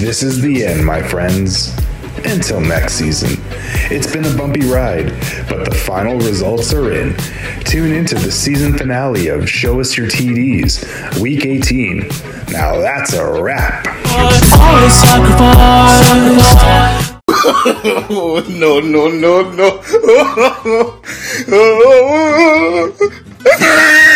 This 0.00 0.22
is 0.22 0.40
the 0.40 0.64
end, 0.64 0.82
my 0.82 1.02
friends. 1.02 1.76
Until 2.24 2.58
next 2.58 2.94
season. 2.94 3.36
It's 3.90 4.10
been 4.10 4.24
a 4.24 4.34
bumpy 4.34 4.62
ride, 4.62 5.08
but 5.46 5.66
the 5.66 5.74
final 5.74 6.18
results 6.18 6.72
are 6.72 6.90
in. 6.90 7.14
Tune 7.64 7.92
into 7.92 8.14
the 8.14 8.32
season 8.32 8.78
finale 8.78 9.28
of 9.28 9.46
Show 9.46 9.78
Us 9.78 9.98
Your 9.98 10.06
TDs, 10.06 11.20
week 11.20 11.44
18. 11.44 12.08
Now 12.50 12.78
that's 12.78 13.12
a 13.12 13.42
wrap. 13.42 13.84
No, 18.48 18.80
no, 18.80 19.08
no, 19.08 19.50
no. 19.50 19.82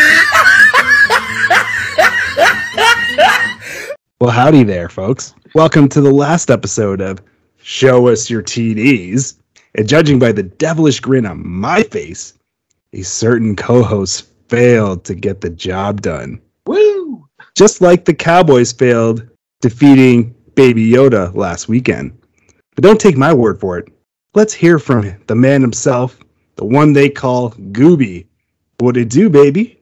well, 4.25 4.33
howdy 4.33 4.63
there, 4.63 4.89
folks. 4.89 5.35
Welcome 5.55 5.87
to 5.91 6.01
the 6.01 6.11
last 6.11 6.51
episode 6.51 7.03
of 7.03 7.21
Show 7.59 8.09
Us 8.09 8.31
Your 8.31 8.43
TDs. 8.43 9.35
And 9.75 9.87
judging 9.87 10.19
by 10.19 10.33
the 10.33 10.45
devilish 10.45 10.99
grin 10.99 11.27
on 11.27 11.47
my 11.47 11.83
face, 11.83 12.33
a 12.95 13.03
certain 13.03 13.55
co 13.55 13.83
host 13.83 14.29
failed 14.49 15.05
to 15.05 15.15
get 15.15 15.43
the 15.43 15.51
job 15.51 16.01
done. 16.01 16.41
Woo! 16.65 17.29
Just 17.55 17.83
like 17.83 18.07
the 18.07 18.15
Cowboys 18.15 18.73
failed 18.73 19.29
defeating 19.61 20.35
Baby 20.55 20.91
Yoda 20.91 21.35
last 21.35 21.69
weekend. 21.69 22.19
But 22.77 22.85
don't 22.85 22.99
take 22.99 23.19
my 23.19 23.35
word 23.35 23.61
for 23.61 23.77
it. 23.77 23.93
Let's 24.33 24.55
hear 24.55 24.79
from 24.79 25.15
the 25.27 25.35
man 25.35 25.61
himself, 25.61 26.19
the 26.57 26.65
one 26.65 26.95
they 26.95 27.11
call 27.11 27.51
Gooby. 27.51 28.25
What'd 28.79 29.03
it 29.03 29.11
do, 29.11 29.29
baby? 29.29 29.79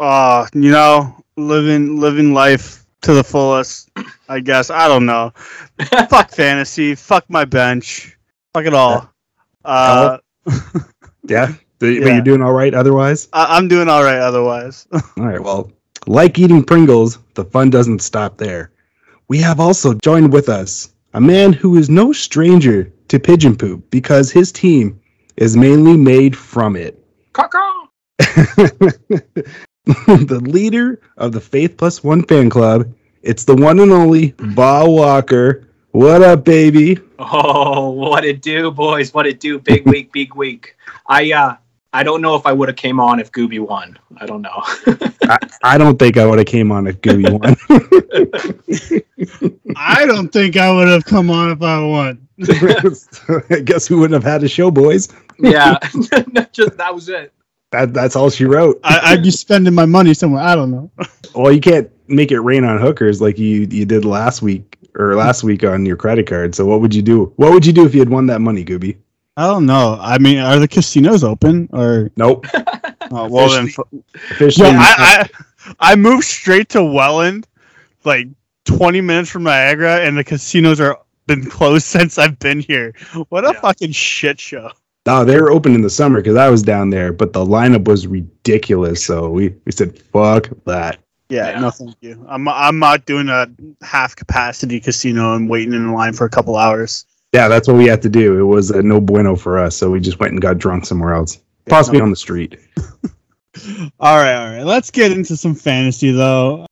Uh, 0.00 0.48
you 0.52 0.72
know, 0.72 1.14
living 1.36 2.00
living 2.00 2.34
life 2.34 2.83
to 3.04 3.14
the 3.14 3.24
fullest. 3.24 3.90
I 4.28 4.40
guess 4.40 4.70
I 4.70 4.88
don't 4.88 5.06
know. 5.06 5.32
fuck 6.08 6.30
fantasy. 6.30 6.94
Fuck 6.94 7.24
my 7.28 7.44
bench. 7.44 8.16
Fuck 8.52 8.66
it 8.66 8.74
all. 8.74 9.10
Uh, 9.64 10.18
yeah. 11.26 11.52
But 11.78 11.86
Yeah. 11.86 12.14
you're 12.14 12.20
doing 12.22 12.42
all 12.42 12.52
right 12.52 12.72
otherwise? 12.74 13.28
I, 13.32 13.56
I'm 13.56 13.68
doing 13.68 13.88
all 13.88 14.02
right 14.02 14.18
otherwise. 14.18 14.86
All 14.92 15.26
right. 15.26 15.40
Well, 15.40 15.70
like 16.06 16.38
eating 16.38 16.62
Pringles, 16.64 17.18
the 17.34 17.44
fun 17.44 17.70
doesn't 17.70 18.00
stop 18.00 18.36
there. 18.38 18.70
We 19.28 19.38
have 19.38 19.58
also 19.60 19.94
joined 19.94 20.32
with 20.32 20.48
us 20.48 20.90
a 21.14 21.20
man 21.20 21.52
who 21.52 21.76
is 21.76 21.88
no 21.90 22.12
stranger 22.12 22.92
to 23.08 23.18
pigeon 23.18 23.56
poop 23.56 23.90
because 23.90 24.30
his 24.30 24.52
team 24.52 25.00
is 25.36 25.56
mainly 25.56 25.96
made 25.96 26.36
from 26.36 26.76
it. 26.76 27.02
Caw-caw. 27.32 27.88
the 30.06 30.40
leader 30.42 30.98
of 31.18 31.32
the 31.32 31.40
Faith 31.40 31.76
Plus 31.76 32.02
One 32.02 32.22
fan 32.22 32.48
club. 32.48 32.90
It's 33.20 33.44
the 33.44 33.54
one 33.54 33.80
and 33.80 33.92
only 33.92 34.30
Bob 34.38 34.88
Walker. 34.88 35.68
What 35.90 36.22
up, 36.22 36.42
baby? 36.42 36.98
Oh, 37.18 37.90
what 37.90 38.24
it 38.24 38.40
do, 38.40 38.70
boys? 38.70 39.12
What 39.12 39.26
it 39.26 39.40
do? 39.40 39.58
Big 39.58 39.84
week, 39.90 40.10
big 40.10 40.34
week. 40.34 40.74
I 41.06 41.32
uh, 41.32 41.56
I 41.92 42.02
don't 42.02 42.22
know 42.22 42.34
if 42.34 42.46
I 42.46 42.52
would 42.52 42.70
have 42.70 42.78
came 42.78 42.98
on 42.98 43.20
if 43.20 43.30
Gooby 43.30 43.60
won. 43.60 43.98
I 44.16 44.24
don't 44.24 44.40
know. 44.40 44.62
I, 45.28 45.36
I 45.62 45.76
don't 45.76 45.98
think 45.98 46.16
I 46.16 46.24
would 46.24 46.38
have 46.38 46.46
came 46.46 46.72
on 46.72 46.86
if 46.86 47.02
Gooby 47.02 47.30
won. 47.30 47.54
I 49.76 50.06
don't 50.06 50.32
think 50.32 50.56
I 50.56 50.72
would 50.72 50.88
have 50.88 51.04
come 51.04 51.28
on 51.28 51.50
if 51.50 51.60
I 51.60 51.84
won. 51.84 52.26
I 53.50 53.60
guess 53.60 53.90
we 53.90 53.96
wouldn't 53.96 54.14
have 54.14 54.24
had 54.24 54.42
a 54.42 54.48
show, 54.48 54.70
boys. 54.70 55.08
yeah, 55.38 55.78
just 56.52 56.78
that 56.78 56.94
was 56.94 57.10
it. 57.10 57.33
That 57.74 57.92
that's 57.94 58.16
all 58.16 58.30
she 58.30 58.44
wrote. 58.44 58.80
I, 58.84 59.00
I'd 59.12 59.22
be 59.22 59.30
spending 59.44 59.74
my 59.74 59.86
money 59.86 60.14
somewhere. 60.14 60.42
I 60.42 60.54
don't 60.54 60.70
know. 60.70 60.90
Well, 61.34 61.50
you 61.50 61.60
can't 61.60 61.90
make 62.06 62.30
it 62.30 62.38
rain 62.38 62.62
on 62.62 62.78
hookers 62.80 63.20
like 63.20 63.38
you 63.40 63.66
you 63.68 63.84
did 63.84 64.04
last 64.04 64.40
week 64.40 64.78
or 64.94 65.16
last 65.16 65.42
week 65.42 65.64
on 65.64 65.84
your 65.84 65.96
credit 65.96 66.28
card. 66.28 66.54
So 66.54 66.64
what 66.64 66.80
would 66.80 66.94
you 66.94 67.02
do? 67.02 67.32
What 67.36 67.50
would 67.52 67.66
you 67.66 67.72
do 67.72 67.84
if 67.84 67.92
you 67.92 67.98
had 67.98 68.08
won 68.08 68.26
that 68.28 68.40
money, 68.40 68.64
Gooby? 68.64 68.96
I 69.36 69.48
don't 69.48 69.66
know. 69.66 69.98
I 70.00 70.18
mean, 70.18 70.38
are 70.38 70.60
the 70.60 70.68
casinos 70.68 71.24
open 71.24 71.68
or? 71.72 72.10
Nope. 72.16 72.46
Oh, 73.10 73.28
well, 73.28 73.50
then. 73.50 73.68
Officially, 74.14 74.70
Yeah, 74.70 74.78
I, 74.80 75.28
I 75.66 75.92
I 75.92 75.96
moved 75.96 76.24
straight 76.24 76.68
to 76.70 76.82
Welland, 76.84 77.46
like 78.04 78.28
20 78.64 79.00
minutes 79.02 79.28
from 79.30 79.42
Niagara, 79.42 80.00
and 80.00 80.16
the 80.16 80.24
casinos 80.24 80.80
are 80.80 80.98
been 81.26 81.44
closed 81.50 81.84
since 81.84 82.16
I've 82.18 82.38
been 82.38 82.60
here. 82.60 82.94
What 83.28 83.44
a 83.44 83.48
Yeah. 83.54 83.60
fucking 83.60 83.92
shit 83.92 84.40
show. 84.40 84.70
No, 85.06 85.24
they 85.24 85.40
were 85.40 85.50
open 85.50 85.74
in 85.74 85.82
the 85.82 85.90
summer 85.90 86.20
because 86.20 86.36
I 86.36 86.48
was 86.48 86.62
down 86.62 86.90
there, 86.90 87.12
but 87.12 87.32
the 87.32 87.44
lineup 87.44 87.86
was 87.86 88.06
ridiculous. 88.06 89.04
So 89.04 89.28
we, 89.30 89.54
we 89.64 89.72
said, 89.72 89.98
"Fuck 89.98 90.48
that." 90.66 90.98
Yeah, 91.28 91.50
Yeah. 91.50 91.60
no, 91.60 91.70
thank 91.70 91.96
you. 92.00 92.24
I'm 92.28 92.46
I'm 92.48 92.78
not 92.78 93.06
doing 93.06 93.28
a 93.28 93.46
half 93.82 94.14
capacity 94.16 94.80
casino 94.80 95.34
and 95.34 95.48
waiting 95.48 95.72
in 95.74 95.92
line 95.92 96.12
for 96.12 96.24
a 96.26 96.30
couple 96.30 96.56
hours. 96.56 97.06
Yeah, 97.32 97.48
that's 97.48 97.66
what 97.66 97.76
we 97.76 97.86
had 97.86 98.00
to 98.02 98.08
do. 98.08 98.38
It 98.38 98.44
was 98.44 98.70
a 98.70 98.82
no 98.82 99.00
bueno 99.00 99.34
for 99.36 99.58
us, 99.58 99.76
so 99.76 99.90
we 99.90 100.00
just 100.00 100.20
went 100.20 100.32
and 100.32 100.40
got 100.40 100.58
drunk 100.58 100.86
somewhere 100.86 101.14
else, 101.14 101.38
possibly 101.68 102.00
on 102.00 102.10
the 102.10 102.16
street. 102.16 102.58
All 104.00 104.16
right, 104.16 104.34
all 104.34 104.50
right. 104.56 104.64
Let's 104.64 104.90
get 104.90 105.12
into 105.12 105.36
some 105.36 105.54
fantasy 105.54 106.10
though. 106.10 106.66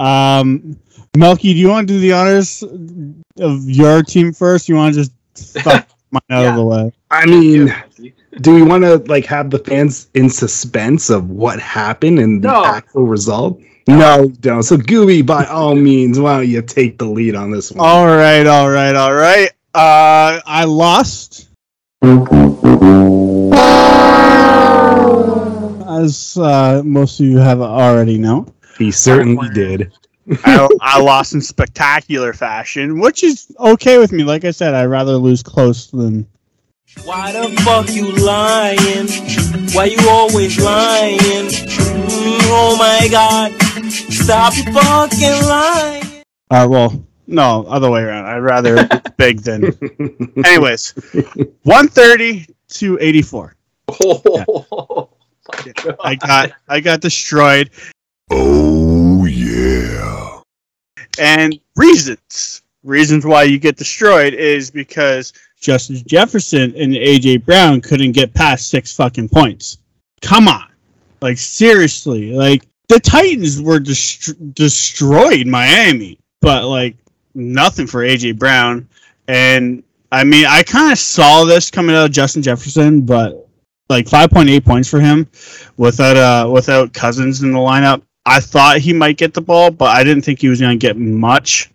Um, 0.00 0.76
Melky, 1.16 1.52
do 1.52 1.58
you 1.58 1.68
want 1.68 1.86
to 1.88 1.94
do 1.94 2.00
the 2.00 2.12
honors 2.12 2.62
of 2.62 3.68
your 3.68 4.02
team 4.02 4.32
first? 4.32 4.68
You 4.68 4.76
want 4.76 4.94
to 4.94 5.00
just 5.34 5.58
fuck 5.62 5.86
mine 6.10 6.20
out 6.30 6.42
Yeah. 6.42 6.50
of 6.50 6.56
the 6.56 6.64
way? 6.64 6.92
I 7.10 7.26
mean, 7.26 7.74
do 8.40 8.54
we 8.54 8.62
want 8.62 8.84
to 8.84 8.96
like 9.10 9.26
have 9.26 9.50
the 9.50 9.58
fans 9.58 10.08
in 10.14 10.30
suspense 10.30 11.10
of 11.10 11.28
what 11.30 11.60
happened 11.60 12.18
and 12.18 12.42
the 12.42 12.48
actual 12.50 13.06
result? 13.06 13.60
No, 13.88 14.28
don't. 14.40 14.62
So 14.62 14.76
Gooey, 14.76 15.20
by 15.22 15.44
all 15.46 15.74
means, 15.90 16.18
why 16.20 16.36
don't 16.38 16.48
you 16.48 16.62
take 16.62 16.98
the 16.98 17.06
lead 17.06 17.34
on 17.34 17.50
this 17.50 17.72
one? 17.72 17.84
All 17.86 18.06
right, 18.06 18.46
all 18.46 18.70
right, 18.70 18.94
all 18.94 19.14
right. 19.14 19.50
Uh, 19.74 20.40
I 20.46 20.64
lost. 20.64 21.48
As 26.02 26.36
uh, 26.38 26.82
most 26.84 27.20
of 27.20 27.26
you 27.26 27.38
have 27.38 27.60
already 27.60 28.16
known, 28.16 28.52
He 28.78 28.90
certainly 28.90 29.48
did. 29.50 29.92
I, 30.44 30.68
I 30.80 31.00
lost 31.00 31.34
in 31.34 31.40
spectacular 31.40 32.32
fashion, 32.32 33.00
which 33.00 33.22
is 33.22 33.54
okay 33.58 33.98
with 33.98 34.12
me. 34.12 34.24
Like 34.24 34.44
I 34.44 34.50
said, 34.50 34.74
I'd 34.74 34.86
rather 34.86 35.12
lose 35.12 35.42
close 35.42 35.90
than. 35.90 36.26
Why 37.04 37.32
the 37.32 37.48
fuck 37.62 37.88
you 37.90 38.10
lying? 38.12 39.06
Why 39.72 39.84
you 39.84 40.08
always 40.08 40.58
lying? 40.60 41.18
Mm, 41.18 42.40
oh 42.46 42.76
my 42.76 43.08
god. 43.08 43.52
Stop 43.90 44.54
fucking 44.54 45.48
lying. 45.48 46.24
Uh, 46.50 46.66
well, 46.68 47.04
no, 47.28 47.64
other 47.68 47.90
way 47.90 48.02
around. 48.02 48.26
I'd 48.26 48.38
rather 48.38 48.76
lose 48.76 48.88
big 49.16 49.40
than. 49.40 49.72
Anyways, 50.44 50.94
one 51.62 51.88
thirty 51.88 52.46
to 52.70 52.98
eighty 53.00 53.22
four. 53.22 53.54
Oh, 54.02 55.10
I 56.00 56.16
got 56.16 56.52
I 56.68 56.80
got 56.80 57.00
destroyed. 57.00 57.70
Oh, 58.30 59.24
yeah. 59.26 60.40
And 61.18 61.58
reasons. 61.76 62.62
Reasons 62.82 63.26
why 63.26 63.42
you 63.42 63.58
get 63.58 63.76
destroyed 63.76 64.32
is 64.32 64.70
because 64.70 65.32
Justice 65.60 66.02
Jefferson 66.02 66.74
and 66.76 66.94
AJ 66.94 67.44
Brown 67.44 67.80
couldn't 67.80 68.12
get 68.12 68.32
past 68.32 68.70
six 68.70 68.94
fucking 68.94 69.28
points. 69.28 69.78
Come 70.22 70.48
on. 70.48 70.66
Like 71.20 71.36
seriously, 71.36 72.32
like 72.32 72.62
the 72.88 72.98
Titans 72.98 73.60
were 73.60 73.78
dest- 73.78 74.54
destroyed 74.54 75.46
Miami, 75.46 76.18
but 76.40 76.64
like 76.64 76.96
nothing 77.34 77.86
for 77.86 78.00
AJ 78.00 78.38
Brown. 78.38 78.88
And 79.28 79.82
I 80.10 80.24
mean, 80.24 80.46
I 80.46 80.62
kind 80.62 80.90
of 80.90 80.98
saw 80.98 81.44
this 81.44 81.70
coming 81.70 81.94
out 81.94 82.06
of 82.06 82.12
Justin 82.12 82.42
Jefferson, 82.42 83.02
but 83.02 83.46
like 83.90 84.06
5.8 84.06 84.64
points 84.64 84.88
for 84.88 85.00
him 85.00 85.28
without 85.76 86.16
uh 86.16 86.48
without 86.48 86.94
Cousins 86.94 87.42
in 87.42 87.52
the 87.52 87.58
lineup. 87.58 88.02
I 88.30 88.38
thought 88.38 88.78
he 88.78 88.92
might 88.92 89.16
get 89.16 89.34
the 89.34 89.40
ball, 89.40 89.72
but 89.72 89.96
I 89.96 90.04
didn't 90.04 90.22
think 90.22 90.40
he 90.40 90.48
was 90.48 90.60
going 90.60 90.78
to 90.78 90.86
get 90.86 90.96
much. 90.96 91.68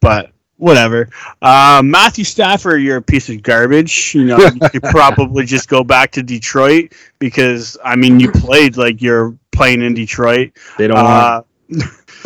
But 0.00 0.32
whatever. 0.56 1.10
Uh, 1.42 1.82
Matthew 1.84 2.24
Stafford, 2.24 2.80
you're 2.80 2.96
a 2.96 3.02
piece 3.02 3.28
of 3.28 3.42
garbage. 3.42 4.14
You 4.14 4.24
know, 4.24 4.38
you 4.38 4.68
could 4.70 4.82
probably 4.90 5.44
just 5.44 5.68
go 5.68 5.84
back 5.84 6.10
to 6.12 6.22
Detroit 6.22 6.94
because 7.18 7.76
I 7.84 7.96
mean, 7.96 8.18
you 8.18 8.32
played 8.32 8.78
like 8.78 9.02
you're 9.02 9.36
playing 9.52 9.82
in 9.82 9.92
Detroit. 9.92 10.52
They 10.78 10.88
don't 10.88 10.96
want. 10.96 11.46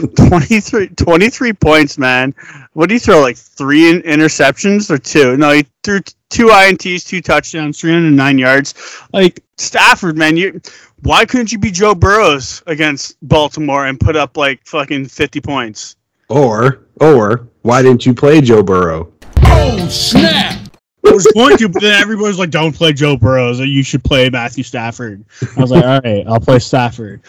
Uh, 0.02 0.06
23, 0.28 0.88
23 0.88 1.52
points, 1.52 1.98
man. 1.98 2.34
What 2.72 2.88
do 2.88 2.94
you 2.94 3.00
throw? 3.00 3.20
Like 3.20 3.36
three 3.36 3.90
in- 3.90 4.02
interceptions 4.02 4.90
or 4.90 4.98
two? 4.98 5.36
No, 5.36 5.52
he 5.52 5.66
threw 5.82 6.00
t- 6.00 6.14
two 6.30 6.46
ints, 6.48 7.06
two 7.06 7.20
touchdowns, 7.20 7.80
309 7.80 8.38
yards. 8.38 8.74
Like 9.12 9.42
Stafford, 9.56 10.16
man, 10.16 10.36
you 10.36 10.60
why 11.02 11.24
couldn't 11.24 11.52
you 11.52 11.58
be 11.58 11.70
Joe 11.70 11.94
Burrows 11.94 12.62
against 12.66 13.16
Baltimore 13.22 13.86
and 13.86 14.00
put 14.00 14.16
up 14.16 14.36
like 14.36 14.66
fucking 14.66 15.06
50 15.06 15.40
points? 15.40 15.96
Or 16.28 16.80
or 17.00 17.48
why 17.62 17.82
didn't 17.82 18.06
you 18.06 18.14
play 18.14 18.40
Joe 18.40 18.62
Burrow? 18.62 19.12
I 19.36 20.63
was 21.12 21.26
going 21.34 21.56
to, 21.58 21.68
but 21.68 21.82
then 21.82 22.00
everybody 22.00 22.28
was 22.28 22.38
like, 22.38 22.50
"Don't 22.50 22.74
play 22.74 22.92
Joe 22.92 23.16
Burrow. 23.16 23.52
So 23.52 23.62
you 23.62 23.82
should 23.82 24.02
play 24.04 24.30
Matthew 24.30 24.64
Stafford." 24.64 25.24
I 25.56 25.60
was 25.60 25.70
like, 25.70 25.84
"All 25.84 26.00
right, 26.00 26.24
I'll 26.26 26.40
play 26.40 26.58
Stafford." 26.58 27.20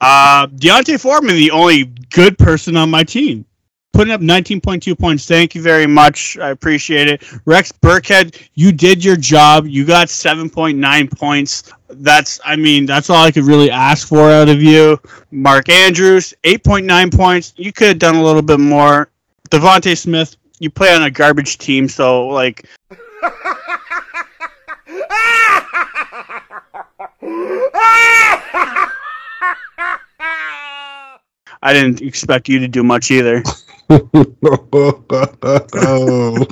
Uh, 0.00 0.46
D'Onta 0.46 1.00
Foreman, 1.00 1.36
the 1.36 1.50
only 1.50 1.84
good 2.10 2.38
person 2.38 2.76
on 2.76 2.90
my 2.90 3.04
team, 3.04 3.44
putting 3.94 4.12
up 4.12 4.20
19.2 4.20 4.98
points. 4.98 5.26
Thank 5.26 5.54
you 5.54 5.62
very 5.62 5.86
much. 5.86 6.36
I 6.38 6.50
appreciate 6.50 7.08
it. 7.08 7.22
Rex 7.46 7.72
Burkhead, 7.72 8.36
you 8.54 8.72
did 8.72 9.02
your 9.02 9.16
job. 9.16 9.66
You 9.66 9.86
got 9.86 10.08
7.9 10.08 11.18
points. 11.18 11.72
That's, 11.88 12.40
I 12.44 12.56
mean, 12.56 12.86
that's 12.86 13.08
all 13.08 13.24
I 13.24 13.30
could 13.30 13.44
really 13.44 13.70
ask 13.70 14.08
for 14.08 14.30
out 14.30 14.48
of 14.48 14.60
you. 14.60 15.00
Mark 15.30 15.68
Andrews, 15.68 16.34
8.9 16.42 17.16
points. 17.16 17.54
You 17.56 17.72
could 17.72 17.88
have 17.88 17.98
done 17.98 18.16
a 18.16 18.22
little 18.22 18.42
bit 18.42 18.60
more. 18.60 19.08
DeVonta 19.50 19.96
Smith, 19.96 20.36
you 20.58 20.70
play 20.70 20.94
on 20.94 21.04
a 21.04 21.10
garbage 21.10 21.58
team, 21.58 21.88
so 21.88 22.26
like 22.26 22.66
I 31.62 31.72
didn't 31.72 32.02
expect 32.02 32.48
you 32.48 32.58
to 32.58 32.68
do 32.68 32.82
much 32.82 33.10
either. 33.10 33.42
oh, 33.90 34.00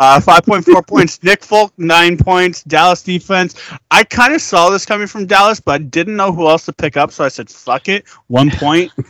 Uh, 0.00 0.20
5.4 0.20 0.86
points. 0.86 1.22
Nick 1.22 1.42
Folk, 1.44 1.72
9 1.78 2.18
points. 2.18 2.62
Dallas 2.64 3.02
defense. 3.02 3.54
I 3.90 4.04
kind 4.04 4.34
of 4.34 4.42
saw 4.42 4.68
this 4.68 4.84
coming 4.84 5.06
from 5.06 5.26
Dallas, 5.26 5.60
but 5.60 5.90
didn't 5.90 6.16
know 6.16 6.32
who 6.32 6.48
else 6.48 6.64
to 6.66 6.72
pick 6.72 6.96
up, 6.96 7.12
so 7.12 7.24
I 7.24 7.28
said, 7.28 7.48
fuck 7.48 7.88
it. 7.88 8.04
One 8.28 8.50
point. 8.50 8.92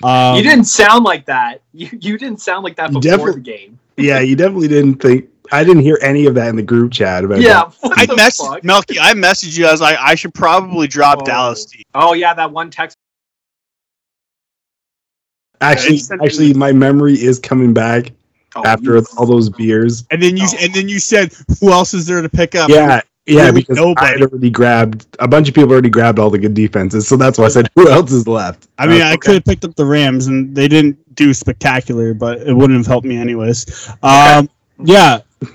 Um, 0.00 0.36
you 0.36 0.44
didn't 0.44 0.66
sound 0.66 1.02
like 1.04 1.26
that. 1.26 1.60
You 1.72 1.88
you 2.00 2.18
didn't 2.18 2.40
sound 2.40 2.62
like 2.62 2.76
that 2.76 2.90
before 2.92 3.00
Definitely- 3.02 3.32
the 3.32 3.40
game. 3.40 3.80
yeah, 3.96 4.20
you 4.20 4.36
definitely 4.36 4.68
didn't 4.68 5.02
think. 5.02 5.28
I 5.52 5.64
didn't 5.64 5.82
hear 5.82 5.98
any 6.02 6.26
of 6.26 6.34
that 6.34 6.48
in 6.48 6.56
the 6.56 6.62
group 6.62 6.92
chat 6.92 7.24
about. 7.24 7.40
Yeah. 7.40 7.64
that. 7.64 7.74
What 7.80 7.98
I 7.98 8.06
the 8.06 8.14
messaged 8.14 8.46
fuck? 8.48 8.64
Melky. 8.64 8.98
I 9.00 9.12
messaged 9.14 9.56
you. 9.58 9.66
I 9.66 9.72
was 9.72 9.80
like, 9.80 9.96
I 9.98 10.14
should 10.14 10.34
probably 10.34 10.86
drop 10.86 11.18
Oh. 11.22 11.24
Dallas. 11.24 11.64
team. 11.66 11.82
Oh 11.94 12.12
yeah, 12.14 12.34
that 12.34 12.50
one 12.52 12.70
text. 12.70 12.96
Actually, 15.60 15.96
Yeah, 15.96 16.16
you 16.16 16.24
actually, 16.24 16.54
my 16.54 16.72
memory 16.72 17.14
is 17.14 17.38
coming 17.38 17.74
back 17.74 18.12
Oh, 18.56 18.62
after 18.64 18.96
you- 18.96 19.06
all 19.16 19.26
those 19.26 19.48
beers. 19.50 20.04
And 20.10 20.22
then 20.22 20.36
you 20.36 20.46
Oh. 20.46 20.56
and 20.60 20.72
then 20.74 20.88
you 20.88 20.98
said, 21.00 21.32
who 21.60 21.72
else 21.72 21.94
is 21.94 22.06
there 22.06 22.22
to 22.22 22.28
pick 22.28 22.54
up? 22.54 22.68
Yeah, 22.70 23.00
yeah, 23.26 23.46
Really 23.46 23.60
because 23.62 23.78
I 23.78 23.80
nobody. 23.82 24.06
had 24.06 24.22
already 24.22 24.50
grabbed 24.50 25.06
a 25.18 25.28
bunch 25.28 25.48
of 25.48 25.54
people 25.54 25.70
already 25.72 25.90
grabbed 25.90 26.18
all 26.18 26.30
the 26.30 26.38
good 26.38 26.54
defenses, 26.54 27.06
so 27.08 27.16
that's 27.16 27.38
why 27.38 27.46
I 27.46 27.48
said 27.48 27.68
who 27.74 27.88
else 27.90 28.12
is 28.12 28.26
left. 28.28 28.68
I 28.78 28.86
mean, 28.86 29.02
Uh, 29.02 29.06
I 29.06 29.16
could 29.16 29.34
have 29.34 29.44
picked 29.44 29.64
up 29.64 29.74
the 29.74 29.84
Rams, 29.84 30.28
and 30.28 30.54
they 30.54 30.68
didn't 30.68 30.96
do 31.16 31.34
spectacular, 31.34 32.14
but 32.14 32.38
it 32.42 32.54
wouldn't 32.54 32.78
have 32.78 32.86
helped 32.86 33.06
me 33.06 33.16
anyways. 33.18 33.66
Um, 34.02 34.48
yeah, 34.84 35.18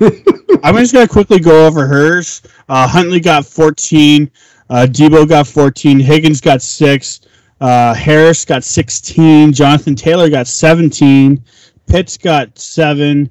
I'm 0.64 0.76
just 0.78 0.94
gonna 0.94 1.08
quickly 1.08 1.40
go 1.40 1.68
over 1.68 1.86
hers. 1.86 2.42
Uh, 2.70 2.88
Huntley 2.88 3.20
got 3.20 3.46
14, 3.46 4.32
uh, 4.70 4.88
Deebo 4.90 5.28
got 5.28 5.48
14, 5.48 6.00
Higgins 6.00 6.40
got 6.42 6.62
six, 6.62 7.22
uh, 7.62 7.94
Harris 7.94 8.46
got 8.46 8.64
16, 8.64 9.52
Jonathan 9.54 9.96
Taylor 9.96 10.30
got 10.30 10.48
17, 10.48 11.44
Pitts 11.88 12.18
got 12.18 12.58
seven. 12.58 13.30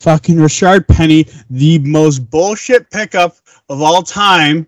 Fucking 0.00 0.36
Rashaad 0.36 0.86
Penny, 0.86 1.26
the 1.50 1.80
most 1.80 2.20
bullshit 2.30 2.88
pickup 2.90 3.36
of 3.68 3.82
all 3.82 4.00
time, 4.02 4.64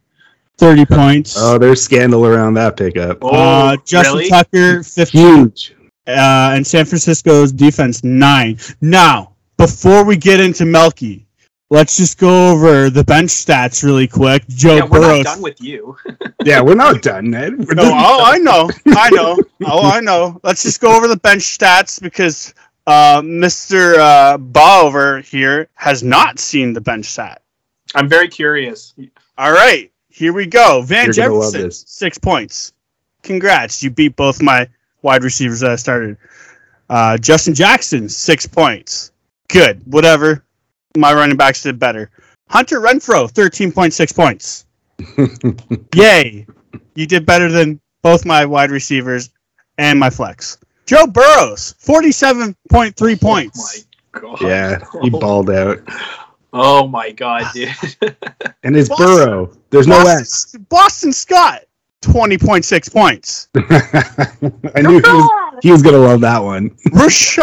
30 0.58 0.86
points. 0.86 1.36
oh, 1.38 1.56
there's 1.56 1.80
scandal 1.80 2.26
around 2.26 2.54
that 2.54 2.76
pickup. 2.76 3.18
Oh, 3.22 3.28
uh, 3.30 3.76
Justin 3.84 4.16
really? 4.16 4.28
Tucker, 4.28 4.82
15 4.82 5.22
Huge. 5.36 5.74
uh, 6.08 6.50
and 6.54 6.66
San 6.66 6.84
Francisco's 6.84 7.52
defense 7.52 8.02
nine. 8.02 8.58
Now, 8.80 9.36
before 9.60 10.04
we 10.04 10.16
get 10.16 10.40
into 10.40 10.64
Melky, 10.64 11.26
let's 11.68 11.94
just 11.98 12.16
go 12.16 12.50
over 12.50 12.88
the 12.88 13.04
bench 13.04 13.28
stats 13.28 13.84
really 13.84 14.08
quick. 14.08 14.42
Joe 14.48 14.76
Yeah, 14.76 14.84
we're 14.84 15.00
Burrow. 15.00 15.16
not 15.18 15.24
done 15.24 15.42
with 15.42 15.60
you. 15.60 15.96
Yeah, 16.42 16.62
we're 16.62 16.74
not 16.74 17.02
done, 17.02 17.28
Ned. 17.30 17.58
We're 17.58 17.74
no, 17.74 17.82
done. 17.82 17.92
oh, 17.94 18.24
I 18.24 18.38
know, 18.38 18.70
I 18.86 19.10
know, 19.10 19.38
oh, 19.66 19.90
I 19.90 20.00
know. 20.00 20.40
Let's 20.42 20.62
just 20.62 20.80
go 20.80 20.96
over 20.96 21.06
the 21.06 21.18
bench 21.18 21.42
stats 21.42 22.00
because 22.00 22.54
uh, 22.86 23.20
Mr. 23.20 23.98
Uh, 23.98 24.38
Ba 24.38 24.78
over 24.82 25.20
here 25.20 25.68
has 25.74 26.02
not 26.02 26.38
seen 26.38 26.72
the 26.72 26.80
bench 26.80 27.04
stat. 27.04 27.42
I'm 27.94 28.08
very 28.08 28.26
curious. 28.28 28.94
All 29.36 29.52
right, 29.52 29.92
here 30.08 30.32
we 30.32 30.46
go. 30.46 30.80
Van 30.80 31.04
You're 31.04 31.12
Jefferson, 31.12 31.70
six 31.70 32.16
points. 32.16 32.72
Congrats, 33.22 33.82
you 33.82 33.90
beat 33.90 34.16
both 34.16 34.40
my 34.40 34.66
wide 35.02 35.22
receivers 35.24 35.60
that 35.60 35.72
I 35.72 35.76
started. 35.76 36.16
Uh, 36.88 37.18
Justin 37.18 37.52
Jackson, 37.52 38.08
six 38.08 38.46
points. 38.46 39.09
Good, 39.52 39.82
whatever. 39.86 40.44
My 40.96 41.12
running 41.14 41.36
backs 41.36 41.62
did 41.62 41.78
better. 41.78 42.10
Hunter 42.48 42.80
Renfrow, 42.80 43.30
thirteen 43.30 43.70
point 43.72 43.92
six 43.92 44.12
points. 44.12 44.66
Yay, 45.94 46.46
you 46.94 47.06
did 47.06 47.24
better 47.26 47.48
than 47.50 47.80
both 48.02 48.24
my 48.26 48.44
wide 48.44 48.70
receivers 48.70 49.30
and 49.78 49.98
my 49.98 50.10
flex. 50.10 50.58
Joe 50.86 51.06
Burrows, 51.06 51.74
forty-seven 51.78 52.56
point 52.68 52.96
three 52.96 53.16
points. 53.16 53.86
Oh 54.14 54.20
my 54.20 54.20
god. 54.20 54.40
Yeah, 54.42 54.84
he 55.02 55.10
balled 55.10 55.50
out. 55.50 55.78
Oh 56.52 56.88
my 56.88 57.12
god, 57.12 57.44
dude. 57.54 57.70
And 58.62 58.76
it's 58.76 58.88
Boston- 58.90 59.06
Burrow. 59.06 59.52
There's 59.70 59.86
no 59.86 60.00
S. 60.00 60.06
Boston, 60.18 60.66
Boston 60.68 61.12
Scott, 61.12 61.62
twenty 62.02 62.36
point 62.36 62.64
six 62.64 62.88
points. 62.88 63.48
I 63.54 64.82
knew 64.82 65.00
he 65.00 65.00
was, 65.00 65.30
he 65.62 65.70
was 65.70 65.82
gonna 65.82 65.98
love 65.98 66.20
that 66.22 66.38
one. 66.42 66.76
Rash- 66.92 67.38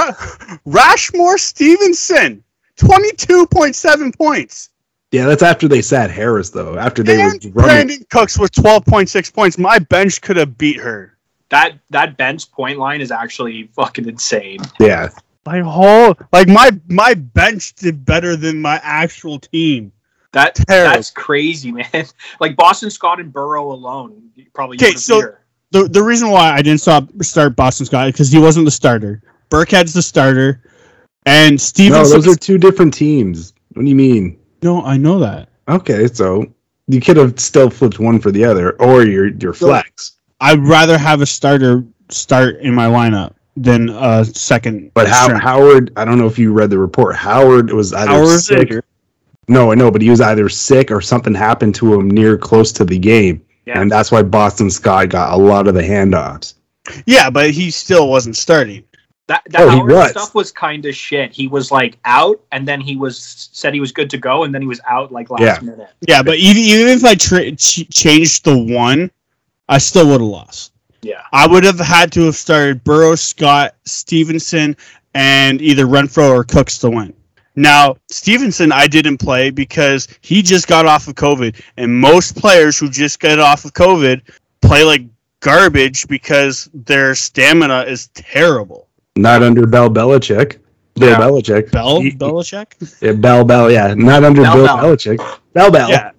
Rashmore 0.66 1.38
Stevenson, 1.38 2.44
22.7 2.78 4.18
points. 4.18 4.70
Yeah, 5.12 5.26
that's 5.26 5.44
after 5.44 5.68
they 5.68 5.82
sat 5.82 6.12
Harris 6.12 6.50
though. 6.50 6.78
After 6.78 7.02
they 7.04 7.22
And 7.22 7.44
were 7.54 7.64
running. 7.64 7.88
Brandin 8.00 8.10
Cooks 8.10 8.38
with 8.38 8.52
12.6 8.52 9.34
points. 9.34 9.58
My 9.58 9.80
bench 9.80 10.22
could 10.22 10.36
have 10.38 10.58
beat 10.58 10.78
her. 10.78 11.18
that 11.50 11.74
that 11.92 12.18
bench 12.18 12.52
point 12.52 12.78
line 12.78 13.00
is 13.00 13.10
actually 13.12 13.68
fucking 13.74 14.08
insane. 14.08 14.60
Yeah, 14.80 15.10
My 15.46 15.60
whole 15.62 16.16
like 16.34 16.50
my 16.50 16.72
my 16.90 17.14
bench 17.14 17.74
did 17.76 18.04
better 18.06 18.36
than 18.36 18.62
my 18.62 18.82
actual 18.84 19.40
team. 19.40 19.94
That 20.34 20.56
Terrible. 20.56 20.94
that's 20.96 21.10
crazy, 21.12 21.72
man. 21.72 21.88
Like 22.42 22.58
Boston 22.58 22.90
Scott 22.92 23.22
and 23.22 23.32
Burrow 23.32 23.72
alone, 23.72 24.30
probably 24.54 24.76
Okay, 24.76 24.88
would've 24.88 25.02
so- 25.02 25.16
beat 25.20 25.24
her. 25.24 25.44
The 25.72 25.84
the 25.84 26.04
reason 26.04 26.30
why 26.30 26.52
I 26.52 26.62
didn't 26.62 26.82
stop 26.82 27.10
start 27.22 27.56
Boston 27.56 27.86
Scott 27.86 28.08
because 28.08 28.32
he 28.32 28.40
wasn't 28.40 28.66
the 28.66 28.72
starter. 28.72 29.22
Burkhead's 29.50 29.94
the 29.94 30.02
starter, 30.02 30.62
and 31.26 31.54
no, 31.54 31.58
Stevenson. 31.58 32.22
those 32.22 32.28
are 32.28 32.36
two 32.36 32.58
different 32.58 32.94
teams. 32.94 33.54
What 33.74 33.84
do 33.84 33.90
you 33.90 33.96
mean? 33.96 34.40
no, 34.62 34.84
I 34.84 34.98
know 34.98 35.20
that. 35.20 35.50
Okay, 35.68 36.08
so 36.08 36.46
you 36.88 37.02
could 37.02 37.18
have 37.18 37.40
still 37.40 37.70
flipped 37.70 38.00
one 38.00 38.20
for 38.20 38.32
the 38.32 38.44
other, 38.44 38.72
or 38.82 39.04
your 39.04 39.28
your 39.28 39.54
flex. 39.54 40.14
I'd 40.40 40.60
rather 40.60 40.98
have 40.98 41.22
a 41.22 41.26
starter 41.26 41.84
start 42.10 42.58
in 42.58 42.74
my 42.74 42.88
lineup 42.88 43.34
than 43.56 43.90
a 43.90 44.24
second. 44.24 44.92
But 44.94 45.08
how. 45.08 45.38
Howard, 45.38 45.92
I 45.98 46.06
don't 46.06 46.18
know 46.18 46.28
if 46.28 46.40
you 46.40 46.54
read 46.54 46.70
the 46.70 46.80
report. 46.80 47.16
Howard 47.16 47.74
was 47.74 47.94
either 47.94 48.38
sick. 48.38 48.72
No, 49.50 49.72
I 49.72 49.76
know, 49.76 49.92
but 49.92 50.02
he 50.02 50.10
was 50.10 50.22
either 50.22 50.50
sick 50.50 50.92
or 50.92 51.02
something 51.02 51.34
happened 51.34 51.76
to 51.76 51.94
him 51.94 52.10
near 52.10 52.38
close 52.38 52.72
to 52.74 52.86
the 52.86 53.00
game, 53.00 53.42
Yeah. 53.68 53.82
and 53.82 53.92
that's 53.92 54.12
why 54.12 54.24
Boston 54.24 54.70
Scott 54.72 55.10
got 55.10 55.34
a 55.34 55.38
lot 55.38 55.68
of 55.68 55.74
the 55.76 55.82
handoffs. 55.82 56.54
Yeah, 57.06 57.30
but 57.30 57.52
he 57.52 57.70
still 57.70 58.08
wasn't 58.10 58.38
starting. 58.38 58.84
That, 59.28 59.44
that 59.50 59.62
Oh, 59.62 59.70
Howard 59.70 59.92
was. 59.92 60.12
stuff 60.12 60.34
was 60.34 60.54
kind 60.54 60.86
of 60.86 60.96
shit. 60.96 61.34
He 61.34 61.50
was 61.50 61.70
like 61.70 61.98
out, 62.06 62.40
and 62.54 62.66
then 62.66 62.80
he 62.80 62.96
was 62.96 63.50
said 63.52 63.74
he 63.74 63.82
was 63.82 63.92
good 63.92 64.10
to 64.12 64.18
go, 64.18 64.46
and 64.46 64.56
then 64.56 64.62
he 64.62 64.68
was 64.70 64.80
out 64.88 65.12
like 65.12 65.30
last 65.30 65.42
Yeah. 65.42 65.60
minute. 65.60 65.90
Yeah, 66.08 66.24
but 66.24 66.38
even 66.38 66.62
even 66.64 66.88
if 66.88 67.04
I 67.04 67.16
tra- 67.16 67.52
ch- 67.52 67.90
changed 67.90 68.46
the 68.46 68.58
one, 68.58 69.12
I 69.68 69.80
still 69.80 70.06
would 70.08 70.22
have 70.22 70.30
lost. 70.30 70.72
Yeah, 71.02 71.22
I 71.34 71.46
would 71.46 71.66
have 71.66 71.78
had 71.80 72.10
to 72.14 72.22
have 72.28 72.36
started 72.38 72.86
Burrow, 72.86 73.16
Scott, 73.16 73.76
Stevenson, 73.86 74.78
and 75.14 75.62
either 75.62 75.86
Renfrow 75.86 76.30
or 76.30 76.46
Cooks 76.46 76.78
to 76.80 76.90
win. 76.90 77.14
Now, 77.58 77.98
Stevenson, 78.10 78.72
I 78.72 78.86
didn't 78.88 79.18
play 79.18 79.50
because 79.50 80.08
he 80.22 80.42
just 80.44 80.68
got 80.68 80.86
off 80.86 81.08
of 81.08 81.16
COVID, 81.16 81.60
and 81.78 81.94
most 82.00 82.36
players 82.38 82.78
who 82.80 82.88
just 82.90 83.20
get 83.20 83.40
off 83.40 83.66
of 83.66 83.74
COVID 83.74 84.22
play 84.62 84.84
like 84.84 85.02
garbage 85.40 86.08
because 86.08 86.70
their 86.74 87.16
stamina 87.16 87.82
is 87.82 88.08
terrible. 88.14 88.88
Not 89.16 89.42
under 89.42 89.66
Bell 89.66 89.90
Belichick. 89.90 90.58
Bill 90.96 91.10
Yeah. 91.10 91.18
Belichick. 91.20 91.72
Bell, 91.72 92.02
He- 92.02 92.12
Belichick, 92.12 92.74
Yeah, 93.02 93.14
Bell 93.14 93.44
Bell, 93.44 93.72
yeah. 93.72 93.94
Not 93.96 94.24
under 94.24 94.44
Bell 94.44 94.54
Bill 94.56 94.66
Bell. 94.68 94.78
Belichick. 94.78 95.38
Bell 95.54 95.72
Bell. 95.72 95.90
yeah, 95.90 96.12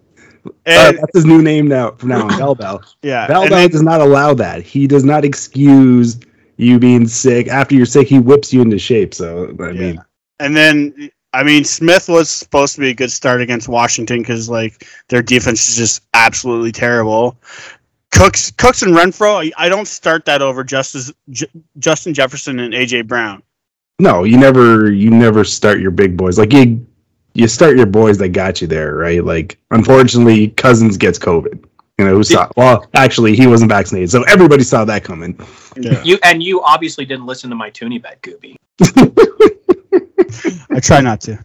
Uh, 0.66 0.92
that's 0.92 1.14
his 1.14 1.24
new 1.24 1.40
name 1.42 1.68
now 1.68 1.92
from 1.98 2.08
now 2.10 2.22
on. 2.28 2.36
Bell 2.38 2.54
Bell. 2.56 2.82
yeah, 3.02 3.26
Bell 3.28 3.42
and 3.42 3.50
Bell 3.50 3.58
then- 3.60 3.70
does 3.70 3.82
not 3.82 4.00
allow 4.00 4.34
that. 4.34 4.62
He 4.62 4.86
does 4.88 5.04
not 5.04 5.24
excuse 5.24 6.18
you 6.56 6.78
being 6.80 7.06
sick. 7.06 7.46
After 7.48 7.76
you're 7.76 7.86
sick, 7.86 8.08
he 8.08 8.18
whips 8.18 8.52
you 8.52 8.60
into 8.62 8.78
shape. 8.78 9.14
So 9.14 9.54
I 9.60 9.66
Yeah. 9.66 9.72
mean, 9.80 10.00
And 10.40 10.56
then, 10.56 11.10
I 11.38 11.44
mean, 11.44 11.62
Smith 11.62 12.08
was 12.08 12.28
supposed 12.28 12.74
to 12.74 12.80
be 12.80 12.90
a 12.90 12.94
good 12.94 13.12
start 13.12 13.40
against 13.40 13.68
Washington 13.68 14.18
because 14.18 14.48
like 14.48 14.88
their 15.06 15.22
defense 15.22 15.68
is 15.68 15.76
just 15.76 16.02
absolutely 16.12 16.72
terrible. 16.72 17.38
Cooks, 18.10 18.50
Cooks 18.50 18.82
and 18.82 18.92
Renfrow, 18.92 19.46
I, 19.46 19.66
I 19.66 19.68
don't 19.68 19.86
start 19.86 20.24
that 20.24 20.42
over 20.42 20.64
Justice, 20.64 21.12
J- 21.30 21.46
Justin 21.78 22.12
Jefferson 22.12 22.58
and 22.58 22.74
AJ 22.74 23.06
Brown. 23.06 23.44
No, 24.00 24.24
you 24.24 24.36
never 24.36 24.90
you 24.90 25.10
never 25.10 25.44
start 25.44 25.78
your 25.78 25.92
big 25.92 26.16
boys. 26.16 26.40
Like 26.40 26.52
you 26.52 26.84
you 27.34 27.46
start 27.46 27.76
your 27.76 27.86
boys 27.86 28.18
that 28.18 28.30
got 28.30 28.60
you 28.60 28.66
there, 28.66 28.96
right? 28.96 29.24
Like 29.24 29.58
unfortunately 29.70 30.48
Cousins 30.48 30.96
gets 30.96 31.20
COVID. 31.20 31.64
You 31.98 32.04
know, 32.04 32.14
who 32.14 32.24
saw 32.24 32.50
well 32.56 32.84
actually 32.94 33.36
he 33.36 33.46
wasn't 33.46 33.70
vaccinated, 33.70 34.10
so 34.10 34.24
everybody 34.24 34.64
saw 34.64 34.84
that 34.86 35.04
coming. 35.04 35.38
Yeah. 35.76 36.02
You 36.02 36.18
and 36.24 36.42
you 36.42 36.64
obviously 36.64 37.04
didn't 37.04 37.26
listen 37.26 37.48
to 37.50 37.56
my 37.56 37.70
Toonie 37.70 38.02
bet, 38.02 38.22
Gooby. 38.22 38.56
I 40.70 40.80
try 40.80 41.00
not 41.00 41.20
to. 41.22 41.38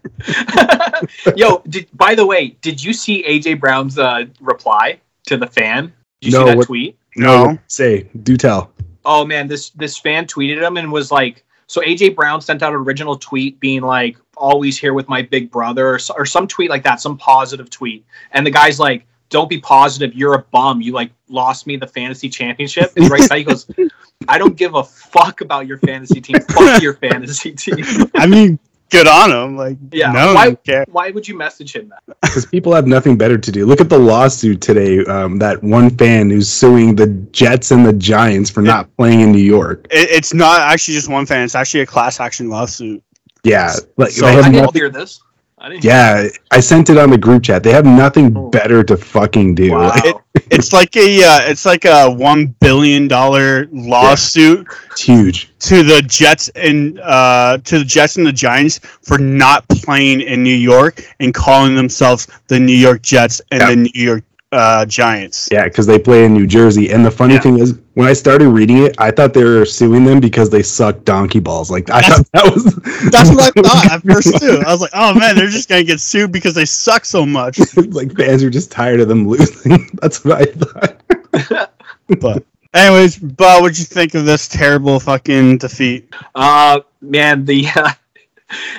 Yo, 1.36 1.62
did, 1.70 1.88
by 1.94 2.16
the 2.16 2.26
way, 2.26 2.50
did 2.62 2.84
you 2.84 2.94
see 2.94 3.24
AJ 3.24 3.60
Brown's 3.60 3.98
uh, 3.98 4.26
reply 4.40 5.00
to 5.28 5.38
the 5.38 5.48
fan? 5.48 5.94
Did 6.22 6.32
you 6.34 6.40
No, 6.40 6.46
see 6.46 6.50
that 6.52 6.58
what- 6.58 6.68
tweet? 6.68 6.98
No. 7.16 7.58
Say, 7.68 8.10
do 8.24 8.38
tell. 8.38 8.72
Oh 9.06 9.26
man, 9.26 9.48
this 9.48 9.70
this 9.72 9.98
fan 9.98 10.26
tweeted 10.26 10.62
him 10.66 10.78
and 10.78 10.92
was 10.92 11.12
like, 11.12 11.44
so 11.68 11.82
AJ 11.82 12.16
Brown 12.16 12.42
sent 12.42 12.64
out 12.64 12.74
an 12.74 12.80
original 12.80 13.18
tweet 13.18 13.60
being 13.60 13.82
like, 13.82 14.18
always 14.38 14.78
here 14.78 14.94
with 14.94 15.08
my 15.10 15.22
big 15.22 15.52
brother, 15.52 15.90
or, 15.90 16.00
or 16.18 16.26
some 16.26 16.48
tweet 16.48 16.70
like 16.70 16.84
that, 16.84 17.02
some 17.02 17.18
positive 17.18 17.70
tweet, 17.70 18.06
and 18.32 18.46
the 18.46 18.52
guy's 18.52 18.80
like, 18.80 19.06
don't 19.30 19.50
be 19.50 19.60
positive, 19.60 20.14
you're 20.16 20.36
a 20.36 20.40
bum, 20.52 20.82
you 20.82 20.94
like 20.94 21.12
lost 21.28 21.68
me 21.68 21.76
the 21.76 21.88
fantasy 21.88 22.30
championship. 22.30 22.94
And 22.96 23.10
right 23.10 23.22
side 23.22 23.40
he 23.40 23.44
goes, 23.44 23.70
I 24.28 24.38
don't 24.38 24.56
give 24.56 24.76
a 24.76 24.84
fuck 24.84 25.42
about 25.42 25.68
your 25.68 25.80
fantasy 25.80 26.22
team. 26.22 26.40
Fuck 26.50 26.82
your 26.82 26.94
fantasy 26.94 27.52
team. 27.52 27.84
I 28.16 28.26
mean, 28.26 28.58
good 28.94 29.08
on 29.08 29.32
him. 29.32 29.58
Like, 29.58 29.78
Yeah, 29.92 30.12
no, 30.12 30.34
why- 30.34 30.58
Why 30.92 31.12
would 31.12 31.28
you 31.28 31.36
message 31.38 31.76
him 31.76 31.90
that? 31.90 32.18
Because 32.22 32.46
people 32.46 32.74
have 32.74 32.88
nothing 32.88 33.18
better 33.18 33.38
to 33.38 33.52
do. 33.52 33.66
Look 33.66 33.82
at 33.82 33.90
the 33.90 33.98
lawsuit 34.00 34.62
today. 34.62 35.04
Um, 35.06 35.38
that 35.40 35.62
one 35.64 35.90
fan 35.98 36.30
who's 36.30 36.48
suing 36.50 36.96
the 36.96 37.08
Jets 37.32 37.72
and 37.72 37.86
the 37.86 37.94
Giants 37.94 38.50
for 38.50 38.62
not 38.62 38.96
playing 38.98 39.22
in 39.22 39.32
New 39.32 39.38
York. 39.58 39.88
It, 39.92 40.10
it's 40.12 40.34
not 40.34 40.62
actually 40.62 40.94
just 40.96 41.10
one 41.10 41.26
fan. 41.26 41.44
It's 41.44 41.56
actually 41.56 41.82
a 41.82 41.86
class 41.86 42.20
action 42.20 42.50
lawsuit. 42.50 43.04
Yeah, 43.44 43.74
like 43.98 44.12
So- 44.12 44.26
they 44.26 44.34
have 44.34 44.46
I 44.46 44.52
didn't 44.52 44.74
hear 44.74 44.90
this. 44.90 45.22
I 45.64 45.70
didn't. 45.70 45.84
Yeah, 45.86 46.28
I 46.52 46.60
sent 46.60 46.90
it 46.90 46.98
on 46.98 47.10
the 47.10 47.18
group 47.18 47.44
chat. 47.44 47.64
They 47.64 47.72
have 47.72 47.86
nothing 47.86 48.36
Oh. 48.36 48.50
better 48.50 48.84
to 48.84 48.98
fucking 48.98 49.56
do. 49.56 49.72
Wow. 49.72 49.94
Like, 50.36 50.46
It's 50.52 50.74
like 50.74 50.96
a 50.98 51.24
uh, 51.24 51.40
it's 51.52 51.64
like 51.66 51.86
a 51.86 52.10
one 52.10 52.48
billion 52.60 53.08
dollar 53.08 53.68
lawsuit 53.72 54.68
it's 54.92 55.02
huge. 55.02 55.54
to 55.60 55.84
the 55.84 56.02
Jets 56.02 56.50
and 56.56 57.00
uh, 57.00 57.60
to 57.64 57.80
the 57.80 57.86
Jets 57.86 58.18
and 58.18 58.26
the 58.26 58.34
Giants 58.34 58.80
for 59.04 59.18
not 59.20 59.68
playing 59.70 60.22
in 60.22 60.44
New 60.44 60.56
York 60.56 61.02
and 61.20 61.34
calling 61.34 61.76
themselves 61.76 62.28
the 62.48 62.60
New 62.60 62.76
York 62.76 63.02
Jets 63.04 63.42
and 63.52 63.62
Yeah. 63.62 63.70
the 63.70 63.76
New 63.76 63.92
York 63.94 64.24
uh, 64.54 64.86
Giants. 64.86 65.50
Yeah, 65.52 65.66
because 65.66 65.86
they 65.88 66.00
play 66.00 66.26
in 66.26 66.34
New 66.34 66.48
Jersey. 66.48 66.92
And 66.92 67.06
the 67.06 67.12
funny 67.12 67.34
Yeah. 67.36 67.40
thing 67.42 67.60
is, 67.60 67.78
when 67.96 68.08
I 68.08 68.14
started 68.14 68.50
reading 68.50 68.78
it, 68.86 68.96
I 69.00 69.12
thought 69.12 69.34
they 69.34 69.44
were 69.44 69.66
suing 69.66 70.06
them 70.06 70.20
because 70.20 70.50
they 70.50 70.64
suck 70.64 71.04
donkey 71.06 71.40
balls. 71.40 71.70
Like 71.70 71.90
I 71.90 72.02
thought 72.02 72.28
that 72.34 72.54
was 72.54 72.64
That's 73.12 73.30
what 73.30 73.42
I 73.58 73.62
thought 73.62 73.92
at 73.92 74.04
first 74.04 74.40
too. 74.40 74.62
I 74.66 74.72
was 74.72 74.82
like, 74.82 74.92
oh 74.94 75.14
man, 75.20 75.36
they're 75.36 75.48
just 75.48 75.68
gonna 75.70 75.84
get 75.84 76.00
sued 76.00 76.32
because 76.32 76.54
they 76.56 76.66
suck 76.66 77.06
so 77.06 77.26
much. 77.26 77.60
like 77.90 78.16
fans 78.16 78.44
are 78.44 78.50
just 78.50 78.72
tired 78.72 79.00
of 79.02 79.08
them 79.10 79.28
losing. 79.28 79.90
That's 80.02 80.24
what 80.24 80.42
I 80.42 80.46
thought. 80.46 81.72
But 82.20 82.44
anyways, 82.74 83.18
Bob, 83.18 83.62
what'd 83.64 83.78
you 83.80 83.86
think 83.86 84.14
of 84.16 84.26
this 84.26 84.48
terrible 84.48 85.00
fucking 85.00 85.58
defeat? 85.60 86.14
Uh, 86.36 86.82
man, 87.02 87.46
the 87.46 87.66
uh, 87.76 87.92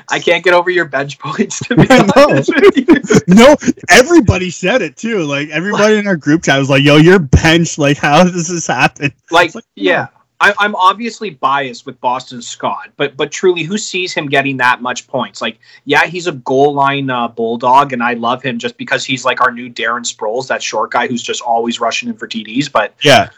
I 0.09 0.19
can't 0.19 0.45
get 0.45 0.55
over 0.55 0.71
your 0.71 0.85
bench 0.85 1.19
points. 1.19 1.59
To 1.61 1.77
be 1.77 1.87
honest 2.17 2.53
with 2.55 3.23
no, 3.29 3.57
everybody 3.89 4.51
said 4.51 4.83
it 4.83 4.97
too. 4.97 5.21
Like 5.21 5.49
everybody 5.51 5.97
in 5.97 6.07
our 6.07 6.17
group 6.17 6.45
chat 6.45 6.59
was 6.59 6.71
like, 6.71 6.83
"Yo, 6.83 6.97
you're 6.97 7.19
benched. 7.19 7.79
Like, 7.79 7.97
how 7.97 8.25
does 8.25 8.49
this 8.49 8.67
happen?" 8.67 9.13
Like, 9.31 9.55
like, 9.55 9.65
yeah, 9.75 10.09
I, 10.41 10.53
I'm 10.59 10.75
obviously 10.75 11.31
biased 11.31 11.87
with 11.87 12.01
Boston 12.01 12.43
Scott, 12.43 12.91
but 12.97 13.17
but 13.17 13.31
truly, 13.33 13.63
who 13.63 13.79
sees 13.79 14.13
him 14.13 14.29
getting 14.29 14.57
that 14.59 14.83
much 14.83 15.07
points? 15.07 15.41
Like, 15.41 15.59
yeah, 15.85 16.07
he's 16.07 16.27
a 16.27 16.33
goal 16.33 16.75
line 16.75 17.09
uh, 17.09 17.29
bulldog, 17.29 17.93
and 17.93 18.03
I 18.03 18.15
love 18.15 18.43
him 18.43 18.59
just 18.59 18.77
because 18.77 19.05
he's 19.05 19.25
like 19.25 19.41
our 19.41 19.51
new 19.51 19.71
Darren 19.71 20.05
Sproles, 20.05 20.49
that 20.49 20.63
short 20.63 20.91
guy 20.91 21.07
who's 21.07 21.23
just 21.23 21.41
always 21.41 21.81
rushing 21.81 22.09
in 22.09 22.17
for 22.17 22.29
TDs. 22.29 22.71
But 22.71 22.95
Yeah, 23.03 23.31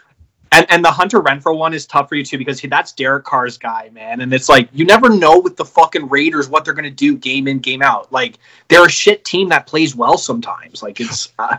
and 0.51 0.65
and 0.69 0.83
the 0.83 0.91
Hunter 0.91 1.21
Renfrow 1.21 1.57
one 1.57 1.73
is 1.73 1.85
tough 1.85 2.09
for 2.09 2.15
you 2.15 2.23
too 2.23 2.37
because 2.37 2.59
he, 2.59 2.67
that's 2.67 2.91
Derek 2.91 3.25
Carr's 3.25 3.57
guy, 3.57 3.89
man. 3.93 4.21
And 4.21 4.33
it's 4.33 4.49
like 4.49 4.69
you 4.73 4.85
never 4.85 5.09
know 5.09 5.39
with 5.39 5.55
the 5.55 5.65
fucking 5.65 6.09
Raiders 6.09 6.49
what 6.49 6.65
they're 6.65 6.73
gonna 6.73 6.89
do 6.89 7.15
game 7.15 7.47
in 7.47 7.59
game 7.59 7.81
out. 7.81 8.11
Like 8.11 8.39
they're 8.67 8.85
a 8.85 8.89
shit 8.89 9.25
team 9.25 9.49
that 9.49 9.67
plays 9.67 9.95
well 9.95 10.17
sometimes. 10.17 10.81
Like 10.83 10.99
it's 10.99 11.33
uh, 11.39 11.57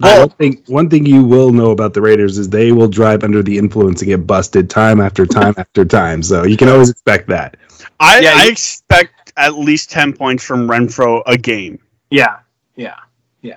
one 0.00 0.30
thing, 0.30 0.62
one 0.66 0.90
thing 0.90 1.06
you 1.06 1.24
will 1.24 1.52
know 1.52 1.70
about 1.70 1.94
the 1.94 2.00
Raiders 2.00 2.38
is 2.38 2.48
they 2.48 2.72
will 2.72 2.88
drive 2.88 3.24
under 3.24 3.42
the 3.42 3.56
influence 3.56 4.00
and 4.00 4.08
get 4.08 4.26
busted 4.26 4.68
time 4.68 5.00
after 5.00 5.26
time 5.26 5.54
after 5.58 5.84
time. 5.84 6.22
So 6.22 6.44
you 6.44 6.56
can 6.56 6.68
always 6.68 6.90
expect 6.90 7.28
that. 7.28 7.56
I, 8.00 8.20
Yeah, 8.20 8.34
I 8.36 8.48
expect 8.48 9.32
at 9.36 9.54
least 9.54 9.90
ten 9.90 10.12
points 10.12 10.44
from 10.44 10.68
Renfrow 10.68 11.22
a 11.26 11.36
game, 11.36 11.78
yeah, 12.10 12.38
yeah. 12.76 12.96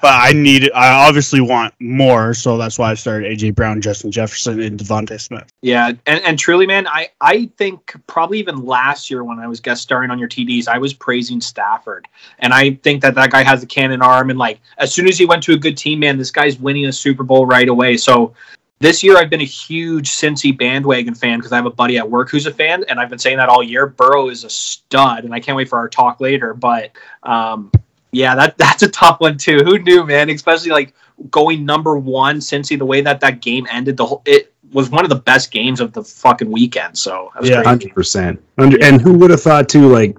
But 0.01 0.13
I 0.13 0.33
need. 0.33 0.71
I 0.73 1.07
obviously 1.07 1.41
want 1.41 1.73
more, 1.79 2.33
so 2.33 2.57
that's 2.57 2.77
why 2.77 2.91
I 2.91 2.93
started 2.93 3.31
AJ 3.31 3.55
Brown, 3.55 3.81
Justin 3.81 4.11
Jefferson, 4.11 4.61
and 4.61 4.79
DeVonta 4.79 5.19
Smith. 5.19 5.51
Yeah, 5.61 5.93
and, 6.05 6.23
and 6.23 6.37
truly, 6.37 6.67
man, 6.67 6.87
I, 6.87 7.09
I 7.19 7.49
think 7.57 7.95
probably 8.05 8.37
even 8.39 8.63
last 8.63 9.09
year 9.09 9.23
when 9.23 9.39
I 9.39 9.47
was 9.47 9.59
guest 9.59 9.81
starring 9.81 10.11
on 10.11 10.19
your 10.19 10.29
TDs, 10.29 10.67
I 10.67 10.77
was 10.77 10.93
praising 10.93 11.41
Stafford, 11.41 12.07
and 12.39 12.53
I 12.53 12.75
think 12.83 13.01
that 13.01 13.15
that 13.15 13.31
guy 13.31 13.43
has 13.43 13.63
a 13.63 13.67
cannon 13.67 14.03
arm, 14.03 14.29
and 14.29 14.37
like 14.37 14.59
as 14.77 14.93
soon 14.93 15.07
as 15.07 15.17
he 15.17 15.25
went 15.25 15.41
to 15.43 15.53
a 15.53 15.57
good 15.57 15.77
team, 15.77 15.99
man, 15.99 16.17
this 16.17 16.31
guy's 16.31 16.59
winning 16.59 16.85
a 16.85 16.93
Super 16.93 17.23
Bowl 17.23 17.47
right 17.47 17.67
away. 17.67 17.97
So 17.97 18.35
this 18.81 19.03
year, 19.03 19.17
I've 19.17 19.29
been 19.29 19.41
a 19.41 19.45
huge 19.45 20.09
Cincy 20.09 20.55
bandwagon 20.55 21.13
fan 21.13 21.37
because 21.37 21.51
I 21.51 21.55
have 21.55 21.67
a 21.67 21.71
buddy 21.71 21.97
at 21.97 22.09
work 22.09 22.29
who's 22.29 22.47
a 22.47 22.53
fan, 22.53 22.83
and 22.87 22.99
I've 22.99 23.09
been 23.09 23.19
saying 23.19 23.37
that 23.37 23.47
all 23.47 23.63
year. 23.63 23.87
Burrow 23.87 24.29
is 24.29 24.43
a 24.43 24.49
stud, 24.49 25.23
and 25.23 25.33
I 25.33 25.39
can't 25.39 25.55
wait 25.55 25.69
for 25.69 25.77
our 25.77 25.87
talk 25.87 26.19
later. 26.19 26.55
But 26.55 26.91
um, 27.23 27.71
yeah, 28.11 28.35
that 28.35 28.57
that's 28.57 28.83
a 28.83 28.89
tough 28.89 29.19
one 29.19 29.37
too. 29.37 29.59
Who 29.59 29.79
knew, 29.79 30.05
man? 30.05 30.29
Especially 30.29 30.71
like 30.71 30.93
going 31.29 31.65
number 31.65 31.97
one, 31.97 32.37
Cincy. 32.37 32.77
The 32.77 32.85
way 32.85 33.01
that 33.01 33.19
that 33.21 33.41
game 33.41 33.67
ended, 33.69 33.97
the 33.97 34.05
whole 34.05 34.21
it 34.25 34.53
was 34.71 34.89
one 34.89 35.03
of 35.03 35.09
the 35.09 35.15
best 35.17 35.51
games 35.51 35.79
of 35.79 35.93
the 35.93 36.03
fucking 36.03 36.49
weekend. 36.49 36.97
So 36.97 37.29
that 37.33 37.41
was 37.41 37.49
Yeah. 37.49 37.63
Hundred 37.63 37.93
percent. 37.93 38.41
And 38.57 39.01
who 39.01 39.13
would 39.13 39.29
have 39.31 39.41
thought 39.41 39.69
too? 39.69 39.87
Like, 39.87 40.17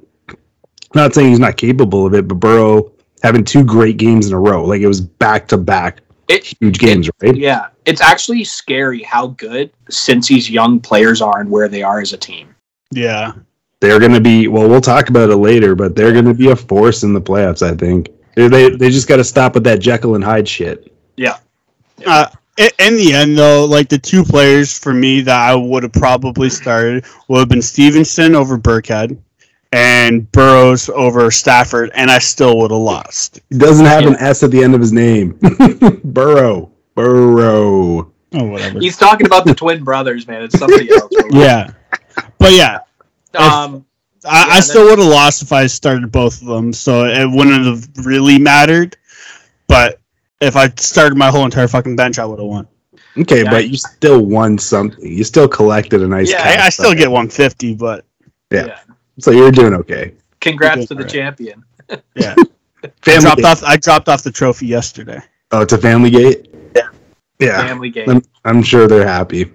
not 0.95 1.15
saying 1.15 1.31
he's 1.31 1.39
not 1.39 1.57
capable 1.57 2.07
of 2.07 2.15
it, 2.15 2.29
but 2.29 2.35
Burrow 2.35 2.93
having 3.23 3.45
two 3.45 3.65
great 3.65 3.97
games 3.97 4.27
in 4.27 4.35
a 4.35 4.39
row, 4.39 4.65
like 4.65 4.81
it 4.81 4.89
was 4.89 5.01
back 5.01 5.47
to 5.49 5.57
back 5.57 6.01
It, 6.29 6.45
huge 6.61 6.79
games, 6.79 7.09
right? 7.23 7.37
yeah, 7.37 7.69
it's 7.85 8.01
actually 8.01 8.45
scary 8.45 9.03
how 9.03 9.29
good 9.29 9.71
Cincy's 9.91 10.51
young 10.51 10.81
players 10.81 11.23
are 11.23 11.41
and 11.41 11.51
where 11.51 11.69
they 11.69 11.83
are 11.83 12.01
as 12.01 12.13
a 12.13 12.17
team. 12.19 12.55
Yeah, 12.91 13.33
They're 13.83 13.99
going 13.99 14.13
to 14.13 14.21
be. 14.21 14.47
Well, 14.47 14.69
we'll 14.69 14.81
talk 14.81 15.09
about 15.09 15.29
it 15.31 15.39
later, 15.39 15.75
but 15.75 15.97
they're 15.97 16.13
going 16.13 16.25
to 16.27 16.35
be 16.35 16.51
a 16.51 16.57
force 16.57 17.03
in 17.03 17.13
the 17.13 17.21
playoffs. 17.21 17.63
I 17.69 17.75
think 17.75 18.11
they 18.37 18.47
they, 18.47 18.71
they 18.71 18.91
just 18.91 19.09
got 19.09 19.17
to 19.17 19.25
stop 19.25 19.55
with 19.55 19.65
that 19.65 19.81
Jekyll 19.81 20.15
and 20.15 20.23
Hyde 20.23 20.47
shit. 20.47 20.95
Yeah, 21.17 21.39
Uh, 22.07 22.29
in 22.57 22.97
the 22.97 23.13
end, 23.13 23.37
though, 23.37 23.65
like 23.65 23.89
the 23.89 23.99
two 23.99 24.23
players 24.23 24.79
for 24.79 24.95
me 24.95 25.21
that 25.23 25.37
I 25.37 25.57
would 25.57 25.83
have 25.83 25.93
probably 25.93 26.49
started 26.49 27.05
would 27.27 27.41
have 27.41 27.49
been 27.49 27.61
Stevenson 27.61 28.37
over 28.37 28.57
Burkhead 28.57 29.19
and 29.73 30.31
Burrows 30.31 30.89
over 30.91 31.33
Stafford, 31.33 31.91
and 31.95 32.09
I 32.09 32.21
still 32.21 32.59
would 32.59 32.71
have 32.71 32.79
lost. 32.79 33.41
He 33.51 33.59
doesn't 33.59 33.87
have 33.87 34.07
an 34.07 34.15
S 34.21 34.45
at 34.45 34.53
the 34.53 34.63
end 34.63 34.77
of 34.77 34.81
his 34.81 34.93
name. 34.93 35.37
Burrow. 36.05 36.71
Burrow. 36.95 38.13
Oh, 38.35 38.45
whatever. 38.45 38.79
he's 38.79 38.97
talking 38.97 39.27
about 39.27 39.45
the 39.45 39.57
twin 39.57 39.83
brothers, 39.83 40.29
man. 40.29 40.43
It's 40.43 40.57
somebody 40.57 40.89
else. 40.89 41.13
yeah, 41.33 41.73
but 42.39 42.53
yeah, 42.53 42.79
Um, 43.37 43.85
I, 44.25 44.47
Yeah, 44.47 44.55
I 44.57 44.61
still 44.61 44.85
would 44.85 44.99
have 44.99 45.09
lost 45.09 45.43
if 45.43 45.53
I 45.53 45.67
started 45.67 46.11
both 46.13 46.41
of 46.43 46.47
them, 46.49 46.73
so 46.73 47.05
it 47.07 47.29
wouldn't 47.29 47.65
have 47.67 47.89
really 48.07 48.39
mattered. 48.39 48.97
But 49.67 50.01
if 50.41 50.57
I 50.57 50.69
started 50.77 51.17
my 51.17 51.29
whole 51.31 51.45
entire 51.45 51.69
fucking 51.69 51.97
bench, 51.97 52.19
I 52.19 52.25
would 52.25 52.39
have 52.39 52.49
won. 52.49 52.69
Okay, 53.19 53.43
Yeah. 53.45 53.51
but 53.51 53.69
you 53.69 53.77
still 53.77 54.25
won 54.25 54.59
something. 54.59 55.05
You 55.05 55.25
still 55.25 55.49
collected 55.49 56.03
a 56.03 56.07
nice. 56.09 56.31
Yeah, 56.31 56.43
I, 56.43 56.67
I 56.67 56.69
still 56.71 56.91
prize. 56.91 56.99
get 56.99 57.11
150, 57.11 57.75
but 57.75 58.05
Yeah. 58.51 58.67
yeah. 58.67 58.79
So 59.19 59.31
you're 59.31 59.51
doing 59.51 59.75
okay. 59.75 60.15
Congrats 60.41 60.87
to 60.87 60.95
the 60.95 61.01
Alright. 61.01 61.13
champion. 61.13 61.65
yeah, 62.15 62.35
I 63.07 63.19
dropped 63.21 63.37
Gate. 63.37 63.45
off. 63.45 63.63
I 63.65 63.77
dropped 63.77 64.09
off 64.09 64.23
the 64.23 64.31
trophy 64.33 64.67
yesterday. 64.67 65.21
Oh, 65.51 65.65
to 65.65 65.77
Family 65.79 66.11
Gate. 66.11 66.49
Yeah. 66.75 66.89
Yeah. 67.39 67.67
Family 67.67 67.91
Gate. 67.91 68.09
I'm, 68.09 68.23
I'm 68.45 68.63
sure 68.63 68.89
they're 68.89 69.07
happy. 69.07 69.53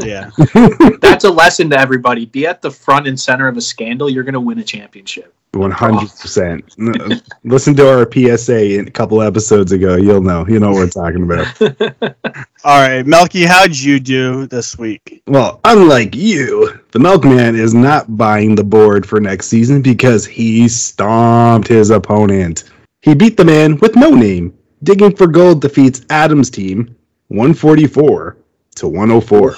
Yeah, 0.00 0.30
That's 1.00 1.24
a 1.24 1.30
lesson 1.30 1.70
to 1.70 1.78
everybody. 1.78 2.26
Be 2.26 2.46
at 2.46 2.62
the 2.62 2.70
front 2.70 3.06
and 3.06 3.18
center 3.18 3.46
of 3.46 3.56
a 3.56 3.60
scandal. 3.60 4.10
You're 4.10 4.24
going 4.24 4.34
to 4.34 4.40
win 4.40 4.58
a 4.58 4.64
championship. 4.64 5.34
One 5.52 5.70
hundred 5.70 6.10
percent. 6.10 6.74
Listen 7.44 7.74
to 7.76 7.88
our 7.88 8.10
PSA 8.12 8.78
in 8.78 8.86
a 8.86 8.90
couple 8.90 9.22
episodes 9.22 9.72
ago. 9.72 9.96
You'll 9.96 10.20
know. 10.20 10.46
You 10.46 10.60
know 10.60 10.72
what 10.72 10.76
we're 10.76 10.88
talking 10.90 11.22
about. 11.22 11.60
All 12.64 12.80
right, 12.80 13.06
Melky, 13.06 13.44
how'd 13.44 13.74
you 13.74 13.98
do 13.98 14.46
this 14.46 14.76
week? 14.76 15.22
Well, 15.26 15.60
unlike 15.64 16.14
you, 16.14 16.78
the 16.90 16.98
Milkman 16.98 17.56
is 17.56 17.72
not 17.72 18.16
buying 18.16 18.56
the 18.56 18.64
board 18.64 19.06
for 19.06 19.20
next 19.20 19.46
season 19.46 19.80
because 19.80 20.26
he 20.26 20.68
stomped 20.68 21.68
his 21.68 21.88
opponent. 21.90 22.64
He 23.00 23.14
beat 23.14 23.38
the 23.38 23.44
man 23.44 23.78
with 23.78 23.96
no 23.96 24.10
name. 24.10 24.52
Digging 24.82 25.16
for 25.16 25.26
Gold 25.26 25.62
defeats 25.62 26.02
Adam's 26.10 26.50
team 26.50 26.94
144 27.28 28.36
to 28.76 28.88
104. 28.88 29.56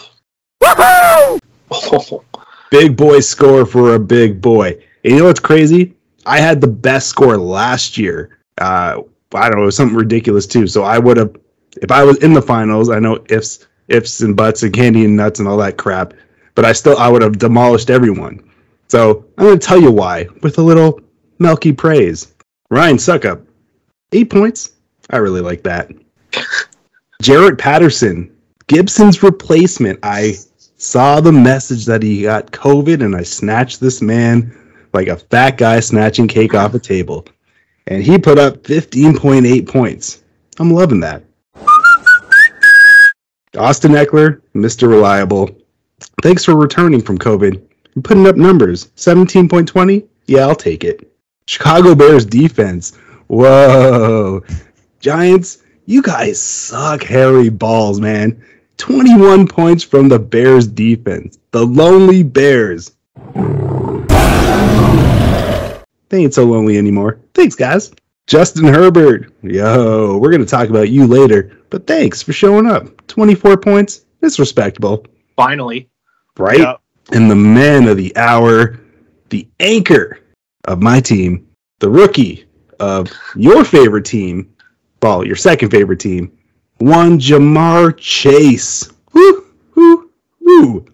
Big 2.71 2.97
boy 2.97 3.21
score 3.21 3.67
for 3.67 3.95
a 3.95 3.99
big 3.99 4.41
boy. 4.41 4.69
And 5.05 5.13
you 5.13 5.19
know 5.19 5.25
what's 5.25 5.41
crazy? 5.41 5.95
I 6.27 6.39
had 6.39 6.61
the 6.61 6.69
best 6.69 7.09
score 7.09 7.37
last 7.37 7.99
year. 7.99 8.39
Uh, 8.59 9.03
I 9.35 9.49
don't 9.49 9.57
know, 9.57 9.63
it 9.63 9.67
was 9.67 9.77
something 9.77 9.97
ridiculous 9.97 10.47
too. 10.47 10.67
So 10.67 10.85
I 10.85 10.99
would 10.99 11.17
have, 11.17 11.37
if 11.83 11.91
I 11.91 12.05
was 12.05 12.19
in 12.19 12.33
the 12.33 12.43
finals, 12.43 12.91
I 12.91 12.99
know 12.99 13.25
ifs, 13.29 13.67
ifs 13.89 14.21
and 14.21 14.37
buts 14.37 14.63
and 14.63 14.73
candy 14.73 15.05
and 15.05 15.17
nuts 15.17 15.41
and 15.41 15.49
all 15.49 15.57
that 15.59 15.79
crap, 15.79 16.15
but 16.55 16.65
I 16.65 16.73
still, 16.73 16.97
I 16.99 17.09
would 17.09 17.23
have 17.23 17.39
demolished 17.39 17.91
everyone. 17.91 18.49
So 18.89 19.25
I'm 19.39 19.47
going 19.47 19.59
to 19.59 19.67
tell 19.67 19.81
you 19.81 19.91
why 19.91 20.27
with 20.43 20.59
a 20.59 20.63
little 20.63 21.01
Melky 21.39 21.73
praise. 21.73 22.35
Ryan 22.71 22.97
Succop, 22.97 23.45
eight 24.13 24.31
points. 24.31 24.73
I 25.11 25.17
really 25.17 25.41
like 25.41 25.63
that. 25.65 25.91
Jaret 27.23 27.59
Patterson, 27.59 28.37
Gibson's 28.69 29.23
replacement. 29.23 29.99
I 30.03 30.35
saw 30.81 31.21
the 31.21 31.31
message 31.31 31.85
that 31.85 32.03
he 32.03 32.23
got 32.23 32.53
COVID 32.53 33.05
and 33.05 33.15
I 33.15 33.23
snatched 33.23 33.81
this 33.81 34.01
man 34.01 34.57
like 34.95 35.09
a 35.09 35.17
fat 35.17 35.59
guy 35.59 35.79
snatching 35.79 36.27
cake 36.27 36.55
off 36.55 36.73
a 36.73 36.79
table. 36.79 37.27
And 37.87 38.03
he 38.03 38.17
put 38.17 38.39
up 38.39 38.63
15.8 38.63 39.69
points. 39.69 40.23
I'm 40.59 40.73
loving 40.73 41.01
that. 41.01 41.23
Austin 43.59 43.93
Ekeler, 43.93 44.41
Mr. 44.55 44.89
Reliable. 44.89 45.51
Thanks 46.23 46.47
for 46.47 46.57
returning 46.57 47.03
from 47.03 47.19
COVID 47.19 47.63
and 47.95 48.05
putting 48.05 48.27
up 48.27 48.37
numbers. 48.37 48.87
17.20? 48.97 50.07
Yeah, 50.29 50.47
I'll 50.47 50.55
take 50.55 50.83
it. 50.83 51.13
Chicago 51.47 51.95
Bears 51.95 52.25
defense. 52.25 52.97
Whoa. 53.27 54.43
Giants, 55.01 55.59
you 55.85 56.01
guys 56.01 56.41
suck 56.41 57.03
hairy 57.03 57.51
balls, 57.51 58.01
man. 58.01 58.43
21 58.81 59.47
points 59.47 59.85
from 59.85 60.09
the 60.09 60.19
Bears 60.19 60.67
defense. 60.67 61.39
The 61.51 61.65
lonely 61.65 62.23
Bears. 62.23 62.93
They 66.09 66.25
ain't 66.25 66.33
so 66.33 66.45
lonely 66.45 66.79
anymore. 66.79 67.21
Thanks, 67.35 67.55
guys. 67.55 67.93
Justin 68.27 68.65
Herbert. 68.65 69.33
Yo, 69.43 70.17
we're 70.17 70.31
going 70.31 70.43
to 70.43 70.49
talk 70.49 70.71
about 70.71 70.89
you 70.89 71.07
later, 71.07 71.59
but 71.69 71.87
thanks 71.87 72.23
for 72.23 72.33
showing 72.33 72.67
up. 72.67 73.07
24 73.07 73.59
points. 73.59 74.07
It's 74.23 74.39
respectable, 74.39 75.07
Finally, 75.37 75.91
right? 76.39 76.61
Yeah. 76.61 76.77
And 77.13 77.31
the 77.31 77.37
man 77.37 77.87
of 77.87 77.99
the 77.99 78.17
hour, 78.17 78.81
the 79.29 79.47
anchor 79.61 80.21
of 80.65 80.81
my 80.81 81.01
team, 81.01 81.47
the 81.81 81.91
rookie 81.91 82.47
of 82.79 83.13
your 83.37 83.63
favorite 83.63 84.07
team, 84.07 84.55
well, 85.03 85.27
your 85.27 85.37
second 85.37 85.71
favorite 85.71 86.01
team, 86.01 86.33
one 86.81 87.19
Ja'Marr 87.19 87.97
Chase. 87.97 88.91
Woo, 89.13 89.45
woo, 89.75 90.11
woo. 90.41 90.87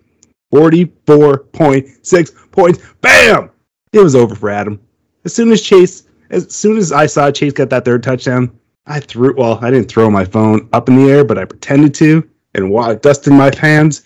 44.6 0.52 2.50
points. 2.50 2.80
Bam! 3.00 3.50
It 3.92 4.00
was 4.00 4.14
over 4.14 4.34
for 4.34 4.50
Adam. 4.50 4.80
As 5.24 5.34
soon 5.34 5.50
as 5.52 5.62
Chase, 5.62 6.04
as 6.30 6.54
soon 6.54 6.76
as 6.76 6.92
I 6.92 7.06
saw 7.06 7.30
Chase 7.30 7.52
get 7.52 7.70
that 7.70 7.84
third 7.84 8.02
touchdown, 8.02 8.50
I 8.86 9.00
threw, 9.00 9.34
well, 9.36 9.58
I 9.62 9.70
didn't 9.70 9.88
throw 9.88 10.10
my 10.10 10.24
phone 10.24 10.68
up 10.72 10.88
in 10.88 10.96
the 10.96 11.10
air, 11.10 11.24
but 11.24 11.38
I 11.38 11.44
pretended 11.44 11.94
to 11.94 12.28
and 12.54 12.70
walked, 12.70 13.02
dusted 13.02 13.32
my 13.32 13.52
hands, 13.56 14.02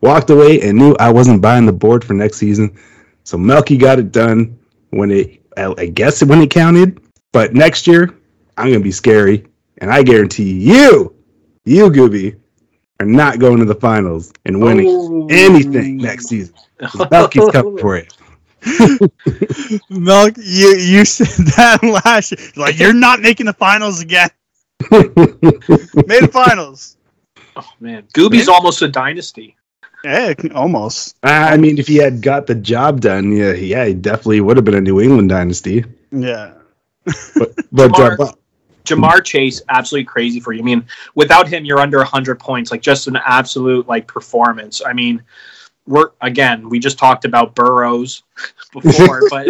walked 0.00 0.30
away, 0.30 0.60
and 0.60 0.78
knew 0.78 0.94
I 0.98 1.10
wasn't 1.10 1.42
buying 1.42 1.66
the 1.66 1.72
board 1.72 2.04
for 2.04 2.14
next 2.14 2.38
season. 2.38 2.76
So 3.24 3.38
Melky 3.38 3.76
got 3.76 3.98
it 3.98 4.12
done 4.12 4.58
when 4.90 5.10
it, 5.10 5.40
I 5.56 5.86
guess 5.86 6.22
when 6.22 6.42
it 6.42 6.50
counted. 6.50 7.00
But 7.32 7.54
next 7.54 7.86
year, 7.86 8.14
I'm 8.58 8.68
going 8.68 8.80
to 8.80 8.84
be 8.84 8.92
scary. 8.92 9.46
And 9.78 9.90
I 9.90 10.02
guarantee 10.02 10.52
you, 10.52 11.14
you, 11.64 11.90
Gooby, 11.90 12.38
are 13.00 13.06
not 13.06 13.38
going 13.38 13.58
to 13.58 13.64
the 13.64 13.74
finals 13.74 14.32
and 14.44 14.60
winning 14.60 14.86
Oh. 14.88 15.26
anything 15.30 15.96
next 15.98 16.28
season. 16.28 16.54
Melky's 17.10 17.50
coming 17.50 17.78
for 17.78 17.96
it. 17.96 18.12
Milk, 19.90 20.34
you 20.38 20.76
you 20.76 21.04
said 21.04 21.26
that 21.56 21.82
last 22.04 22.32
year. 22.32 22.50
Like 22.56 22.78
you're 22.78 22.92
not 22.92 23.20
making 23.20 23.46
the 23.46 23.52
finals 23.52 24.00
again. 24.00 24.30
Made 24.90 26.22
the 26.24 26.30
finals. 26.32 26.96
Oh 27.56 27.68
man, 27.80 28.04
Gooby's 28.14 28.48
almost 28.48 28.82
a 28.82 28.88
dynasty. 28.88 29.56
Yeah, 30.04 30.34
almost. 30.54 31.16
I 31.22 31.56
mean, 31.56 31.78
if 31.78 31.86
he 31.86 31.96
had 31.96 32.22
got 32.22 32.46
the 32.48 32.56
job 32.56 33.00
done, 33.00 33.30
yeah, 33.32 33.52
yeah, 33.52 33.84
he 33.86 33.94
definitely 33.94 34.40
would 34.40 34.56
have 34.56 34.64
been 34.64 34.74
a 34.74 34.80
New 34.80 35.00
England 35.00 35.28
dynasty. 35.28 35.84
Yeah. 36.10 36.54
But, 37.36 37.54
but 37.70 38.00
uh, 38.00 38.16
Ja'Marr- 38.16 38.34
Ja'Marr 38.84 39.24
Chase, 39.24 39.62
absolutely 39.68 40.04
crazy 40.06 40.40
for 40.40 40.52
you. 40.52 40.60
I 40.60 40.64
mean, 40.64 40.84
without 41.14 41.48
him, 41.48 41.64
you're 41.64 41.78
under 41.80 41.98
100 41.98 42.38
points. 42.38 42.70
Like 42.70 42.82
just 42.82 43.06
an 43.08 43.16
absolute 43.24 43.86
like 43.88 44.06
performance. 44.06 44.82
I 44.84 44.92
mean, 44.92 45.22
we're 45.86 46.10
again, 46.20 46.68
we 46.68 46.78
just 46.78 46.98
talked 46.98 47.24
about 47.24 47.54
Burrows 47.54 48.22
before, 48.72 49.22
but 49.30 49.48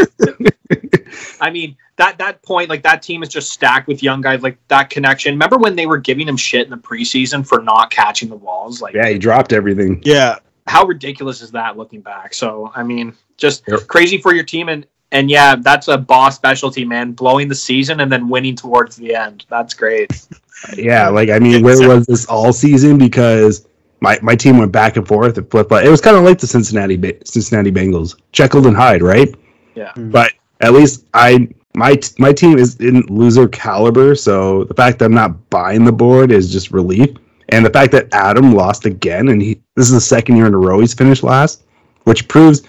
I 1.41 1.51
mean 1.51 1.77
that 1.97 2.19
that 2.19 2.43
point, 2.43 2.71
like 2.71 2.83
that 2.85 3.03
team 3.03 3.23
is 3.23 3.29
just 3.29 3.51
stacked 3.51 3.87
with 3.87 4.03
young 4.03 4.21
guys. 4.23 4.43
Like 4.43 4.57
that 4.69 4.89
connection. 4.91 5.35
Remember 5.35 5.59
when 5.59 5.77
they 5.77 5.87
were 5.87 5.99
giving 5.99 6.27
him 6.27 6.37
shit 6.37 6.65
in 6.65 6.71
the 6.71 6.77
preseason 6.79 7.47
for 7.47 7.61
not 7.63 7.91
catching 7.91 8.29
the 8.31 8.37
balls? 8.37 8.81
Like 8.81 8.95
yeah, 8.95 9.09
he 9.09 9.19
dropped 9.19 9.53
everything. 9.53 10.01
Yeah. 10.05 10.39
how 10.67 10.85
ridiculous 10.87 11.43
is 11.43 11.51
that 11.51 11.77
looking 11.77 12.01
back? 12.01 12.33
So 12.35 12.73
I 12.75 12.83
mean, 12.83 13.15
just 13.37 13.65
Yep. 13.69 13.87
crazy 13.89 14.19
for 14.19 14.35
your 14.35 14.45
team 14.45 14.69
and. 14.69 14.87
And 15.13 15.31
yeah, 15.31 15.57
that's 15.57 15.89
a 15.89 15.99
boss 15.99 16.37
specialty, 16.37 16.85
man. 16.85 17.13
Blowing 17.13 17.47
the 17.47 17.55
season 17.55 18.01
and 18.01 18.11
then 18.11 18.29
winning 18.29 18.57
towards 18.57 18.97
the 18.97 19.15
end. 19.15 19.47
That's 19.49 19.75
great. 19.75 20.27
Yeah, 20.77 21.09
like 21.09 21.29
I 21.29 21.41
mean, 21.41 21.65
where 21.65 21.89
was 21.89 22.07
this 22.07 22.25
all 22.27 22.53
season? 22.53 22.97
Because 22.97 23.67
my, 24.01 24.17
my 24.23 24.37
team 24.37 24.59
went 24.59 24.71
back 24.71 24.97
and 24.97 25.05
forth 25.09 25.37
and 25.37 25.51
flip. 25.51 25.67
Flop. 25.67 25.83
It 25.83 25.89
was 25.89 26.01
kind 26.01 26.17
of 26.17 26.23
like 26.23 26.39
the 26.39 26.47
Cincinnati 26.47 26.97
Ba- 26.97 27.27
Cincinnati 27.27 27.73
Bengals, 27.73 28.15
Jekyll 28.31 28.69
and 28.69 28.77
Hyde, 28.77 29.03
right? 29.03 29.35
Yeah. 29.75 29.93
Hmm. 29.95 30.13
But 30.13 30.35
at 30.61 30.73
least 30.73 31.07
I 31.15 31.49
my 31.75 31.99
my 32.19 32.33
team 32.33 32.59
is 32.59 32.77
in 32.77 33.01
loser 33.09 33.49
caliber, 33.49 34.15
so 34.15 34.63
the 34.63 34.75
fact 34.75 35.01
that 35.01 35.07
I'm 35.07 35.15
not 35.15 35.51
buying 35.51 35.85
the 35.85 35.91
board 35.91 36.31
is 36.31 36.53
just 36.53 36.71
relief. 36.71 37.11
And 37.49 37.67
the 37.67 37.71
fact 37.71 37.91
that 37.91 38.07
Adam 38.15 38.55
lost 38.55 38.87
again, 38.87 39.31
and 39.31 39.43
he 39.43 39.61
this 39.75 39.87
is 39.87 39.95
the 39.95 40.01
second 40.01 40.37
year 40.37 40.47
in 40.47 40.55
a 40.55 40.59
row 40.59 40.79
he's 40.79 40.95
finished 40.95 41.25
last, 41.25 41.65
which 42.05 42.29
proves 42.29 42.63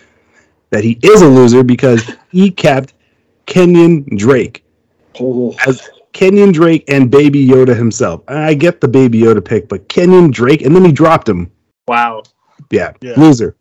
that 0.72 0.84
he 0.84 0.98
is 1.04 1.22
a 1.22 1.28
loser 1.28 1.64
because 1.64 2.12
he 2.34 2.52
kept 2.52 2.94
Kenyan 3.48 4.06
Drake 4.18 4.66
as 5.66 5.90
Kenyan 6.14 6.52
Drake 6.54 6.84
and 6.88 7.10
Baby 7.10 7.46
Yoda 7.48 7.76
himself. 7.76 8.22
I 8.28 8.54
get 8.54 8.82
the 8.82 8.88
Baby 8.88 9.22
Yoda 9.22 9.44
pick, 9.44 9.70
but 9.70 9.88
Kenyan 9.88 10.32
Drake, 10.32 10.62
and 10.64 10.76
then 10.76 10.84
he 10.84 10.92
dropped 10.92 11.30
him. 11.30 11.50
Wow. 11.88 12.24
Yeah, 12.72 12.92
Yeah. 13.02 13.14
loser. 13.18 13.56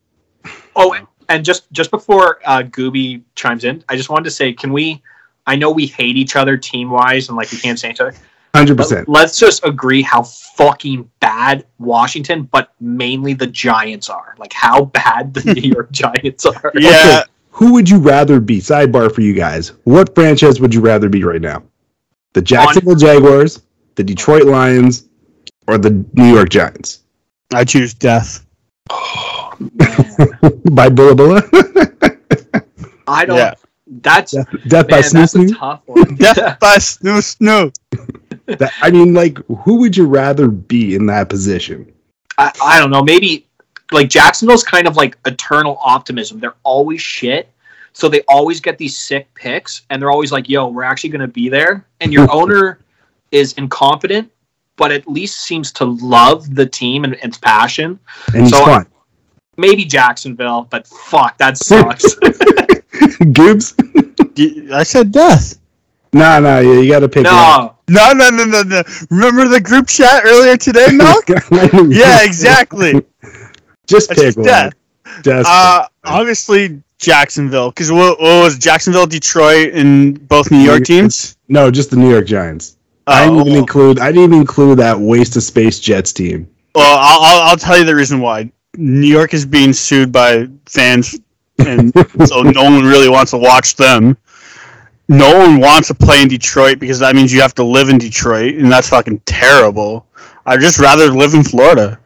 Oh, 0.75 0.93
and- 0.95 1.07
and 1.29 1.45
just 1.45 1.71
just 1.73 1.91
before 1.91 2.41
uh, 2.45 2.63
Gooby 2.63 3.23
chimes 3.37 3.65
in, 3.65 3.83
I 3.89 3.97
just 3.97 4.11
wanted 4.11 4.25
to 4.25 4.31
say, 4.31 4.53
can 4.53 4.73
we? 4.73 5.01
I 5.47 5.57
know 5.57 5.71
we 5.71 5.87
hate 5.87 6.17
each 6.17 6.37
other 6.37 6.57
team 6.59 6.91
wise, 6.91 7.29
and 7.29 7.37
like 7.37 7.51
we 7.53 7.59
can't 7.59 7.79
say 7.79 7.91
each 7.91 8.01
other. 8.01 8.15
Hundred 8.55 8.77
percent. 8.77 9.09
let's 9.09 9.39
just 9.39 9.65
agree 9.65 10.03
how 10.03 10.23
fucking 10.25 11.09
bad 11.21 11.65
Washington, 11.79 12.43
but 12.53 12.75
mainly 12.81 13.33
the 13.33 13.47
Giants 13.47 14.11
are. 14.11 14.35
Like 14.39 14.53
how 14.53 14.85
bad 14.87 15.33
the 15.33 15.55
New 15.55 15.71
York 15.71 15.91
Giants 15.91 16.45
are. 16.45 16.71
Yeah. 16.79 17.23
Who 17.53 17.73
would 17.75 17.89
you 17.89 17.99
rather 17.99 18.41
be? 18.41 18.59
Sidebar 18.59 19.15
for 19.15 19.21
you 19.21 19.35
guys. 19.35 19.73
What 19.85 20.15
franchise 20.15 20.61
would 20.61 20.75
you 20.75 20.81
rather 20.81 21.09
be 21.09 21.23
right 21.23 21.41
now? 21.41 21.63
The 22.33 22.43
Jacksonville 22.43 22.97
Jaguars, 22.97 23.63
the 23.95 24.03
Detroit 24.03 24.45
Lions, 24.45 25.09
or 25.69 25.79
the 25.79 26.05
New 26.15 26.35
York 26.35 26.49
Giants? 26.49 27.01
I 27.53 27.65
choose 27.65 27.93
death. 27.93 28.45
by 28.89 30.89
Billa 30.89 31.15
Billa? 31.15 32.63
I 33.07 33.25
don't. 33.27 33.37
Yeah. 33.37 33.55
That's 34.01 34.33
Death, 34.33 34.47
death 34.69 34.89
by 34.89 35.01
man, 35.03 35.11
that's 35.13 35.35
a 35.35 35.55
tough 35.55 35.83
one. 35.85 36.15
Death 36.17 36.59
by 36.59 36.77
snoo 36.77 37.21
snoo. 37.21 37.75
That- 38.47 38.73
I 38.81 38.91
mean, 38.91 39.13
like, 39.13 39.37
who 39.65 39.75
would 39.81 39.95
you 39.95 40.07
rather 40.07 40.49
be 40.49 40.95
in 40.95 41.05
that 41.07 41.29
position? 41.29 41.93
I, 42.39 42.51
I 42.65 42.81
don't 42.81 42.91
know. 42.91 43.03
Maybe 43.03 43.47
like 43.93 44.09
Jacksonville's 44.09 44.65
kind 44.65 44.87
of 44.87 44.97
like 44.97 45.17
eternal 45.27 45.79
optimism. 45.83 46.41
They're 46.41 46.55
always 46.63 47.01
shit. 47.01 47.49
So 47.93 48.09
they 48.09 48.23
always 48.29 48.61
get 48.61 48.79
these 48.79 48.97
sick 48.99 49.33
picks 49.35 49.83
and 49.91 50.01
they're 50.01 50.11
always 50.11 50.33
like, 50.33 50.49
yo, 50.49 50.69
we're 50.69 50.83
actually 50.83 51.11
going 51.11 51.21
to 51.21 51.29
be 51.29 51.49
there. 51.49 51.87
And 52.01 52.13
your 52.13 52.31
owner 52.35 52.79
is 53.31 53.53
incompetent, 53.55 54.31
but 54.77 54.91
at 54.93 55.07
least 55.07 55.43
seems 55.43 55.73
to 55.73 55.85
love 55.85 56.55
the 56.55 56.65
team 56.67 57.05
and 57.05 57.15
its 57.23 57.39
passion. 57.39 57.99
And 58.35 58.49
So- 58.49 58.65
fun. 58.65 58.87
Maybe 59.59 59.85
Jacksonville, 59.85 60.67
but 60.71 60.87
fuck, 60.87 61.37
that 61.37 61.59
sucks. 61.59 62.15
Gibbs? 63.33 63.75
I 64.73 64.83
said 64.83 65.13
death. 65.13 65.59
nah, 66.15 66.41
nah, 66.41 66.61
yeah, 66.61 66.81
you 66.81 66.91
got 66.91 67.01
to 67.01 67.09
pick 67.09 67.25
no. 67.25 67.77
No, 67.89 68.13
no, 68.15 68.31
no, 68.31 68.45
no, 68.45 68.63
no. 68.63 68.83
Remember 69.11 69.47
the 69.49 69.61
group 69.61 69.89
chat 69.89 70.23
earlier 70.25 70.57
today, 70.57 70.87
Milk? 70.91 71.29
one. 71.51 71.91
yeah, 71.91 72.25
exactly. 72.25 72.95
Just 73.87 74.11
pick 74.11 74.37
one. 74.37 74.47
death. 74.47 74.73
Just 75.23 75.49
Uh, 75.51 75.87
obviously 76.05 76.83
Jacksonville, 76.99 77.71
because 77.71 77.91
what, 77.91 78.21
what 78.21 78.43
was 78.45 78.59
Jacksonville, 78.59 79.07
Detroit, 79.07 79.73
and 79.75 80.27
both 80.29 80.51
New 80.51 80.61
York 80.61 80.85
teams? 80.85 81.37
no, 81.49 81.71
just 81.71 81.91
the 81.91 81.97
New 81.97 82.11
York 82.11 82.27
Giants. 82.27 82.77
I 83.07 83.25
didn't 83.25 83.41
Oh, 83.41 83.47
even 83.47 83.59
include. 83.59 83.99
I 83.99 84.07
didn't 84.13 84.25
even 84.25 84.39
include 84.41 84.79
that 84.79 84.99
waste 84.99 85.35
of 85.37 85.43
space 85.43 85.81
Jets 85.81 86.13
team. 86.13 86.49
well, 86.75 86.99
I'll, 87.01 87.21
I'll, 87.21 87.49
I'll 87.51 87.57
tell 87.57 87.77
you 87.77 87.85
the 87.85 87.95
reason 87.97 88.21
why. 88.21 88.51
New 88.77 89.09
York 89.09 89.35
is 89.35 89.45
being 89.45 89.73
sued 89.73 90.13
by 90.13 90.49
fans 90.67 91.19
and 91.59 91.93
so 92.27 92.43
no 92.43 92.63
one 92.63 92.85
really 92.85 93.09
wants 93.09 93.33
to 93.33 93.39
watch 93.39 93.75
them. 93.77 94.17
No 95.09 95.37
one 95.37 95.61
wants 95.61 95.89
to 95.89 95.95
play 95.95 96.23
in 96.23 96.29
Detroit 96.29 96.79
because 96.79 96.99
that 97.01 97.15
means 97.17 97.33
you 97.33 97.41
have 97.43 97.55
to 97.57 97.65
live 97.65 97.89
in 97.91 97.99
Detroit, 97.99 98.55
and 98.55 98.71
that's 98.73 98.89
fucking 98.89 99.19
terrible. 99.27 100.07
I'd 100.47 100.61
just 100.61 100.79
rather 100.79 101.09
live 101.11 101.35
in 101.35 101.43
Florida. 101.45 101.99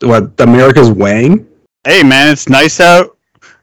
What 0.00 0.38
America's 0.40 0.90
Wang? 0.90 1.46
Hey, 1.84 2.02
man, 2.02 2.32
it's 2.32 2.48
nice 2.48 2.80
out. 2.80 3.16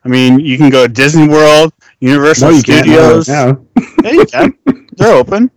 I 0.04 0.10
mean, 0.10 0.40
you 0.40 0.58
can 0.58 0.70
go 0.70 0.88
to 0.88 0.94
Disney 0.94 1.28
World, 1.28 1.74
Universal 2.00 2.50
No, 2.50 2.56
you 2.56 2.64
can't 2.64 2.88
now. 2.88 3.22
Studios. 3.22 3.28
Yeah, 4.04 4.12
you 4.12 4.26
can. 4.26 4.58
They're 4.96 5.16
open. 5.16 5.52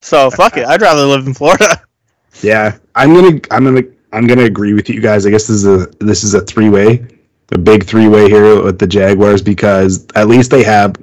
So 0.00 0.30
fuck 0.30 0.56
it. 0.56 0.66
I'd 0.66 0.80
rather 0.80 1.04
live 1.04 1.26
in 1.26 1.34
Florida. 1.34 1.82
Yeah, 2.42 2.76
I'm 2.94 3.14
gonna, 3.14 3.40
I'm 3.50 3.64
gonna, 3.64 3.82
I'm 4.12 4.26
gonna 4.26 4.44
agree 4.44 4.74
with 4.74 4.90
you 4.90 5.00
guys. 5.00 5.24
I 5.24 5.30
guess 5.30 5.46
this 5.46 5.64
is 5.64 5.66
a 5.66 5.86
this 6.00 6.22
is 6.22 6.34
a 6.34 6.42
three 6.42 6.68
way, 6.68 7.06
a 7.52 7.56
big 7.56 7.84
three 7.84 8.08
way 8.08 8.28
here 8.28 8.62
with 8.62 8.78
the 8.78 8.86
Jaguars 8.86 9.40
because 9.40 10.06
at 10.16 10.28
least 10.28 10.50
they 10.50 10.62
have, 10.62 10.96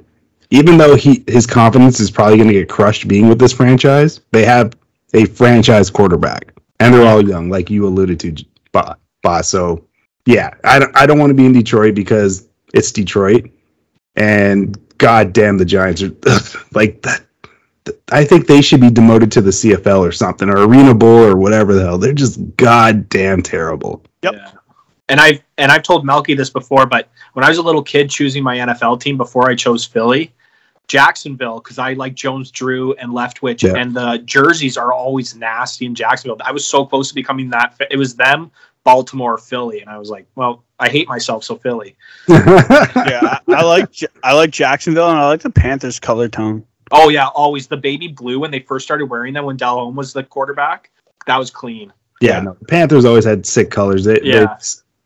even 0.50 0.76
though 0.78 0.94
he 0.94 1.24
his 1.26 1.44
confidence 1.44 1.98
is 1.98 2.08
probably 2.08 2.38
gonna 2.38 2.52
get 2.52 2.68
crushed 2.68 3.08
being 3.08 3.28
with 3.28 3.40
this 3.40 3.52
franchise, 3.52 4.20
they 4.30 4.44
have 4.44 4.74
a 5.12 5.24
franchise 5.24 5.90
quarterback, 5.90 6.54
and 6.78 6.94
they're 6.94 7.04
all 7.04 7.28
young, 7.28 7.50
like 7.50 7.68
you 7.68 7.84
alluded 7.84 8.20
to, 8.20 8.44
Boss. 8.70 8.96
Boss. 9.24 9.48
So 9.48 9.84
yeah, 10.26 10.54
I 10.62 10.78
don't, 10.78 10.96
I 10.96 11.04
don't 11.06 11.18
want 11.18 11.30
to 11.30 11.34
be 11.34 11.44
in 11.46 11.52
Detroit 11.52 11.94
because 11.96 12.46
it's 12.72 12.92
Detroit, 12.92 13.50
and 14.16 14.78
god 14.98 15.32
damn 15.32 15.58
the 15.58 15.64
Giants 15.64 16.02
are 16.02 16.12
like 16.72 17.02
that. 17.02 17.22
I 18.10 18.24
think 18.24 18.46
they 18.46 18.62
should 18.62 18.80
be 18.80 18.90
demoted 18.90 19.30
to 19.32 19.42
the 19.42 19.50
CFL 19.50 20.00
or 20.00 20.12
something, 20.12 20.48
or 20.48 20.64
Arena 20.64 20.94
Bowl 20.94 21.18
or 21.22 21.36
whatever 21.36 21.74
the 21.74 21.82
hell. 21.82 21.98
They're 21.98 22.14
just 22.14 22.38
goddamn 22.56 23.42
terrible. 23.42 24.02
Yep. 24.22 24.34
Yeah. 24.34 24.50
And 25.10 25.20
I've 25.20 25.42
and 25.58 25.70
I've 25.70 25.82
told 25.82 26.06
Melky 26.06 26.32
this 26.34 26.48
before, 26.48 26.86
but 26.86 27.08
when 27.34 27.44
I 27.44 27.48
was 27.50 27.58
a 27.58 27.62
little 27.62 27.82
kid 27.82 28.08
choosing 28.08 28.42
my 28.42 28.56
NFL 28.56 29.00
team 29.02 29.18
before 29.18 29.50
I 29.50 29.54
chose 29.54 29.84
Philly, 29.84 30.32
Jacksonville, 30.88 31.60
because 31.60 31.78
I 31.78 31.92
like 31.92 32.14
Jones 32.14 32.50
Drew 32.50 32.94
and 32.94 33.12
Leftwich, 33.12 33.62
Yeah. 33.62 33.74
and 33.78 33.94
the 33.94 34.22
jerseys 34.24 34.78
are 34.78 34.92
always 34.94 35.34
nasty 35.34 35.84
in 35.84 35.94
Jacksonville. 35.94 36.38
I 36.42 36.52
was 36.52 36.66
so 36.66 36.86
close 36.86 37.08
to 37.08 37.14
becoming 37.14 37.50
that. 37.50 37.74
It 37.90 37.98
was 37.98 38.14
them, 38.16 38.50
Baltimore, 38.84 39.38
Philly, 39.38 39.80
and 39.80 39.88
I 39.90 39.98
was 39.98 40.10
like, 40.10 40.26
well, 40.34 40.62
I 40.78 40.88
hate 40.88 41.08
myself, 41.08 41.42
so 41.44 41.56
Philly. 41.56 41.96
Yeah, 42.28 42.40
I, 42.94 43.40
I 43.48 43.62
like 43.62 43.88
I 44.22 44.32
like 44.34 44.50
Jacksonville 44.50 45.08
and 45.10 45.18
I 45.18 45.26
like 45.28 45.40
the 45.40 45.50
Panthers 45.50 45.98
color 45.98 46.28
tone. 46.28 46.64
Oh 46.92 47.08
yeah, 47.08 47.28
always 47.28 47.66
the 47.66 47.76
baby 47.76 48.08
blue 48.08 48.38
when 48.40 48.50
they 48.50 48.60
first 48.60 48.84
started 48.84 49.06
wearing 49.06 49.34
them 49.34 49.44
when 49.46 49.56
Delhomme 49.56 49.96
was 49.96 50.12
the 50.12 50.22
quarterback. 50.22 50.90
That 51.26 51.38
was 51.38 51.50
clean. 51.50 51.92
yeah, 52.20 52.40
no, 52.40 52.56
the 52.58 52.66
Panthers 52.66 53.04
always 53.04 53.24
had 53.24 53.46
sick 53.46 53.70
colors. 53.70 54.04
They, 54.04 54.20
Yeah. 54.22 54.46
they 54.46 54.52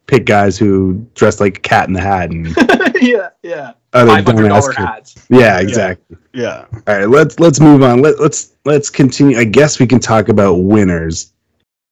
pick 0.07 0.25
guys 0.27 0.59
who 0.59 1.07
dressed 1.15 1.39
like 1.41 1.59
a 1.59 1.61
cat 1.61 1.87
in 1.87 1.93
the 1.95 2.01
hat 2.01 2.31
and 2.31 2.47
yeah, 3.01 3.29
yeah. 3.43 3.73
other 3.93 4.11
Five 4.11 4.25
hundred 4.27 4.51
dumbass 4.51 4.61
dollar 4.61 4.73
kids. 4.73 4.87
hats. 5.15 5.27
Yeah, 5.31 5.61
exactly. 5.61 6.17
Yeah. 6.35 6.65
All 6.73 6.81
right, 6.99 7.09
let's 7.09 7.39
let's 7.39 7.61
move 7.61 7.83
on. 7.83 8.01
Let, 8.03 8.19
let's 8.21 8.55
let's 8.65 8.91
continue. 8.91 9.39
I 9.39 9.45
guess 9.45 9.79
we 9.79 9.87
can 9.87 10.01
talk 10.01 10.29
about 10.29 10.55
winners. 10.55 11.33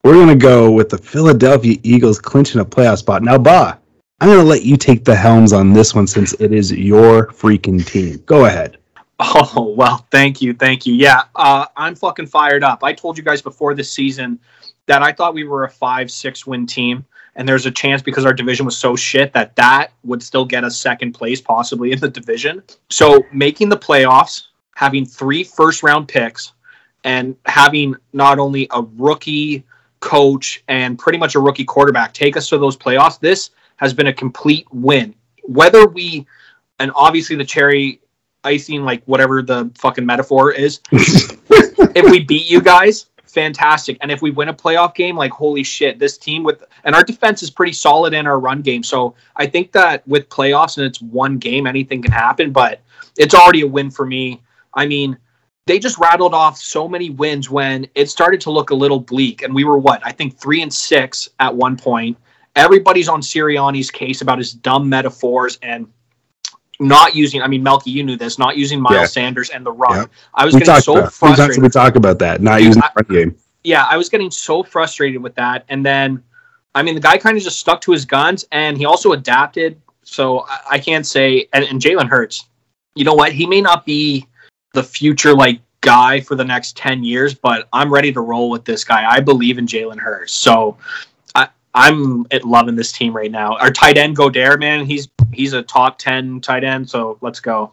We're 0.07 0.15
gonna 0.15 0.37
go 0.37 0.71
with 0.71 0.89
the 0.89 0.99
Philadelphia 0.99 1.79
Eagles 1.83 2.21
clinching 2.21 2.61
a 2.61 2.65
playoff 2.65 2.99
spot. 2.99 3.25
Now, 3.25 3.39
Ba, 3.39 3.77
I'm 4.21 4.29
gonna 4.29 4.45
let 4.45 4.63
you 4.63 4.77
take 4.77 5.05
the 5.05 5.17
helms 5.17 5.53
on 5.53 5.73
this 5.73 5.97
one 5.97 6.07
since 6.07 6.33
it 6.35 6.53
is 6.53 6.71
your 6.71 7.27
freaking 7.33 7.85
team. 7.85 8.23
Go 8.25 8.45
ahead. 8.45 8.79
Oh 9.19 9.75
well, 9.77 10.07
thank 10.13 10.41
you, 10.41 10.55
thank 10.55 10.87
you. 10.87 10.95
Yeah, 10.95 11.23
uh, 11.35 11.67
I'm 11.77 11.97
fucking 11.97 12.29
fired 12.29 12.63
up. 12.63 12.85
I 12.85 12.93
told 12.93 13.19
you 13.19 13.25
guys 13.25 13.43
before 13.43 13.75
this 13.75 13.91
season 13.91 14.39
that 14.87 15.03
I 15.03 15.11
thought 15.11 15.35
we 15.35 15.43
were 15.43 15.65
a 15.65 15.71
five, 15.71 16.09
six 16.09 16.47
win 16.47 16.67
team, 16.67 17.05
and 17.35 17.49
there's 17.49 17.67
a 17.67 17.73
chance 17.73 18.01
because 18.01 18.25
our 18.25 18.33
division 18.33 18.65
was 18.65 18.79
so 18.79 18.95
shit 18.95 19.33
that 19.33 19.57
that 19.57 19.89
would 20.05 20.23
still 20.23 20.45
get 20.45 20.63
us 20.63 20.79
second 20.79 21.15
place 21.15 21.41
possibly 21.41 21.91
in 21.91 21.99
the 21.99 22.09
division. 22.09 22.63
So 22.91 23.25
making 23.33 23.71
the 23.71 23.77
playoffs, 23.77 24.45
having 24.77 25.05
three 25.05 25.43
first 25.43 25.83
round 25.83 26.07
picks, 26.07 26.53
and 27.03 27.35
having 27.47 27.97
not 28.13 28.39
only 28.39 28.69
a 28.71 28.83
rookie 28.83 29.65
coach 30.01 30.63
and 30.69 30.99
pretty 30.99 31.19
much 31.19 31.35
a 31.35 31.41
rookie 31.41 31.65
quarterback 31.65 32.13
take 32.13 32.37
us 32.37 32.49
to 32.49 32.59
those 32.59 32.77
playoffs, 32.77 33.19
this 33.19 33.51
has 33.77 33.93
been 33.93 34.07
a 34.07 34.13
complete 34.13 34.67
win. 34.73 35.15
Whether 35.43 35.87
we, 35.87 36.27
and 36.79 36.91
obviously 36.95 37.37
the 37.37 37.45
cherry 37.45 38.01
icing, 38.45 38.83
like 38.83 39.03
whatever 39.05 39.43
the 39.43 39.71
fucking 39.77 40.05
metaphor 40.05 40.53
is, 40.53 40.81
if 40.93 42.11
we 42.11 42.21
beat 42.21 42.51
you 42.51 42.61
guys, 42.61 43.07
fantastic. 43.37 43.99
And 44.01 44.11
if 44.11 44.23
we 44.23 44.31
win 44.31 44.49
a 44.49 44.55
playoff 44.55 44.95
game, 44.95 45.17
like 45.17 45.31
holy 45.31 45.63
shit, 45.63 45.99
this 45.99 46.17
team 46.17 46.43
with 46.43 46.65
and 46.85 46.95
our 46.95 47.05
defense 47.05 47.43
is 47.43 47.51
pretty 47.51 47.73
solid 47.73 48.15
in 48.15 48.27
our 48.27 48.41
run 48.41 48.63
game. 48.63 48.83
So 48.83 49.15
I 49.37 49.47
think 49.47 49.73
that 49.73 50.07
with 50.09 50.29
playoffs 50.29 50.79
and 50.79 50.87
it's 50.87 51.03
one 51.03 51.39
game, 51.39 51.67
anything 51.67 52.01
can 52.03 52.13
happen, 52.13 52.51
but 52.51 52.81
it's 53.19 53.35
already 53.35 53.61
a 53.61 53.67
win 53.67 53.91
for 53.91 54.07
me. 54.07 54.43
I 54.75 54.87
mean, 54.87 55.19
they 55.67 55.79
just 55.79 55.99
rattled 55.99 56.33
off 56.33 56.57
so 56.57 56.89
many 56.89 57.11
wins 57.11 57.51
when 57.51 57.89
it 57.95 58.09
started 58.09 58.41
to 58.43 58.51
look 58.51 58.71
a 58.71 58.75
little 58.75 59.01
bleak. 59.01 59.43
And 59.43 59.55
we 59.55 59.65
were 59.65 59.79
what? 59.79 60.01
I 60.05 60.13
think 60.13 60.39
three 60.39 60.63
and 60.63 60.73
six 60.73 61.29
at 61.41 61.55
one 61.55 61.77
point. 61.77 62.17
Everybody's 62.55 63.09
on 63.09 63.21
Sirianni's 63.21 63.91
case 63.91 64.23
about 64.23 64.39
his 64.39 64.53
dumb 64.53 64.89
metaphors 64.89 65.59
and 65.63 65.87
not 66.79 67.15
using 67.15 67.43
I 67.43 67.49
mean 67.49 67.63
Melky, 67.63 67.91
you 67.91 68.05
knew 68.05 68.17
this, 68.17 68.39
not 68.39 68.57
using 68.57 68.81
Miles 68.81 68.95
Yeah. 68.95 69.07
Sanders 69.07 69.51
and 69.51 69.65
the 69.65 69.73
run. 69.73 69.97
Yeah. 69.97 70.07
I 70.35 70.45
was 70.45 70.55
we 70.55 70.61
getting 70.61 70.81
so 70.83 70.99
about 70.99 71.13
frustrated 71.13 71.63
we 71.63 71.69
talk 71.69 71.97
about 71.97 72.19
that 72.21 72.43
not 72.43 72.63
using 72.63 72.83
the 72.83 72.91
run 72.95 73.17
game. 73.19 73.37
yeah, 73.65 73.87
I 73.91 73.97
was 73.97 74.09
getting 74.09 74.31
so 74.31 74.63
frustrated 74.63 75.23
with 75.23 75.35
that. 75.35 75.65
And 75.69 75.85
then, 75.85 76.23
I 76.75 76.83
mean, 76.83 76.95
the 76.95 77.01
guy 77.01 77.17
kind 77.19 77.37
of 77.37 77.43
just 77.43 77.59
stuck 77.59 77.81
to 77.83 77.93
his 77.93 78.05
guns 78.05 78.45
and 78.53 78.77
he 78.79 78.85
also 78.85 79.13
adapted. 79.13 79.81
So 80.03 80.41
I, 80.41 80.59
I 80.73 80.79
can't 80.79 81.07
say, 81.07 81.49
and, 81.53 81.65
and 81.65 81.81
Jalen 81.81 82.09
Hurts, 82.09 82.45
you 82.95 83.05
know 83.05 83.15
what? 83.15 83.33
He 83.33 83.47
may 83.47 83.61
not 83.61 83.85
be 83.85 84.27
the 84.77 84.83
future 84.83 85.35
like 85.35 85.61
guy 85.81 86.21
for 86.21 86.35
the 86.35 86.45
next 86.45 86.77
10 86.77 87.03
years, 87.03 87.35
but 87.35 87.67
I'm 87.73 87.93
ready 87.93 88.13
to 88.13 88.21
roll 88.21 88.51
with 88.51 88.65
this 88.65 88.85
guy. 88.85 89.11
I 89.11 89.21
believe 89.21 89.57
in 89.57 89.67
Jalen 89.67 89.99
Hurts. 89.99 90.35
So 90.35 90.77
I, 91.35 91.49
I'm 91.75 92.27
loving 92.45 92.77
this 92.77 92.93
team 92.93 93.17
right 93.17 93.31
now. 93.31 93.57
Our 93.57 93.71
tight 93.71 93.97
end 93.97 94.17
Goedert, 94.17 94.61
man, 94.61 94.85
he's 94.85 95.09
he's 95.33 95.55
a 95.55 95.63
top 95.63 95.99
10 95.99 96.43
tight 96.43 96.63
end. 96.63 96.89
So 96.89 97.17
let's 97.23 97.41
go. 97.41 97.73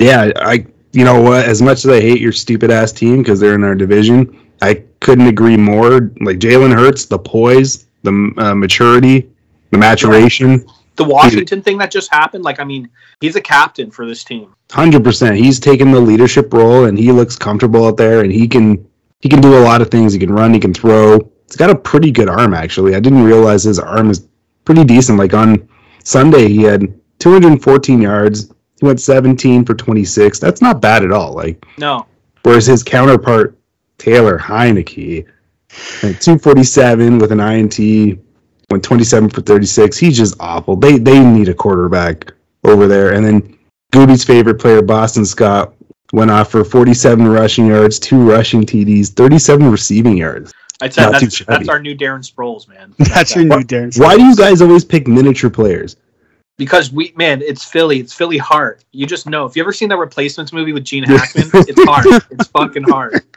Yeah, 0.00 0.32
I 0.36 0.66
you 0.92 1.04
know 1.04 1.20
what? 1.20 1.44
As 1.44 1.62
much 1.62 1.84
as 1.84 1.90
I 1.90 2.00
hate 2.00 2.20
your 2.20 2.32
stupid 2.32 2.70
ass 2.70 2.90
team 2.90 3.18
because 3.18 3.38
they're 3.38 3.54
in 3.54 3.62
our 3.62 3.76
division, 3.76 4.50
I 4.60 4.82
couldn't 5.00 5.28
agree 5.28 5.56
more. 5.56 6.12
Like 6.20 6.38
Jalen 6.38 6.74
Hurts, 6.74 7.06
the 7.06 7.18
poise, 7.18 7.86
the 8.02 8.34
uh, 8.36 8.54
maturity, 8.54 9.30
the 9.70 9.78
maturation, 9.78 10.66
The 10.96 11.04
Washington 11.04 11.62
thing 11.62 11.78
that 11.78 11.90
just 11.90 12.12
happened, 12.12 12.44
like, 12.44 12.60
I 12.60 12.64
mean, 12.64 12.90
he's 13.20 13.36
a 13.36 13.40
captain 13.40 13.90
for 13.90 14.06
this 14.06 14.24
team. 14.24 14.54
hundred 14.70 15.02
percent. 15.02 15.36
He's 15.36 15.58
taken 15.58 15.90
the 15.90 16.00
leadership 16.00 16.52
role 16.52 16.84
and 16.84 16.98
he 16.98 17.12
looks 17.12 17.34
comfortable 17.36 17.86
out 17.86 17.96
there, 17.96 18.22
and 18.22 18.30
he 18.32 18.46
can 18.46 18.86
he 19.20 19.28
can 19.28 19.40
do 19.40 19.56
a 19.56 19.62
lot 19.62 19.80
of 19.80 19.90
things. 19.90 20.12
He 20.12 20.18
can 20.18 20.32
run, 20.32 20.52
he 20.52 20.60
can 20.60 20.74
throw. 20.74 21.18
He's 21.46 21.56
got 21.56 21.70
a 21.70 21.74
pretty 21.74 22.10
good 22.10 22.28
arm 22.28 22.52
actually. 22.54 22.94
I 22.94 23.00
didn't 23.00 23.24
realize 23.24 23.62
his 23.64 23.78
arm 23.78 24.10
is 24.10 24.28
pretty 24.64 24.84
decent. 24.84 25.18
Like 25.18 25.32
on 25.34 25.68
Sunday, 26.04 26.48
he 26.48 26.62
had 26.62 26.92
214 27.20 28.02
yards. 28.02 28.52
He 28.80 28.86
went 28.86 29.00
17 29.00 29.64
for 29.64 29.74
26. 29.74 30.38
That's 30.40 30.60
not 30.60 30.80
bad 30.80 31.04
at 31.04 31.12
all. 31.12 31.32
Like 31.32 31.64
No. 31.78 32.06
Whereas 32.42 32.66
his 32.66 32.82
counterpart, 32.82 33.56
Taylor 33.98 34.36
Heinicke, 34.38 35.26
at 36.02 36.20
247 36.20 37.18
with 37.18 37.30
an 37.32 37.40
INT, 37.40 38.18
went 38.72 38.84
27 38.84 39.30
for 39.30 39.40
36. 39.40 39.96
He's 39.98 40.16
just 40.16 40.34
awful. 40.40 40.76
They 40.76 40.98
they 40.98 41.20
need 41.20 41.48
a 41.48 41.54
quarterback 41.54 42.32
over 42.64 42.86
there. 42.86 43.14
And 43.14 43.24
then 43.24 43.58
Gooby's 43.92 44.24
favorite 44.24 44.60
player, 44.60 44.82
Boston 44.82 45.24
Scott, 45.24 45.74
went 46.12 46.30
off 46.30 46.50
for 46.50 46.64
47 46.64 47.28
rushing 47.28 47.66
yards, 47.66 47.98
two 47.98 48.28
rushing 48.28 48.62
TDs, 48.62 49.08
37 49.10 49.70
receiving 49.70 50.16
yards. 50.16 50.52
I 50.80 50.88
said 50.88 51.12
Not 51.12 51.20
too 51.20 51.26
that's, 51.26 51.44
that's 51.44 51.68
our 51.68 51.80
new 51.80 51.96
Darren 51.96 52.28
Sproles, 52.28 52.66
man. 52.66 52.92
That's 52.98 53.36
your 53.36 53.44
new 53.44 53.62
Darren. 53.62 53.96
Why 54.00 54.16
do 54.16 54.24
you 54.24 54.34
guys 54.34 54.60
always 54.60 54.84
pick 54.84 55.06
miniature 55.06 55.48
players? 55.48 55.94
because 56.58 56.92
we 56.92 57.12
man, 57.16 57.42
it's 57.42 57.64
Philly. 57.64 57.98
It's 57.98 58.12
Philly 58.12 58.38
hard. 58.38 58.84
You 58.92 59.06
just 59.06 59.28
know. 59.28 59.46
If 59.46 59.56
you 59.56 59.62
ever 59.62 59.72
seen 59.72 59.88
that 59.88 59.98
replacements 59.98 60.52
movie 60.52 60.72
with 60.72 60.84
Gene 60.84 61.04
Hackman, 61.06 61.50
it's 61.54 61.84
hard. 61.84 62.22
It's 62.30 62.48
fucking 62.48 62.84
hard. 62.84 63.22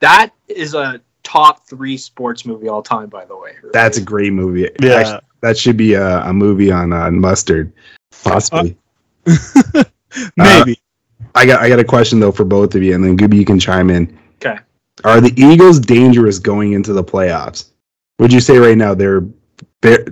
That 0.00 0.32
is 0.48 0.74
a 0.74 1.00
top 1.22 1.66
three 1.66 1.96
sports 1.96 2.44
movie 2.44 2.68
all 2.68 2.82
time, 2.82 3.08
by 3.08 3.24
the 3.24 3.36
way. 3.36 3.56
That's 3.72 3.98
a 3.98 4.02
great 4.02 4.32
movie. 4.32 4.68
Yeah. 4.80 4.94
Actually, 4.94 5.20
that 5.40 5.58
should 5.58 5.76
be 5.76 5.94
a, 5.94 6.22
a 6.24 6.32
movie 6.32 6.70
on 6.70 6.92
uh, 6.92 7.10
mustard, 7.10 7.72
possibly. 8.24 8.76
Maybe. 10.36 10.78
I 11.34 11.46
got 11.46 11.60
I 11.60 11.68
got 11.68 11.78
a 11.78 11.84
question 11.84 12.20
though 12.20 12.32
for 12.32 12.44
both 12.44 12.74
of 12.74 12.82
you, 12.82 12.94
and 12.94 13.02
then 13.02 13.16
Gooby 13.16 13.38
you 13.38 13.44
can 13.44 13.58
chime 13.58 13.90
in. 13.90 14.18
Okay. 14.44 14.58
Are 15.04 15.20
the 15.20 15.32
Eagles 15.40 15.78
dangerous 15.78 16.38
going 16.38 16.72
into 16.72 16.92
the 16.92 17.02
playoffs? 17.02 17.70
Would 18.18 18.32
you 18.32 18.40
say 18.40 18.58
right 18.58 18.76
now 18.76 18.94
they're 18.94 19.24
very, 19.82 20.04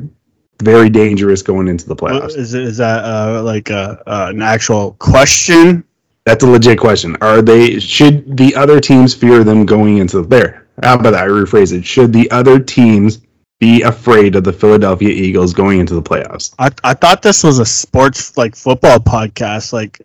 very 0.62 0.88
dangerous 0.88 1.42
going 1.42 1.68
into 1.68 1.86
the 1.86 1.94
playoffs? 1.94 2.36
is, 2.36 2.54
it- 2.54 2.62
is 2.62 2.76
that 2.78 3.04
uh, 3.04 3.42
like 3.42 3.70
a, 3.70 4.02
uh, 4.06 4.30
an 4.30 4.42
actual 4.42 4.92
question? 4.94 5.84
That's 6.24 6.42
a 6.44 6.46
legit 6.46 6.78
question. 6.78 7.16
Are 7.20 7.42
they? 7.42 7.78
Should 7.78 8.36
the 8.36 8.54
other 8.54 8.80
teams 8.80 9.14
fear 9.14 9.44
them 9.44 9.66
going 9.66 9.98
into 9.98 10.22
there? 10.22 10.66
Ah, 10.82 10.88
How 10.88 10.94
about 10.94 11.12
that? 11.12 11.24
I 11.24 11.28
rephrase 11.28 11.72
it. 11.76 11.84
Should 11.84 12.12
the 12.12 12.30
other 12.30 12.58
teams 12.58 13.20
be 13.60 13.82
afraid 13.82 14.34
of 14.34 14.42
the 14.42 14.52
Philadelphia 14.52 15.10
Eagles 15.10 15.52
going 15.52 15.80
into 15.80 15.94
the 15.94 16.02
playoffs. 16.02 16.54
I, 16.58 16.70
I 16.82 16.94
thought 16.94 17.20
this 17.22 17.44
was 17.44 17.58
a 17.58 17.66
sports 17.66 18.36
like 18.38 18.56
football 18.56 18.98
podcast. 18.98 19.72
Like, 19.74 20.00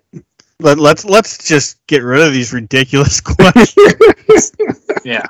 let, 0.60 0.78
let's 0.78 1.06
let's 1.06 1.38
just 1.48 1.86
get 1.88 2.04
rid 2.04 2.22
of 2.22 2.34
these 2.34 2.54
ridiculous 2.54 3.20
questions. 3.22 3.96
Yeah. 5.06 5.28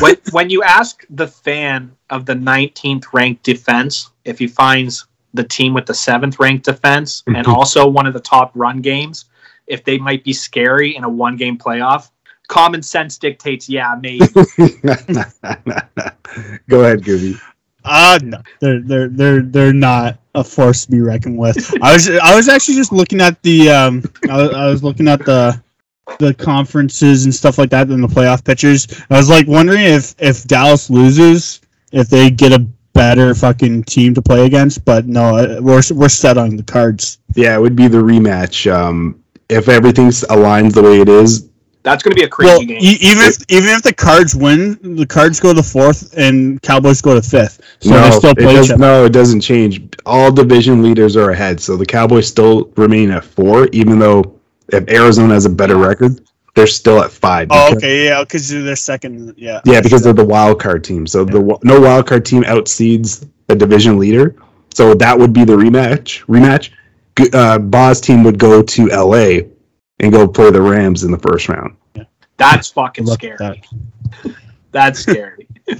when 0.00 0.16
when 0.30 0.48
you 0.48 0.62
ask 0.62 1.04
the 1.10 1.28
fan 1.28 1.94
of 2.08 2.24
the 2.24 2.32
19th 2.32 3.12
ranked 3.12 3.42
defense 3.42 4.10
if 4.24 4.38
he 4.38 4.46
finds 4.46 5.06
the 5.34 5.44
team 5.44 5.74
with 5.74 5.84
the 5.84 5.92
seventh 5.92 6.38
ranked 6.40 6.64
defense 6.64 7.22
and 7.26 7.46
also 7.58 7.86
one 7.86 8.06
of 8.06 8.14
the 8.14 8.20
top 8.20 8.50
run 8.54 8.80
games, 8.80 9.26
if 9.66 9.84
they 9.84 9.98
might 9.98 10.24
be 10.24 10.32
scary 10.32 10.96
in 10.96 11.04
a 11.04 11.08
one 11.08 11.36
game 11.36 11.58
playoff, 11.58 12.08
common 12.52 12.82
sense 12.82 13.16
dictates, 13.16 13.66
yeah, 13.68 13.96
maybe. 14.00 14.26
Go 16.68 16.84
ahead, 16.84 17.02
Gooby. 17.02 17.40
Uh 17.84 18.18
no, 18.22 18.40
they're 18.60 18.80
they're 18.80 19.08
they're 19.08 19.42
they're 19.42 19.72
not 19.72 20.18
a 20.34 20.44
force 20.44 20.84
to 20.84 20.90
be 20.90 21.00
reckoned 21.00 21.36
with. 21.38 21.74
I 21.82 21.92
was 21.94 22.08
I 22.10 22.36
was 22.36 22.48
actually 22.48 22.76
just 22.76 22.92
looking 22.92 23.20
at 23.20 23.42
the 23.42 23.70
um 23.70 24.02
I, 24.30 24.36
was- 24.42 24.52
I 24.54 24.66
was 24.68 24.84
looking 24.84 25.08
at 25.08 25.24
the 25.24 25.60
the 26.18 26.34
conferences 26.34 27.24
and 27.24 27.34
stuff 27.34 27.58
like 27.58 27.70
that 27.70 27.90
in 27.90 28.00
the 28.02 28.06
playoff 28.08 28.44
pictures. 28.44 28.86
I 29.10 29.16
was 29.16 29.28
like 29.30 29.48
wondering 29.48 29.80
if 29.82 30.14
if 30.18 30.44
Dallas 30.44 30.90
loses, 30.90 31.60
if 31.90 32.08
they 32.08 32.30
get 32.30 32.52
a 32.52 32.60
better 32.92 33.34
fucking 33.34 33.84
team 33.84 34.14
to 34.14 34.22
play 34.22 34.44
against. 34.46 34.84
But 34.84 35.06
no, 35.06 35.36
uh, 35.38 35.58
we're 35.60 35.82
we're 35.92 36.08
set 36.08 36.38
on 36.38 36.56
the 36.56 36.62
cards. 36.62 37.18
Yeah, 37.34 37.56
it 37.56 37.60
would 37.60 37.74
be 37.76 37.88
the 37.88 37.98
rematch. 37.98 38.70
Um, 38.72 39.24
if 39.48 39.68
everything 39.68 40.08
aligns 40.08 40.72
the 40.74 40.82
way 40.82 41.00
it 41.00 41.08
is, 41.08 41.48
That's 41.84 42.02
going 42.02 42.14
to 42.14 42.20
be 42.20 42.24
a 42.24 42.28
crazy 42.28 42.48
Well, 42.50 42.60
game. 42.60 42.78
e- 42.80 42.98
even 43.00 43.22
if 43.24 43.36
even 43.48 43.68
if 43.70 43.82
the 43.82 43.92
Cards 43.92 44.34
win, 44.36 44.78
the 44.96 45.06
Cards 45.06 45.40
go 45.40 45.52
to 45.52 45.62
fourth 45.62 46.14
and 46.16 46.60
Cowboys 46.62 47.00
go 47.00 47.14
to 47.14 47.22
fifth. 47.22 47.60
So 47.80 47.90
no, 47.90 48.00
they 48.02 48.10
still 48.12 48.30
it 48.30 48.36
does, 48.38 48.66
each 48.66 48.70
other. 48.72 48.80
no, 48.80 49.04
it 49.04 49.12
doesn't 49.12 49.40
change. 49.40 49.82
All 50.06 50.30
division 50.30 50.82
leaders 50.82 51.16
are 51.16 51.30
ahead, 51.30 51.60
so 51.60 51.76
the 51.76 51.86
Cowboys 51.86 52.28
still 52.28 52.70
remain 52.76 53.10
at 53.10 53.24
four, 53.24 53.68
even 53.72 53.98
though 53.98 54.38
if 54.72 54.88
Arizona 54.88 55.34
has 55.34 55.44
a 55.44 55.50
better 55.50 55.76
record, 55.76 56.20
they're 56.54 56.66
still 56.68 57.02
at 57.02 57.10
five. 57.10 57.48
Oh, 57.50 57.70
because- 57.70 57.76
okay, 57.82 58.04
yeah, 58.04 58.20
because 58.22 58.48
they're 58.48 58.76
second. 58.76 59.34
Yeah, 59.36 59.60
Yeah, 59.64 59.80
because 59.80 60.02
they're 60.02 60.12
the 60.12 60.24
wild 60.24 60.60
card 60.60 60.84
team. 60.84 61.06
So 61.06 61.24
the 61.24 61.32
the 61.42 61.58
no 61.64 61.80
wild 61.80 62.06
card 62.06 62.24
team 62.24 62.44
outseeds 62.44 63.26
the 63.48 63.56
division 63.56 63.98
leader. 63.98 64.36
So 64.72 64.94
that 64.94 65.18
would 65.18 65.32
be 65.32 65.44
the 65.44 65.54
rematch. 65.56 66.24
Rematch. 66.26 66.70
G- 67.18 67.28
Uh, 67.34 67.58
Boz 67.58 68.00
team 68.00 68.22
would 68.24 68.38
go 68.38 68.62
to 68.62 68.88
LA 68.90 69.40
and 70.02 70.12
go 70.12 70.28
play 70.28 70.50
the 70.50 70.60
Rams 70.60 71.04
in 71.04 71.10
the 71.10 71.18
first 71.18 71.48
round. 71.48 71.76
That's 72.36 72.68
fucking 72.70 73.04
Look 73.04 73.24
at 73.24 73.36
scary. 73.38 73.62
That's 74.72 75.00
scary. 75.00 75.46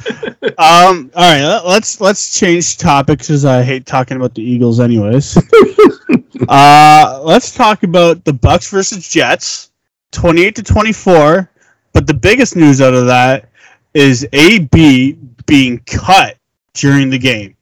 Um. 0.59 1.11
All 1.15 1.33
right. 1.33 1.43
let- 1.43 1.67
Let's 1.67 2.01
let's 2.01 2.39
change 2.39 2.77
topics 2.79 3.27
because 3.27 3.45
I 3.45 3.63
hate 3.63 3.85
talking 3.87 4.17
about 4.17 4.35
the 4.35 4.43
Eagles, 4.43 4.81
anyways. 4.81 5.37
uh, 6.49 7.21
let's 7.25 7.53
talk 7.55 7.83
about 7.83 8.25
the 8.25 8.33
Bucks 8.33 8.71
versus 8.71 9.09
Jets, 9.09 9.71
twenty-eight 10.13 10.55
to 10.57 10.63
twenty-four. 10.63 11.51
But 11.93 12.07
the 12.07 12.15
biggest 12.15 12.55
news 12.57 12.81
out 12.81 12.95
of 12.95 13.07
that 13.07 13.49
is 13.95 14.27
AB 14.33 15.19
being 15.47 15.79
cut 15.87 16.37
during 16.75 17.11
the 17.11 17.19
game, 17.19 17.55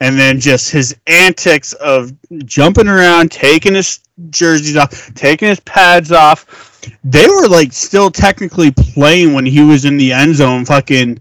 and 0.00 0.18
then 0.18 0.40
just 0.40 0.70
his 0.70 0.96
antics 1.06 1.72
of 1.74 2.12
jumping 2.44 2.88
around, 2.88 3.30
taking 3.30 3.74
his 3.74 4.00
jerseys 4.30 4.76
off, 4.76 5.12
taking 5.14 5.48
his 5.48 5.60
pads 5.60 6.12
off. 6.12 6.80
They 7.04 7.26
were 7.26 7.48
like 7.48 7.72
still 7.72 8.10
technically 8.10 8.70
playing 8.70 9.32
when 9.32 9.46
he 9.46 9.62
was 9.62 9.84
in 9.84 9.96
the 9.96 10.12
end 10.12 10.34
zone, 10.36 10.64
fucking. 10.64 11.20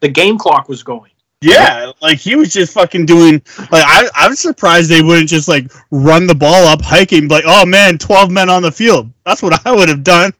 The 0.00 0.08
game 0.08 0.38
clock 0.38 0.68
was 0.68 0.82
going. 0.82 1.10
Yeah, 1.42 1.92
like 2.00 2.18
he 2.18 2.34
was 2.34 2.52
just 2.52 2.72
fucking 2.72 3.06
doing. 3.06 3.42
Like 3.58 3.84
I, 3.86 4.08
I'm 4.14 4.34
surprised 4.34 4.90
they 4.90 5.02
wouldn't 5.02 5.28
just 5.28 5.48
like 5.48 5.70
run 5.90 6.26
the 6.26 6.34
ball 6.34 6.66
up, 6.66 6.80
hiking, 6.82 7.28
like, 7.28 7.44
oh 7.46 7.66
man, 7.66 7.98
twelve 7.98 8.30
men 8.30 8.48
on 8.48 8.62
the 8.62 8.72
field. 8.72 9.10
That's 9.24 9.42
what 9.42 9.64
I 9.66 9.72
would 9.72 9.88
have 9.88 10.02
done, 10.02 10.32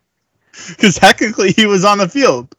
because 0.68 0.96
technically 0.96 1.52
he 1.52 1.66
was 1.66 1.84
on 1.84 1.98
the 1.98 2.08
field. 2.08 2.54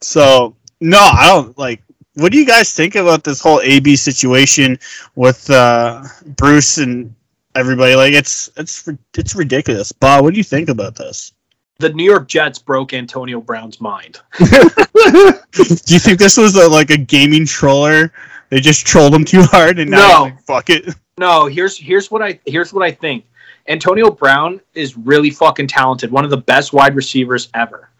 So 0.00 0.54
no, 0.80 0.98
I 0.98 1.26
don't 1.28 1.56
like. 1.58 1.82
What 2.18 2.32
do 2.32 2.38
you 2.38 2.44
guys 2.46 2.74
think 2.74 2.96
about 2.96 3.22
this 3.22 3.40
whole 3.40 3.60
AB 3.60 3.94
situation 3.94 4.76
with 5.14 5.48
uh, 5.50 6.02
Bruce 6.36 6.78
and 6.78 7.14
everybody? 7.54 7.94
Like, 7.94 8.12
it's 8.12 8.50
it's 8.56 8.88
it's 9.16 9.36
ridiculous. 9.36 9.92
Bob, 9.92 10.24
what 10.24 10.34
do 10.34 10.38
you 10.38 10.44
think 10.44 10.68
about 10.68 10.96
this? 10.96 11.32
The 11.78 11.90
New 11.90 12.04
York 12.04 12.26
Jets 12.26 12.58
broke 12.58 12.92
Antonio 12.92 13.40
Brown's 13.40 13.80
mind. 13.80 14.18
Do 14.38 14.46
you 15.86 16.00
think 16.00 16.18
this 16.18 16.36
was 16.36 16.56
a, 16.56 16.68
like 16.68 16.90
a 16.90 16.96
gaming 16.96 17.46
troller? 17.46 18.12
They 18.50 18.58
just 18.58 18.84
trolled 18.84 19.14
him 19.14 19.24
too 19.24 19.42
hard, 19.42 19.78
and 19.78 19.88
now 19.88 20.08
No. 20.08 20.22
like, 20.24 20.42
fuck 20.42 20.70
it. 20.70 20.92
No, 21.18 21.46
here's 21.46 21.78
here's 21.78 22.10
what 22.10 22.20
I 22.20 22.40
here's 22.46 22.72
what 22.72 22.84
I 22.84 22.90
think. 22.90 23.26
Antonio 23.68 24.10
Brown 24.10 24.60
is 24.74 24.96
really 24.96 25.30
fucking 25.30 25.68
talented, 25.68 26.10
one 26.10 26.24
of 26.24 26.30
the 26.30 26.36
best 26.36 26.72
wide 26.72 26.96
receivers 26.96 27.48
ever. 27.54 27.90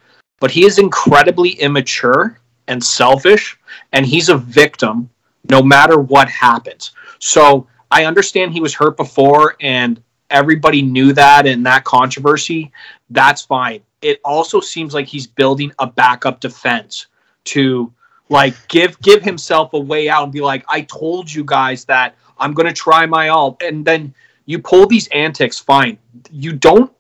But 0.40 0.50
he 0.50 0.64
is 0.66 0.78
incredibly 0.78 1.50
immature 1.50 2.40
and 2.66 2.83
selfish, 2.83 3.58
and 3.92 4.07
he's 4.07 4.29
a 4.29 4.37
victim 4.37 5.11
no 5.51 5.62
matter 5.62 5.98
what 5.98 6.29
happens. 6.29 6.92
So 7.18 7.66
I 7.90 8.05
understand 8.05 8.53
he 8.53 8.61
was 8.61 8.74
hurt 8.74 8.96
before 8.96 9.57
and 9.61 10.03
everybody 10.31 10.83
knew 10.83 11.12
that 11.14 11.46
and 11.46 11.64
that 11.66 11.85
controversy. 11.85 12.70
That's 13.11 13.42
fine. 13.42 13.81
It 14.03 14.20
also 14.24 14.61
seems 14.61 14.94
like 14.94 15.07
he's 15.07 15.27
building 15.27 15.72
a 15.79 15.87
backup 15.87 16.40
defense 16.40 17.07
to 17.44 17.92
like 18.29 18.55
give 18.68 19.01
give 19.01 19.22
himself 19.22 19.72
a 19.72 19.79
way 19.79 20.09
out 20.09 20.24
and 20.24 20.33
be 20.33 20.40
like, 20.40 20.64
I 20.68 20.83
told 20.83 21.33
you 21.33 21.44
guys 21.44 21.85
that 21.87 22.14
I'm 22.38 22.53
gonna 22.53 22.72
try 22.74 23.07
my 23.07 23.29
all. 23.29 23.57
And 23.62 23.85
then 23.85 24.14
you 24.44 24.59
pull 24.59 24.87
these 24.87 25.09
antics, 25.09 25.59
fine. 25.59 25.98
You 26.31 26.53
don't 26.53 26.92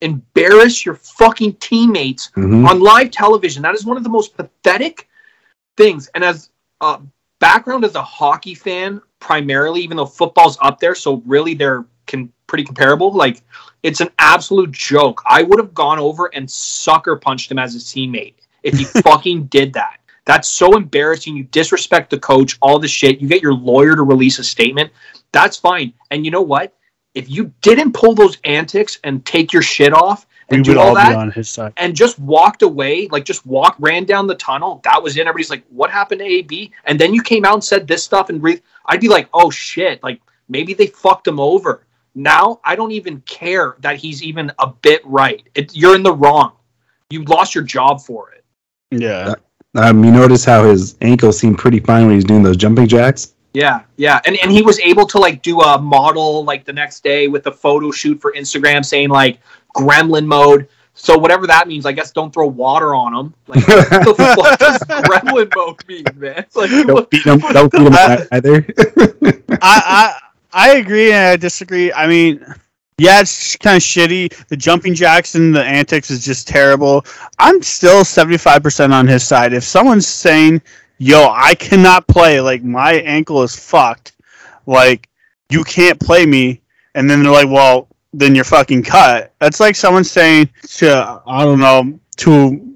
embarrass 0.00 0.84
your 0.84 0.96
fucking 0.96 1.54
teammates 1.54 2.30
Mhm. 2.36 2.68
on 2.68 2.80
live 2.80 3.10
television. 3.10 3.62
That 3.62 3.74
is 3.74 3.84
one 3.84 3.96
of 3.96 4.02
the 4.02 4.08
most 4.10 4.36
pathetic 4.36 5.08
things. 5.76 6.08
And 6.14 6.24
as 6.24 6.50
a 6.80 7.00
background 7.40 7.84
as 7.84 7.94
a 7.94 8.02
hockey 8.02 8.54
fan, 8.54 9.00
primarily, 9.18 9.82
even 9.82 9.96
though 9.96 10.06
football's 10.06 10.58
up 10.60 10.80
there, 10.80 10.94
so 10.94 11.22
really 11.26 11.54
they're 11.54 11.84
can 12.06 12.32
pretty 12.46 12.64
comparable. 12.64 13.12
Like 13.12 13.42
it's 13.82 14.00
an 14.00 14.10
absolute 14.18 14.72
joke. 14.72 15.22
I 15.26 15.42
would 15.42 15.58
have 15.58 15.74
gone 15.74 15.98
over 15.98 16.26
and 16.34 16.50
sucker 16.50 17.16
punched 17.16 17.50
him 17.50 17.58
as 17.58 17.74
a 17.74 17.78
teammate 17.78 18.34
if 18.62 18.78
he 18.78 18.84
fucking 19.02 19.46
did 19.46 19.72
that. 19.74 19.98
That's 20.24 20.48
so 20.48 20.76
embarrassing. 20.76 21.36
You 21.36 21.44
disrespect 21.44 22.10
the 22.10 22.18
coach, 22.18 22.56
all 22.62 22.78
the 22.78 22.88
shit. 22.88 23.20
You 23.20 23.28
get 23.28 23.42
your 23.42 23.54
lawyer 23.54 23.96
to 23.96 24.02
release 24.02 24.38
a 24.38 24.44
statement. 24.44 24.92
That's 25.32 25.56
fine. 25.56 25.92
And 26.10 26.24
you 26.24 26.30
know 26.30 26.42
what? 26.42 26.76
If 27.14 27.28
you 27.28 27.52
didn't 27.60 27.92
pull 27.92 28.14
those 28.14 28.38
antics 28.44 28.98
and 29.02 29.26
take 29.26 29.52
your 29.52 29.62
shit 29.62 29.92
off 29.92 30.26
We 30.52 30.58
and 30.58 30.68
would 30.68 30.76
all 30.76 30.96
all 30.96 31.10
be 31.10 31.14
on 31.14 31.30
his 31.30 31.48
side. 31.48 31.72
and 31.78 31.96
just 31.96 32.18
walked 32.18 32.62
away, 32.62 33.08
like 33.08 33.24
just 33.24 33.46
walked, 33.46 33.80
ran 33.80 34.04
down 34.04 34.26
the 34.26 34.34
tunnel. 34.34 34.80
That 34.84 35.02
was 35.02 35.16
it. 35.16 35.22
Everybody's 35.22 35.50
like, 35.50 35.64
"What 35.70 35.90
happened 35.90 36.18
to 36.20 36.26
AB?" 36.26 36.70
And 36.84 36.98
then 36.98 37.14
you 37.14 37.22
came 37.22 37.44
out 37.44 37.54
and 37.54 37.64
said 37.64 37.88
this 37.88 38.04
stuff, 38.04 38.28
and 38.28 38.40
breathe. 38.40 38.60
I'd 38.86 39.00
be 39.00 39.08
like, 39.08 39.28
"Oh 39.32 39.50
shit!" 39.50 40.02
Like 40.02 40.20
maybe 40.48 40.74
they 40.74 40.88
fucked 40.88 41.26
him 41.26 41.40
over. 41.40 41.86
Now 42.14 42.60
I 42.64 42.76
don't 42.76 42.92
even 42.92 43.22
care 43.22 43.76
that 43.80 43.96
he's 43.96 44.22
even 44.22 44.52
a 44.58 44.66
bit 44.68 45.00
right. 45.06 45.42
It, 45.54 45.74
you're 45.74 45.96
in 45.96 46.02
the 46.02 46.12
wrong. 46.12 46.52
You 47.08 47.24
lost 47.24 47.54
your 47.54 47.64
job 47.64 48.02
for 48.02 48.30
it. 48.32 48.44
Yeah. 48.90 49.34
Um, 49.74 50.04
you 50.04 50.10
notice 50.10 50.44
how 50.44 50.64
his 50.64 50.96
ankles 51.00 51.38
seemed 51.38 51.56
pretty 51.58 51.80
fine 51.80 52.06
when 52.06 52.14
he's 52.14 52.24
doing 52.24 52.42
those 52.42 52.58
jumping 52.58 52.86
jacks. 52.86 53.31
Yeah, 53.54 53.82
yeah, 53.96 54.20
and 54.24 54.36
and 54.42 54.50
he 54.50 54.62
was 54.62 54.80
able 54.80 55.06
to 55.08 55.18
like 55.18 55.42
do 55.42 55.60
a 55.60 55.78
model 55.78 56.42
like 56.44 56.64
the 56.64 56.72
next 56.72 57.02
day 57.04 57.28
with 57.28 57.46
a 57.46 57.52
photo 57.52 57.90
shoot 57.90 58.20
for 58.20 58.32
Instagram 58.32 58.84
saying 58.84 59.10
like 59.10 59.40
Gremlin 59.76 60.24
mode. 60.26 60.68
So 60.94 61.16
whatever 61.18 61.46
that 61.46 61.68
means, 61.68 61.84
I 61.86 61.92
guess 61.92 62.10
don't 62.12 62.32
throw 62.32 62.46
water 62.46 62.94
on 62.94 63.14
him. 63.14 63.34
Like 63.46 63.66
what 63.68 63.90
the 63.90 64.14
fuck 64.42 64.58
does 64.58 64.78
Gremlin 65.04 65.50
mode 65.54 65.86
mean, 65.86 66.04
man? 66.16 66.38
It's 66.38 66.56
like 66.62 66.70
Don't 66.70 66.92
what- 66.92 67.10
beat 67.10 67.24
him. 67.26 67.38
Don't 67.40 67.70
beat 67.72 67.80
him 67.82 67.92
I- 67.94 68.26
either. 68.32 68.64
I, 69.26 69.56
I 69.62 70.18
I 70.52 70.70
agree 70.76 71.12
and 71.12 71.26
I 71.28 71.36
disagree. 71.36 71.92
I 71.92 72.06
mean, 72.06 72.44
yeah, 72.98 73.20
it's 73.20 73.56
kind 73.56 73.76
of 73.76 73.82
shitty. 73.82 74.46
The 74.48 74.56
jumping 74.56 74.94
jacks 74.94 75.34
and 75.34 75.54
the 75.54 75.62
antics 75.64 76.10
is 76.10 76.24
just 76.24 76.46
terrible. 76.46 77.04
I'm 77.38 77.62
still 77.62 78.02
75% 78.04 78.92
on 78.92 79.06
his 79.06 79.26
side. 79.26 79.52
If 79.54 79.64
someone's 79.64 80.06
saying, 80.06 80.60
"Yo, 81.02 81.28
I 81.30 81.54
cannot 81.54 82.06
play. 82.06 82.40
Like 82.40 82.62
my 82.62 82.94
ankle 82.94 83.42
is 83.42 83.56
fucked. 83.56 84.12
Like 84.66 85.08
you 85.50 85.64
can't 85.64 85.98
play 85.98 86.26
me," 86.26 86.62
and 86.94 87.08
then 87.08 87.22
they're 87.22 87.32
like, 87.32 87.48
"Well, 87.48 87.88
then 88.12 88.34
you're 88.34 88.44
fucking 88.44 88.84
cut." 88.84 89.32
That's 89.40 89.60
like 89.60 89.76
someone 89.76 90.04
saying 90.04 90.50
to 90.78 91.22
I 91.26 91.44
don't 91.44 91.60
know 91.60 91.98
to. 92.18 92.68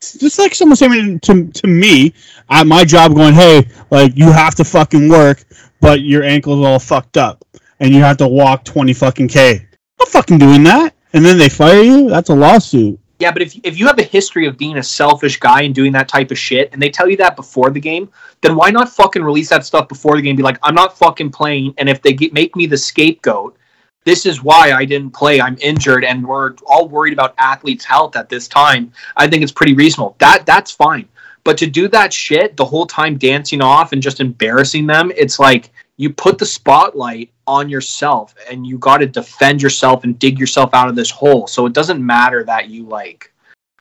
Just 0.00 0.38
like 0.38 0.54
someone 0.54 0.76
saying 0.76 1.20
to, 1.20 1.46
to 1.48 1.66
me 1.66 2.14
at 2.48 2.66
my 2.66 2.84
job, 2.84 3.14
going, 3.14 3.34
"Hey, 3.34 3.68
like 3.90 4.16
you 4.16 4.32
have 4.32 4.54
to 4.56 4.64
fucking 4.64 5.08
work, 5.08 5.44
but 5.80 6.00
your 6.00 6.22
ankle's 6.22 6.64
all 6.64 6.78
fucked 6.78 7.16
up 7.16 7.44
and 7.80 7.94
you 7.94 8.02
have 8.02 8.18
to 8.18 8.28
walk 8.28 8.64
20 8.64 8.92
fucking 8.92 9.28
K. 9.28 9.56
I'm 9.56 9.66
not 9.98 10.08
fucking 10.08 10.38
doing 10.38 10.62
that. 10.64 10.94
And 11.12 11.24
then 11.24 11.38
they 11.38 11.48
fire 11.48 11.82
you? 11.82 12.08
That's 12.08 12.28
a 12.28 12.34
lawsuit. 12.34 12.99
Yeah, 13.20 13.30
but 13.30 13.42
if 13.42 13.54
if 13.62 13.78
you 13.78 13.86
have 13.86 13.98
a 13.98 14.02
history 14.02 14.46
of 14.46 14.56
being 14.56 14.78
a 14.78 14.82
selfish 14.82 15.38
guy 15.38 15.62
and 15.62 15.74
doing 15.74 15.92
that 15.92 16.08
type 16.08 16.30
of 16.30 16.38
shit, 16.38 16.72
and 16.72 16.80
they 16.80 16.88
tell 16.88 17.08
you 17.08 17.18
that 17.18 17.36
before 17.36 17.68
the 17.70 17.78
game, 17.78 18.08
then 18.40 18.56
why 18.56 18.70
not 18.70 18.88
fucking 18.88 19.22
release 19.22 19.50
that 19.50 19.66
stuff 19.66 19.88
before 19.88 20.16
the 20.16 20.22
game? 20.22 20.36
Be 20.36 20.42
like, 20.42 20.58
I'm 20.62 20.74
not 20.74 20.96
fucking 20.96 21.30
playing, 21.30 21.74
and 21.76 21.86
if 21.86 22.00
they 22.00 22.14
get, 22.14 22.32
make 22.32 22.56
me 22.56 22.64
the 22.64 22.78
scapegoat, 22.78 23.58
this 24.04 24.24
is 24.24 24.42
why 24.42 24.72
I 24.72 24.86
didn't 24.86 25.10
play. 25.10 25.38
I'm 25.38 25.58
injured, 25.60 26.02
and 26.02 26.26
we're 26.26 26.54
all 26.66 26.88
worried 26.88 27.12
about 27.12 27.34
athletes' 27.36 27.84
health 27.84 28.16
at 28.16 28.30
this 28.30 28.48
time. 28.48 28.90
I 29.18 29.28
think 29.28 29.42
it's 29.42 29.52
pretty 29.52 29.74
reasonable. 29.74 30.16
That 30.18 30.46
that's 30.46 30.70
fine. 30.70 31.06
But 31.44 31.58
to 31.58 31.66
do 31.66 31.88
that 31.88 32.14
shit 32.14 32.56
the 32.56 32.64
whole 32.64 32.86
time, 32.86 33.18
dancing 33.18 33.60
off 33.60 33.92
and 33.92 34.00
just 34.00 34.20
embarrassing 34.20 34.86
them, 34.86 35.12
it's 35.14 35.38
like 35.38 35.70
you 36.00 36.08
put 36.08 36.38
the 36.38 36.46
spotlight 36.46 37.30
on 37.46 37.68
yourself 37.68 38.34
and 38.50 38.66
you 38.66 38.78
got 38.78 38.98
to 38.98 39.06
defend 39.06 39.60
yourself 39.60 40.02
and 40.02 40.18
dig 40.18 40.38
yourself 40.38 40.70
out 40.72 40.88
of 40.88 40.96
this 40.96 41.10
hole. 41.10 41.46
So 41.46 41.66
it 41.66 41.74
doesn't 41.74 42.04
matter 42.04 42.42
that 42.44 42.70
you 42.70 42.84
like 42.84 43.30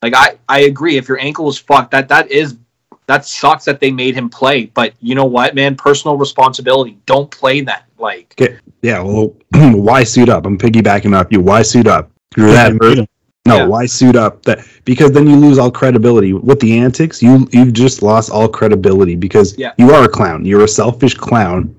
like 0.03 0.13
I 0.13 0.37
I 0.49 0.59
agree 0.61 0.97
if 0.97 1.07
your 1.07 1.17
ankle 1.17 1.47
is 1.47 1.57
fucked 1.57 1.91
that 1.91 2.09
that 2.09 2.29
is 2.29 2.57
that 3.05 3.25
sucks 3.25 3.63
that 3.65 3.79
they 3.79 3.89
made 3.89 4.15
him 4.15 4.29
play, 4.29 4.65
but 4.65 4.93
you 4.99 5.15
know 5.15 5.25
what, 5.25 5.55
man, 5.55 5.75
personal 5.77 6.17
responsibility. 6.17 6.97
Don't 7.05 7.31
play 7.31 7.61
that 7.61 7.85
like 7.97 8.35
Okay. 8.39 8.57
Yeah, 8.81 9.01
well, 9.01 9.33
why 9.53 10.03
suit 10.03 10.27
up? 10.27 10.45
I'm 10.45 10.57
piggybacking 10.57 11.17
off 11.17 11.27
you. 11.31 11.39
Why 11.39 11.61
suit 11.61 11.87
up? 11.87 12.11
You're 12.35 12.51
that 12.51 12.73
hurt. 12.81 13.07
No, 13.45 13.55
Yeah. 13.59 13.65
why 13.65 13.85
suit 13.85 14.17
up? 14.17 14.43
That 14.43 14.59
because 14.83 15.13
then 15.13 15.25
you 15.25 15.37
lose 15.37 15.57
all 15.57 15.71
credibility 15.71 16.33
with 16.33 16.59
the 16.59 16.77
antics. 16.79 17.23
You 17.23 17.47
you've 17.53 17.71
just 17.71 18.01
lost 18.01 18.29
all 18.29 18.49
credibility 18.49 19.15
because 19.15 19.57
Yeah. 19.57 19.71
you 19.77 19.91
are 19.93 20.03
a 20.03 20.09
clown. 20.09 20.43
You're 20.43 20.65
a 20.65 20.67
selfish 20.67 21.13
clown 21.13 21.73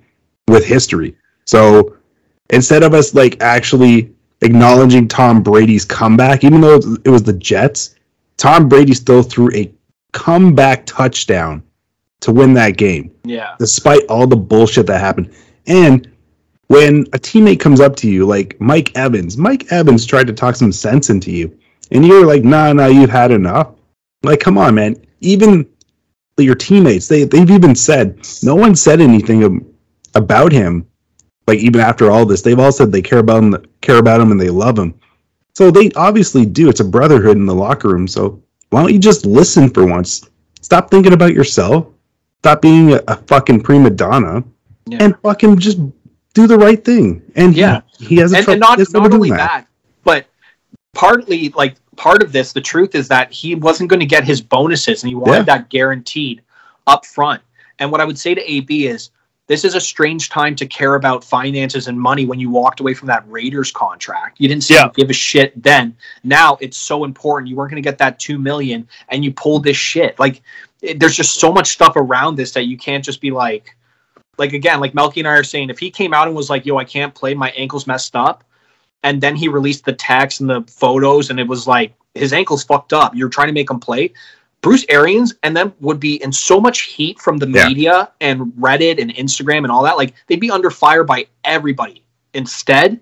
with 0.51 0.65
history. 0.65 1.17
So 1.45 1.97
instead 2.51 2.83
of 2.83 2.95
us 2.95 3.15
like 3.15 3.41
actually 3.43 4.13
acknowledging 4.43 5.09
Tom 5.09 5.43
Brady's 5.43 5.85
comeback, 5.85 6.45
even 6.45 6.61
though 6.61 6.81
it 7.05 7.09
was 7.09 7.23
the 7.23 7.33
Jets, 7.33 7.97
Tom 8.37 8.69
Brady 8.69 8.95
still 8.95 9.23
threw 9.23 9.51
a 9.55 9.73
comeback 10.13 10.87
touchdown 10.87 11.63
to 12.21 12.33
win 12.33 12.53
that 12.55 12.77
game 12.77 13.11
yeah. 13.25 13.55
despite 13.59 14.05
all 14.09 14.27
the 14.27 14.37
bullshit 14.37 14.87
that 14.87 15.01
happened. 15.01 15.33
And 15.67 16.11
when 16.69 17.01
a 17.13 17.19
teammate 17.19 17.61
comes 17.61 17.81
up 17.81 17.97
to 17.97 18.09
you, 18.09 18.27
like 18.27 18.61
Mike 18.61 18.97
Evans, 18.97 19.37
Mike 19.37 19.71
Evans 19.73 20.07
tried 20.07 20.27
to 20.27 20.33
talk 20.33 20.55
some 20.55 20.73
sense 20.73 21.11
into 21.11 21.31
you, 21.33 21.57
and 21.91 22.07
you're 22.07 22.27
like, 22.27 22.45
nah, 22.45 22.73
nah, 22.73 22.87
you've 22.87 23.11
had 23.11 23.33
enough. 23.33 23.75
Like, 24.23 24.41
come 24.41 24.57
on, 24.57 24.75
man. 24.75 24.97
Even 25.21 25.69
your 26.39 26.55
teammates, 26.55 27.09
they, 27.09 27.25
they've 27.25 27.51
even 27.51 27.75
said, 27.75 28.25
no 28.43 28.55
one 28.55 28.77
said 28.77 29.01
anything 29.01 29.43
about 30.15 30.53
him. 30.53 30.87
Like, 31.47 31.59
even 31.59 31.81
after 31.81 32.11
all 32.11 32.25
this, 32.27 32.43
they've 32.43 32.59
all 32.59 32.71
said 32.73 32.93
they 32.93 33.03
care 33.03 33.19
about 33.19 33.43
him, 33.43 33.57
care 33.81 33.99
about 33.99 34.21
him, 34.21 34.31
and 34.31 34.41
they 34.41 34.51
love 34.51 34.79
him. 34.79 34.95
So 35.55 35.71
they 35.71 35.91
obviously 35.97 36.47
do. 36.47 36.69
It's 36.69 36.81
a 36.81 36.85
brotherhood 36.85 37.37
in 37.37 37.47
the 37.47 37.55
locker 37.55 37.89
room. 37.89 38.07
So 38.07 38.41
why 38.71 38.83
don't 38.83 38.93
you 38.93 38.99
just 39.01 39.27
listen 39.27 39.69
for 39.69 39.85
once? 39.85 40.29
Stop 40.61 40.91
thinking 40.91 41.13
about 41.13 41.35
yourself. 41.35 41.89
Stop 42.39 42.63
being 42.63 42.93
a, 42.93 43.01
a 43.09 43.17
fucking 43.17 43.63
prima 43.63 43.91
donna, 43.91 44.45
Yeah. 44.87 44.99
and 45.01 45.17
fucking 45.23 45.59
just 45.59 45.79
do 46.35 46.47
the 46.47 46.57
right 46.57 46.83
thing. 46.85 47.21
And 47.35 47.57
Yeah. 47.57 47.81
he, 47.99 48.17
has 48.17 48.33
a 48.33 48.37
and, 48.37 48.45
trouble 48.45 48.53
and 48.55 48.61
not 48.61 48.79
he 48.79 48.85
not 48.93 49.13
only 49.13 49.29
doing 49.29 49.33
that. 49.37 49.67
but 50.05 50.27
partly 50.95 51.49
like 51.51 51.75
part 51.97 52.23
of 52.23 52.33
this, 52.33 52.53
the 52.53 52.61
truth 52.61 52.95
is 52.95 53.09
that 53.09 53.33
he 53.33 53.55
wasn't 53.57 53.91
going 53.91 54.01
to 54.01 54.07
get 54.07 54.25
his 54.25 54.41
bonuses, 54.41 55.03
and 55.03 55.09
he 55.09 55.15
wanted 55.17 55.39
Yeah. 55.39 55.43
that 55.59 55.69
guaranteed 55.69 56.43
up 56.87 57.05
front. 57.05 57.43
And 57.81 57.91
what 57.91 58.01
I 58.01 58.05
would 58.05 58.19
say 58.19 58.35
to 58.35 58.51
AB 58.51 58.87
is, 58.87 59.11
this 59.51 59.65
is 59.65 59.75
a 59.75 59.81
strange 59.81 60.29
time 60.29 60.55
to 60.55 60.65
care 60.65 60.95
about 60.95 61.25
finances 61.25 61.89
and 61.89 62.01
money 62.01 62.25
when 62.25 62.39
you 62.39 62.49
walked 62.49 62.79
away 62.79 62.95
from 62.95 63.09
that 63.09 63.25
Raiders 63.27 63.73
contract. 63.73 64.37
You 64.39 64.47
didn't 64.47 64.71
Yeah. 64.71 64.91
give 64.95 65.11
a 65.11 65.13
shit 65.13 65.61
then. 65.61 65.97
Now 66.23 66.57
it's 66.61 66.77
so 66.77 67.03
important. 67.03 67.49
You 67.49 67.57
weren't 67.57 67.73
going 67.73 67.83
to 67.83 67.87
get 67.87 67.99
that 67.99 68.21
two 68.21 68.39
million, 68.39 68.87
and 69.09 69.25
you 69.25 69.33
pulled 69.33 69.65
this 69.65 69.77
shit. 69.77 70.17
Like, 70.21 70.41
it, 70.83 71.01
there's 71.01 71.17
just 71.17 71.41
so 71.41 71.51
much 71.51 71.71
stuff 71.71 71.95
around 71.97 72.37
this 72.37 72.53
that 72.53 72.67
you 72.67 72.79
can't 72.79 73.05
just 73.05 73.21
be 73.21 73.33
like, 73.33 73.75
like 74.39 74.53
again, 74.53 74.79
like 74.79 74.95
Melky 74.95 75.19
and 75.19 75.27
I 75.27 75.33
are 75.33 75.43
saying, 75.43 75.69
if 75.69 75.81
he 75.81 75.91
came 75.91 76.15
out 76.15 76.29
and 76.29 76.37
was 76.37 76.49
like, 76.49 76.65
"Yo, 76.65 76.77
I 76.77 76.85
can't 76.85 77.13
play, 77.13 77.35
my 77.35 77.51
ankle's 77.51 77.89
messed 77.89 78.15
up," 78.15 78.45
and 79.03 79.21
then 79.21 79.35
he 79.35 79.49
released 79.49 79.85
the 79.85 79.95
text 79.95 80.41
and 80.41 80.49
the 80.49 80.63
photos, 80.69 81.29
and 81.29 81.41
it 81.41 81.49
was 81.49 81.67
like 81.67 81.93
his 82.15 82.33
ankle's 82.33 82.63
fucked 82.63 82.93
up. 82.93 83.17
You're 83.17 83.29
trying 83.29 83.49
to 83.49 83.53
make 83.53 83.69
him 83.69 83.81
play. 83.81 84.13
Bruce 84.63 84.85
Arians 84.89 85.35
and 85.43 85.57
them 85.57 85.73
would 85.81 85.99
be 85.99 86.23
in 86.23 86.33
so 86.33 86.61
much 86.61 86.83
heat 86.83 87.19
from 87.19 87.39
the 87.39 87.49
Yeah. 87.49 87.69
media 87.69 88.11
and 88.21 88.53
Reddit 88.59 89.01
and 89.01 89.15
Instagram 89.15 89.59
and 89.59 89.71
all 89.73 89.83
that. 89.85 89.97
Like 89.97 90.15
they'd 90.27 90.41
be 90.41 90.51
under 90.51 90.71
fire 90.71 91.03
by 91.05 91.27
everybody. 91.45 92.05
Instead, 92.35 93.01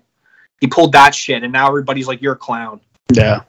he 0.61 0.67
pulled 0.67 0.91
that 0.93 1.13
shit, 1.13 1.43
and 1.43 1.51
now 1.53 1.67
everybody's 1.67 2.07
like, 2.07 2.21
"You're 2.21 2.33
a 2.33 2.37
clown." 2.37 2.79
Yeah. 3.13 3.41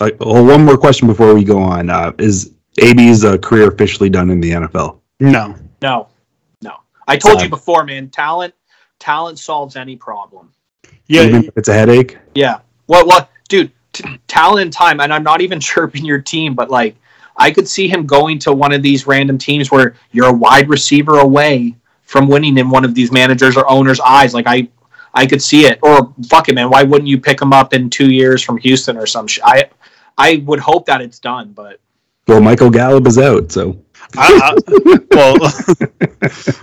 Like, 0.00 0.18
well, 0.20 0.44
one 0.44 0.64
more 0.64 0.76
question 0.76 1.06
before 1.08 1.34
we 1.34 1.44
go 1.44 1.58
on: 1.58 1.90
uh, 1.90 2.12
Is 2.18 2.52
AB's 2.80 3.24
uh, 3.24 3.36
career 3.38 3.68
officially 3.68 4.10
done 4.10 4.30
in 4.30 4.40
the 4.40 4.50
NFL? 4.52 4.98
No. 5.20 5.54
No, 5.82 6.08
no. 6.62 6.76
I 7.08 7.16
told 7.16 7.38
Sad. 7.38 7.44
you 7.44 7.50
before, 7.50 7.84
man. 7.84 8.08
Talent, 8.10 8.54
talent 8.98 9.38
solves 9.38 9.76
any 9.76 9.96
problem. 9.96 10.52
Yeah. 11.06 11.22
Even 11.22 11.44
if 11.44 11.56
it's 11.56 11.68
a 11.68 11.74
headache. 11.74 12.16
Yeah. 12.34 12.58
What? 12.86 13.06
What, 13.06 13.30
dude? 13.48 13.70
T- 13.92 14.18
talent 14.28 14.62
and 14.62 14.72
time, 14.72 15.00
and 15.00 15.12
I'm 15.12 15.22
not 15.22 15.40
even 15.40 15.60
chirping 15.70 16.04
your 16.04 16.20
team, 16.20 16.54
but 16.54 16.70
like, 16.70 16.96
I 17.38 17.50
could 17.50 17.68
see 17.68 17.88
him 17.88 18.06
going 18.06 18.38
to 18.40 18.52
one 18.52 18.72
of 18.72 18.82
these 18.82 19.06
random 19.06 19.38
teams 19.38 19.70
where 19.70 19.94
you're 20.12 20.28
a 20.28 20.32
wide 20.32 20.68
receiver 20.68 21.18
away 21.18 21.76
from 22.02 22.28
winning 22.28 22.56
in 22.58 22.70
one 22.70 22.84
of 22.84 22.94
these 22.94 23.12
managers 23.12 23.56
or 23.56 23.68
owners' 23.70 24.00
eyes. 24.00 24.32
Like 24.32 24.46
I, 24.46 24.68
I 25.12 25.26
could 25.26 25.42
see 25.42 25.66
it. 25.66 25.78
Or 25.82 26.14
fuck 26.28 26.48
it, 26.48 26.54
man. 26.54 26.70
Why 26.70 26.82
wouldn't 26.82 27.08
you 27.08 27.20
pick 27.20 27.40
him 27.40 27.52
up 27.52 27.74
in 27.74 27.90
two 27.90 28.10
years 28.10 28.42
from 28.42 28.58
Houston 28.58 28.96
or 28.96 29.06
some 29.06 29.26
shit? 29.26 29.44
I, 29.44 29.70
I 30.16 30.42
would 30.46 30.60
hope 30.60 30.86
that 30.86 31.00
it's 31.00 31.18
done, 31.18 31.52
but 31.52 31.80
Well, 32.26 32.40
Michael 32.40 32.70
Gallup 32.70 33.06
is 33.06 33.18
out, 33.18 33.52
so 33.52 33.78
I, 34.16 34.54
I, 34.68 34.98
well, 35.10 35.36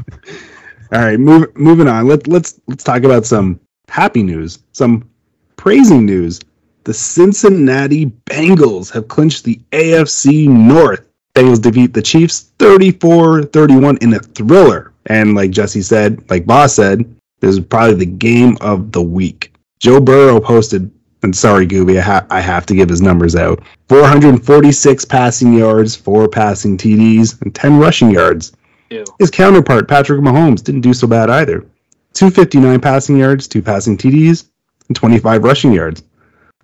all 0.93 1.05
right. 1.05 1.19
Move, 1.19 1.55
moving 1.55 1.87
on. 1.87 2.07
Let, 2.07 2.27
let's 2.27 2.59
let's 2.67 2.83
talk 2.83 3.03
about 3.03 3.25
some 3.25 3.59
happy 3.89 4.23
news, 4.23 4.59
some 4.71 5.09
praising 5.55 6.05
news. 6.05 6.39
The 6.83 6.93
Cincinnati 6.93 8.07
Bengals 8.25 8.91
have 8.91 9.07
clinched 9.07 9.45
the 9.45 9.59
AFC 9.71 10.47
North. 10.47 11.05
Bengals 11.33 11.61
defeat 11.61 11.93
the 11.93 12.01
Chiefs 12.01 12.51
34-31 12.59 14.01
in 14.03 14.13
a 14.13 14.19
thriller. 14.19 14.91
And 15.07 15.33
like 15.35 15.51
Jesse 15.51 15.81
said, 15.81 16.29
like 16.29 16.45
Boss 16.45 16.75
said, 16.75 17.03
this 17.39 17.55
is 17.55 17.59
probably 17.59 17.95
the 17.95 18.05
game 18.05 18.57
of 18.61 18.91
the 18.91 19.01
week. 19.01 19.53
Joe 19.79 19.99
Burrow 19.99 20.39
posted, 20.39 20.89
and 21.23 21.35
sorry, 21.35 21.67
Gooby, 21.67 21.97
I, 21.97 22.01
ha- 22.01 22.27
I 22.29 22.39
have 22.41 22.65
to 22.67 22.75
give 22.75 22.89
his 22.89 23.01
numbers 23.01 23.35
out 23.35 23.61
446 23.89 25.05
passing 25.05 25.53
yards, 25.53 25.95
four 25.95 26.27
passing 26.27 26.77
TDs, 26.77 27.41
and 27.41 27.53
10 27.53 27.79
rushing 27.79 28.11
yards. 28.11 28.53
ew. 28.89 29.03
His 29.19 29.31
counterpart, 29.31 29.87
Patrick 29.87 30.21
Mahomes, 30.21 30.63
didn't 30.63 30.81
do 30.81 30.93
so 30.93 31.07
bad 31.07 31.29
either. 31.29 31.65
259 32.13 32.79
passing 32.79 33.17
yards, 33.17 33.47
two 33.47 33.61
passing 33.61 33.97
TDs, 33.97 34.45
and 34.87 34.95
25 34.95 35.43
rushing 35.43 35.73
yards. 35.73 36.03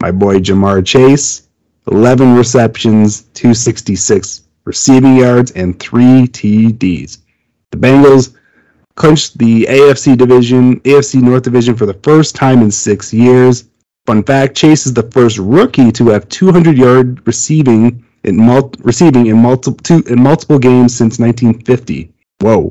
My 0.02 0.12
boy 0.12 0.40
Ja'Marr 0.40 0.86
Chase, 0.86 1.50
11 1.92 2.36
receptions, 2.36 3.24
266 3.34 4.44
receiving 4.64 5.18
yards, 5.18 5.52
and 5.52 5.78
three 5.80 6.28
TDs. 6.28 7.18
The 7.72 7.78
Bengals 7.78 8.36
clinched 8.96 9.38
the 9.38 9.66
AFC 9.66 10.18
division, 10.18 10.80
AFC 10.82 11.22
North 11.22 11.44
division 11.44 11.76
for 11.76 11.86
the 11.86 11.96
first 11.96 12.36
time 12.36 12.62
in 12.62 12.72
six 12.72 13.14
years. 13.14 13.66
Fun 14.06 14.24
fact: 14.24 14.56
Chase 14.56 14.86
is 14.86 14.94
the 14.94 15.10
first 15.12 15.38
rookie 15.38 15.92
to 15.92 16.08
have 16.10 16.30
200 16.30 16.78
yard 16.78 17.26
receiving 17.28 18.06
in 18.24 18.38
mul- 18.38 18.74
receiving 18.80 19.28
in 19.28 19.38
multiple 19.38 19.80
two, 19.84 20.04
in 20.08 20.22
multiple 20.22 20.60
games 20.60 20.96
since 20.96 21.20
1950. 21.20 22.14
Whoa! 22.40 22.70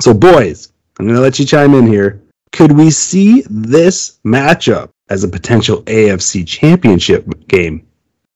So, 0.00 0.12
boys, 0.12 0.72
I'm 0.98 1.06
gonna 1.06 1.20
let 1.20 1.38
you 1.38 1.46
chime 1.46 1.74
in 1.74 1.86
here. 1.86 2.22
Could 2.52 2.72
we 2.72 2.90
see 2.90 3.44
this 3.48 4.18
matchup 4.26 4.90
as 5.08 5.24
a 5.24 5.28
potential 5.28 5.82
AFC 5.82 6.46
Championship 6.46 7.46
game 7.48 7.86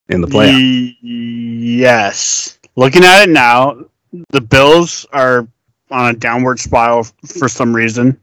in 0.08 0.20
the 0.20 0.26
playoffs? 0.26 0.96
Yes. 1.02 2.58
Looking 2.76 3.04
at 3.04 3.24
it 3.24 3.30
now, 3.30 3.84
the 4.30 4.40
Bills 4.40 5.06
are 5.12 5.48
on 5.90 6.14
a 6.14 6.18
downward 6.18 6.60
spiral 6.60 7.04
for 7.26 7.48
some 7.48 7.74
reason. 7.74 8.18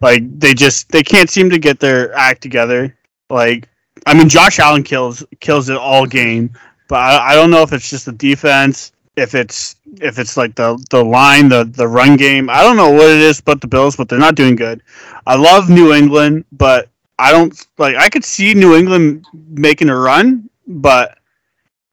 Like 0.00 0.38
they 0.38 0.54
just 0.54 0.90
they 0.90 1.02
can't 1.02 1.30
seem 1.30 1.48
to 1.50 1.58
get 1.58 1.80
their 1.80 2.12
act 2.14 2.42
together. 2.42 2.96
Like 3.30 3.68
I 4.06 4.14
mean, 4.14 4.28
Josh 4.28 4.58
Allen 4.58 4.82
kills 4.82 5.24
kills 5.40 5.68
it 5.68 5.76
all 5.76 6.06
game, 6.06 6.50
but 6.88 6.96
I, 6.96 7.32
I 7.32 7.34
don't 7.34 7.50
know 7.50 7.62
if 7.62 7.72
it's 7.72 7.88
just 7.88 8.06
the 8.06 8.12
defense, 8.12 8.92
if 9.16 9.34
it's 9.34 9.76
if 10.00 10.18
it's 10.18 10.36
like 10.36 10.54
the 10.56 10.82
the 10.90 11.04
line, 11.04 11.48
the 11.48 11.64
the 11.64 11.88
run 11.88 12.16
game. 12.16 12.50
I 12.50 12.62
don't 12.62 12.76
know 12.76 12.90
what 12.90 13.10
it 13.10 13.20
is, 13.20 13.40
but 13.40 13.60
the 13.60 13.66
Bills, 13.66 13.96
but 13.96 14.08
they're 14.08 14.18
not 14.18 14.34
doing 14.34 14.56
good. 14.56 14.82
I 15.26 15.36
love 15.36 15.70
New 15.70 15.92
England, 15.94 16.44
but 16.52 16.88
I 17.24 17.32
don't 17.32 17.66
like. 17.78 17.96
I 17.96 18.10
could 18.10 18.22
see 18.22 18.52
New 18.52 18.76
England 18.76 19.24
making 19.48 19.88
a 19.88 19.96
run, 19.96 20.50
but 20.66 21.16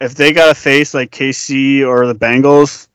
if 0.01 0.13
they 0.13 0.33
got 0.33 0.47
to 0.47 0.53
face 0.53 0.93
like 0.93 1.09
KC 1.11 1.87
or 1.87 2.05
the 2.05 2.13
Bengals, 2.13 2.89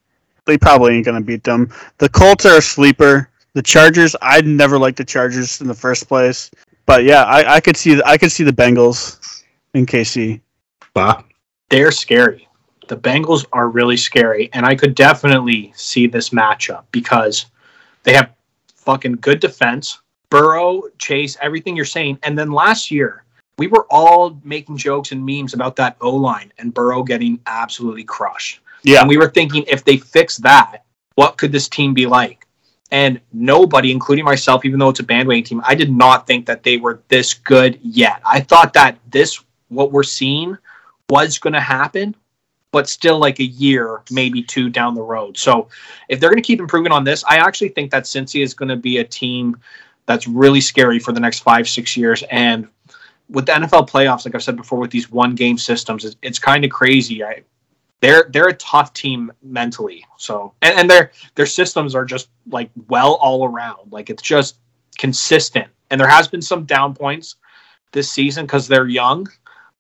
they 0.45 0.59
probably 0.59 0.97
ain't 0.97 1.07
gonna 1.07 1.23
beat 1.23 1.45
them. 1.45 1.73
The 1.97 2.11
Colts 2.11 2.45
are 2.45 2.59
a 2.59 2.63
sleeper. 2.63 3.31
The 3.55 3.63
Chargers, 3.63 4.15
I 4.21 4.43
never 4.43 4.79
liked 4.79 4.99
the 4.99 5.05
Chargers 5.05 5.63
in 5.63 5.67
the 5.67 5.75
first 5.75 6.09
place, 6.09 6.51
but 6.85 7.05
yeah, 7.05 7.23
I, 7.23 7.55
I 7.55 7.61
could 7.61 7.75
see 7.75 8.03
I 8.05 8.19
could 8.19 8.31
see 8.31 8.45
the 8.45 8.53
Bengals 8.53 9.43
in 9.73 9.87
KC. 9.87 10.43
Bah. 10.93 11.23
they're 11.71 11.91
scary. 11.91 12.47
The 12.89 12.99
Bengals 12.99 13.47
are 13.55 13.71
really 13.71 13.97
scary, 13.97 14.51
and 14.53 14.67
I 14.67 14.75
could 14.75 14.95
definitely 14.95 15.73
see 15.75 16.07
this 16.07 16.31
matchup 16.31 16.85
because 16.93 17.47
they 18.03 18.13
have 18.13 18.35
fucking 18.75 19.17
good 19.23 19.41
defense. 19.41 20.01
Burrow, 20.37 20.83
Chase, 20.99 21.37
everything 21.41 21.75
you're 21.77 21.85
saying. 21.85 22.19
And 22.23 22.39
then 22.39 22.51
last 22.51 22.91
year, 22.91 23.25
we 23.59 23.69
were 23.69 23.87
all 23.91 24.39
making 24.45 24.77
jokes 24.77 25.13
and 25.13 25.25
memes 25.25 25.55
about 25.55 25.77
that 25.77 25.97
O 26.01 26.11
line 26.11 26.53
and 26.59 26.75
Burrow 26.75 27.03
getting 27.03 27.41
absolutely 27.47 28.05
crushed. 28.05 28.61
Yeah. 28.83 29.01
And 29.01 29.09
we 29.09 29.17
were 29.17 29.31
thinking 29.31 29.65
if 29.67 29.85
they 29.85 29.97
fix 29.97 30.37
that, 30.39 30.85
what 31.15 31.39
could 31.39 31.53
this 31.53 31.69
team 31.69 31.95
be 31.95 32.05
like? 32.07 32.47
And 32.91 33.19
nobody, 33.33 33.91
including 33.91 34.25
myself, 34.25 34.65
even 34.65 34.79
though 34.79 34.91
it's 34.91 35.01
a 35.01 35.05
bandwagon 35.05 35.43
team, 35.43 35.63
I 35.65 35.75
did 35.75 35.91
not 35.91 36.27
think 36.27 36.47
that 36.47 36.63
they 36.63 36.77
were 36.77 37.01
this 37.09 37.35
good 37.35 37.81
yet. 37.83 38.21
I 38.25 38.41
thought 38.41 38.75
that 38.75 38.99
this, 39.11 39.43
what 39.69 39.91
we're 39.91 40.03
seeing, 40.03 40.57
was 41.09 41.39
going 41.39 41.55
to 41.55 41.61
happen, 41.61 42.15
but 42.73 42.89
still 42.89 43.19
like 43.19 43.41
a 43.41 43.45
year, 43.45 44.03
maybe 44.11 44.43
two 44.43 44.69
down 44.69 44.95
the 44.95 45.03
road. 45.03 45.39
So 45.39 45.69
if 46.09 46.21
they're 46.21 46.31
going 46.31 46.43
to 46.43 46.47
keep 46.47 46.61
improving 46.61 46.93
on 46.93 47.05
this, 47.05 47.25
I 47.25 47.39
actually 47.39 47.71
think 47.71 47.91
that 47.91 48.05
Cincy 48.05 48.43
is 48.43 48.55
going 48.55 48.69
to 48.69 48.77
be 48.77 48.99
a 48.99 49.05
team 49.05 49.57
that's 50.07 50.27
really 50.27 50.61
scary 50.61 50.99
for 50.99 51.13
the 51.13 51.21
next 51.21 51.41
five, 51.41 51.69
six 51.69 51.97
years. 51.97 52.23
And 52.31 52.69
with 53.29 53.47
the 53.47 53.53
NFL 53.53 53.89
playoffs, 53.89 54.25
like 54.25 54.35
I've 54.35 54.43
said 54.43 54.57
before, 54.57 54.79
with 54.79 54.91
these 54.91 55.11
one 55.11 55.35
game 55.35 55.59
systems, 55.59 56.05
it's, 56.05 56.17
it's 56.23 56.39
kind 56.39 56.65
of 56.65 56.71
crazy. 56.71 57.25
I, 57.25 57.43
they're 58.01 58.29
they're 58.31 58.49
a 58.49 58.55
tough 58.55 58.93
team 58.93 59.33
mentally. 59.43 60.05
So 60.19 60.53
and, 60.63 60.79
and 60.79 60.91
their 60.91 61.13
their 61.35 61.47
systems 61.47 61.95
are 61.95 62.05
just 62.05 62.29
like 62.51 62.71
well 62.89 63.15
all 63.15 63.47
around. 63.47 63.91
Like 63.91 64.11
it's 64.11 64.23
just 64.23 64.57
consistent. 64.99 65.69
And 65.91 66.01
there 66.01 66.09
has 66.09 66.29
been 66.29 66.43
some 66.43 66.65
down 66.65 66.95
points 66.95 67.37
this 67.93 68.11
season 68.11 68.47
because 68.47 68.69
they're 68.69 68.89
young. 68.89 69.29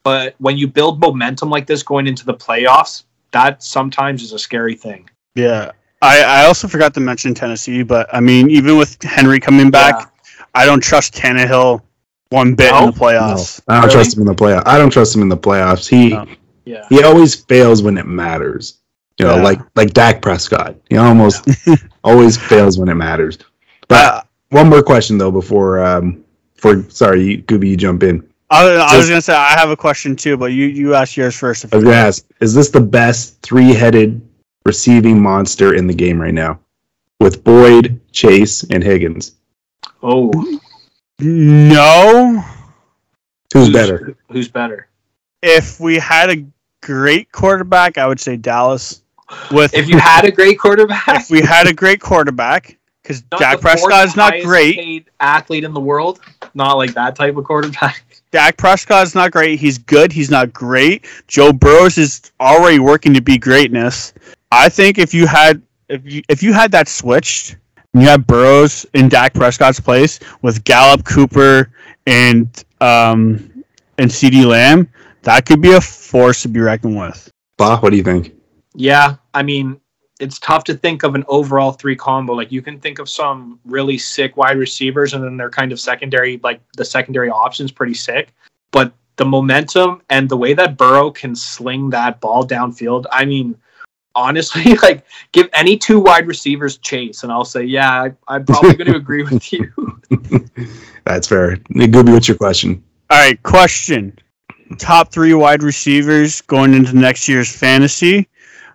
But 0.03 0.35
when 0.39 0.57
you 0.57 0.69
build 0.69 1.01
momentum 1.01 1.51
like 1.51 1.67
this 1.67 1.83
going 1.83 2.07
into 2.07 2.25
the 2.25 2.35
playoffs, 2.35 3.05
that 3.33 3.63
sometimes 3.63 4.23
is 4.23 4.33
a 4.33 4.39
scary 4.39 4.75
thing. 4.75 5.11
Yeah. 5.35 5.73
I, 6.01 6.23
I 6.23 6.45
also 6.45 6.69
forgot 6.69 6.95
to 6.95 7.01
mention 7.01 7.35
Tennessee, 7.35 7.83
but 7.83 8.09
I 8.15 8.21
mean, 8.21 8.49
even 8.51 8.77
with 8.77 9.03
Henry 9.03 9.41
coming 9.41 9.71
back, 9.71 9.95
Yeah. 9.99 10.07
I 10.57 10.65
don't 10.67 10.83
trust 10.83 11.15
Tannehill 11.15 11.81
one 12.31 12.55
bit 12.55 12.73
No? 12.73 12.79
in 12.81 12.87
the 12.87 12.93
playoffs. 12.99 13.61
I 13.69 13.75
don't 13.75 13.83
Really? 13.85 13.95
trust 13.95 14.17
him 14.17 14.21
in 14.23 14.27
the 14.27 14.35
playoffs. 14.35 14.63
I 14.67 14.79
don't 14.79 14.91
trust 14.91 15.15
him 15.15 15.23
in 15.23 15.29
the 15.29 15.37
playoffs. 15.37 15.87
He 15.89 16.11
No. 16.11 16.27
Yeah. 16.65 16.85
he 16.89 17.03
always 17.05 17.35
fails 17.35 17.83
when 17.83 17.97
it 17.99 18.07
matters. 18.07 18.79
You 19.19 19.27
know, 19.27 19.37
Yeah. 19.37 19.43
like 19.43 19.61
like 19.77 19.93
Dak 19.93 20.21
Prescott. 20.23 20.75
He 20.91 20.97
almost 20.97 21.49
always 22.05 22.37
fails 22.37 22.79
when 22.79 22.89
it 22.89 22.95
matters. 22.95 23.39
But 23.89 24.05
Uh, 24.15 24.21
one 24.51 24.69
more 24.69 24.83
question 24.83 25.19
though 25.19 25.31
before 25.31 25.85
um 25.85 26.23
for 26.57 26.85
sorry, 26.89 27.23
you, 27.23 27.43
Gooby, 27.43 27.69
you 27.69 27.77
jump 27.77 28.03
in. 28.03 28.23
I, 28.51 28.65
I 28.77 28.97
was 28.97 29.09
gonna 29.09 29.21
say 29.21 29.35
I 29.35 29.51
have 29.59 29.71
a 29.71 29.77
question 29.77 30.17
too, 30.17 30.37
but 30.37 30.47
you 30.53 30.67
you 30.67 30.95
ask 30.95 31.17
yours 31.17 31.35
first. 31.37 31.65
If 31.65 31.73
I 31.73 31.77
was 31.77 31.85
gonna 31.85 31.97
ask, 31.97 32.25
is 32.41 32.55
this 32.55 32.69
the 32.71 32.81
best 32.81 33.41
three-headed 33.43 34.21
receiving 34.65 35.21
monster 35.21 35.75
in 35.75 35.87
the 35.87 35.95
game 35.95 36.21
right 36.21 36.35
now? 36.35 36.59
With 37.21 37.43
Boyd, 37.45 38.01
Chase, 38.13 38.63
and 38.65 38.83
Higgins. 38.85 39.33
Oh, 40.09 40.61
no. 41.19 42.45
Who's 43.53 43.71
better? 43.71 44.17
Who's 44.31 44.47
better? 44.47 44.87
If 45.43 45.81
we 45.81 45.97
had 45.97 46.31
a 46.31 46.47
great 46.81 47.33
quarterback, 47.33 47.99
I 47.99 48.07
would 48.07 48.21
say 48.21 48.37
Dallas. 48.37 49.03
With 49.51 49.75
If 49.75 49.89
you 49.89 49.99
had 49.99 50.25
a 50.25 50.31
great 50.31 50.61
quarterback, 50.61 51.09
if 51.09 51.29
we 51.29 51.41
had 51.41 51.67
a 51.67 51.73
great 51.73 52.01
quarterback, 52.01 52.79
because 53.03 53.25
not 53.33 53.41
Dak 53.41 53.61
Prescott 53.61 54.07
is 54.07 54.15
not 54.15 54.35
great. 54.45 54.77
paid 54.77 55.11
athlete 55.19 55.65
in 55.65 55.75
the 55.75 55.81
world, 55.81 56.21
not 56.55 56.75
like 56.75 56.95
that 56.95 57.17
type 57.17 57.37
of 57.37 57.43
quarterback. 57.43 58.05
Dak 58.31 58.57
Prescott 58.57 59.03
is 59.03 59.17
not 59.17 59.33
great. 59.33 59.59
He's 59.59 59.79
good. 59.79 60.13
He's 60.13 60.31
not 60.31 60.53
great. 60.53 61.05
Joe 61.27 61.53
Burrows 61.53 61.99
is 61.99 62.31
already 62.39 62.79
working 62.79 63.13
to 63.15 63.21
be 63.21 63.39
greatness. 63.39 64.15
I 64.53 64.69
think 64.69 64.99
if 64.99 65.13
you 65.13 65.27
had 65.27 65.61
if 65.89 66.01
you 66.05 66.23
if 66.29 66.45
you 66.45 66.53
had 66.53 66.71
that 66.71 66.87
switched, 66.87 67.57
and 67.97 68.03
you 68.03 68.11
have 68.11 68.27
Burrows 68.27 68.85
in 68.93 69.09
Dak 69.09 69.33
Prescott's 69.33 69.81
place 69.81 70.21
with 70.43 70.63
Gallup, 70.65 71.03
Cooper, 71.07 71.71
and 72.07 72.47
um 72.83 73.65
and 73.97 74.11
CeeDee 74.11 74.45
Lamb, 74.45 74.87
that 75.23 75.47
could 75.47 75.63
be 75.63 75.73
a 75.73 75.81
force 75.81 76.43
to 76.43 76.49
be 76.49 76.61
reckoned 76.61 76.99
with. 76.99 77.31
Bah, 77.57 77.79
what 77.81 77.89
do 77.89 77.97
you 77.97 78.03
think? 78.03 78.35
Yeah, 78.75 79.17
I 79.33 79.43
mean, 79.43 79.81
it's 80.21 80.39
tough 80.39 80.63
to 80.65 80.75
think 80.75 81.05
of 81.05 81.15
an 81.15 81.25
overall 81.27 81.73
three 81.73 81.97
combo. 81.97 82.35
Like 82.35 82.53
you 82.53 82.61
can 82.61 82.79
think 82.79 82.99
of 82.99 83.09
some 83.09 83.59
really 83.65 83.97
sick 83.97 84.37
wide 84.37 84.59
receivers, 84.59 85.15
and 85.15 85.25
then 85.25 85.39
they're 85.39 85.49
kind 85.49 85.73
of 85.73 85.81
secondary, 85.81 86.39
like 86.43 86.61
the 86.77 86.85
secondary 86.85 87.31
options, 87.31 87.73
pretty 87.73 87.95
sick. 87.95 88.35
But 88.73 88.93
the 89.17 89.25
momentum 89.25 90.03
and 90.11 90.29
the 90.29 90.37
way 90.37 90.53
that 90.53 90.77
Burrow 90.77 91.11
can 91.11 91.35
sling 91.35 91.89
that 91.91 92.21
ball 92.21 92.47
downfield, 92.47 93.07
I 93.11 93.25
mean, 93.25 93.57
honestly, 94.17 94.75
like 94.83 95.05
give 95.33 95.49
any 95.53 95.77
two 95.77 96.01
wide 96.01 96.27
receivers 96.27 96.79
chase, 96.79 97.23
and 97.23 97.31
I'll 97.31 97.45
say, 97.45 97.63
yeah, 97.63 97.91
I, 98.03 98.13
I'm 98.27 98.45
probably 98.45 98.75
going 98.75 98.91
to 98.93 98.97
agree 98.97 99.23
with 99.23 99.53
you. 99.53 99.71
That's 101.05 101.29
fair. 101.29 101.57
Gooby, 101.57 102.13
what's 102.13 102.27
your 102.27 102.37
question? 102.37 102.83
All 103.11 103.19
right, 103.19 103.41
question. 103.45 104.19
Top 104.79 105.13
three 105.13 105.35
wide 105.35 105.63
receivers 105.63 106.41
going 106.41 106.75
into 106.75 106.97
next 106.97 107.29
year's 107.29 107.55
fantasy. 107.55 108.27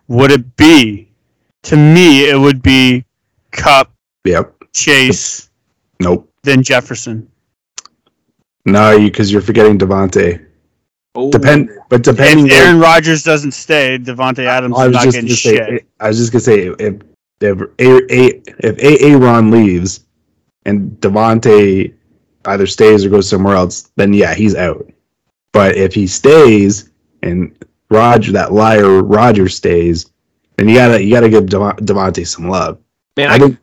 Would 0.07 0.31
it 0.31 0.55
be 0.55 1.09
to 1.63 1.75
me 1.75 2.29
it 2.29 2.37
would 2.37 2.61
be 2.61 3.03
Kupp, 3.51 3.91
Yep. 4.23 4.53
Chase, 4.73 5.49
Nope. 5.99 6.31
then 6.43 6.63
Jefferson. 6.63 7.27
No, 8.65 8.91
you 8.91 9.09
because 9.11 9.31
you're 9.31 9.41
forgetting 9.41 9.77
Davante. 9.77 10.45
Oh, 11.13 11.29
Depend, 11.29 11.69
but 11.89 12.03
depending. 12.03 12.47
If 12.47 12.53
Aaron 12.53 12.79
Rodgers 12.79 13.23
doesn't 13.23 13.51
stay, 13.51 13.97
Davante 13.97 14.45
Adams 14.45 14.77
I 14.77 14.83
is 14.83 14.87
was 14.87 14.93
not 14.93 15.03
just 15.03 15.15
getting 15.15 15.27
gonna 15.27 15.35
shit. 15.35 15.67
say. 15.81 15.85
I 15.99 16.07
was 16.07 16.17
just 16.17 16.31
gonna 16.31 16.39
say 16.41 16.67
if 16.79 17.01
if 17.41 17.61
a, 17.79 18.13
a, 18.13 18.41
if 18.59 19.01
Aaron 19.01 19.51
leaves 19.51 20.05
and 20.65 20.91
Davante 21.01 21.93
either 22.45 22.65
stays 22.67 23.03
or 23.03 23.09
goes 23.09 23.27
somewhere 23.27 23.55
else, 23.55 23.91
then 23.97 24.13
yeah, 24.13 24.33
he's 24.33 24.55
out. 24.55 24.89
But 25.51 25.75
if 25.75 25.93
he 25.93 26.07
stays 26.07 26.91
and 27.23 27.53
Roger 27.89 28.31
that 28.31 28.53
liar 28.53 29.03
Roger 29.03 29.49
stays, 29.49 30.09
then 30.55 30.69
you 30.69 30.75
gotta 30.75 31.03
you 31.03 31.13
gotta 31.13 31.29
give 31.29 31.45
Davante 31.45 32.25
some 32.25 32.47
love. 32.47 32.79
man, 33.17 33.31
I 33.31 33.35
I, 33.35 33.39
think 33.39 33.57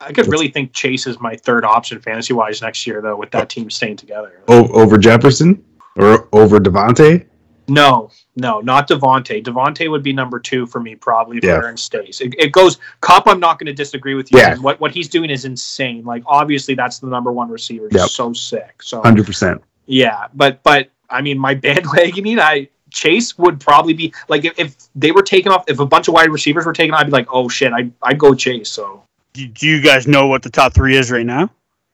I 0.00 0.12
could 0.12 0.26
really 0.26 0.48
think 0.48 0.72
Chase 0.72 1.06
is 1.06 1.20
my 1.20 1.36
third 1.36 1.64
option 1.64 2.00
fantasy 2.00 2.32
wise 2.32 2.60
next 2.60 2.86
year, 2.88 3.00
though, 3.00 3.16
with 3.16 3.30
that 3.30 3.48
team 3.48 3.70
staying 3.70 3.96
together. 3.96 4.40
o- 4.48 4.68
over 4.72 4.98
Jefferson 4.98 5.62
or 5.98 6.28
over 6.32 6.58
Davante. 6.58 7.26
No, 7.70 8.10
no, 8.34 8.60
not 8.60 8.88
Davante. 8.88 9.44
Davante 9.44 9.90
would 9.90 10.02
be 10.02 10.14
number 10.14 10.38
two 10.40 10.64
for 10.66 10.80
me, 10.80 10.94
probably 10.94 11.36
if 11.36 11.44
Yeah. 11.44 11.56
Aaron 11.56 11.76
stays. 11.76 12.22
It, 12.22 12.34
it 12.38 12.50
goes 12.52 12.78
Kupp. 13.02 13.26
I'm 13.26 13.40
not 13.40 13.58
going 13.58 13.66
to 13.66 13.74
disagree 13.74 14.14
with 14.14 14.32
you. 14.32 14.38
Yeah. 14.38 14.56
What 14.56 14.80
what 14.80 14.90
he's 14.90 15.08
doing 15.08 15.28
is 15.28 15.44
insane. 15.44 16.02
Like 16.04 16.22
obviously 16.26 16.74
that's 16.74 16.98
the 16.98 17.08
number 17.08 17.30
one 17.30 17.50
receiver. 17.50 17.88
He's 17.90 18.00
Yep. 18.00 18.08
so 18.08 18.32
sick. 18.32 18.82
So 18.82 19.02
Hundred 19.02 19.26
percent. 19.26 19.62
yeah, 19.84 20.28
but 20.34 20.62
but 20.62 20.88
I 21.10 21.20
mean 21.20 21.38
my 21.38 21.54
bandwagoning. 21.66 22.38
I 22.38 22.68
Chase 22.90 23.36
would 23.36 23.60
probably 23.60 23.92
be 23.92 24.14
like 24.28 24.46
if, 24.46 24.58
if 24.58 24.76
they 24.94 25.12
were 25.12 25.20
taken 25.22 25.52
off. 25.52 25.64
If 25.68 25.78
a 25.78 25.84
bunch 25.84 26.08
of 26.08 26.14
wide 26.14 26.30
receivers 26.30 26.64
were 26.64 26.72
taken, 26.72 26.94
I'd 26.94 27.04
be 27.04 27.12
like, 27.12 27.26
oh 27.30 27.50
shit, 27.50 27.70
I 27.74 27.90
I 28.02 28.14
go 28.14 28.34
Chase. 28.34 28.70
So 28.70 29.02
Do, 29.34 29.46
do 29.46 29.66
you 29.66 29.82
guys 29.82 30.06
know 30.06 30.26
what 30.26 30.42
the 30.42 30.48
top 30.48 30.72
three 30.72 30.96
is 30.96 31.10
right 31.10 31.26
now? 31.26 31.50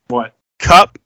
what? 0.07 0.35
Kupp, 0.61 0.99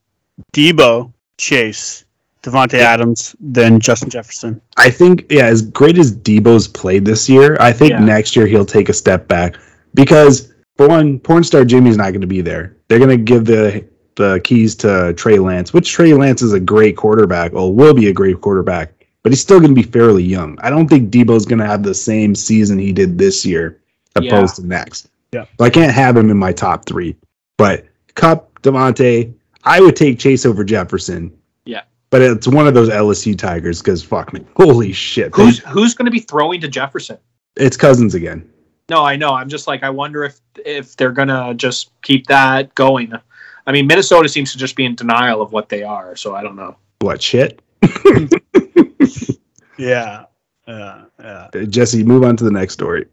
Deebo, 0.52 1.10
Chase, 1.38 2.04
Davante 2.50 2.74
Adams, 2.78 3.36
than 3.40 3.80
Justin 3.80 4.10
Jefferson. 4.10 4.60
I 4.76 4.90
think 4.90 5.26
yeah, 5.30 5.46
as 5.46 5.62
great 5.62 5.98
as 5.98 6.14
Deebo's 6.16 6.68
played 6.68 7.04
this 7.04 7.28
year, 7.28 7.56
I 7.60 7.72
think 7.72 7.90
Yeah. 7.92 8.00
next 8.04 8.36
year 8.36 8.46
he'll 8.46 8.64
take 8.66 8.88
a 8.88 8.92
step 8.92 9.28
back 9.28 9.56
because 9.94 10.52
for 10.76 10.88
one, 10.88 11.18
porn 11.18 11.44
star 11.44 11.64
Jimmy's 11.64 11.96
not 11.96 12.10
going 12.10 12.20
to 12.20 12.26
be 12.26 12.40
there. 12.40 12.76
They're 12.88 12.98
going 12.98 13.10
to 13.10 13.16
give 13.16 13.44
the 13.44 13.84
the 14.16 14.40
keys 14.42 14.74
to 14.76 15.12
Trey 15.14 15.38
Lance, 15.38 15.72
which 15.72 15.92
Trey 15.92 16.12
Lance 16.12 16.42
is 16.42 16.52
a 16.52 16.58
great 16.60 16.96
quarterback, 16.96 17.52
or 17.54 17.72
will 17.72 17.94
be 17.94 18.08
a 18.08 18.12
great 18.12 18.40
quarterback, 18.40 18.92
but 19.22 19.30
he's 19.30 19.40
still 19.40 19.60
going 19.60 19.74
to 19.74 19.80
be 19.80 19.88
fairly 19.88 20.24
young. 20.24 20.58
I 20.60 20.70
don't 20.70 20.88
think 20.88 21.10
Deebo's 21.10 21.46
going 21.46 21.60
to 21.60 21.66
have 21.66 21.84
the 21.84 21.94
same 21.94 22.34
season 22.34 22.78
he 22.80 22.92
did 22.92 23.16
this 23.16 23.46
year 23.46 23.80
opposed 24.16 24.56
to 24.56 24.66
next. 24.66 25.10
Yeah. 25.32 25.44
so 25.58 25.64
I 25.64 25.70
can't 25.70 25.92
have 25.92 26.16
him 26.16 26.30
in 26.30 26.36
my 26.36 26.52
top 26.52 26.84
three. 26.86 27.14
But 27.58 27.86
Kupp, 28.14 28.60
Davante, 28.62 29.32
I 29.62 29.80
would 29.80 29.94
take 29.94 30.18
Chase 30.18 30.44
over 30.46 30.64
Jefferson. 30.64 31.32
Yeah. 32.10 32.18
But 32.18 32.22
it's 32.22 32.48
one 32.48 32.66
of 32.66 32.74
those 32.74 32.88
LSU 32.88 33.36
Tigers 33.38 33.80
because 33.82 34.02
fuck 34.02 34.32
me, 34.32 34.44
holy 34.56 34.92
shit! 34.92 35.32
they- 35.34 35.44
Who's 35.44 35.58
who's 35.60 35.94
going 35.94 36.06
to 36.06 36.10
be 36.10 36.20
throwing 36.20 36.60
to 36.62 36.68
Jefferson? 36.68 37.18
it's 37.56 37.76
Cousins 37.76 38.14
again. 38.14 38.48
No, 38.88 39.04
I 39.04 39.16
know. 39.16 39.34
I'm 39.34 39.48
just 39.48 39.66
like 39.66 39.82
I 39.82 39.90
wonder 39.90 40.24
if 40.24 40.40
if 40.64 40.96
they're 40.96 41.12
gonna 41.12 41.52
just 41.54 41.90
keep 42.02 42.26
that 42.28 42.74
going. 42.74 43.12
I 43.66 43.72
mean, 43.72 43.86
Minnesota 43.86 44.28
seems 44.28 44.52
to 44.52 44.58
just 44.58 44.76
be 44.76 44.86
in 44.86 44.94
denial 44.94 45.42
of 45.42 45.52
what 45.52 45.68
they 45.68 45.82
are, 45.82 46.16
so 46.16 46.34
I 46.34 46.42
don't 46.42 46.56
know. 46.56 46.76
What 47.00 47.20
shit? 47.20 47.60
Yeah. 49.78 50.24
Yeah. 50.66 51.04
Yeah. 51.20 51.48
Uh, 51.54 51.64
Jesse, 51.66 52.02
move 52.02 52.24
on 52.24 52.36
to 52.36 52.44
the 52.44 52.50
next 52.50 52.74
story. 52.74 53.06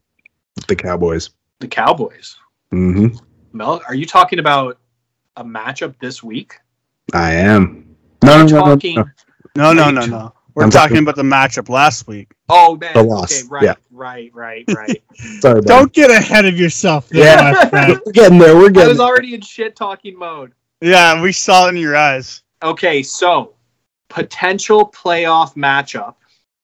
The 0.67 0.75
Cowboys. 0.75 1.29
The 1.59 1.67
Cowboys. 1.67 2.35
hmm 2.71 3.09
Mel, 3.53 3.81
are 3.87 3.93
you 3.93 4.05
talking 4.07 4.39
about 4.39 4.79
a 5.37 5.43
matchup 5.43 5.93
this 5.99 6.23
week? 6.23 6.55
I 7.13 7.33
am. 7.33 7.84
No, 8.25 8.37
no, 8.37 8.45
no, 8.45 8.59
no, 8.59 8.65
talking 8.75 8.95
no. 8.95 9.05
No, 9.55 9.73
no, 9.73 9.91
no, 9.91 10.05
no. 10.05 10.33
We're 10.53 10.63
I'm 10.63 10.69
talking 10.69 10.95
talking- 10.95 11.03
about 11.03 11.15
the 11.15 11.23
matchup 11.23 11.69
last 11.69 12.07
week. 12.07 12.31
Oh 12.49 12.77
man. 12.77 12.93
The 12.93 13.03
loss, 13.03 13.39
Okay, 13.41 13.47
right, 13.49 13.63
yeah. 13.63 13.73
right, 13.91 14.31
right, 14.33 14.63
right. 14.69 15.03
Sorry, 15.41 15.61
Ben. 15.61 15.63
Don't 15.63 15.91
get 15.93 16.11
ahead 16.11 16.45
of 16.45 16.57
yourself, 16.57 17.09
there, 17.09 17.23
Yeah. 17.25 17.51
my 17.51 17.65
friend. 17.69 17.99
We're 18.05 18.11
getting 18.11 18.37
there. 18.37 18.55
We're 18.55 18.69
getting. 18.69 18.83
I 18.83 18.87
was 18.89 18.97
there. 18.99 19.07
already 19.07 19.33
in 19.33 19.41
shit 19.41 19.75
talking 19.75 20.17
mode. 20.17 20.53
Yeah, 20.81 21.21
we 21.21 21.31
saw 21.31 21.65
it 21.67 21.69
in 21.69 21.77
your 21.77 21.95
eyes. 21.97 22.43
Okay, 22.63 23.01
so 23.03 23.53
potential 24.09 24.91
playoff 24.95 25.55
matchup. 25.55 26.15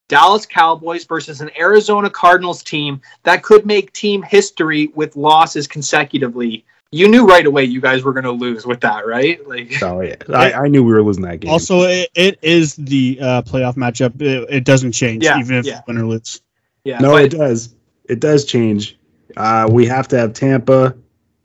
Dallas 0.07 0.45
Cowboys 0.45 1.05
versus 1.05 1.39
an 1.41 1.49
Arizona 1.57 2.09
Cardinals 2.09 2.63
team 2.63 3.01
that 3.23 3.43
could 3.43 3.65
make 3.65 3.93
team 3.93 4.21
history 4.21 4.87
with 4.93 5.15
losses 5.15 5.67
consecutively. 5.67 6.65
You 6.93 7.07
knew 7.07 7.25
right 7.25 7.45
away 7.45 7.63
you 7.63 7.79
guys 7.79 8.03
were 8.03 8.11
going 8.11 8.25
to 8.25 8.31
lose 8.31 8.65
with 8.65 8.81
that, 8.81 9.07
right? 9.07 9.45
Like 9.47 9.81
Oh 9.81 10.01
yeah, 10.01 10.15
I, 10.33 10.51
I 10.53 10.67
knew 10.67 10.83
we 10.83 10.91
were 10.91 11.01
losing 11.03 11.23
that 11.23 11.39
game. 11.39 11.49
Also, 11.51 11.81
it, 11.83 12.09
it 12.15 12.39
is 12.41 12.75
the 12.75 13.17
uh, 13.21 13.41
playoff 13.43 13.75
matchup. 13.75 14.21
It, 14.21 14.47
it 14.49 14.63
doesn't 14.65 14.91
change, 14.91 15.23
Yeah, 15.23 15.39
even 15.39 15.55
if 15.55 15.65
yeah. 15.65 15.81
win 15.87 15.97
or 15.97 16.05
lose. 16.05 16.41
yeah, 16.83 16.99
no, 16.99 17.11
but- 17.11 17.23
it 17.25 17.29
does. 17.31 17.75
It 18.09 18.19
does 18.19 18.43
change. 18.45 18.97
Uh, 19.37 19.69
we 19.71 19.85
have 19.85 20.09
to 20.09 20.17
have 20.17 20.33
Tampa 20.33 20.93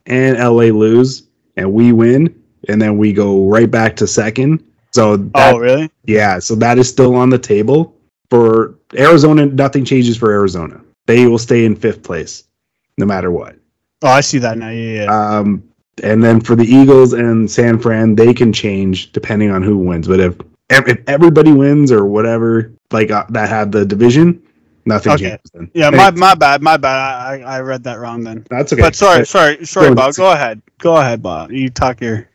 and 0.06 0.36
LA 0.36 0.64
lose, 0.74 1.28
and 1.56 1.72
we 1.72 1.92
win, 1.92 2.42
and 2.68 2.82
then 2.82 2.98
we 2.98 3.12
go 3.12 3.46
right 3.48 3.70
back 3.70 3.94
to 3.96 4.06
second. 4.08 4.64
So 4.90 5.16
that, 5.18 5.54
oh, 5.54 5.58
really? 5.58 5.90
yeah, 6.06 6.40
so 6.40 6.56
that 6.56 6.78
is 6.78 6.88
still 6.88 7.14
on 7.14 7.30
the 7.30 7.38
table 7.38 7.94
for 8.30 8.74
Arizona. 8.98 9.46
Nothing 9.46 9.84
changes 9.84 10.16
for 10.16 10.32
Arizona. 10.32 10.80
They 11.06 11.26
will 11.28 11.38
stay 11.38 11.64
in 11.64 11.76
fifth 11.76 12.02
place, 12.02 12.42
no 12.98 13.06
matter 13.06 13.30
what. 13.30 13.54
Oh, 14.02 14.08
I 14.08 14.20
see 14.20 14.38
that 14.38 14.58
now. 14.58 14.68
Yeah, 14.70 15.04
yeah. 15.04 15.38
Um, 15.38 15.62
and 16.02 16.22
then 16.22 16.40
for 16.40 16.54
the 16.54 16.64
Eagles 16.64 17.12
and 17.14 17.50
San 17.50 17.78
Fran, 17.78 18.14
they 18.14 18.34
can 18.34 18.52
change 18.52 19.12
depending 19.12 19.50
on 19.50 19.62
who 19.62 19.78
wins. 19.78 20.06
But 20.06 20.20
if 20.20 20.36
if 20.70 20.88
if 20.88 20.98
everybody 21.08 21.52
wins 21.52 21.90
or 21.90 22.04
whatever, 22.06 22.72
like 22.90 23.10
uh, 23.10 23.24
that 23.30 23.48
have 23.48 23.72
the 23.72 23.84
division, 23.86 24.42
nothing 24.84 25.12
Okay. 25.12 25.22
changes. 25.30 25.50
Then 25.54 25.70
yeah, 25.72 25.90
my, 25.90 26.10
my 26.10 26.34
bad. 26.34 26.60
My 26.62 26.76
bad. 26.76 26.90
I, 26.90 27.40
I 27.40 27.56
I 27.56 27.60
read 27.60 27.82
that 27.84 27.98
wrong 27.98 28.22
then. 28.22 28.46
that's 28.50 28.72
okay. 28.72 28.82
But 28.82 28.94
sorry, 28.94 29.24
sorry, 29.24 29.64
sorry, 29.64 29.88
Go 29.88 29.94
Bob. 29.94 30.04
ahead. 30.10 30.16
Go 30.16 30.32
ahead. 30.32 30.62
Go 30.78 30.96
ahead, 30.96 31.22
Bob. 31.22 31.50
You 31.52 31.70
talk 31.70 32.00
your. 32.02 32.28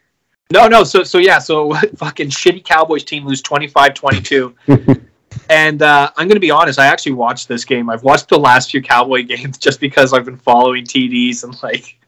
No, 0.51 0.67
no. 0.67 0.83
So, 0.83 1.03
so 1.03 1.17
yeah. 1.19 1.39
So, 1.39 1.73
fucking 1.95 2.29
shitty 2.29 2.65
Cowboys 2.65 3.03
team 3.03 3.25
lose 3.25 3.41
25-22. 3.43 4.53
and 5.51 5.81
uh, 5.81 6.09
I'm 6.15 6.27
going 6.29 6.37
to 6.37 6.41
be 6.41 6.49
honest. 6.49 6.79
I 6.79 6.85
actually 6.85 7.11
watched 7.11 7.49
this 7.49 7.65
game. 7.65 7.89
I've 7.89 8.03
watched 8.03 8.29
the 8.29 8.39
last 8.39 8.71
few 8.71 8.81
Cowboy 8.81 9.23
games 9.27 9.57
just 9.57 9.81
because 9.81 10.13
I've 10.13 10.23
been 10.23 10.37
following 10.37 10.85
TDs 10.85 11.43
and 11.43 11.61
like, 11.61 11.99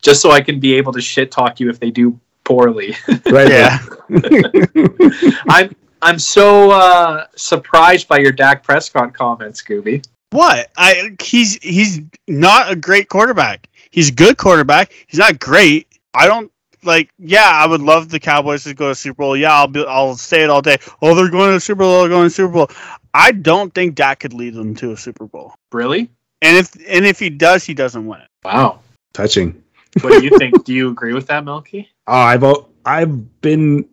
just 0.00 0.22
so 0.22 0.30
I 0.30 0.40
can 0.40 0.58
be 0.58 0.74
able 0.74 0.92
to 0.94 1.00
shit 1.02 1.30
talk 1.30 1.60
you 1.60 1.68
if 1.68 1.78
they 1.78 1.90
do 1.90 2.18
poorly. 2.44 2.96
right. 3.26 3.50
Yeah. 3.50 3.78
I'm 5.48 5.76
I'm 6.00 6.18
so 6.18 6.70
uh, 6.70 7.26
surprised 7.36 8.08
by 8.08 8.18
your 8.18 8.32
Dak 8.32 8.62
Prescott 8.62 9.12
comments, 9.12 9.62
Scooby. 9.62 10.06
What? 10.30 10.70
I 10.76 11.16
he's 11.22 11.56
he's 11.62 12.00
not 12.28 12.70
a 12.70 12.76
great 12.76 13.10
quarterback. 13.10 13.68
He's 13.90 14.08
a 14.08 14.14
good 14.14 14.38
quarterback. 14.38 14.92
He's 15.06 15.18
not 15.18 15.38
great. 15.38 15.86
I 16.14 16.26
don't 16.26 16.50
like. 16.86 17.10
Yeah, 17.18 17.50
I 17.50 17.66
would 17.66 17.80
love 17.80 18.08
the 18.08 18.20
Cowboys 18.20 18.64
to 18.64 18.74
go 18.74 18.88
to 18.88 18.94
Super 18.94 19.22
Bowl. 19.22 19.36
Yeah, 19.36 19.52
I'll 19.52 19.66
be. 19.66 19.84
I'll 19.86 20.16
say 20.16 20.42
it 20.42 20.50
all 20.50 20.62
day. 20.62 20.78
Oh, 21.02 21.14
they're 21.14 21.30
going 21.30 21.50
to 21.50 21.54
the 21.54 21.60
Super 21.60 21.80
Bowl. 21.80 22.00
They're 22.00 22.08
going 22.08 22.24
to 22.24 22.28
the 22.28 22.34
Super 22.34 22.52
Bowl. 22.52 22.70
I 23.14 23.32
don't 23.32 23.74
think 23.74 23.94
Dak 23.94 24.20
could 24.20 24.34
lead 24.34 24.54
them 24.54 24.74
to 24.76 24.92
a 24.92 24.96
Super 24.96 25.26
Bowl. 25.26 25.54
Really? 25.72 26.10
And 26.42 26.56
if 26.56 26.74
and 26.88 27.06
if 27.06 27.18
he 27.18 27.30
does, 27.30 27.64
he 27.64 27.74
doesn't 27.74 28.06
win 28.06 28.20
it. 28.20 28.28
Wow. 28.44 28.80
Touching. 29.12 29.62
What 30.02 30.12
do 30.12 30.24
you 30.24 30.38
think? 30.38 30.64
do 30.64 30.74
you 30.74 30.90
agree 30.90 31.14
with 31.14 31.26
that, 31.28 31.44
Milky? 31.44 31.88
Oh, 32.06 32.12
I've 32.12 32.44
I've 32.84 33.40
been 33.40 33.88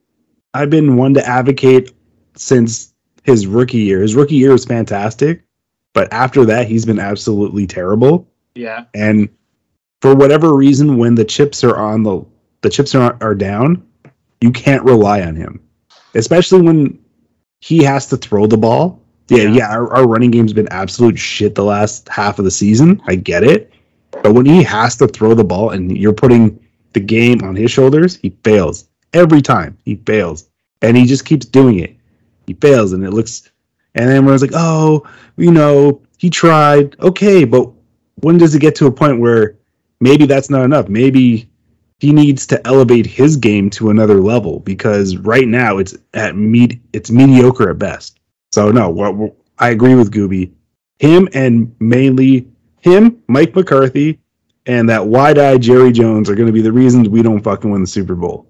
I've 0.54 0.70
been 0.70 0.98
one 0.98 1.14
to 1.16 1.26
advocate 1.26 1.94
since 2.36 2.94
his 3.24 3.48
rookie 3.48 3.80
year. 3.80 4.02
His 4.02 4.16
rookie 4.16 4.36
year 4.36 4.52
was 4.52 4.66
fantastic, 4.66 5.44
but 5.94 6.12
after 6.12 6.46
that, 6.46 6.68
he's 6.68 6.86
been 6.86 7.00
absolutely 7.00 7.66
terrible. 7.66 8.28
Yeah. 8.56 8.86
And 8.94 9.30
for 10.02 10.14
whatever 10.14 10.54
reason, 10.54 10.98
when 10.98 11.16
the 11.16 11.24
chips 11.24 11.64
are 11.64 11.78
on 11.78 12.04
the 12.04 12.26
the 12.64 12.70
chips 12.70 12.96
are 12.96 13.16
are 13.22 13.36
down, 13.36 13.86
you 14.42 14.52
can't 14.52 14.84
rely 14.84 15.22
on 15.22 15.36
him, 15.36 15.62
especially 16.16 16.62
when 16.62 17.00
he 17.60 17.84
has 17.84 18.08
to 18.08 18.18
throw 18.18 18.48
the 18.48 18.58
ball. 18.58 19.00
Yeah, 19.30 19.44
Yeah. 19.44 19.50
yeah. 19.52 19.70
our, 19.72 19.94
our 19.94 20.08
running 20.08 20.32
game's 20.32 20.52
been 20.54 20.68
absolute 20.72 21.18
shit 21.18 21.56
the 21.56 21.64
last 21.64 22.10
half 22.10 22.40
of 22.40 22.46
the 22.46 22.52
season. 22.52 23.02
I 23.08 23.16
get 23.16 23.44
it, 23.44 23.72
but 24.24 24.34
when 24.34 24.46
he 24.46 24.64
has 24.64 24.98
to 24.98 25.08
throw 25.08 25.34
the 25.34 25.44
ball 25.46 25.70
and 25.70 25.96
you're 25.98 26.12
putting 26.14 26.60
the 26.94 27.00
game 27.00 27.42
on 27.44 27.56
his 27.56 27.72
shoulders, 27.72 28.18
he 28.18 28.32
fails 28.44 28.90
every 29.14 29.42
time. 29.42 29.78
He 29.86 29.96
fails, 30.06 30.50
and 30.82 30.98
he 30.98 31.06
just 31.06 31.26
keeps 31.26 31.46
doing 31.46 31.80
it. 31.80 31.96
He 32.48 32.54
fails, 32.56 32.92
and 32.94 33.04
it 33.06 33.12
looks. 33.12 33.50
And 33.96 34.10
then 34.10 34.18
everyone's 34.18 34.42
like, 34.42 34.52
"Oh, 34.56 35.06
you 35.38 35.52
know, 35.52 36.02
he 36.18 36.30
tried. 36.30 37.00
Okay, 37.00 37.46
but 37.46 37.70
when 38.22 38.38
does 38.38 38.54
it 38.56 38.60
get 38.60 38.76
to 38.76 38.88
a 38.88 38.92
point 38.92 39.20
where 39.20 39.56
maybe 40.02 40.26
that's 40.26 40.50
not 40.50 40.64
enough? 40.66 40.90
Maybe 40.90 41.48
he 42.00 42.12
needs 42.12 42.46
to 42.48 42.66
elevate 42.68 43.06
his 43.06 43.38
game 43.38 43.70
to 43.72 43.90
another 43.90 44.20
level 44.22 44.60
because 44.60 45.18
right 45.18 45.48
now 45.48 45.78
it's 45.78 45.96
at 46.14 46.36
med- 46.36 46.80
it's 46.94 47.12
mediocre 47.12 47.70
at 47.70 47.80
best. 47.80 48.20
So 48.52 48.72
no, 48.72 48.90
what, 48.90 49.16
what- 49.16 49.36
I 49.60 49.70
agree 49.70 49.96
with 49.96 50.12
Gooby. 50.12 50.52
Him 51.00 51.30
and 51.34 51.74
mainly 51.80 52.48
him, 52.82 53.22
Mike 53.28 53.56
McCarthy, 53.56 54.20
and 54.66 54.90
that 54.90 55.06
wide-eyed 55.06 55.62
Jerry 55.62 55.92
Jones 55.92 56.30
are 56.30 56.36
going 56.36 56.48
to 56.48 56.54
be 56.54 56.62
the 56.62 56.72
reasons 56.72 57.08
we 57.08 57.22
don't 57.22 57.42
fucking 57.42 57.70
win 57.70 57.82
the 57.82 57.88
Super 57.88 58.16
Bowl 58.16 58.50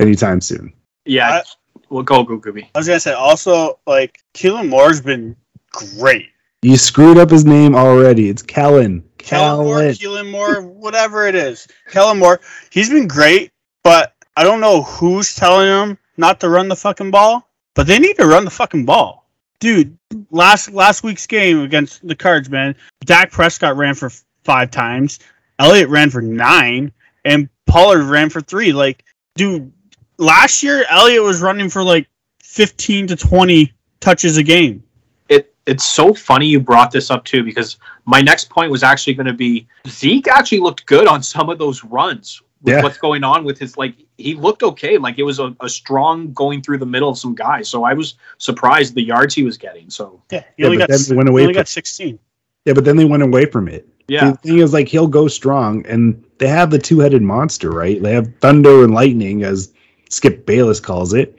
anytime 0.00 0.40
soon. 0.40 0.72
Yeah. 1.06 1.42
well, 1.90 2.02
go, 2.02 2.22
go, 2.22 2.38
Gooby. 2.38 2.68
I 2.74 2.78
was 2.78 2.86
gonna 2.86 3.00
say 3.00 3.12
also 3.12 3.78
like 3.86 4.22
Keelan 4.34 4.68
Moore's 4.68 5.00
been 5.00 5.36
great. 5.70 6.28
You 6.62 6.76
screwed 6.76 7.18
up 7.18 7.30
his 7.30 7.44
name 7.44 7.74
already. 7.74 8.28
It's 8.30 8.42
Kellen. 8.42 9.04
Kellen 9.24 9.64
Moore, 9.64 9.78
Kellen. 9.78 9.94
Keelan 9.94 10.30
Moore, 10.30 10.62
whatever 10.62 11.26
it 11.26 11.34
is. 11.34 11.66
Kellen 11.90 12.18
Moore, 12.18 12.40
he's 12.70 12.90
been 12.90 13.08
great, 13.08 13.50
but 13.82 14.14
I 14.36 14.44
don't 14.44 14.60
know 14.60 14.82
who's 14.82 15.34
telling 15.34 15.68
him 15.68 15.98
not 16.16 16.40
to 16.40 16.48
run 16.48 16.68
the 16.68 16.76
fucking 16.76 17.10
ball. 17.10 17.48
But 17.74 17.88
they 17.88 17.98
need 17.98 18.16
to 18.18 18.26
run 18.26 18.44
the 18.44 18.52
fucking 18.52 18.84
ball, 18.84 19.28
dude. 19.58 19.98
Last 20.30 20.70
last 20.70 21.02
week's 21.02 21.26
game 21.26 21.60
against 21.60 22.06
the 22.06 22.14
Cards, 22.14 22.48
man, 22.48 22.76
Dak 23.04 23.32
Prescott 23.32 23.76
ran 23.76 23.94
for 23.96 24.12
five 24.44 24.70
times, 24.70 25.18
Elliott 25.58 25.88
ran 25.88 26.08
for 26.08 26.22
nine, 26.22 26.92
and 27.24 27.48
Pollard 27.66 28.04
ran 28.04 28.30
for 28.30 28.40
three. 28.40 28.72
Like, 28.72 29.04
dude, 29.34 29.72
last 30.18 30.62
year 30.62 30.84
Elliott 30.88 31.24
was 31.24 31.42
running 31.42 31.68
for 31.68 31.82
like 31.82 32.08
fifteen 32.40 33.08
to 33.08 33.16
twenty 33.16 33.72
touches 33.98 34.36
a 34.36 34.42
game. 34.44 34.84
It 35.28 35.52
it's 35.66 35.84
so 35.84 36.14
funny 36.14 36.46
you 36.46 36.60
brought 36.60 36.92
this 36.92 37.10
up 37.10 37.24
too 37.24 37.42
because 37.42 37.78
my 38.06 38.20
next 38.20 38.50
point 38.50 38.70
was 38.70 38.82
actually 38.82 39.14
going 39.14 39.26
to 39.26 39.32
be 39.32 39.66
Zeke 39.88 40.28
actually 40.28 40.60
looked 40.60 40.86
good 40.86 41.06
on 41.06 41.22
some 41.22 41.48
of 41.50 41.58
those 41.58 41.84
runs. 41.84 42.40
With 42.62 42.74
Yeah. 42.76 42.82
what's 42.82 42.96
going 42.96 43.24
on 43.24 43.44
with 43.44 43.58
his 43.58 43.76
like 43.76 43.94
he 44.16 44.34
looked 44.34 44.62
okay. 44.62 44.96
Like 44.96 45.18
it 45.18 45.22
was 45.22 45.38
a, 45.38 45.54
a 45.60 45.68
strong 45.68 46.32
going 46.32 46.62
through 46.62 46.78
the 46.78 46.86
middle 46.86 47.10
of 47.10 47.18
some 47.18 47.34
guys. 47.34 47.68
So 47.68 47.84
I 47.84 47.92
was 47.92 48.14
surprised 48.38 48.94
the 48.94 49.02
yards 49.02 49.34
he 49.34 49.42
was 49.42 49.58
getting. 49.58 49.90
So 49.90 50.22
Yeah, 50.32 50.44
he 50.56 50.62
Yeah, 50.62 50.66
only 50.66 50.78
but 50.78 50.88
got 50.88 50.98
then 50.98 51.00
they 51.08 51.14
went 51.16 51.28
he 51.28 51.32
only 51.32 51.44
from- 51.46 51.52
got 51.52 51.68
sixteen. 51.68 52.18
Yeah, 52.64 52.72
but 52.72 52.86
then 52.86 52.96
they 52.96 53.04
went 53.04 53.22
away 53.22 53.44
from 53.44 53.68
it. 53.68 53.86
yeah, 54.08 54.30
The 54.30 54.36
thing 54.38 54.58
is, 54.60 54.72
like, 54.72 54.88
he'll 54.88 55.06
go 55.06 55.28
strong, 55.28 55.84
and 55.86 56.24
they 56.38 56.48
have 56.48 56.70
the 56.70 56.78
two-headed 56.78 57.20
monster, 57.20 57.68
right? 57.70 58.02
They 58.02 58.12
have 58.14 58.34
thunder 58.40 58.82
and 58.84 58.94
lightning, 58.94 59.42
as 59.44 59.70
Skip 60.08 60.46
Bayless 60.46 60.80
calls 60.80 61.12
it, 61.12 61.38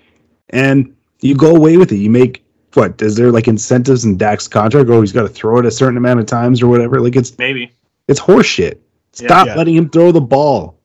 and 0.51 0.95
you 1.21 1.33
go 1.35 1.55
away 1.55 1.77
with 1.77 1.91
it. 1.91 1.95
You 1.97 2.11
make 2.11 2.44
what? 2.75 3.01
Is 3.01 3.15
there 3.15 3.31
like 3.31 3.47
incentives 3.47 4.05
in 4.05 4.17
Dak's 4.17 4.47
contract? 4.47 4.89
Oh, 4.89 5.01
he's 5.01 5.11
got 5.11 5.23
to 5.23 5.29
throw 5.29 5.59
it 5.59 5.65
a 5.65 5.71
certain 5.71 5.97
amount 5.97 6.19
of 6.19 6.25
times 6.25 6.61
or 6.61 6.67
whatever. 6.67 6.99
Like, 7.01 7.15
it's 7.15 7.37
maybe. 7.37 7.71
it's 8.07 8.19
horseshit. 8.19 8.75
Yeah. 9.19 9.27
Stop 9.27 9.47
Yeah. 9.47 9.55
letting 9.55 9.75
him 9.75 9.89
throw 9.89 10.11
the 10.11 10.21
ball. 10.21 10.77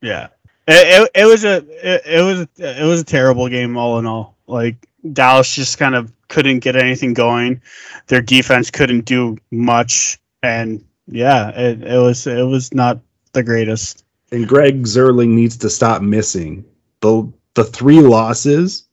Yeah, 0.00 0.28
it, 0.68 1.02
it, 1.14 1.22
it 1.22 1.24
was 1.24 1.44
a 1.44 1.56
it, 1.56 2.02
it 2.06 2.22
was 2.22 2.40
a, 2.60 2.82
it 2.82 2.84
was 2.86 3.00
a 3.00 3.04
terrible 3.04 3.48
game 3.48 3.76
all 3.76 3.98
in 3.98 4.06
all. 4.06 4.36
Like 4.46 4.76
Dallas 5.12 5.54
just 5.54 5.78
kind 5.78 5.94
of 5.94 6.12
couldn't 6.28 6.58
get 6.60 6.76
anything 6.76 7.14
going. 7.14 7.62
Their 8.08 8.20
defense 8.20 8.70
couldn't 8.70 9.06
do 9.06 9.38
much, 9.50 10.18
and 10.42 10.84
yeah, 11.06 11.48
it, 11.58 11.82
it 11.82 11.98
was 11.98 12.26
it 12.26 12.46
was 12.46 12.72
not 12.74 13.00
the 13.32 13.42
greatest. 13.42 14.04
And 14.30 14.46
Greg 14.46 14.82
Zuerlein 14.82 15.28
needs 15.28 15.56
to 15.58 15.70
stop 15.70 16.02
missing 16.02 16.64
the 17.00 17.32
the 17.54 17.64
three 17.64 18.00
losses 18.00 18.84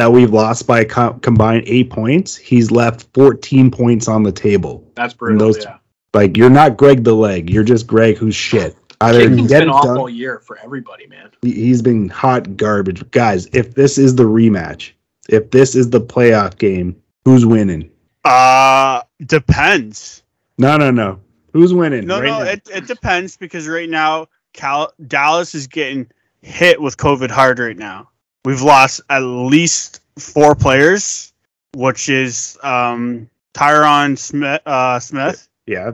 that 0.00 0.10
we've 0.10 0.32
lost 0.32 0.66
by 0.66 0.82
co- 0.82 1.12
combined 1.20 1.62
eight 1.66 1.90
points. 1.90 2.34
He's 2.34 2.70
left 2.70 3.06
14 3.12 3.70
points 3.70 4.08
on 4.08 4.22
the 4.22 4.32
table. 4.32 4.90
That's 4.94 5.12
brutal. 5.12 5.38
those- 5.52 5.62
yeah. 5.62 5.76
Like 6.14 6.36
you're 6.38 6.48
not 6.50 6.76
Greg 6.78 7.04
the 7.04 7.12
leg. 7.14 7.50
You're 7.50 7.62
just 7.64 7.86
Greg 7.86 8.16
who's 8.16 8.34
shit. 8.34 8.76
Either 9.02 9.20
Kicking's 9.28 9.48
get 9.48 9.60
been 9.60 9.68
it 9.68 9.72
off 9.72 9.84
done- 9.84 9.98
all 9.98 10.08
year 10.08 10.40
for 10.40 10.58
everybody, 10.64 11.06
man. 11.06 11.28
he- 11.42 11.52
He's 11.52 11.82
been 11.82 12.08
hot 12.08 12.56
garbage, 12.56 13.08
guys. 13.10 13.46
If 13.52 13.74
this 13.74 13.98
is 13.98 14.14
the 14.14 14.24
rematch, 14.24 14.92
if 15.28 15.50
this 15.50 15.74
is 15.76 15.90
the 15.90 16.00
playoff 16.00 16.56
game, 16.58 16.96
who's 17.26 17.44
winning? 17.44 17.90
Uh 18.24 19.02
depends. 19.26 20.22
No, 20.58 20.76
no, 20.78 20.90
no. 20.90 21.20
Who's 21.52 21.74
winning? 21.74 22.06
No, 22.06 22.20
right 22.20 22.26
no, 22.26 22.38
now? 22.42 22.50
it, 22.50 22.68
it 22.74 22.86
depends 22.86 23.36
because 23.36 23.68
right 23.68 23.88
now 23.88 24.28
Cal 24.54 24.92
Dallas 25.06 25.54
is 25.54 25.66
getting 25.66 26.10
hit 26.42 26.80
with 26.80 26.96
COVID 26.96 27.30
hard 27.30 27.58
right 27.58 27.76
now. 27.76 28.08
We've 28.44 28.62
lost 28.62 29.02
at 29.10 29.20
least 29.20 30.00
four 30.18 30.54
players, 30.54 31.32
which 31.74 32.08
is 32.08 32.58
um, 32.62 33.28
Tyron 33.54 34.18
Smith. 34.18 34.62
Uh, 34.64 34.98
Smith. 34.98 35.48
Yeah. 35.66 35.92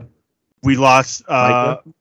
We 0.62 0.76
lost 0.76 1.22
uh, 1.28 1.78
Micah? 1.84 1.94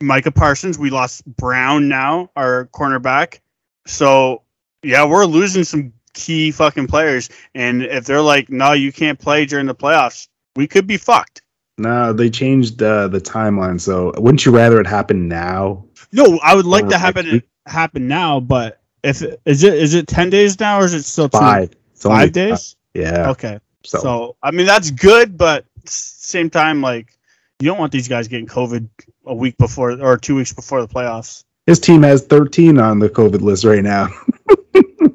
Micah 0.00 0.30
Parsons. 0.30 0.78
We 0.78 0.90
lost 0.90 1.24
Brown 1.36 1.88
now, 1.88 2.30
our 2.36 2.66
cornerback. 2.72 3.40
So 3.86 4.42
yeah, 4.82 5.04
we're 5.04 5.26
losing 5.26 5.64
some 5.64 5.92
key 6.14 6.50
fucking 6.50 6.86
players. 6.86 7.28
And 7.54 7.82
if 7.82 8.04
they're 8.04 8.22
like, 8.22 8.50
no, 8.50 8.72
you 8.72 8.92
can't 8.92 9.18
play 9.18 9.44
during 9.46 9.66
the 9.66 9.74
playoffs, 9.74 10.28
we 10.56 10.66
could 10.66 10.86
be 10.86 10.96
fucked. 10.96 11.42
No, 11.78 12.12
they 12.12 12.28
changed 12.28 12.82
uh, 12.82 13.08
the 13.08 13.20
timeline. 13.20 13.80
So 13.80 14.12
wouldn't 14.18 14.44
you 14.44 14.52
rather 14.52 14.80
it 14.80 14.86
happen 14.86 15.28
now? 15.28 15.84
No, 16.12 16.38
I 16.42 16.54
would 16.54 16.66
like 16.66 16.84
Or 16.84 16.90
to 16.90 16.98
happen 16.98 17.42
happen 17.66 18.08
now, 18.08 18.40
but 18.40 18.79
if 19.02 19.22
is 19.46 19.64
it 19.64 19.74
is 19.74 19.94
it 19.94 20.06
ten 20.06 20.30
days 20.30 20.58
now 20.60 20.80
or 20.80 20.84
is 20.84 20.94
it 20.94 21.04
still 21.04 21.28
two- 21.28 21.38
Five. 21.38 21.70
It's 21.92 22.02
five 22.02 22.32
days? 22.32 22.76
Yeah. 22.94 23.30
Okay. 23.30 23.58
So, 23.84 23.98
So 23.98 24.36
I 24.42 24.50
mean 24.50 24.66
that's 24.66 24.90
good, 24.90 25.36
but 25.38 25.64
same 25.86 26.50
time 26.50 26.80
like 26.82 27.16
you 27.60 27.66
don't 27.68 27.78
want 27.78 27.92
these 27.92 28.08
guys 28.08 28.28
getting 28.28 28.46
COVID 28.46 28.88
a 29.26 29.34
week 29.34 29.56
before 29.58 29.92
or 30.00 30.16
two 30.16 30.34
weeks 30.36 30.52
before 30.52 30.80
the 30.80 30.88
playoffs. 30.88 31.44
his 31.66 31.78
team 31.78 32.02
has 32.02 32.22
13 32.24 32.78
on 32.78 32.98
the 32.98 33.08
COVID 33.08 33.40
list 33.42 33.64
right 33.64 33.82
now. 33.82 34.08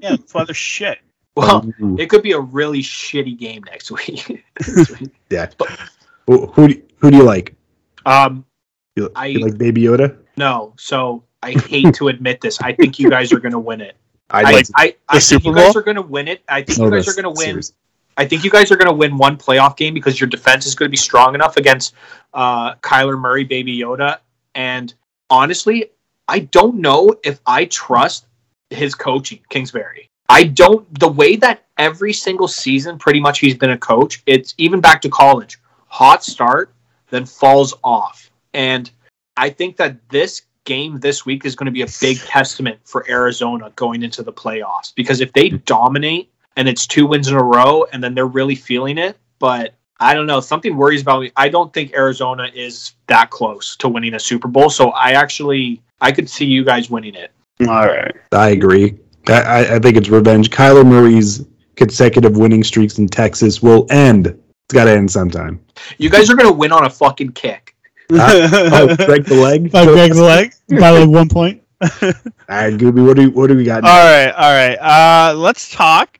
Yeah, 0.02 0.12
that's 0.18 0.34
why 0.36 0.44
they're 0.44 0.54
shit. 0.54 1.00
Well, 1.36 1.66
Ooh, 1.82 1.98
it 1.98 2.12
could 2.12 2.22
be 2.22 2.34
a 2.34 2.40
really 2.40 2.84
shitty 2.84 3.36
game 3.40 3.64
next 3.66 3.90
week. 3.90 4.46
yeah. 5.32 5.48
Who, 6.28 6.46
who, 6.48 6.68
do- 6.68 6.82
who 7.00 7.10
do 7.10 7.18
you 7.18 7.24
like? 7.24 7.56
um, 8.06 8.46
You, 8.96 9.10
I- 9.16 9.26
you 9.28 9.40
like 9.40 9.58
Baby 9.58 9.82
Yoda? 9.84 10.16
no, 10.38 10.74
so 10.78 11.24
I 11.46 11.52
hate 11.52 11.94
to 11.96 12.08
admit 12.08 12.42
this. 12.42 12.60
I 12.60 12.74
think 12.74 12.98
you 12.98 13.08
guys 13.08 13.32
are 13.32 13.40
going 13.40 13.52
to 13.52 13.60
win 13.60 13.80
it. 13.80 13.96
I, 14.32 14.42
like 14.42 14.68
I, 14.76 14.96
I 15.08 15.16
the 15.18 15.22
think 15.22 15.22
Super 15.22 15.50
you 15.50 15.56
guys 15.56 15.74
Bowl? 15.74 15.80
are 15.80 15.84
going 15.84 15.96
to 15.96 16.02
win 16.02 16.28
it. 16.28 16.42
I 16.50 16.64
think 16.64 16.80
no, 16.80 16.86
you 16.86 16.92
guys 16.92 17.08
are 17.08 17.14
going 17.14 17.36
to 17.36 17.40
win. 17.40 17.50
series. 17.50 17.74
I 18.18 18.26
think 18.26 18.44
you 18.44 18.50
guys 18.50 18.72
are 18.72 18.76
going 18.76 18.88
to 18.88 18.94
win 18.94 19.16
one 19.16 19.38
playoff 19.38 19.78
game 19.78 19.94
because 19.94 20.20
your 20.20 20.28
defense 20.28 20.66
is 20.66 20.74
going 20.74 20.88
to 20.88 20.92
be 20.92 20.98
strong 20.98 21.36
enough 21.36 21.58
against 21.58 21.94
uh, 22.34 22.74
Kyler 22.76 23.20
Murray, 23.20 23.44
Baby 23.44 23.78
Yoda. 23.78 24.20
And 24.56 24.92
honestly, 25.30 25.92
I 26.28 26.40
don't 26.40 26.78
know 26.78 27.14
if 27.24 27.40
I 27.46 27.66
trust 27.66 28.26
his 28.72 28.96
coaching, 28.96 29.40
Kingsbury. 29.50 30.10
I 30.30 30.46
don't. 30.46 31.00
The 31.00 31.10
way 31.10 31.36
that 31.36 31.66
every 31.78 32.14
single 32.14 32.48
season, 32.48 32.98
pretty 32.98 33.20
much, 33.20 33.38
he's 33.38 33.56
been 33.56 33.72
a 33.72 33.78
coach. 33.78 34.24
It's 34.26 34.56
even 34.58 34.82
back 34.82 35.00
to 35.04 35.10
college. 35.10 35.60
Hot 35.90 36.24
start, 36.24 36.74
then 37.12 37.26
falls 37.26 37.76
off. 37.84 38.32
And 38.56 38.90
I 39.38 39.52
think 39.52 39.78
that 39.78 40.10
this 40.10 40.42
game 40.66 41.00
this 41.00 41.26
week 41.26 41.46
is 41.46 41.56
going 41.56 41.66
to 41.66 41.72
be 41.72 41.84
a 41.84 41.88
big 42.02 42.18
testament 42.20 42.80
for 42.84 43.06
Arizona 43.10 43.72
going 43.76 44.04
into 44.04 44.24
the 44.24 44.34
playoffs 44.34 44.94
because 44.94 45.22
if 45.22 45.32
they 45.34 45.50
dominate 45.50 46.32
and 46.58 46.68
it's 46.68 46.86
two 46.86 47.06
wins 47.06 47.28
in 47.28 47.36
a 47.36 47.44
row 47.44 47.86
and 47.94 48.04
then 48.04 48.14
they're 48.14 48.28
really 48.28 48.56
feeling 48.56 48.98
it, 48.98 49.18
but 49.40 49.74
I 50.00 50.14
don't 50.14 50.26
know, 50.26 50.42
something 50.42 50.76
worries 50.76 51.02
about 51.02 51.22
me. 51.22 51.32
I 51.38 51.48
don't 51.48 51.74
think 51.74 51.94
Arizona 51.94 52.50
is 52.54 52.94
that 53.08 53.30
close 53.30 53.76
to 53.78 53.88
winning 53.88 54.16
a 54.16 54.20
Super 54.20 54.48
Bowl, 54.48 54.70
so 54.70 54.90
I 54.90 55.12
actually 55.12 55.82
I 56.02 56.12
could 56.12 56.30
see 56.30 56.46
you 56.46 56.66
guys 56.66 56.90
winning 56.90 57.16
it. 57.16 57.32
All 57.62 57.88
right. 57.88 58.14
I 58.34 58.50
agree. 58.50 58.98
I, 59.28 59.42
I, 59.42 59.76
I 59.76 59.80
think 59.80 59.96
it's 59.96 60.10
revenge. 60.10 60.50
Kyler 60.50 60.86
Murray's 60.86 61.46
consecutive 61.76 62.38
winning 62.38 62.64
streaks 62.64 62.98
in 62.98 63.08
Texas 63.08 63.62
will 63.62 63.88
end. 63.90 64.28
It's 64.28 64.74
got 64.74 64.86
to 64.86 64.92
end 64.92 65.12
sometime. 65.12 65.64
You 65.98 66.10
guys 66.10 66.30
are 66.30 66.36
going 66.36 66.50
to 66.50 66.54
win 66.54 66.72
on 66.72 66.86
a 66.86 66.90
fucking 66.90 67.32
kick. 67.32 67.75
Oh, 68.12 68.96
break 69.06 69.26
the 69.26 69.36
leg. 69.36 69.72
By 69.72 69.86
Greg's 69.86 70.20
leg 70.20 70.54
by 70.70 70.92
like 70.92 71.10
one 71.10 71.30
point. 71.30 71.64
All 71.82 71.90
right, 72.48 72.74
Gooby, 72.74 73.06
what 73.06 73.18
do 73.18 73.30
what 73.32 73.48
do 73.48 73.56
we 73.56 73.64
got? 73.64 73.84
All 73.84 73.90
right, 73.90 74.32
all 74.32 74.52
right. 74.52 74.76
Uh, 74.76 75.34
let's 75.36 75.72
talk 75.72 76.20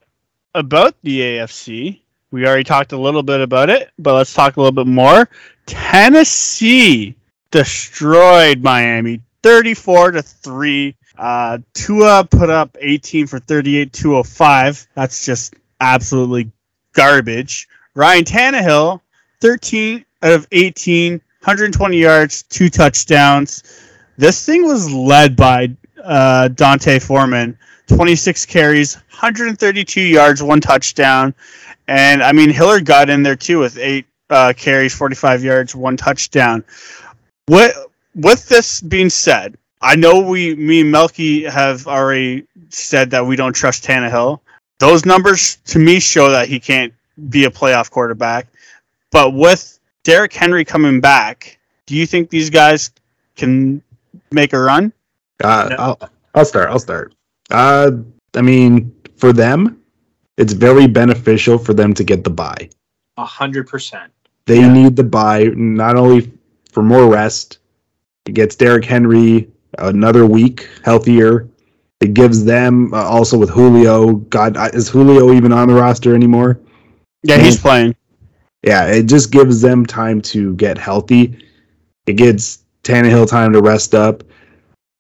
about 0.54 0.96
the 1.04 1.20
AFC. 1.22 2.02
We 2.32 2.46
already 2.46 2.64
talked 2.66 2.92
a 2.92 2.98
little 2.98 3.24
bit 3.24 3.40
about 3.40 3.70
it, 3.70 3.92
but 3.98 4.16
let's 4.16 4.34
talk 4.34 4.58
a 4.58 4.62
little 4.62 4.74
bit 4.74 4.88
more. 4.88 5.30
Tennessee 5.66 7.16
destroyed 7.52 8.62
Miami 8.62 9.22
34 9.44 10.12
to 10.12 10.22
3. 10.22 10.96
Uh, 11.18 11.60
Tua 11.74 12.28
put 12.30 12.50
up 12.50 12.76
18 12.82 13.28
for 13.28 13.40
38, 13.40 13.94
205. 13.94 14.88
That's 14.96 15.26
just 15.26 15.54
absolutely 15.80 16.52
garbage. 16.94 17.70
Ryan 17.94 18.26
Tannehill, 18.26 19.02
13 19.40 20.04
out 20.24 20.34
of 20.34 20.48
18, 20.52 21.22
120 21.46 21.98
yards, 21.98 22.42
two 22.42 22.70
touchdowns. 22.70 23.62
This 24.18 24.44
thing 24.44 24.66
was 24.66 24.92
led 24.92 25.36
by 25.36 25.70
uh, 26.04 26.48
D'Onta 26.48 27.00
Foreman, 27.00 27.56
26 27.86 28.48
carries, 28.48 28.96
132 28.96 30.02
yards, 30.02 30.42
one 30.42 30.60
touchdown. 30.60 31.36
And 31.88 32.24
I 32.24 32.32
mean, 32.32 32.50
Hilliard 32.50 32.86
got 32.86 33.12
in 33.12 33.22
there 33.22 33.36
too 33.36 33.60
with 33.60 33.78
eight 33.78 34.08
uh, 34.32 34.54
carries, 34.58 34.96
45 34.96 35.44
yards, 35.44 35.76
one 35.76 35.96
touchdown. 35.96 36.64
What, 37.46 37.92
with 38.16 38.50
this 38.50 38.82
being 38.82 39.12
said, 39.12 39.56
I 39.84 39.96
know 39.96 40.22
we, 40.22 40.56
me 40.56 40.82
and 40.82 40.92
Melky 40.92 41.44
have 41.44 41.86
already 41.86 42.48
said 42.70 43.12
that 43.12 43.24
we 43.24 43.36
don't 43.36 43.54
trust 43.54 43.84
Tannehill. 43.84 44.40
Those 44.80 45.06
numbers 45.06 45.58
to 45.66 45.78
me 45.78 46.00
show 46.00 46.32
that 46.32 46.48
he 46.48 46.60
can't 46.60 46.92
be 47.30 47.46
a 47.46 47.52
playoff 47.52 47.92
quarterback. 47.92 48.48
But 49.12 49.36
with 49.36 49.75
Derrick 50.06 50.32
Henry 50.32 50.64
coming 50.64 51.02
back, 51.02 51.58
do 51.88 51.96
you 51.96 52.06
think 52.06 52.30
these 52.30 52.50
guys 52.50 52.92
can 53.36 53.82
make 54.32 54.54
a 54.54 54.60
run? 54.60 54.94
Uh, 55.44 55.68
No. 55.72 55.76
I'll, 55.78 56.10
I'll 56.36 56.46
start. 56.46 56.70
I'll 56.70 56.80
start. 56.80 57.14
Uh, 57.50 57.92
I 58.36 58.42
mean, 58.42 58.96
for 59.18 59.34
them, 59.34 59.82
it's 60.38 60.54
very 60.54 60.88
beneficial 60.88 61.58
for 61.58 61.74
them 61.74 61.94
to 61.96 62.04
get 62.04 62.24
the 62.24 62.30
buy. 62.30 62.70
A 63.18 63.26
hundred 63.26 63.68
percent. 63.68 64.12
They 64.46 64.60
Yeah. 64.60 64.72
need 64.72 64.96
the 64.96 65.04
buy 65.04 65.46
not 65.56 65.96
only 65.98 66.32
for 66.72 66.84
more 66.84 67.10
rest. 67.12 67.58
It 68.28 68.34
gets 68.34 68.56
Derrick 68.56 68.86
Henry 68.86 69.50
another 69.80 70.26
week 70.26 70.68
healthier. 70.84 71.48
It 72.02 72.14
gives 72.14 72.44
them 72.46 72.94
uh, 72.94 72.98
also 73.04 73.38
with 73.38 73.50
Julio. 73.50 74.14
God, 74.30 74.56
is 74.76 74.88
Julio 74.90 75.34
even 75.34 75.52
on 75.52 75.68
the 75.68 75.74
roster 75.74 76.14
anymore? 76.14 76.60
Yeah, 77.24 77.38
he's 77.40 77.60
playing. 77.60 77.96
Yeah, 78.66 78.88
it 78.88 79.04
just 79.04 79.32
gives 79.32 79.62
them 79.62 79.86
time 79.86 80.22
to 80.22 80.56
get 80.56 80.78
healthy. 80.78 81.38
It 82.08 82.14
gives 82.14 82.64
Tannehill 82.84 83.30
time 83.30 83.54
to 83.54 83.62
rest 83.62 83.94
up. 83.94 84.24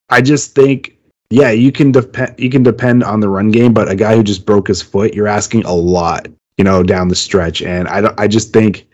I 0.09 0.21
just 0.21 0.53
think, 0.53 0.97
yeah, 1.31 1.49
you 1.49 1.71
can 1.71 1.91
depend 1.91 2.35
you 2.37 2.51
can 2.51 2.61
depend 2.61 3.03
on 3.03 3.19
the 3.19 3.27
run 3.29 3.49
game, 3.49 3.73
but 3.73 3.89
a 3.89 3.95
guy 3.95 4.15
who 4.15 4.23
just 4.23 4.45
broke 4.45 4.67
his 4.67 4.83
foot, 4.83 5.15
you're 5.15 5.27
asking 5.27 5.65
a 5.65 5.73
lot, 5.73 6.27
you 6.57 6.63
know, 6.63 6.83
down 6.83 7.07
the 7.07 7.15
stretch. 7.15 7.63
And 7.63 7.87
I 7.87 8.01
don't, 8.01 8.19
I 8.19 8.27
just 8.27 8.53
think 8.53 8.87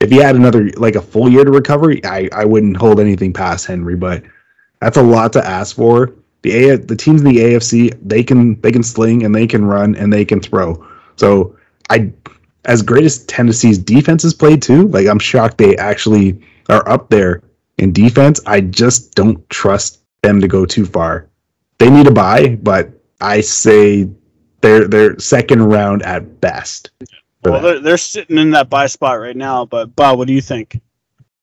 if 0.00 0.10
he 0.10 0.16
had 0.16 0.34
another 0.34 0.70
like 0.78 0.96
a 0.96 1.02
full 1.02 1.28
year 1.28 1.44
to 1.44 1.50
recover, 1.50 1.92
I 2.04 2.30
I 2.32 2.46
wouldn't 2.46 2.78
hold 2.78 3.00
anything 3.00 3.34
past 3.34 3.66
Henry, 3.66 3.96
but 3.96 4.22
that's 4.80 4.96
a 4.96 5.02
lot 5.02 5.32
to 5.34 5.46
ask 5.46 5.76
for. 5.76 6.12
The 6.40 6.70
A 6.70 6.76
the 6.78 6.96
teams 6.96 7.20
in 7.20 7.28
the 7.28 7.38
AFC, 7.38 7.98
they 8.02 8.22
can 8.22 8.58
they 8.62 8.72
can 8.72 8.82
sling 8.82 9.24
and 9.24 9.34
they 9.34 9.46
can 9.46 9.66
run 9.66 9.94
and 9.94 10.10
they 10.10 10.24
can 10.24 10.40
throw. 10.40 10.86
So 11.16 11.56
I 11.90 12.12
as 12.66 12.82
great 12.82 13.04
as 13.04 13.24
Tennessee's 13.24 13.78
defense 13.78 14.22
has 14.24 14.34
played 14.34 14.60
too, 14.60 14.88
like 14.88 15.06
I'm 15.06 15.18
shocked 15.18 15.58
they 15.58 15.76
actually 15.76 16.40
are 16.68 16.86
up 16.88 17.08
there 17.08 17.42
in 17.78 17.92
defense. 17.92 18.40
I 18.46 18.60
just 18.60 19.14
don't 19.14 19.48
trust 19.48 20.02
them 20.22 20.40
to 20.40 20.48
go 20.48 20.66
too 20.66 20.84
far. 20.84 21.28
They 21.78 21.88
need 21.88 22.06
a 22.06 22.12
buy, 22.12 22.56
but 22.56 22.90
I 23.20 23.40
say 23.40 24.08
they're 24.60 24.88
they're 24.88 25.18
second 25.18 25.62
round 25.62 26.02
at 26.02 26.40
best. 26.40 26.90
Well, 27.44 27.62
they're, 27.62 27.80
they're 27.80 27.98
sitting 27.98 28.38
in 28.38 28.50
that 28.50 28.68
buy 28.68 28.86
spot 28.86 29.20
right 29.20 29.36
now. 29.36 29.64
But 29.64 29.94
Bob, 29.94 30.18
what 30.18 30.26
do 30.26 30.34
you 30.34 30.40
think? 30.40 30.80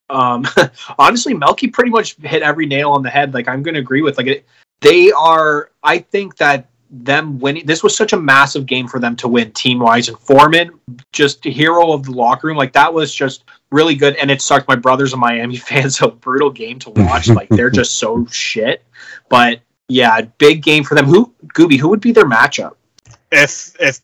Um, 0.10 0.46
honestly, 1.00 1.34
Melky 1.34 1.68
pretty 1.68 1.92
much 1.92 2.16
hit 2.18 2.42
every 2.42 2.66
nail 2.66 2.92
on 2.92 3.02
the 3.02 3.10
head. 3.10 3.34
Like 3.34 3.48
I'm 3.48 3.64
going 3.64 3.76
to 3.76 3.80
agree 3.80 4.02
with. 4.02 4.18
Like 4.18 4.28
it, 4.28 4.46
they 4.82 5.12
are. 5.12 5.72
I 5.84 6.00
think 6.00 6.36
that 6.38 6.70
them 6.94 7.40
winning. 7.40 7.66
This 7.66 7.82
was 7.82 7.98
such 7.98 8.14
a 8.14 8.20
massive 8.20 8.68
game 8.68 8.88
for 8.88 9.00
them 9.00 9.16
to 9.18 9.28
win 9.28 9.52
team 9.52 9.80
wise. 9.80 10.10
And 10.10 10.20
Foreman, 10.20 10.80
just 11.12 11.46
a 11.48 11.50
hero 11.50 11.92
of 11.92 12.04
the 12.04 12.12
locker 12.12 12.48
room. 12.48 12.58
Like 12.58 12.74
that 12.74 12.94
was 12.94 13.14
just 13.14 13.46
really 13.72 13.96
good. 13.96 14.16
And 14.18 14.30
it 14.30 14.42
sucked. 14.42 14.68
My 14.68 14.76
brother's 14.76 15.14
a 15.14 15.18
Miami 15.18 15.58
fan, 15.70 15.90
so 15.90 16.12
brutal 16.12 16.52
game 16.52 16.80
to 16.80 16.92
watch. 16.92 17.28
like 17.30 17.50
they're 17.50 17.70
just 17.82 17.96
so 17.96 18.26
shit. 18.28 18.84
But 19.30 19.62
yeah, 19.90 20.22
big 20.38 20.62
game 20.62 20.84
for 20.84 20.94
them. 20.96 21.06
Who 21.06 21.34
Gooby? 21.48 21.80
Who 21.80 21.90
would 21.90 22.00
be 22.02 22.12
their 22.12 22.26
matchup 22.26 22.76
If 23.32 23.76
if 23.80 24.00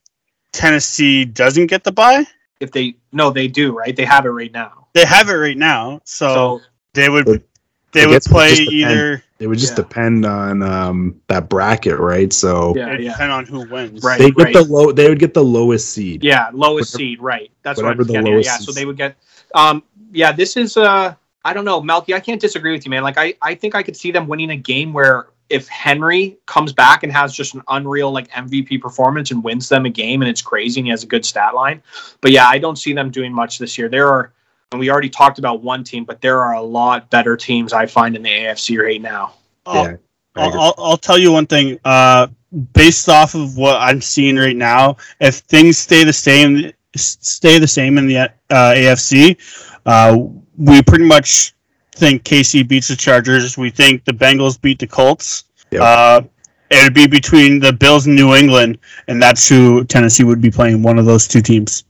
Tennessee 0.51 1.25
doesn't 1.25 1.67
get 1.67 1.83
the 1.83 1.91
buy, 1.91 2.25
if 2.59 2.71
they? 2.71 2.95
No, 3.11 3.29
they 3.29 3.47
do. 3.47 3.71
Right? 3.71 3.95
They 3.95 4.05
have 4.05 4.25
it 4.25 4.29
right 4.29 4.51
now. 4.51 4.87
they 4.93 5.05
have 5.05 5.29
it 5.29 5.33
right 5.33 5.57
now, 5.57 6.01
so, 6.05 6.33
So 6.33 6.61
they 6.95 7.07
would 7.09 7.25
But 7.25 7.43
they 7.91 8.05
would 8.07 8.21
play 8.23 8.49
just 8.49 8.61
depends. 8.69 8.73
either. 8.73 9.23
It 9.39 9.47
would 9.47 9.57
just 9.57 9.71
Yeah. 9.73 9.83
depend 9.83 10.25
on 10.25 10.61
um, 10.61 11.21
that 11.27 11.49
bracket, 11.49 11.97
right? 11.97 12.31
So 12.33 12.73
yeah, 12.75 12.89
It 12.93 13.01
yeah, 13.01 13.11
depend 13.11 13.31
on 13.31 13.45
who 13.45 13.67
wins. 13.69 14.03
Right. 14.03 14.19
they 14.19 14.31
get 14.31 14.53
the 14.53 14.63
low. 14.63 14.91
They 14.91 15.07
would 15.09 15.19
get 15.19 15.33
the 15.33 15.43
lowest 15.43 15.89
seed. 15.91 16.23
Yeah, 16.23 16.49
lowest 16.53 16.93
Whatever- 16.93 17.09
seed, 17.09 17.21
right? 17.21 17.51
That's 17.63 17.81
what 17.81 17.91
I'm 17.91 17.97
the 18.05 18.21
lowest 18.21 18.47
Yeah, 18.47 18.57
so 18.57 18.71
they 18.71 18.85
would 18.85 18.97
get. 18.97 19.15
Um, 19.55 19.83
yeah, 20.11 20.31
this 20.31 20.57
is. 20.57 20.75
Uh, 20.77 21.13
I 21.45 21.53
don't 21.53 21.63
know, 21.65 21.81
Melky. 21.81 22.13
I 22.13 22.19
can't 22.19 22.41
disagree 22.41 22.73
with 22.73 22.85
you, 22.85 22.89
man. 22.91 23.01
Like 23.03 23.17
I, 23.17 23.33
I 23.41 23.55
think 23.55 23.73
I 23.75 23.81
could 23.81 23.95
see 23.95 24.11
them 24.11 24.27
winning 24.27 24.49
a 24.51 24.57
game 24.57 24.91
where 24.91 25.27
if 25.49 25.67
Henry 25.69 26.37
comes 26.45 26.73
back 26.73 27.03
and 27.03 27.11
has 27.11 27.33
just 27.33 27.55
an 27.55 27.63
unreal 27.69 28.11
like 28.11 28.29
MVP 28.31 28.79
performance 28.81 29.31
and 29.31 29.43
wins 29.43 29.67
them 29.69 29.85
a 29.85 29.89
game 29.89 30.21
and 30.21 30.29
it's 30.29 30.41
crazy 30.43 30.79
and 30.81 30.85
he 30.85 30.91
has 30.91 31.01
a 31.03 31.07
good 31.07 31.25
stat 31.25 31.55
line. 31.55 31.81
But 32.21 32.31
yeah, 32.31 32.47
I 32.47 32.59
don't 32.59 32.75
see 32.77 32.93
them 32.93 33.09
doing 33.09 33.33
much 33.33 33.57
this 33.57 33.77
year. 33.77 33.87
There 33.89 34.07
are 34.09 34.31
and 34.71 34.79
we 34.79 34.89
already 34.89 35.09
talked 35.09 35.39
about 35.39 35.61
one 35.61 35.83
team, 35.83 36.05
but 36.05 36.21
there 36.21 36.41
are 36.41 36.53
a 36.53 36.61
lot 36.61 37.09
better 37.09 37.35
teams 37.35 37.73
I 37.73 37.85
find 37.85 38.15
in 38.15 38.21
the 38.21 38.29
AFC 38.29 38.81
right 38.81 39.01
now. 39.01 39.33
I'll, 39.65 39.85
Yeah, 39.85 39.95
I 40.35 40.41
I'll, 40.41 40.49
agree. 40.49 40.61
I'll, 40.61 40.75
I'll 40.77 40.97
tell 40.97 41.17
you 41.17 41.31
one 41.31 41.47
thing. 41.47 41.79
Uh, 41.83 42.27
based 42.73 43.09
off 43.09 43.33
of 43.33 43.57
what 43.57 43.77
I'm 43.77 44.01
seeing 44.01 44.35
right 44.35 44.55
now, 44.55 44.97
if 45.19 45.37
things 45.37 45.77
stay 45.77 46.03
the 46.03 46.13
same, 46.13 46.71
stay 46.95 47.57
the 47.57 47.67
same 47.67 47.97
in 47.97 48.07
the 48.07 48.17
uh, 48.17 48.29
AFC, 48.49 49.37
uh, 49.85 50.17
we 50.57 50.81
pretty 50.83 51.05
much 51.05 51.55
think 51.93 52.23
KC 52.23 52.67
beats 52.67 52.89
the 52.89 52.95
Chargers. 52.95 53.57
We 53.57 53.71
think 53.71 54.05
the 54.05 54.11
Bengals 54.11 54.61
beat 54.61 54.79
the 54.79 54.87
Colts. 54.87 55.45
Yep. 55.71 55.81
Uh, 55.81 56.21
it'd 56.69 56.93
be 56.93 57.07
between 57.07 57.59
the 57.59 57.73
Bills 57.73 58.05
and 58.05 58.15
New 58.15 58.35
England, 58.35 58.77
and 59.07 59.21
that's 59.21 59.49
who 59.49 59.83
Tennessee 59.85 60.23
would 60.23 60.41
be 60.41 60.51
playing. 60.51 60.83
One 60.83 60.99
of 60.99 61.05
those 61.05 61.27
two 61.27 61.41
teams. 61.41 61.85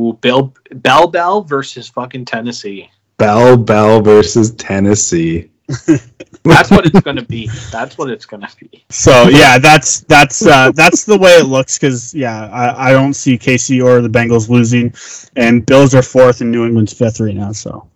Ooh, 0.00 0.12
Bill 0.20 0.54
Bell 0.74 1.06
Bell 1.08 1.42
versus 1.42 1.88
fucking 1.88 2.24
Tennessee. 2.24 2.90
Bell 3.18 3.56
Bell 3.56 4.00
versus 4.00 4.52
Tennessee. 4.52 5.50
That's 6.44 6.70
what 6.70 6.86
it's 6.86 7.00
gonna 7.00 7.22
be. 7.22 7.50
That's 7.72 7.98
what 7.98 8.10
it's 8.10 8.26
gonna 8.26 8.48
be. 8.60 8.84
So 8.90 9.28
yeah, 9.28 9.58
that's 9.58 10.00
that's 10.02 10.46
uh, 10.46 10.70
that's 10.72 11.04
the 11.04 11.18
way 11.18 11.30
it 11.32 11.46
looks. 11.46 11.76
Because 11.76 12.14
yeah, 12.14 12.48
I, 12.50 12.90
I 12.90 12.92
don't 12.92 13.14
see 13.14 13.36
KC 13.36 13.84
or 13.84 14.00
the 14.00 14.08
Bengals 14.08 14.48
losing, 14.48 14.94
and 15.34 15.66
Bills 15.66 15.92
are 15.94 16.02
fourth 16.02 16.40
and 16.40 16.52
New 16.52 16.64
England's 16.64 16.92
fifth 16.92 17.18
right 17.18 17.34
now. 17.34 17.50
So 17.50 17.88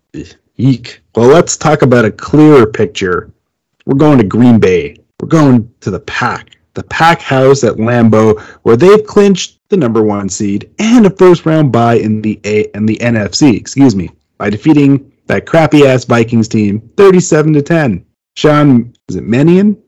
Eek. 0.57 1.01
Well, 1.15 1.29
let's 1.29 1.57
talk 1.57 1.83
about 1.83 2.05
a 2.05 2.11
clearer 2.11 2.67
picture. 2.67 3.31
We're 3.87 3.97
going 3.97 4.19
to 4.19 4.25
Green 4.25 4.59
Bay. 4.59 4.97
We're 5.21 5.29
going 5.29 5.73
to 5.81 5.91
the 5.91 6.01
Pack. 6.01 6.57
The 6.75 6.83
Pack 6.85 7.21
House 7.21 7.65
at 7.65 7.75
Lambeau, 7.77 8.41
where 8.63 8.77
they've 8.77 9.05
clinched 9.05 9.60
the 9.71 9.77
number 9.77 10.03
one 10.03 10.29
seed 10.29 10.71
and 10.79 11.07
a 11.07 11.11
first 11.11 11.47
round 11.47 11.73
bye 11.73 11.95
in 11.95 12.21
the 12.21 12.39
A 12.45 12.67
and 12.75 12.89
the 12.89 12.99
NFC. 12.99 13.57
Excuse 13.57 13.97
me, 13.97 14.11
by 14.37 14.51
defeating 14.51 15.11
that 15.27 15.47
crappy 15.47 15.87
ass 15.87 16.05
Vikings 16.05 16.49
team, 16.49 16.81
thirty-seven 16.97 17.53
to 17.55 17.63
ten. 17.63 18.05
Sean, 18.37 18.93
is 19.09 19.17
it 19.17 19.25
Mannion? 19.25 19.81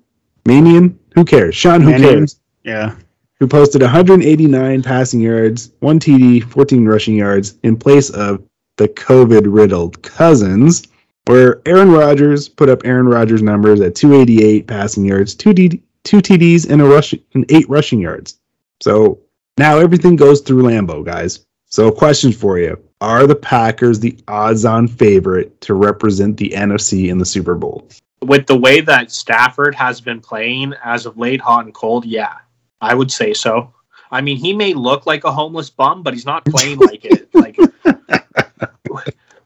Mannion? 0.47 0.99
Who 1.15 1.25
cares? 1.25 1.55
Sean, 1.55 1.81
who 1.81 1.91
Mannion. 1.91 2.19
cares? 2.21 2.41
yeah, 2.65 2.95
who 3.39 3.47
posted 3.49 3.83
189 3.83 4.83
passing 4.83 5.21
yards, 5.21 5.73
1 5.81 5.99
TD, 5.99 6.45
14 6.45 6.87
rushing 6.87 7.17
yards 7.17 7.59
in 7.65 7.77
place 7.77 8.09
of 8.11 8.43
the 8.77 8.89
COVID 8.89 9.43
riddled 9.47 10.01
Cousins, 10.03 10.85
where 11.27 11.61
Aaron 11.67 11.91
Rodgers 11.91 12.49
put 12.49 12.69
up 12.69 12.83
Aaron 12.85 13.07
Rodgers 13.07 13.43
numbers 13.43 13.81
at 13.81 13.95
288 13.95 14.67
passing 14.67 15.05
yards, 15.05 15.35
2, 15.35 15.53
D, 15.55 15.83
two 16.05 16.19
TDs, 16.19 16.71
and, 16.71 16.81
a 16.81 16.85
rush, 16.85 17.15
and 17.35 17.45
8 17.49 17.69
rushing 17.69 18.01
yards. 18.01 18.39
So 18.81 19.19
now 19.59 19.79
everything 19.79 20.17
goes 20.17 20.41
through 20.41 20.63
Lambeau, 20.63 21.05
guys. 21.05 21.45
So, 21.67 21.91
question 21.91 22.33
for 22.33 22.59
you 22.59 22.83
Are 23.01 23.27
the 23.27 23.35
Packers 23.35 24.01
the 24.01 24.19
odds 24.29 24.65
on 24.65 24.89
favorite 24.89 25.61
to 25.63 25.75
represent 25.75 26.37
the 26.37 26.51
NFC 26.51 27.11
in 27.11 27.19
the 27.19 27.27
Super 27.27 27.55
Bowl? 27.55 27.89
With 28.23 28.47
the 28.47 28.57
way 28.57 28.81
that 28.81 29.11
Stafford 29.11 29.75
has 29.75 30.01
been 30.01 30.21
playing 30.21 30.75
as 30.85 31.07
of 31.07 31.19
late, 31.19 31.41
hot 31.41 31.65
and 31.65 31.75
cold, 31.75 32.05
yeah, 32.05 32.35
I 32.81 32.95
would 32.95 33.11
say 33.11 33.33
so. 33.33 33.73
I 34.11 34.21
mean, 34.21 34.37
he 34.37 34.53
may 34.53 34.75
look 34.75 35.07
like 35.07 35.25
a 35.25 35.33
homeless 35.33 35.71
bum, 35.71 36.03
but 36.03 36.13
he's 36.13 36.27
not 36.27 36.45
playing 36.45 36.79
like 36.81 37.05
it. 37.05 37.29
Like 37.35 37.57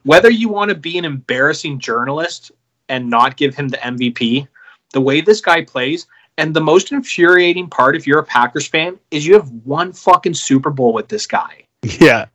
whether 0.07 0.29
you 0.29 0.47
want 0.47 0.69
to 0.69 0.75
be 0.75 0.97
an 0.97 1.03
embarrassing 1.03 1.79
journalist 1.79 2.53
and 2.87 3.09
not 3.09 3.35
give 3.35 3.53
him 3.53 3.67
the 3.67 3.77
MVP, 3.77 4.47
the 4.93 5.01
way 5.01 5.19
this 5.19 5.41
guy 5.41 5.65
plays, 5.65 6.07
and 6.37 6.53
the 6.55 6.61
most 6.61 6.91
infuriating 6.91 7.67
part, 7.69 7.95
if 7.95 8.05
you're 8.07 8.19
a 8.19 8.23
Packers 8.23 8.67
fan, 8.67 8.99
is 9.11 9.25
you 9.25 9.33
have 9.33 9.49
one 9.63 9.91
fucking 9.93 10.33
Super 10.33 10.69
Bowl 10.69 10.93
with 10.93 11.07
this 11.07 11.25
guy. 11.27 11.63
yeah, 11.83 12.25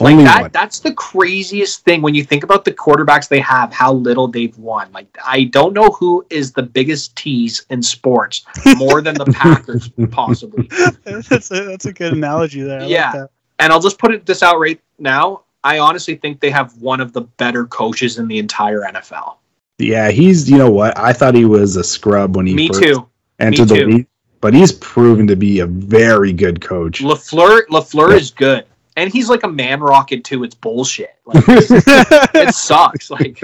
Like 0.00 0.12
Only 0.12 0.24
that 0.24 0.40
one. 0.42 0.50
that's 0.52 0.80
the 0.80 0.92
craziest 0.94 1.84
thing 1.84 2.00
when 2.02 2.14
you 2.14 2.24
think 2.24 2.44
about 2.44 2.64
the 2.64 2.72
quarterbacks 2.72 3.28
they 3.28 3.40
have, 3.40 3.72
how 3.72 3.92
little 3.92 4.26
they've 4.28 4.56
won. 4.58 4.90
Like 4.92 5.16
I 5.24 5.44
don't 5.44 5.74
know 5.74 5.88
who 5.90 6.24
is 6.30 6.52
the 6.52 6.62
biggest 6.62 7.14
tease 7.16 7.64
in 7.70 7.82
sports 7.82 8.44
more 8.76 9.02
than 9.02 9.14
the 9.14 9.26
Packers, 9.34 9.90
possibly. 10.10 10.68
that's 11.04 11.50
a, 11.50 11.64
that's 11.66 11.84
a 11.86 11.92
good 11.92 12.12
analogy 12.14 12.62
there. 12.62 12.78
I 12.80 12.82
like 12.82 12.90
Yeah. 12.90 13.12
that. 13.12 13.30
And 13.58 13.72
I'll 13.72 13.80
just 13.80 13.98
put 13.98 14.12
it 14.12 14.26
this 14.26 14.42
out 14.42 14.58
right 14.58 14.80
now. 14.98 15.42
I 15.64 15.78
honestly 15.78 16.16
think 16.16 16.40
they 16.40 16.50
have 16.50 16.76
one 16.78 17.00
of 17.00 17.12
the 17.12 17.20
better 17.20 17.66
coaches 17.66 18.18
in 18.18 18.26
the 18.26 18.38
entire 18.38 18.80
NFL. 18.80 19.36
Yeah, 19.78 20.10
he's, 20.10 20.50
you 20.50 20.58
know 20.58 20.70
what? 20.70 20.96
I 20.98 21.12
thought 21.12 21.34
he 21.34 21.44
was 21.44 21.76
a 21.76 21.84
scrub 21.84 22.34
when 22.36 22.46
he 22.46 22.54
Me 22.54 22.66
first 22.68 22.82
too. 22.82 23.08
Entered 23.38 23.70
Me 23.70 23.76
the 23.78 23.80
too. 23.84 23.86
league, 23.86 24.06
but 24.40 24.54
he's 24.54 24.72
proven 24.72 25.26
to 25.26 25.36
be 25.36 25.60
a 25.60 25.66
very 25.66 26.32
good 26.32 26.60
coach. 26.60 27.00
LaFleur 27.00 27.62
LaFleur 27.70 28.10
Yeah. 28.10 28.16
is 28.16 28.30
good. 28.30 28.66
And 28.94 29.10
he's 29.10 29.30
like 29.30 29.42
a 29.42 29.48
man 29.48 29.80
rocket 29.80 30.22
too. 30.22 30.44
It's 30.44 30.54
bullshit. 30.54 31.14
Like 31.24 31.44
it 31.48 32.54
sucks. 32.54 33.10
Like 33.10 33.40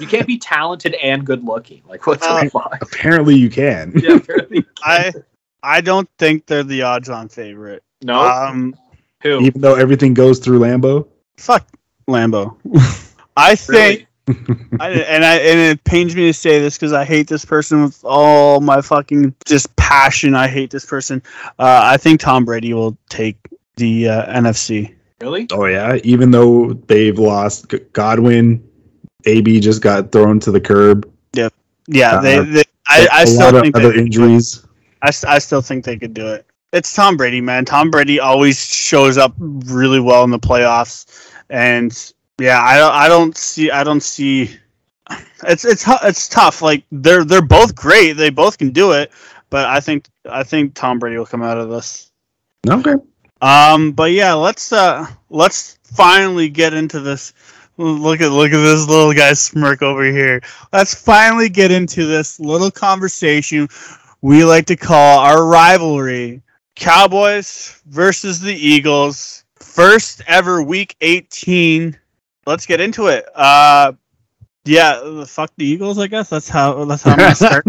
you 0.00 0.06
can't 0.06 0.26
be 0.26 0.38
talented 0.38 0.94
and 0.94 1.26
good 1.26 1.42
looking. 1.44 1.82
Like 1.88 2.06
what's 2.06 2.24
Uh, 2.24 2.44
the 2.44 2.50
fuck? 2.50 2.78
Apparently, 2.80 3.34
you 3.34 3.50
can. 3.50 3.92
Yeah, 3.96 4.14
apparently. 4.16 4.64
I 4.84 5.12
I 5.64 5.80
don't 5.80 6.08
think 6.18 6.46
they're 6.46 6.62
the 6.62 6.82
odds-on 6.82 7.28
favorite. 7.28 7.82
No. 8.02 8.20
Um, 8.20 8.76
Who? 9.22 9.40
Even 9.40 9.60
though 9.62 9.74
everything 9.74 10.14
goes 10.14 10.38
through 10.38 10.60
Lambeau. 10.60 11.08
fuck 11.38 11.66
Lambeau. 12.08 12.56
I 13.36 13.56
think 13.56 14.06
I, 14.28 14.90
and 14.90 15.24
I 15.24 15.36
and 15.36 15.60
it 15.60 15.84
pains 15.84 16.16
me 16.16 16.26
to 16.26 16.32
say 16.32 16.58
this 16.60 16.76
because 16.76 16.92
I 16.92 17.04
hate 17.04 17.28
this 17.28 17.44
person 17.44 17.82
with 17.82 18.02
all 18.04 18.60
my 18.60 18.80
fucking 18.80 19.34
just 19.44 19.74
passion. 19.76 20.34
I 20.34 20.48
hate 20.48 20.70
this 20.70 20.84
person. 20.86 21.22
Uh, 21.58 21.80
I 21.84 21.96
think 21.98 22.20
Tom 22.20 22.44
Brady 22.44 22.72
will 22.74 22.96
take 23.08 23.36
the 23.76 24.08
uh, 24.08 24.40
NFC. 24.40 24.94
Really? 25.20 25.46
Oh 25.52 25.66
yeah, 25.66 25.96
even 26.04 26.30
though 26.30 26.72
they've 26.72 27.18
lost 27.18 27.70
G- 27.70 27.80
Godwin, 27.92 28.66
AB 29.26 29.60
just 29.60 29.82
got 29.82 30.10
thrown 30.12 30.40
to 30.40 30.50
the 30.50 30.60
curb. 30.60 31.10
Yeah, 31.86 32.12
Uh, 32.16 32.20
they. 32.22 32.40
they 32.44 32.62
I, 32.88 33.06
I 33.12 33.22
a 33.22 33.26
still 33.26 33.44
lot 33.44 33.54
of 33.56 33.60
think 33.62 33.76
other 33.76 33.88
they 33.92 33.94
could 34.04 34.10
do 34.12 34.22
it. 34.22 34.26
injuries. 34.26 34.66
I, 35.02 35.08
s- 35.08 35.24
I 35.24 35.38
still 35.38 35.60
think 35.60 35.84
they 35.84 35.98
could 35.98 36.14
do 36.14 36.28
it. 36.28 36.46
It's 36.72 36.94
Tom 36.94 37.16
Brady, 37.18 37.40
man. 37.42 37.64
Tom 37.66 37.90
Brady 37.90 38.18
always 38.20 38.58
shows 38.58 39.18
up 39.18 39.34
really 39.38 40.00
well 40.00 40.24
in 40.24 40.30
the 40.30 40.38
playoffs, 40.38 41.30
and 41.50 42.12
yeah, 42.38 42.60
I 42.62 42.78
don't 42.78 42.92
I 42.92 43.08
don't 43.08 43.36
see 43.36 43.70
I 43.70 43.84
don't 43.84 44.02
see. 44.02 44.56
It's 45.46 45.64
it's 45.64 45.84
it's 46.02 46.28
tough. 46.28 46.62
Like 46.62 46.84
they're 46.90 47.24
they're 47.24 47.42
both 47.42 47.74
great. 47.74 48.12
They 48.14 48.30
both 48.30 48.56
can 48.56 48.70
do 48.70 48.92
it, 48.92 49.12
but 49.50 49.66
I 49.66 49.80
think 49.80 50.08
I 50.28 50.42
think 50.42 50.74
Tom 50.74 50.98
Brady 50.98 51.18
will 51.18 51.26
come 51.26 51.42
out 51.42 51.58
of 51.58 51.68
this. 51.68 52.10
Okay. 52.66 52.94
Um, 53.42 53.92
but 53.92 54.12
yeah, 54.12 54.32
let's 54.32 54.72
uh 54.72 55.06
let's 55.28 55.78
finally 55.82 56.48
get 56.48 56.72
into 56.72 57.00
this. 57.00 57.34
Look 57.76 58.20
at 58.20 58.30
look 58.30 58.52
at 58.52 58.62
this 58.62 58.88
little 58.88 59.12
guy 59.12 59.34
smirk 59.34 59.82
over 59.82 60.04
here. 60.04 60.40
Let's 60.72 60.94
finally 60.94 61.48
get 61.48 61.70
into 61.70 62.06
this 62.06 62.40
little 62.40 62.70
conversation 62.70 63.68
we 64.24 64.42
like 64.42 64.64
to 64.68 64.76
call 64.76 65.18
our 65.18 65.44
rivalry. 65.44 66.40
Cowboys 66.76 67.82
versus 67.84 68.40
the 68.40 68.54
Eagles. 68.54 69.44
First 69.56 70.22
ever 70.26 70.62
week 70.62 70.96
18. 71.02 71.94
Let's 72.46 72.66
get 72.66 72.80
into 72.80 73.06
it. 73.08 73.26
Uh 73.34 73.92
yeah, 74.66 75.24
fuck 75.26 75.52
the 75.58 75.64
Eagles, 75.66 75.98
I 75.98 76.06
guess. 76.06 76.30
That's 76.30 76.48
how 76.48 76.84
that's 76.86 77.02
how 77.02 77.12
I'm 77.12 77.18
gonna 77.18 77.34
start. 77.34 77.64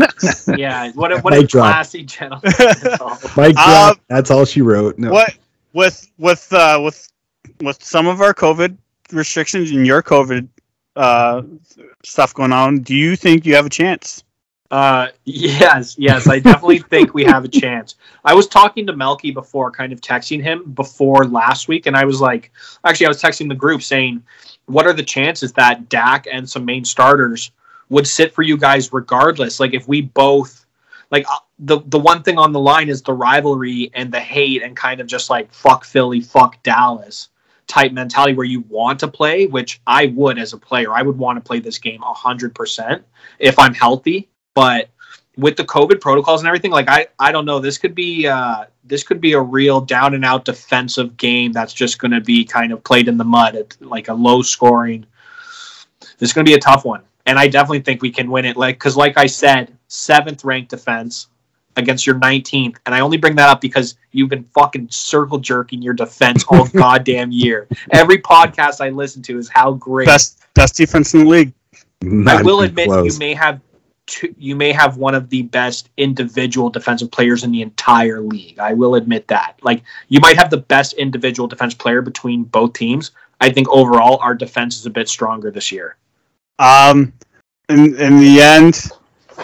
Yeah. 0.58 0.92
What 0.94 1.12
a, 1.12 1.20
what 1.20 1.34
a 1.34 1.42
Mic 1.42 1.50
drop. 1.50 1.72
classy 1.74 2.04
gentleman. 2.04 2.54
That's 2.58 3.02
all. 3.02 3.18
Mike, 3.36 3.56
drop, 3.56 4.00
that's 4.08 4.32
all 4.32 4.46
she 4.46 4.62
wrote. 4.62 4.98
No. 4.98 5.12
what 5.12 5.34
with 5.74 6.10
with 6.18 6.52
uh 6.54 6.80
with 6.82 7.10
with 7.62 7.84
some 7.84 8.08
of 8.08 8.22
our 8.22 8.34
covid 8.34 8.78
restrictions 9.12 9.72
and 9.72 9.86
your 9.86 10.02
covid 10.02 10.48
uh 10.96 11.42
stuff 12.04 12.34
going 12.34 12.52
on 12.54 12.80
do 12.80 12.96
you 12.96 13.16
think 13.18 13.46
you 13.46 13.54
have 13.56 13.66
a 13.66 13.70
chance 13.70 14.24
Uh, 14.72 15.08
yes, 15.26 15.96
yes, 15.98 16.28
I 16.28 16.40
definitely 16.40 16.80
think 16.80 17.14
we 17.14 17.24
have 17.26 17.46
a 17.46 17.48
chance. 17.48 17.96
I 18.26 18.34
was 18.34 18.48
talking 18.48 18.88
to 18.88 18.94
Melky 18.96 19.30
before, 19.32 19.70
kind 19.70 19.94
of 19.94 20.02
texting 20.02 20.42
him 20.42 20.72
before 20.74 21.26
last 21.26 21.68
week, 21.68 21.86
and 21.86 21.96
I 21.96 22.04
was 22.04 22.20
like, 22.20 22.52
actually, 22.84 23.06
I 23.06 23.10
was 23.10 23.22
texting 23.22 23.48
the 23.48 23.56
group 23.56 23.84
saying, 23.84 24.24
"What 24.68 24.88
are 24.88 24.94
the 24.94 25.04
chances 25.04 25.54
that 25.54 25.90
Dak 25.90 26.28
and 26.32 26.50
some 26.50 26.66
main 26.66 26.86
starters 26.86 27.52
would 27.90 28.08
sit 28.08 28.34
for 28.34 28.42
you 28.42 28.58
guys 28.58 28.92
regardless? 28.94 29.60
Like, 29.60 29.74
if 29.74 29.88
we 29.88 30.02
both, 30.02 30.66
like, 31.12 31.26
uh, 31.30 31.40
the 31.60 31.80
the 31.88 32.00
one 32.00 32.24
thing 32.24 32.38
on 32.38 32.52
the 32.52 32.60
line 32.60 32.90
is 32.90 33.02
the 33.02 33.14
rivalry 33.14 33.92
and 33.94 34.12
the 34.12 34.20
hate 34.20 34.64
and 34.64 34.76
kind 34.76 35.00
of 35.00 35.08
just 35.08 35.30
like 35.30 35.54
fuck 35.54 35.86
Philly, 35.86 36.22
fuck 36.22 36.62
Dallas." 36.64 37.30
type 37.68 37.92
mentality 37.92 38.32
where 38.36 38.46
you 38.46 38.60
want 38.70 39.00
to 39.00 39.08
play 39.08 39.48
which 39.48 39.82
i 39.88 40.06
would 40.06 40.38
as 40.38 40.54
a 40.54 40.58
player 40.58 40.94
i 40.94 41.02
would 41.02 41.18
want 41.18 41.36
to 41.36 41.42
play 41.42 41.60
this 41.60 41.80
game 41.80 42.00
100% 42.00 43.02
if 43.40 43.58
i'm 43.58 43.74
healthy 43.74 44.30
but 44.54 44.92
with 45.38 45.58
the 45.58 45.64
COVID 45.64 46.02
protocols 46.02 46.42
and 46.42 46.48
everything, 46.48 46.72
like 46.72 46.90
I, 46.90 47.08
I 47.20 47.32
don't 47.32 47.46
know. 47.46 47.60
This 47.60 47.78
could 47.78 47.96
be 47.96 48.28
uh, 48.28 48.66
this 48.88 49.04
could 49.04 49.20
be 49.20 49.34
a 49.34 49.42
real 49.42 49.82
down 49.82 50.14
and 50.14 50.24
out 50.24 50.46
defensive 50.46 51.18
game 51.18 51.52
that's 51.52 51.74
just 51.74 52.00
going 52.00 52.12
to 52.12 52.22
be 52.22 52.46
kind 52.46 52.72
of 52.72 52.84
played 52.84 53.08
in 53.08 53.18
the 53.18 53.24
mud 53.24 53.56
at 53.56 53.76
like 53.82 54.08
a 54.08 54.14
low 54.14 54.42
scoring. 54.42 55.06
This 56.18 56.30
is 56.30 56.34
going 56.34 56.46
to 56.46 56.50
be 56.50 56.56
a 56.56 56.60
tough 56.60 56.86
one, 56.86 57.02
and 57.26 57.38
I 57.40 57.48
definitely 57.48 57.82
think 57.82 58.02
we 58.02 58.12
can 58.12 58.30
win 58.30 58.46
it. 58.46 58.58
Like 58.58 58.76
because, 58.76 58.96
like 58.96 59.18
I 59.18 59.26
said, 59.26 59.76
seventh 59.88 60.44
ranked 60.44 60.70
defense 60.70 61.28
against 61.78 62.06
your 62.06 62.16
19th. 62.16 62.78
And 62.86 62.96
I 62.96 63.02
only 63.02 63.18
bring 63.18 63.36
that 63.36 63.50
up 63.50 63.62
because 63.62 63.96
you've 64.12 64.30
been 64.30 64.44
fucking 64.54 64.88
circle 64.90 65.38
jerking 65.38 65.82
your 65.82 65.94
defense 65.94 66.44
all 66.50 66.68
goddamn 66.74 67.32
year. 67.32 67.68
Every 67.92 68.20
podcast 68.20 68.82
I 68.82 68.90
listen 68.90 69.22
to 69.24 69.38
is 69.38 69.50
how 69.50 69.74
great. 69.74 70.06
Best 70.06 70.42
best 70.54 70.76
defense 70.76 71.14
in 71.14 71.22
the 71.22 71.30
league. 71.30 71.54
I 72.28 72.42
will 72.42 72.62
admit 72.62 72.88
close. 72.88 73.14
you 73.14 73.20
may 73.20 73.34
have 73.34 73.60
two, 74.06 74.34
you 74.38 74.56
may 74.56 74.72
have 74.72 74.98
one 74.98 75.16
of 75.16 75.30
the 75.30 75.44
best 75.44 75.90
individual 75.98 76.70
defensive 76.70 77.12
players 77.12 77.44
in 77.44 77.52
the 77.52 77.62
entire 77.62 78.22
league. 78.22 78.60
I 78.60 78.74
will 78.74 78.96
admit 78.96 79.28
that. 79.28 79.60
Like 79.62 79.84
you 80.10 80.20
might 80.20 80.38
have 80.38 80.50
the 80.50 80.58
best 80.58 80.94
individual 80.94 81.48
defense 81.48 81.74
player 81.74 82.02
between 82.02 82.44
both 82.44 82.74
teams. 82.74 83.12
I 83.42 83.50
think 83.50 83.68
overall 83.70 84.18
our 84.22 84.36
defense 84.36 84.78
is 84.78 84.86
a 84.86 84.90
bit 84.90 85.10
stronger 85.10 85.52
this 85.52 85.72
year. 85.72 85.98
Um, 86.60 87.14
in 87.70 87.96
in 87.96 88.20
the 88.20 88.42
end, 88.42 88.90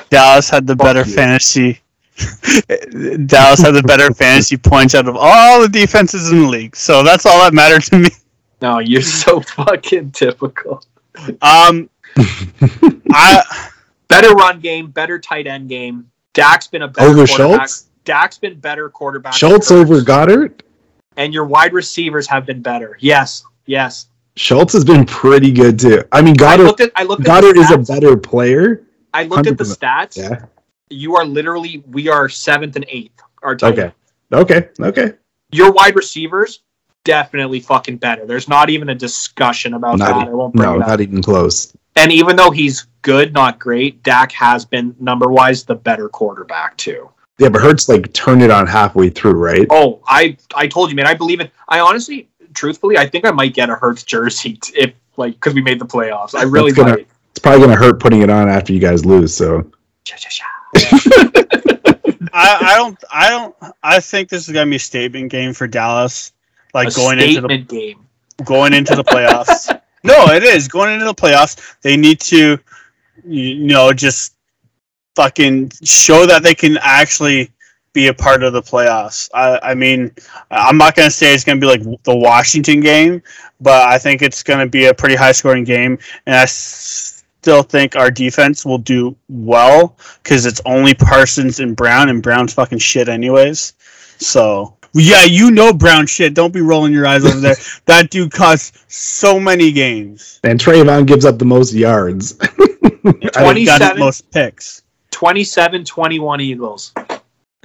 Dallas 0.09 0.49
had 0.49 0.68
the 0.68 0.76
better 0.76 1.03
you. 1.05 1.14
fantasy. 1.14 1.82
Dallas 3.26 3.62
had 3.62 3.72
the 3.72 3.84
better 3.86 4.14
fantasy 4.14 4.57
points 4.57 4.95
out 4.95 5.07
of 5.07 5.16
all 5.18 5.62
the 5.62 5.70
defenses 5.70 6.32
in 6.32 6.43
the 6.43 6.47
league. 6.47 6.76
So 6.76 7.03
that's 7.03 7.26
all 7.26 7.39
that 7.39 7.53
mattered 7.53 7.84
to 7.84 7.97
me. 7.97 8.09
No, 8.62 8.80
you're 8.80 9.01
so 9.01 9.39
fucking 9.55 10.12
typical. 10.12 10.84
Um, 11.41 11.89
I 13.12 13.43
Better 14.12 14.34
run 14.36 14.59
game, 14.59 14.91
better 14.91 15.18
tight 15.18 15.47
end 15.47 15.70
game. 15.70 16.12
Dak's 16.34 16.68
been 16.68 16.82
a 16.84 16.88
better 16.88 17.07
Over 17.09 17.26
quarterback. 17.26 17.59
Schultz? 17.70 17.89
Dak's 18.05 18.38
been 18.38 18.59
better 18.59 18.89
quarterback. 18.89 19.34
Schultz 19.34 19.72
over 19.72 20.01
Goedert? 20.01 20.62
and 21.18 21.34
your 21.34 21.45
wide 21.45 21.74
receivers 21.74 22.26
have 22.28 22.45
been 22.45 22.62
better. 22.62 22.97
Yes, 23.01 23.43
yes. 23.66 24.07
Schultz 24.38 24.74
has 24.74 24.86
been 24.86 25.05
pretty 25.05 25.51
good 25.51 25.78
too. 25.80 26.03
I 26.12 26.22
mean, 26.22 26.36
I 26.41 26.57
Goedert 26.57 26.66
looked 26.66 26.82
at 26.82 26.91
I 26.95 27.03
looked 27.03 27.28
at 27.28 27.43
Goedert 27.43 27.57
is 27.57 27.72
a 27.72 27.78
better 27.78 28.16
player. 28.18 28.84
I 29.14 29.24
looked 29.24 29.47
at 29.47 29.57
the 29.57 29.64
stats. 29.66 30.18
Yeah. 30.18 30.45
You 30.89 31.16
are 31.16 31.26
literally 31.26 31.84
we 31.89 32.07
are 32.09 32.28
seventh 32.30 32.76
and 32.76 32.86
eighth. 32.89 33.20
Our 33.43 33.55
tight 33.55 33.78
Okay. 33.80 33.91
Okay. 34.34 34.70
Okay. 34.80 35.14
Your 35.51 35.72
wide 35.74 35.95
receivers 35.95 36.62
definitely 37.03 37.59
fucking 37.59 37.97
better. 37.97 38.26
There's 38.26 38.47
not 38.47 38.70
even 38.70 38.89
a 38.89 38.95
discussion 38.95 39.74
about 39.74 39.97
Not 39.97 40.14
that. 40.20 40.28
e- 40.28 40.30
I 40.30 40.34
won't 40.34 40.53
bring 40.53 40.70
No, 40.70 40.76
it 40.76 40.82
up. 40.84 40.88
not 40.88 41.01
even 41.01 41.22
close. 41.22 41.74
And 41.97 42.12
even 42.12 42.36
though 42.38 42.51
he's 42.51 42.88
good, 43.01 43.33
not 43.33 43.59
great, 43.59 44.03
Dak 44.03 44.31
has 44.33 44.65
been 44.65 44.95
number 44.99 45.29
wise 45.29 45.63
the 45.63 45.75
better 45.75 46.09
quarterback 46.09 46.77
too. 46.77 47.09
Yeah, 47.37 47.49
but 47.49 47.61
Hurts 47.61 47.89
like 47.89 48.11
turned 48.13 48.43
it 48.43 48.51
on 48.51 48.67
halfway 48.67 49.09
through, 49.09 49.33
right? 49.33 49.65
Oh, 49.69 50.01
I 50.07 50.37
I 50.55 50.67
told 50.67 50.89
you, 50.89 50.95
man. 50.95 51.07
I 51.07 51.13
believe 51.15 51.39
it. 51.39 51.51
I 51.67 51.79
honestly, 51.79 52.27
truthfully, 52.53 52.97
I 52.97 53.07
think 53.07 53.25
I 53.25 53.31
might 53.31 53.53
get 53.53 53.69
a 53.69 53.75
Hurts 53.75 54.03
jersey 54.03 54.59
if 54.75 54.93
like 55.17 55.33
because 55.33 55.53
we 55.53 55.61
made 55.61 55.79
the 55.79 55.85
playoffs. 55.85 56.35
I 56.35 56.43
really 56.43 56.71
That's 56.71 56.83
gonna- 56.83 56.97
might. 56.97 57.07
It's 57.31 57.39
probably 57.39 57.61
gonna 57.61 57.77
hurt 57.77 57.99
putting 57.99 58.21
it 58.21 58.29
on 58.29 58.49
after 58.49 58.73
you 58.73 58.79
guys 58.79 59.05
lose. 59.05 59.33
So 59.35 59.71
I, 62.33 62.57
I 62.61 62.73
don't 62.75 63.03
I 63.11 63.29
don't 63.29 63.55
I 63.83 63.99
think 63.99 64.29
this 64.29 64.47
is 64.47 64.53
gonna 64.53 64.69
be 64.69 64.75
a 64.75 64.79
statement 64.79 65.31
game 65.31 65.53
for 65.53 65.67
Dallas. 65.67 66.33
Like 66.73 66.89
a 66.89 66.91
going 66.91 67.19
into 67.19 67.41
the 67.41 67.57
game. 67.57 68.05
going 68.45 68.73
into 68.73 68.95
the 68.95 69.03
playoffs. 69.03 69.67
no, 70.03 70.25
it 70.27 70.43
is 70.43 70.67
going 70.67 70.93
into 70.93 71.05
the 71.05 71.13
playoffs. 71.13 71.75
They 71.81 71.97
need 71.97 72.19
to, 72.21 72.57
you 73.26 73.55
know, 73.65 73.93
just 73.93 74.34
fucking 75.15 75.72
show 75.84 76.26
that 76.26 76.43
they 76.43 76.55
can 76.55 76.78
actually 76.82 77.51
be 77.93 78.07
a 78.07 78.13
part 78.13 78.43
of 78.43 78.53
the 78.53 78.61
playoffs. 78.61 79.30
I, 79.34 79.59
I 79.61 79.76
mean, 79.76 80.11
I'm 80.49 80.78
not 80.78 80.95
going 80.95 81.07
to 81.07 81.15
say 81.15 81.34
it's 81.34 81.43
going 81.43 81.59
to 81.59 81.65
be 81.65 81.67
like 81.67 82.03
the 82.03 82.15
Washington 82.15 82.80
game, 82.80 83.22
but 83.59 83.88
I 83.88 83.97
think 83.97 84.22
it's 84.22 84.43
going 84.43 84.59
to 84.59 84.67
be 84.67 84.86
a 84.86 84.93
pretty 84.93 85.15
high 85.15 85.34
scoring 85.34 85.63
game, 85.63 85.99
and 86.26 86.36
I 86.36 86.45
still 86.45 87.63
think 87.63 87.95
our 87.95 88.09
defense 88.09 88.65
will 88.65 88.78
do 88.78 89.15
well 89.28 89.97
because 90.24 90.45
it's 90.45 90.61
only 90.65 90.93
Parsons 90.93 91.59
and 91.59 91.76
Brown, 91.76 92.09
and 92.09 92.24
Brown's 92.24 92.53
fucking 92.53 92.80
shit 92.80 93.09
anyways. 93.09 93.74
So. 94.22 94.78
Yeah, 94.93 95.24
you 95.24 95.51
know 95.51 95.72
Brown 95.72 96.05
shit. 96.05 96.34
Don't 96.34 96.53
be 96.53 96.59
rolling 96.59 96.91
your 96.91 97.07
eyes 97.07 97.24
over 97.24 97.39
there. 97.39 97.55
that 97.86 98.09
dude 98.09 98.32
caused 98.32 98.78
so 98.91 99.39
many 99.39 99.72
games. 99.72 100.39
and 100.43 100.59
Trayvon 100.59 101.05
gives 101.05 101.24
up 101.24 101.39
the 101.39 101.45
most 101.45 101.74
yards. 101.74 102.38
And 103.03 103.57
he 103.57 103.65
got 103.65 103.80
the 103.80 103.95
27 103.95 103.99
most 103.99 104.30
picks. 104.32 104.84
27 105.09 105.84
21 105.86 106.41
Eagles. 106.41 106.93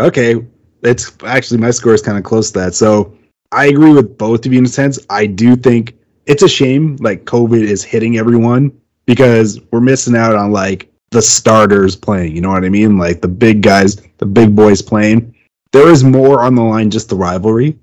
okay, 0.01 0.45
it's 0.83 1.13
actually 1.25 1.59
my 1.59 1.71
score 1.71 1.95
is 1.95 2.03
kind 2.03 2.17
of 2.17 2.25
close 2.25 2.51
to 2.53 2.59
that. 2.61 2.75
So 2.75 3.17
I 3.53 3.67
agree 3.67 3.93
with 3.93 4.17
both 4.19 4.47
of 4.47 4.53
you 4.53 4.59
in 4.59 4.65
a 4.65 4.69
sense. 4.69 4.99
I 5.11 5.27
do 5.27 5.57
think 5.57 5.95
it's 6.27 6.43
a 6.43 6.49
shame 6.49 6.97
like 7.01 7.25
COVID 7.25 7.61
is 7.61 7.85
hitting 7.85 8.19
everyone 8.19 8.73
because 9.05 9.61
we're 9.71 9.81
missing 9.81 10.17
out 10.17 10.35
on 10.35 10.53
like 10.53 10.91
the 11.11 11.23
starters 11.23 11.97
playing. 11.97 12.35
You 12.35 12.43
know 12.43 12.51
what 12.51 12.65
I 12.65 12.69
mean? 12.69 12.99
Like 12.99 13.21
the 13.21 13.29
big 13.29 13.63
guys, 13.63 13.97
the 14.19 14.27
big 14.27 14.57
boys 14.57 14.83
playing. 14.83 15.35
There 15.73 15.89
is 15.89 16.05
more 16.05 16.43
on 16.43 16.55
the 16.55 16.63
line 16.63 16.91
just 16.91 17.09
the 17.09 17.17
rivalry 17.17 17.79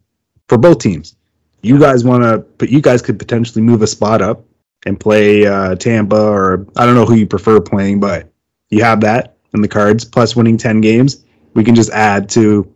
for 0.47 0.57
both 0.57 0.79
teams. 0.79 1.15
You 1.61 1.79
guys 1.79 2.03
want 2.03 2.23
to, 2.23 2.39
but 2.57 2.69
you 2.69 2.81
guys 2.81 3.01
could 3.01 3.17
potentially 3.17 3.61
move 3.61 3.81
a 3.81 3.87
spot 3.87 4.21
up 4.21 4.43
and 4.85 4.99
play 4.99 5.45
uh, 5.45 5.75
Tampa 5.75 6.21
or 6.21 6.67
I 6.75 6.85
don't 6.85 6.95
know 6.95 7.05
who 7.05 7.15
you 7.15 7.25
prefer 7.25 7.59
playing, 7.61 7.99
but 7.99 8.29
you 8.69 8.83
have 8.83 9.01
that 9.01 9.37
in 9.53 9.61
the 9.61 9.67
cards 9.67 10.03
plus 10.03 10.35
winning 10.35 10.57
10 10.57 10.81
games. 10.81 11.23
We 11.53 11.63
can 11.63 11.75
just 11.75 11.91
add 11.91 12.29
to 12.29 12.73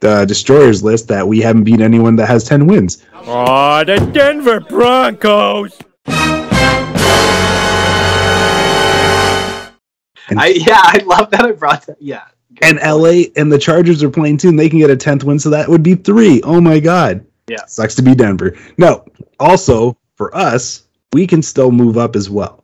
the 0.00 0.24
destroyers 0.26 0.82
list 0.82 1.08
that 1.08 1.26
we 1.26 1.40
haven't 1.40 1.64
beat 1.64 1.80
anyone 1.80 2.16
that 2.16 2.26
has 2.26 2.44
10 2.44 2.66
wins. 2.66 3.04
Oh, 3.14 3.84
the 3.84 3.96
Denver 4.12 4.60
Broncos. 4.60 5.78
And, 10.30 10.38
I 10.38 10.48
yeah, 10.48 10.82
I 10.82 11.02
love 11.06 11.30
that 11.30 11.40
I 11.40 11.52
brought 11.52 11.86
that. 11.86 11.96
Yeah. 12.00 12.24
And 12.62 12.78
LA 12.78 13.24
and 13.36 13.52
the 13.52 13.58
Chargers 13.58 14.02
are 14.02 14.10
playing 14.10 14.38
too, 14.38 14.48
and 14.48 14.58
they 14.58 14.68
can 14.68 14.78
get 14.78 14.90
a 14.90 14.96
10th 14.96 15.24
win, 15.24 15.38
so 15.38 15.50
that 15.50 15.68
would 15.68 15.82
be 15.82 15.94
three. 15.94 16.40
Oh 16.42 16.60
my 16.60 16.80
God. 16.80 17.24
Yeah. 17.48 17.64
Sucks 17.66 17.94
to 17.96 18.02
be 18.02 18.14
Denver. 18.14 18.56
No, 18.76 19.04
also 19.40 19.96
for 20.16 20.34
us, 20.36 20.84
we 21.12 21.26
can 21.26 21.42
still 21.42 21.70
move 21.70 21.96
up 21.96 22.16
as 22.16 22.28
well. 22.28 22.62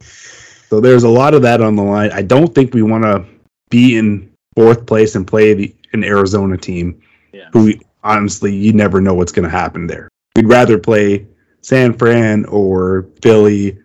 So 0.68 0.80
there's 0.80 1.04
a 1.04 1.08
lot 1.08 1.34
of 1.34 1.42
that 1.42 1.60
on 1.60 1.76
the 1.76 1.82
line. 1.82 2.10
I 2.12 2.22
don't 2.22 2.54
think 2.54 2.74
we 2.74 2.82
want 2.82 3.04
to 3.04 3.24
be 3.70 3.96
in 3.96 4.30
fourth 4.56 4.84
place 4.86 5.14
and 5.14 5.26
play 5.26 5.54
the, 5.54 5.74
an 5.92 6.04
Arizona 6.04 6.56
team 6.56 7.00
Yeah. 7.32 7.48
who 7.52 7.72
honestly, 8.02 8.54
you 8.54 8.72
never 8.72 9.00
know 9.00 9.14
what's 9.14 9.32
going 9.32 9.44
to 9.44 9.50
happen 9.56 9.86
there. 9.86 10.08
We'd 10.36 10.48
rather 10.48 10.78
play 10.78 11.26
San 11.62 11.92
Fran 11.94 12.44
or 12.46 13.06
Philly 13.22 13.78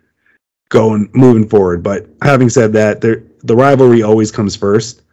going 0.69 1.09
moving 1.13 1.47
forward. 1.47 1.83
But 1.83 2.07
having 2.21 2.49
said 2.49 2.73
that, 2.73 3.01
there 3.01 3.23
the 3.43 3.55
rivalry 3.55 4.01
always 4.03 4.31
comes 4.31 4.55
first. 4.55 5.03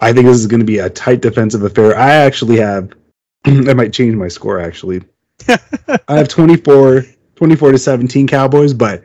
I 0.00 0.12
think 0.12 0.26
this 0.26 0.36
is 0.36 0.46
going 0.46 0.60
to 0.60 0.66
be 0.66 0.78
a 0.78 0.90
tight 0.90 1.20
defensive 1.20 1.62
affair. 1.62 1.96
I 1.96 2.10
actually 2.10 2.58
have 2.58 2.92
I 3.44 3.74
might 3.74 3.92
change 3.92 4.14
my 4.14 4.28
score 4.28 4.60
actually. 4.60 5.02
I 5.48 6.16
have 6.16 6.28
24 6.28 7.04
24 7.36 7.72
to 7.72 7.78
17 7.78 8.26
Cowboys, 8.26 8.74
but 8.74 9.02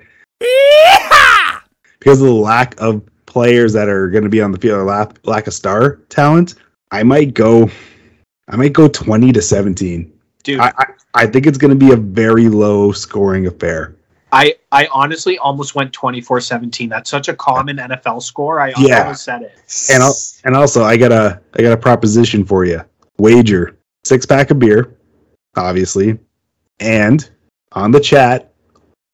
because 1.99 2.19
of 2.19 2.27
the 2.27 2.33
lack 2.33 2.79
of 2.81 3.03
players 3.25 3.73
that 3.73 3.87
are 3.87 4.09
going 4.09 4.23
to 4.23 4.29
be 4.29 4.41
on 4.41 4.51
the 4.51 4.57
field, 4.57 4.79
or 4.79 4.83
lack, 4.83 5.17
lack 5.25 5.47
of 5.47 5.53
star 5.53 5.97
talent, 6.09 6.55
I 6.91 7.03
might 7.03 7.33
go 7.33 7.69
I 8.49 8.55
might 8.55 8.73
go 8.73 8.87
20 8.87 9.31
to 9.31 9.41
17. 9.41 10.11
Dude, 10.43 10.59
I, 10.59 10.73
I, 10.77 10.85
I 11.13 11.25
think 11.27 11.47
it's 11.47 11.57
going 11.57 11.77
to 11.77 11.85
be 11.85 11.93
a 11.93 11.95
very 11.95 12.49
low 12.49 12.91
scoring 12.91 13.47
affair. 13.47 13.95
I, 14.34 14.55
I 14.71 14.88
honestly 14.91 15.38
almost 15.38 15.75
went 15.75 15.93
24-17. 15.93 16.89
That's 16.89 17.09
such 17.09 17.27
a 17.27 17.36
common 17.36 17.77
NFL 17.77 18.21
score. 18.23 18.59
I 18.59 18.73
Yeah. 18.77 19.01
almost 19.01 19.23
said 19.23 19.43
it. 19.43 19.53
And 19.91 20.01
I'll, 20.01 20.15
and 20.43 20.55
also 20.55 20.84
I 20.84 20.97
got 20.97 21.11
a 21.11 21.39
I 21.57 21.61
got 21.61 21.71
a 21.71 21.77
proposition 21.77 22.43
for 22.43 22.65
you. 22.65 22.81
Wager 23.19 23.77
six 24.03 24.25
pack 24.25 24.49
of 24.49 24.57
beer, 24.59 24.97
obviously, 25.55 26.17
and 26.79 27.29
on 27.73 27.91
the 27.91 27.99
chat, 27.99 28.53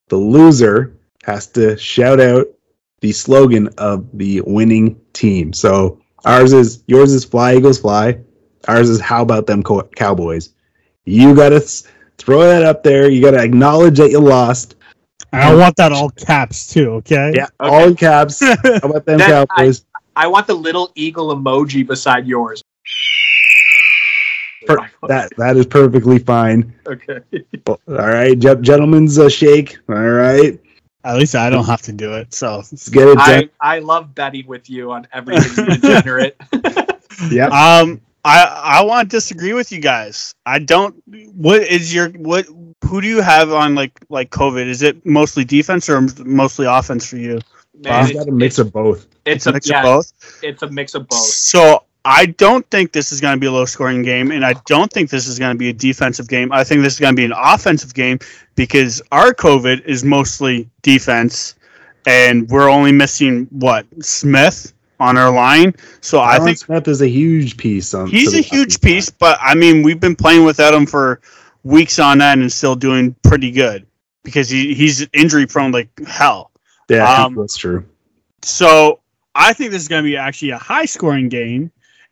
the 0.08 0.16
loser 0.16 0.96
has 1.24 1.48
to 1.48 1.78
shout 1.78 2.20
out 2.22 2.48
the 3.02 3.12
slogan 3.12 3.68
of 3.78 4.08
the 4.18 4.42
winning 4.48 5.00
team. 5.14 5.52
So 5.54 6.00
ours 6.26 6.54
is 6.54 6.84
yours 6.88 7.12
is 7.12 7.26
fly 7.26 7.56
eagles 7.56 7.80
fly. 7.80 8.20
Ours 8.70 8.90
is 8.90 9.00
how 9.02 9.22
about 9.22 9.48
them 9.48 9.64
co- 9.64 9.84
cowboys. 9.96 10.54
You 11.06 11.36
gotta 11.36 11.58
s- 11.58 11.84
throw 12.18 12.42
that 12.44 12.64
up 12.64 12.84
there. 12.84 13.10
You 13.10 13.22
gotta 13.22 13.42
acknowledge 13.44 13.98
that 13.98 14.12
you 14.12 14.20
lost. 14.20 14.76
And 15.32 15.42
I 15.44 15.54
want 15.56 15.76
that 15.78 15.92
all 15.92 16.10
caps 16.10 16.68
too, 16.74 16.92
okay? 16.94 17.32
Yeah, 17.36 17.48
Okay. 17.60 17.70
all 17.76 17.88
in 17.88 17.96
caps. 17.96 18.40
How 18.44 18.56
about 18.84 19.06
them 19.06 19.20
Then 19.20 19.22
I- 19.22 19.46
cowboys? 19.46 19.86
I 20.16 20.28
want 20.28 20.48
the 20.48 20.54
little 20.56 20.92
eagle 20.96 21.34
emoji 21.36 21.86
beside 21.88 22.28
yours. 22.28 22.62
Per- 24.68 24.90
that 25.08 25.30
that 25.38 25.56
is 25.56 25.66
perfectly 25.66 26.20
fine. 26.20 26.74
okay. 26.86 27.20
All 27.68 27.78
right, 27.88 28.38
ge- 28.38 28.60
gentlemen's 28.62 29.18
uh, 29.18 29.30
shake. 29.30 29.78
All 29.88 29.96
right, 29.96 30.60
At 31.06 31.16
least 31.18 31.36
I 31.36 31.50
don't 31.50 31.66
have 31.66 31.82
to 31.84 31.94
do 31.94 32.14
it. 32.16 32.34
So 32.34 32.58
let's 32.58 32.90
get 32.90 33.08
it 33.08 33.18
done. 33.18 33.50
I, 33.62 33.76
I 33.78 33.80
love 33.80 34.14
betting 34.14 34.48
with 34.48 34.70
you 34.70 34.92
on 34.92 35.08
everything 35.14 35.66
degenerate. 35.80 36.36
yeah, 37.32 37.48
um 37.48 38.02
I 38.30 38.80
I 38.80 38.84
want 38.84 39.10
to 39.10 39.18
disagree 39.18 39.54
with 39.54 39.72
you 39.72 39.80
guys. 39.80 40.36
I 40.46 40.60
don't 40.60 40.96
what 41.34 41.64
is 41.64 41.94
your 41.94 42.10
what 42.10 42.46
who 42.86 43.02
do 43.02 43.08
you 43.08 43.22
have 43.22 43.52
on 43.52 43.76
like 43.76 44.00
like 44.10 44.30
COVID? 44.30 44.66
Is 44.68 44.82
it 44.82 45.06
mostly 45.06 45.44
defense 45.44 45.90
or 45.90 46.02
mostly 46.24 46.66
offense 46.66 47.10
for 47.10 47.18
you? 47.18 47.40
man, 47.84 48.06
He's 48.06 48.16
got 48.16 48.28
a 48.28 48.32
mix 48.32 48.60
of 48.60 48.72
both. 48.72 49.08
it's 49.26 49.48
a 49.48 49.50
a, 49.50 49.54
mix 49.54 49.70
yeah, 49.70 49.80
of 49.80 49.84
both. 49.84 50.40
It's 50.44 50.62
a 50.62 50.70
mix 50.70 50.96
of 50.96 51.08
both. 51.08 51.20
So 51.20 51.84
I 52.06 52.28
don't 52.28 52.70
think 52.70 52.92
this 52.92 53.12
is 53.12 53.20
going 53.20 53.36
to 53.36 53.40
be 53.40 53.48
a 53.48 53.52
low 53.52 53.66
scoring 53.66 54.04
game, 54.04 54.32
and 54.32 54.46
I 54.46 54.54
don't 54.66 54.92
think 54.92 55.10
this 55.10 55.28
is 55.28 55.38
going 55.38 55.52
to 55.52 55.58
be 55.58 55.70
a 55.70 55.74
defensive 55.74 56.28
game. 56.28 56.52
I 56.52 56.64
think 56.64 56.82
this 56.82 56.94
is 56.94 57.00
going 57.00 57.14
to 57.14 57.20
be 57.20 57.26
an 57.26 57.34
offensive 57.36 57.94
game 57.94 58.20
because 58.56 59.02
our 59.12 59.34
COVID 59.34 59.86
is 59.86 60.04
mostly 60.04 60.70
defense, 60.82 61.56
and 62.06 62.50
we're 62.50 62.70
only 62.70 62.92
missing 62.92 63.48
what 63.52 63.86
Smith 64.02 64.74
on 65.00 65.18
our 65.18 65.32
line. 65.32 65.74
So 66.02 66.20
I 66.20 66.40
think 66.40 66.58
Smith 66.58 66.88
is 66.88 67.02
a 67.02 67.08
huge 67.08 67.58
piece 67.58 67.94
on. 67.94 68.08
he's 68.08 68.34
a 68.34 68.42
huge 68.42 68.76
offense. 68.76 68.78
piece, 68.78 69.10
but 69.10 69.38
I 69.42 69.56
mean 69.56 69.84
we've 69.84 70.00
been 70.00 70.16
playing 70.16 70.44
without 70.46 70.74
him 70.74 70.86
for 70.86 71.22
weeks 71.64 72.00
on 72.00 72.22
end 72.22 72.42
and 72.42 72.52
still 72.52 72.76
doing 72.76 73.16
pretty 73.24 73.52
good 73.52 73.86
because 74.24 74.50
he, 74.50 74.74
he's 74.74 75.08
injury 75.14 75.46
prone 75.46 75.72
like 75.72 75.90
hell. 76.08 76.52
Yeah, 76.90 77.24
Um, 77.26 77.36
that's 77.36 77.56
true. 77.58 77.86
So 78.42 79.00
I 79.36 79.54
think 79.54 79.72
this 79.72 79.82
is 79.82 79.88
going 79.88 80.04
to 80.04 80.08
be 80.10 80.18
actually 80.18 80.52
a 80.52 80.58
high 80.58 80.86
scoring 80.86 81.30
game, 81.30 81.72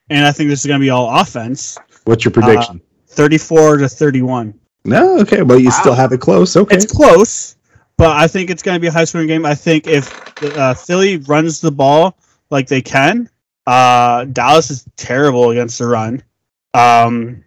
and 0.10 0.26
I 0.26 0.32
think 0.32 0.50
this 0.50 0.60
is 0.62 0.66
going 0.68 0.80
to 0.80 0.84
be 0.86 0.90
all 0.90 1.20
offense. 1.20 1.78
What's 2.06 2.24
your 2.26 2.32
prediction? 2.32 2.82
34 3.08 3.78
to 3.78 3.90
31. 3.90 4.54
no, 4.86 5.20
okay, 5.22 5.42
but 5.42 5.56
you 5.56 5.66
Wow. 5.70 5.80
still 5.80 5.94
have 5.96 6.12
it 6.14 6.22
close. 6.22 6.56
Okay, 6.56 6.76
It's 6.76 6.86
close, 6.92 7.56
but 7.98 8.16
I 8.16 8.28
think 8.28 8.50
it's 8.50 8.62
going 8.64 8.76
to 8.76 8.80
be 8.80 8.88
a 8.88 8.92
high 8.92 9.06
scoring 9.06 9.28
game. 9.28 9.46
I 9.46 9.56
think 9.56 9.88
if 9.88 10.14
uh, 10.58 10.74
Philly 10.74 11.18
runs 11.18 11.60
the 11.60 11.72
ball 11.72 12.18
like 12.50 12.68
they 12.68 12.82
can, 12.82 13.30
uh, 13.66 14.26
Dallas 14.26 14.70
is 14.72 14.86
terrible 14.96 15.52
against 15.52 15.80
the 15.80 15.88
run. 15.88 16.24
Um, 16.74 17.44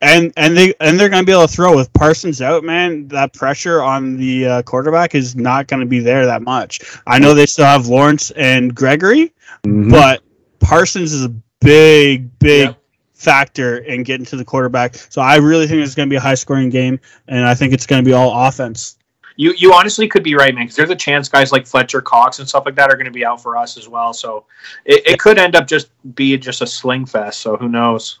and 0.00 0.32
and 0.36 0.56
they 0.56 0.74
and 0.80 1.00
they're 1.00 1.08
going 1.08 1.22
to 1.22 1.26
be 1.26 1.32
able 1.32 1.46
to 1.46 1.52
throw 1.52 1.74
with 1.74 1.90
Parsons 1.94 2.42
out, 2.42 2.62
man. 2.62 3.08
That 3.08 3.32
pressure 3.32 3.82
on 3.82 4.16
the 4.18 4.46
uh, 4.46 4.62
quarterback 4.62 5.14
is 5.14 5.34
not 5.34 5.66
going 5.66 5.80
to 5.80 5.86
be 5.86 5.98
there 6.00 6.26
that 6.26 6.42
much. 6.42 6.80
I 7.06 7.18
know 7.18 7.32
they 7.32 7.46
still 7.46 7.64
have 7.64 7.86
Lawrence 7.86 8.30
and 8.32 8.74
Gregory, 8.74 9.32
Mhm. 9.64 9.90
but 9.90 10.22
Parsons 10.60 11.12
is 11.12 11.24
a 11.24 11.32
big, 11.60 12.38
big 12.38 12.68
Yep. 12.68 12.78
factor 13.14 13.78
in 13.78 14.02
getting 14.02 14.26
to 14.26 14.36
the 14.36 14.44
quarterback. 14.44 14.96
So 15.08 15.22
I 15.22 15.36
really 15.36 15.66
think 15.66 15.82
it's 15.82 15.94
going 15.94 16.08
to 16.08 16.12
be 16.12 16.16
a 16.16 16.20
high 16.20 16.34
scoring 16.34 16.68
game, 16.68 17.00
and 17.28 17.46
I 17.46 17.54
think 17.54 17.72
it's 17.72 17.86
going 17.86 18.04
to 18.04 18.06
be 18.06 18.12
all 18.12 18.46
offense. 18.46 18.98
You 19.36 19.54
you 19.56 19.72
honestly 19.72 20.06
could 20.06 20.22
be 20.22 20.34
right, 20.34 20.54
man. 20.54 20.64
Because 20.64 20.76
there's 20.76 20.90
a 20.90 20.96
chance 20.96 21.28
guys 21.28 21.50
like 21.52 21.66
Fletcher 21.66 22.00
Cox 22.00 22.38
and 22.38 22.48
stuff 22.48 22.64
like 22.66 22.74
that 22.76 22.90
are 22.90 22.94
going 22.96 23.06
to 23.06 23.10
be 23.10 23.24
out 23.24 23.42
for 23.42 23.56
us 23.56 23.76
as 23.76 23.88
well. 23.88 24.12
So 24.12 24.44
it, 24.84 25.06
it 25.06 25.18
could 25.18 25.38
end 25.38 25.56
up 25.56 25.66
just 25.66 25.90
be 26.14 26.36
just 26.38 26.62
a 26.62 26.66
sling 26.66 27.06
fest. 27.06 27.40
So 27.40 27.56
who 27.56 27.68
knows? 27.68 28.20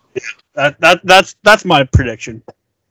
That, 0.54 0.80
that 0.80 1.00
that's 1.04 1.36
that's 1.42 1.64
my 1.64 1.84
prediction. 1.84 2.42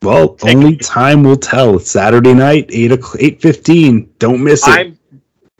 well, 0.02 0.36
only 0.42 0.76
time 0.76 1.22
will 1.22 1.36
tell. 1.36 1.76
It's 1.76 1.90
Saturday 1.90 2.34
night, 2.34 2.66
eight 2.70 2.92
o'clock, 2.92 3.16
eight 3.20 3.42
fifteen. 3.42 4.10
Don't 4.18 4.42
miss 4.42 4.66
it. 4.66 4.70
I'm 4.70 4.98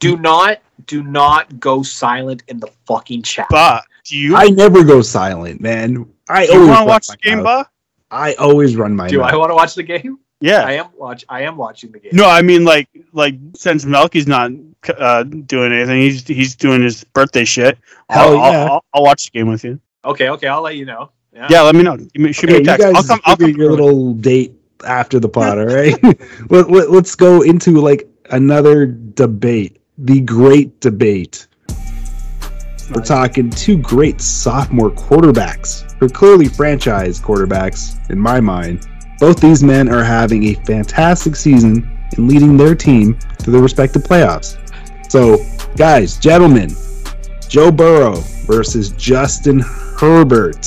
do 0.00 0.16
not 0.16 0.60
do 0.86 1.02
not 1.02 1.60
go 1.60 1.82
silent 1.82 2.42
in 2.48 2.60
the 2.60 2.68
fucking 2.86 3.22
chat. 3.22 3.46
But 3.50 3.84
do 4.04 4.18
you, 4.18 4.36
I 4.36 4.48
never 4.48 4.84
go 4.84 5.00
silent, 5.02 5.60
man. 5.60 6.06
I 6.28 6.46
do 6.46 6.52
always 6.52 6.68
want 6.68 6.68
to 6.68 6.80
run 6.80 6.86
watch 6.86 7.08
my 7.08 7.14
the 7.14 7.30
game, 7.30 7.42
mouth. 7.42 7.68
I 8.10 8.34
always 8.34 8.76
run 8.76 8.94
my 8.94 9.08
do 9.08 9.18
mouth. 9.20 9.32
I 9.32 9.36
want 9.36 9.50
to 9.50 9.54
watch 9.54 9.74
the 9.74 9.82
game? 9.82 10.18
I 10.42 10.46
Yeah. 10.46 10.68
am 10.68 10.86
watch. 10.96 11.24
I 11.28 11.42
am 11.42 11.56
watching 11.56 11.92
the 11.92 11.98
game. 12.00 12.10
No, 12.14 12.28
I 12.28 12.42
mean 12.42 12.64
like 12.64 12.88
like 13.12 13.36
since 13.54 13.84
Melky's 13.84 14.26
not 14.26 14.50
uh, 14.98 15.22
doing 15.22 15.72
anything, 15.72 16.00
he's 16.00 16.26
he's 16.26 16.54
doing 16.54 16.82
his 16.82 17.04
birthday 17.04 17.44
shit. 17.44 17.78
I'll, 18.10 18.38
I'll- 18.38 18.72
I'll, 18.72 18.84
I'll 18.94 19.02
watch 19.02 19.30
the 19.30 19.38
game 19.38 19.48
with 19.48 19.64
you. 19.64 19.80
Okay, 20.04 20.28
okay. 20.28 20.46
I'll 20.48 20.60
let 20.62 20.76
you 20.76 20.84
know. 20.84 21.10
Yeah. 21.32 21.46
Yeah, 21.50 21.60
let 21.62 21.74
me 21.74 21.82
know. 21.82 21.96
Give 21.96 22.10
me, 22.16 22.32
shoot 22.32 22.50
Okay, 22.50 22.52
me 22.52 22.56
a 22.58 22.60
you 22.60 22.66
text. 22.66 22.82
guys 22.86 22.94
I'll 22.96 23.02
come. 23.04 23.20
I'll 23.24 23.36
figure 23.36 23.52
come 23.54 23.60
your 23.60 23.70
early. 23.72 23.82
little 23.82 24.14
date 24.14 24.52
after 24.86 25.18
the 25.18 25.28
pot. 25.28 25.58
all 25.58 25.64
right? 25.66 25.94
let, 26.50 26.70
let, 26.70 26.90
let's 26.90 27.14
go 27.14 27.40
into 27.42 27.80
like 27.80 28.06
another 28.30 28.86
debate, 28.86 29.80
the 29.98 30.20
great 30.20 30.78
debate. 30.80 31.46
We're 32.94 33.02
talking 33.02 33.48
two 33.50 33.78
great 33.78 34.20
sophomore 34.20 34.90
quarterbacks. 34.90 35.98
They're 35.98 36.08
clearly 36.10 36.48
franchise 36.48 37.18
quarterbacks, 37.18 37.98
in 38.10 38.18
my 38.18 38.40
mind. 38.40 38.86
Both 39.18 39.40
these 39.40 39.62
men 39.62 39.88
are 39.88 40.04
having 40.04 40.44
a 40.44 40.54
fantastic 40.54 41.36
season 41.36 41.90
and 42.16 42.28
leading 42.28 42.56
their 42.56 42.74
team 42.74 43.18
to 43.38 43.50
their 43.50 43.62
respective 43.62 44.02
playoffs. 44.02 44.58
So, 45.10 45.44
guys, 45.76 46.16
gentlemen, 46.16 46.70
Joe 47.48 47.70
Burrow 47.70 48.16
versus 48.46 48.90
Justin 48.90 49.60
Herbert. 49.60 50.66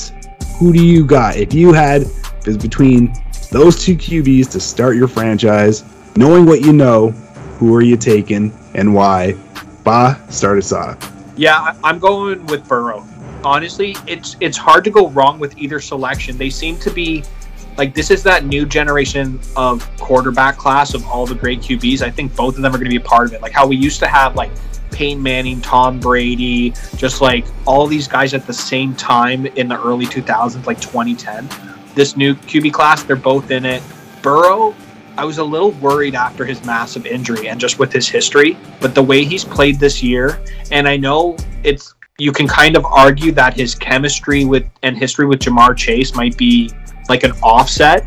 Who 0.59 0.73
do 0.73 0.83
you 0.83 1.05
got? 1.05 1.35
If 1.35 1.53
you 1.53 1.73
had 1.73 2.05
it's 2.47 2.57
between 2.57 3.13
those 3.51 3.83
two 3.83 3.95
QBs 3.95 4.49
to 4.51 4.59
start 4.59 4.95
your 4.95 5.07
franchise, 5.07 5.83
knowing 6.15 6.45
what 6.45 6.61
you 6.61 6.71
know, 6.71 7.11
who 7.59 7.75
are 7.75 7.81
you 7.81 7.97
taking 7.97 8.57
and 8.73 8.93
why? 8.93 9.35
Ba, 9.83 10.19
start 10.29 10.57
us 10.57 10.71
off. 10.71 10.97
Yeah, 11.35 11.75
I'm 11.83 11.99
going 11.99 12.45
with 12.47 12.67
Burrow. 12.67 13.05
Honestly, 13.43 13.95
it's 14.07 14.35
it's 14.39 14.57
hard 14.57 14.83
to 14.85 14.89
go 14.89 15.09
wrong 15.09 15.39
with 15.39 15.57
either 15.57 15.79
selection. 15.79 16.37
They 16.37 16.49
seem 16.49 16.77
to 16.79 16.89
be 16.89 17.23
like 17.77 17.93
this 17.93 18.09
is 18.09 18.23
that 18.23 18.45
new 18.45 18.65
generation 18.65 19.39
of 19.55 19.89
quarterback 19.97 20.57
class 20.57 20.93
of 20.93 21.05
all 21.05 21.25
the 21.25 21.35
great 21.35 21.61
QBs. 21.61 22.01
I 22.01 22.09
think 22.09 22.35
both 22.35 22.55
of 22.55 22.61
them 22.61 22.73
are 22.73 22.77
going 22.77 22.85
to 22.85 22.89
be 22.89 23.03
a 23.03 23.07
part 23.07 23.27
of 23.27 23.33
it. 23.33 23.41
Like 23.41 23.51
how 23.51 23.67
we 23.67 23.75
used 23.75 23.99
to 23.99 24.07
have 24.07 24.35
like 24.35 24.51
Peyton 24.91 25.21
Manning, 25.21 25.61
Tom 25.61 25.99
Brady, 25.99 26.71
just 26.95 27.21
like 27.21 27.45
all 27.65 27.85
these 27.87 28.07
guys 28.07 28.33
at 28.33 28.47
the 28.47 28.53
same 28.53 28.95
time 28.95 29.45
in 29.45 29.67
the 29.67 29.79
early 29.81 30.05
2000s, 30.05 30.65
like 30.65 30.81
2010. 30.81 31.47
This 31.93 32.17
new 32.17 32.35
QB 32.35 32.73
class, 32.73 33.03
they're 33.03 33.15
both 33.15 33.51
in 33.51 33.65
it. 33.65 33.83
Burrow, 34.21 34.75
I 35.17 35.25
was 35.25 35.37
a 35.37 35.43
little 35.43 35.71
worried 35.71 36.15
after 36.15 36.45
his 36.45 36.63
massive 36.65 37.05
injury 37.05 37.47
and 37.47 37.59
just 37.59 37.79
with 37.79 37.91
his 37.91 38.07
history, 38.07 38.57
but 38.79 38.95
the 38.95 39.03
way 39.03 39.23
he's 39.23 39.43
played 39.43 39.79
this 39.79 40.01
year, 40.03 40.39
and 40.71 40.87
I 40.87 40.97
know 40.97 41.37
it's 41.63 41.95
you 42.19 42.31
can 42.31 42.47
kind 42.47 42.75
of 42.75 42.83
argue 42.85 43.31
that 43.31 43.55
his 43.55 43.75
chemistry 43.75 44.45
with 44.45 44.67
and 44.81 44.97
history 44.97 45.27
with 45.27 45.39
Ja'Marr 45.39 45.77
Chase 45.77 46.15
might 46.15 46.35
be 46.37 46.71
like 47.09 47.23
an 47.23 47.31
offset, 47.43 48.05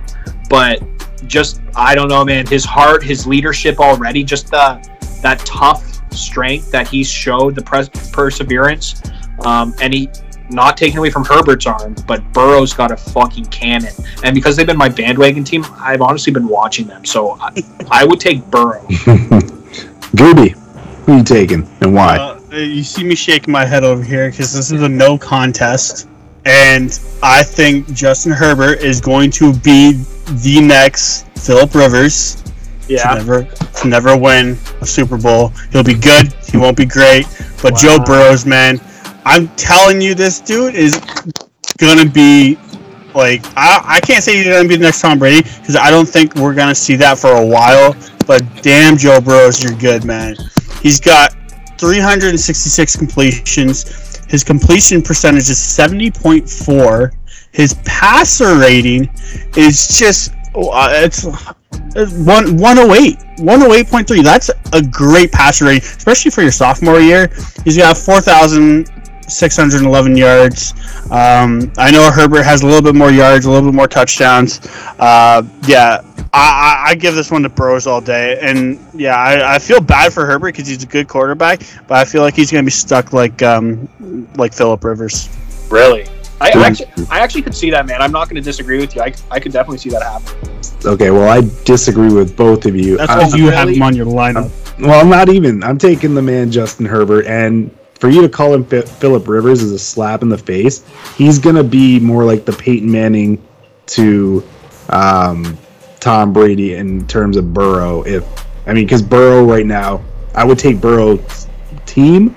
but 0.48 0.82
just 1.26 1.60
I 1.74 1.94
don't 1.94 2.08
know, 2.08 2.24
man. 2.24 2.46
His 2.46 2.64
heart, 2.64 3.02
his 3.02 3.26
leadership 3.26 3.78
already, 3.78 4.24
just 4.24 4.50
the 4.50 4.80
that 5.22 5.38
tough 5.40 5.86
strength 6.12 6.70
that 6.72 6.88
he 6.88 7.04
showed, 7.04 7.54
the 7.54 7.62
pres- 7.62 7.88
perseverance, 7.88 9.00
um, 9.44 9.74
and 9.80 9.92
he 9.92 10.10
not 10.50 10.76
taken 10.76 10.98
away 10.98 11.10
from 11.10 11.24
Herbert's 11.24 11.66
arm, 11.66 11.94
but 12.06 12.32
Burrow's 12.32 12.72
got 12.72 12.90
a 12.90 12.96
fucking 12.96 13.46
cannon. 13.46 13.94
And 14.24 14.34
because 14.34 14.56
they've 14.56 14.66
been 14.66 14.76
my 14.76 14.88
bandwagon 14.88 15.44
team, 15.44 15.64
I've 15.78 16.00
honestly 16.00 16.32
been 16.32 16.48
watching 16.48 16.86
them. 16.86 17.04
So 17.04 17.38
I, 17.40 17.62
I 17.90 18.04
would 18.04 18.20
take 18.20 18.44
Burrow. 18.50 18.84
Gooby, 20.16 20.50
who 21.06 21.18
you 21.18 21.22
taking 21.22 21.68
and 21.80 21.94
why? 21.94 22.18
Uh, 22.18 22.56
you 22.56 22.82
see 22.82 23.04
me 23.04 23.14
shaking 23.14 23.52
my 23.52 23.64
head 23.64 23.84
over 23.84 24.02
here 24.02 24.30
because 24.30 24.52
this 24.52 24.72
is 24.72 24.82
a 24.82 24.88
no 24.88 25.16
contest, 25.16 26.08
and 26.44 26.98
I 27.22 27.42
think 27.42 27.92
Justin 27.92 28.32
Herbert 28.32 28.80
is 28.80 29.00
going 29.00 29.30
to 29.32 29.52
be 29.52 29.92
the 30.42 30.60
next 30.62 31.26
Philip 31.38 31.74
Rivers 31.74 32.42
to 32.88 33.14
never 33.14 33.44
to 33.44 33.88
never 33.88 34.16
win 34.16 34.58
a 34.80 34.86
Super 34.86 35.16
Bowl. 35.16 35.52
He'll 35.70 35.84
be 35.84 35.94
good. 35.94 36.32
He 36.50 36.56
won't 36.56 36.76
be 36.76 36.86
great, 36.86 37.26
but 37.62 37.76
Joe 37.76 37.98
Burrows, 37.98 38.46
man, 38.46 38.80
I'm 39.24 39.48
telling 39.56 40.00
you, 40.00 40.14
this 40.14 40.40
dude 40.40 40.74
is 40.74 41.00
gonna 41.78 42.08
be 42.08 42.58
like 43.14 43.44
I, 43.56 43.82
I 43.84 44.00
can't 44.00 44.22
say 44.22 44.36
he's 44.36 44.46
gonna 44.46 44.68
be 44.68 44.76
the 44.76 44.84
next 44.84 45.00
Tom 45.00 45.18
Brady 45.18 45.42
because 45.42 45.76
I 45.76 45.90
don't 45.90 46.08
think 46.08 46.34
we're 46.36 46.54
gonna 46.54 46.74
see 46.74 46.96
that 46.96 47.18
for 47.18 47.32
a 47.32 47.46
while. 47.46 47.94
But 48.26 48.42
damn, 48.62 48.96
Joe 48.96 49.20
Burrows, 49.20 49.62
you're 49.62 49.76
good, 49.76 50.04
man. 50.04 50.36
He's 50.82 51.00
got 51.00 51.34
366 51.78 52.96
completions. 52.96 54.09
His 54.30 54.44
completion 54.44 55.02
percentage 55.02 55.50
is 55.50 55.58
70.4. 55.58 57.10
His 57.52 57.74
passer 57.84 58.56
rating 58.56 59.10
is 59.56 59.98
just 59.98 60.32
uh, 60.54 60.90
it's 60.92 61.26
it's 61.96 62.12
one 62.12 62.56
108 62.56 63.18
108.3 63.38 64.24
that's 64.24 64.50
a 64.72 64.82
great 64.82 65.30
passer 65.30 65.66
rating 65.66 65.82
especially 65.82 66.30
for 66.30 66.42
your 66.42 66.50
sophomore 66.50 66.98
year 66.98 67.30
he's 67.64 67.76
got 67.76 67.96
4611 69.30 70.16
yards 70.16 70.72
um, 71.10 71.72
i 71.78 71.90
know 71.90 72.10
herbert 72.10 72.42
has 72.42 72.62
a 72.62 72.66
little 72.66 72.82
bit 72.82 72.94
more 72.94 73.10
yards 73.10 73.46
a 73.46 73.50
little 73.50 73.70
bit 73.70 73.74
more 73.74 73.88
touchdowns 73.88 74.60
uh, 74.98 75.42
yeah 75.66 76.02
I, 76.32 76.86
I, 76.86 76.90
I 76.90 76.94
give 76.94 77.14
this 77.16 77.30
one 77.30 77.42
to 77.42 77.48
Burrows 77.48 77.88
all 77.88 78.00
day, 78.00 78.38
and 78.40 78.78
yeah, 78.94 79.16
I, 79.16 79.56
I 79.56 79.58
feel 79.58 79.80
bad 79.80 80.12
for 80.12 80.26
Herbert 80.26 80.54
because 80.54 80.68
he's 80.68 80.82
a 80.84 80.86
good 80.86 81.08
quarterback, 81.08 81.62
but 81.88 81.98
I 81.98 82.04
feel 82.04 82.22
like 82.22 82.34
he's 82.34 82.52
gonna 82.52 82.62
be 82.62 82.70
stuck 82.70 83.12
like 83.12 83.42
um 83.42 83.88
like 84.36 84.54
Philip 84.54 84.84
Rivers. 84.84 85.28
Really? 85.70 86.06
I, 86.40 86.52
I 86.54 86.66
actually, 86.66 87.06
I 87.10 87.20
actually 87.20 87.42
could 87.42 87.54
see 87.54 87.70
that, 87.70 87.86
man. 87.86 88.00
I'm 88.00 88.12
not 88.12 88.28
going 88.28 88.36
to 88.36 88.40
disagree 88.40 88.78
with 88.78 88.96
you. 88.96 89.02
I, 89.02 89.12
I 89.30 89.38
could 89.40 89.52
definitely 89.52 89.76
see 89.76 89.90
that 89.90 90.02
happen. 90.02 90.48
Okay, 90.86 91.10
well, 91.10 91.28
I 91.28 91.42
disagree 91.64 92.10
with 92.10 92.34
both 92.34 92.64
of 92.64 92.74
you. 92.74 92.96
That's 92.96 93.10
I'm- 93.10 93.18
because 93.18 93.34
you 93.34 93.50
have 93.50 93.68
him 93.68 93.82
on 93.82 93.94
your 93.94 94.06
lineup. 94.06 94.50
Well, 94.80 95.04
not 95.04 95.28
even. 95.28 95.62
I'm 95.62 95.76
taking 95.76 96.14
the 96.14 96.22
man 96.22 96.50
Justin 96.50 96.86
Herbert, 96.86 97.26
and 97.26 97.70
for 98.00 98.08
you 98.08 98.22
to 98.22 98.28
call 98.28 98.52
him 98.52 98.64
Fi- 98.64 98.80
Philip 98.80 99.28
Rivers 99.28 99.62
is 99.62 99.72
a 99.72 99.78
slap 99.78 100.22
in 100.22 100.28
the 100.28 100.38
face. 100.38 100.84
He's 101.16 101.38
gonna 101.38 101.62
be 101.62 102.00
more 102.00 102.24
like 102.24 102.44
the 102.44 102.52
Peyton 102.52 102.90
Manning 102.90 103.40
to 103.86 104.42
um, 104.88 105.56
Tom 106.00 106.32
Brady 106.32 106.74
in 106.74 107.06
terms 107.06 107.36
of 107.36 107.52
Burrow. 107.52 108.02
If 108.02 108.24
I 108.66 108.72
mean, 108.72 108.86
because 108.86 109.02
Burrow 109.02 109.44
right 109.44 109.66
now, 109.66 110.02
I 110.34 110.44
would 110.44 110.58
take 110.58 110.80
Burrow's 110.80 111.46
team, 111.86 112.34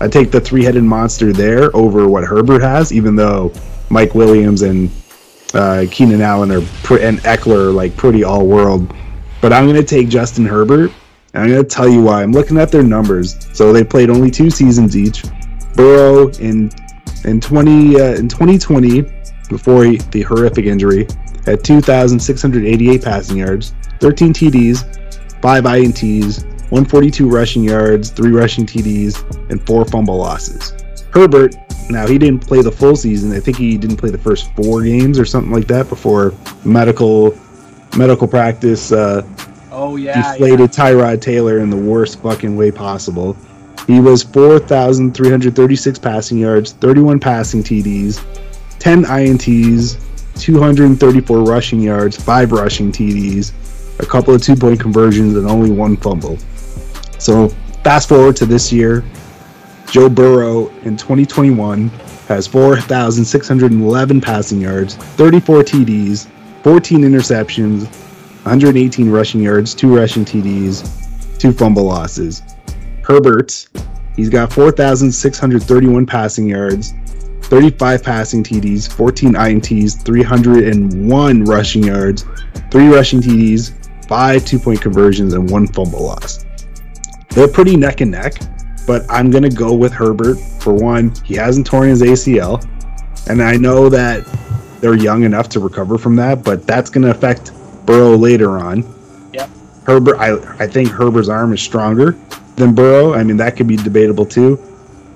I 0.00 0.08
take 0.08 0.30
the 0.30 0.40
three-headed 0.40 0.82
monster 0.82 1.32
there 1.32 1.74
over 1.76 2.08
what 2.08 2.24
Herbert 2.24 2.62
has. 2.62 2.92
Even 2.92 3.14
though 3.14 3.52
Mike 3.90 4.14
Williams 4.14 4.62
and 4.62 4.90
uh, 5.54 5.84
Keenan 5.90 6.22
Allen 6.22 6.50
are 6.50 6.58
and 6.98 7.18
Ekeler 7.20 7.68
are 7.68 7.70
like 7.70 7.96
pretty 7.96 8.24
all-world, 8.24 8.92
but 9.42 9.52
I'm 9.52 9.66
gonna 9.66 9.82
take 9.82 10.08
Justin 10.08 10.46
Herbert. 10.46 10.90
And 11.34 11.44
I'm 11.44 11.50
gonna 11.50 11.64
tell 11.64 11.88
you 11.88 12.02
why. 12.02 12.22
I'm 12.22 12.32
looking 12.32 12.58
at 12.58 12.70
their 12.70 12.82
numbers. 12.82 13.48
So 13.52 13.72
they 13.72 13.84
played 13.84 14.10
only 14.10 14.30
two 14.30 14.50
seasons 14.50 14.96
each. 14.96 15.24
Burrow 15.74 16.28
in 16.32 16.70
in 17.24 17.40
20 17.40 18.00
uh, 18.00 18.04
in 18.14 18.28
2020 18.28 19.02
before 19.48 19.84
he, 19.84 19.98
the 19.98 20.22
horrific 20.22 20.66
injury 20.66 21.06
had 21.44 21.64
2,688 21.64 23.02
passing 23.02 23.36
yards, 23.36 23.74
13 24.00 24.32
TDs, 24.32 25.42
five 25.42 25.64
INTs, 25.64 26.44
142 26.70 27.28
rushing 27.28 27.64
yards, 27.64 28.10
three 28.10 28.30
rushing 28.30 28.64
TDs, 28.64 29.50
and 29.50 29.64
four 29.66 29.84
fumble 29.84 30.16
losses. 30.16 30.72
Herbert, 31.10 31.54
now 31.90 32.06
he 32.06 32.16
didn't 32.16 32.46
play 32.46 32.62
the 32.62 32.72
full 32.72 32.96
season. 32.96 33.32
I 33.32 33.40
think 33.40 33.58
he 33.58 33.76
didn't 33.76 33.96
play 33.96 34.10
the 34.10 34.18
first 34.18 34.54
four 34.54 34.82
games 34.82 35.18
or 35.18 35.24
something 35.24 35.52
like 35.52 35.66
that 35.66 35.88
before 35.88 36.32
medical 36.64 37.38
medical 37.96 38.26
practice 38.26 38.92
uh, 38.92 39.20
Oh 39.72 39.96
yeah. 39.96 40.32
deflated 40.32 40.70
Tyrod 40.70 41.20
Taylor 41.20 41.58
in 41.58 41.70
the 41.70 41.76
worst 41.76 42.20
fucking 42.20 42.56
way 42.56 42.70
possible. 42.70 43.36
He 43.86 43.98
was 43.98 44.22
4,336 44.22 45.98
passing 45.98 46.38
yards, 46.38 46.72
31 46.72 47.18
passing 47.18 47.62
TDs, 47.62 48.22
10 48.78 49.04
INTs, 49.04 49.98
234 50.40 51.42
rushing 51.42 51.80
yards, 51.80 52.22
5 52.22 52.52
rushing 52.52 52.92
TDs, 52.92 53.52
a 53.98 54.06
couple 54.06 54.34
of 54.34 54.42
two 54.42 54.54
point 54.54 54.78
conversions, 54.78 55.36
and 55.36 55.48
only 55.48 55.70
one 55.70 55.96
fumble. 55.96 56.36
So, 57.18 57.48
fast 57.82 58.08
forward 58.08 58.36
to 58.36 58.46
this 58.46 58.72
year, 58.72 59.04
Joe 59.90 60.08
Burrow 60.08 60.68
in 60.84 60.96
2021 60.96 61.88
has 62.28 62.46
4,611 62.46 64.20
passing 64.20 64.60
yards, 64.60 64.96
34 64.96 65.62
TDs, 65.62 66.28
14 66.62 67.00
interceptions, 67.02 67.88
118 68.44 69.08
rushing 69.08 69.40
yards, 69.40 69.72
two 69.72 69.94
rushing 69.94 70.24
TDs, 70.24 71.38
two 71.38 71.52
fumble 71.52 71.84
losses. 71.84 72.42
Herbert, 73.02 73.68
he's 74.16 74.28
got 74.28 74.52
4,631 74.52 76.06
passing 76.06 76.48
yards, 76.48 76.92
35 77.42 78.02
passing 78.02 78.42
TDs, 78.42 78.90
14 78.90 79.34
INTs, 79.34 80.04
301 80.04 81.44
rushing 81.44 81.84
yards, 81.84 82.24
three 82.72 82.88
rushing 82.88 83.20
TDs, 83.20 84.06
five 84.08 84.44
two 84.44 84.58
point 84.58 84.80
conversions, 84.80 85.34
and 85.34 85.48
one 85.48 85.68
fumble 85.68 86.02
loss. 86.02 86.44
They're 87.30 87.48
pretty 87.48 87.76
neck 87.76 88.00
and 88.00 88.10
neck, 88.10 88.34
but 88.88 89.04
I'm 89.08 89.30
going 89.30 89.44
to 89.44 89.56
go 89.56 89.72
with 89.72 89.92
Herbert. 89.92 90.36
For 90.60 90.74
one, 90.74 91.14
he 91.24 91.34
hasn't 91.34 91.66
torn 91.66 91.88
his 91.88 92.02
ACL, 92.02 92.64
and 93.28 93.40
I 93.40 93.56
know 93.56 93.88
that 93.88 94.26
they're 94.80 94.96
young 94.96 95.22
enough 95.22 95.48
to 95.50 95.60
recover 95.60 95.96
from 95.96 96.16
that, 96.16 96.42
but 96.42 96.66
that's 96.66 96.90
going 96.90 97.04
to 97.04 97.10
affect 97.10 97.52
Burrow 97.84 98.16
later 98.16 98.58
on. 98.58 98.84
Yep. 99.32 99.50
Herbert, 99.84 100.16
I, 100.16 100.36
I 100.62 100.66
think 100.66 100.90
Herbert's 100.90 101.28
arm 101.28 101.52
is 101.52 101.60
stronger 101.60 102.12
than 102.56 102.74
Burrow. 102.74 103.14
I 103.14 103.22
mean, 103.22 103.36
that 103.38 103.56
could 103.56 103.66
be 103.66 103.76
debatable 103.76 104.26
too. 104.26 104.60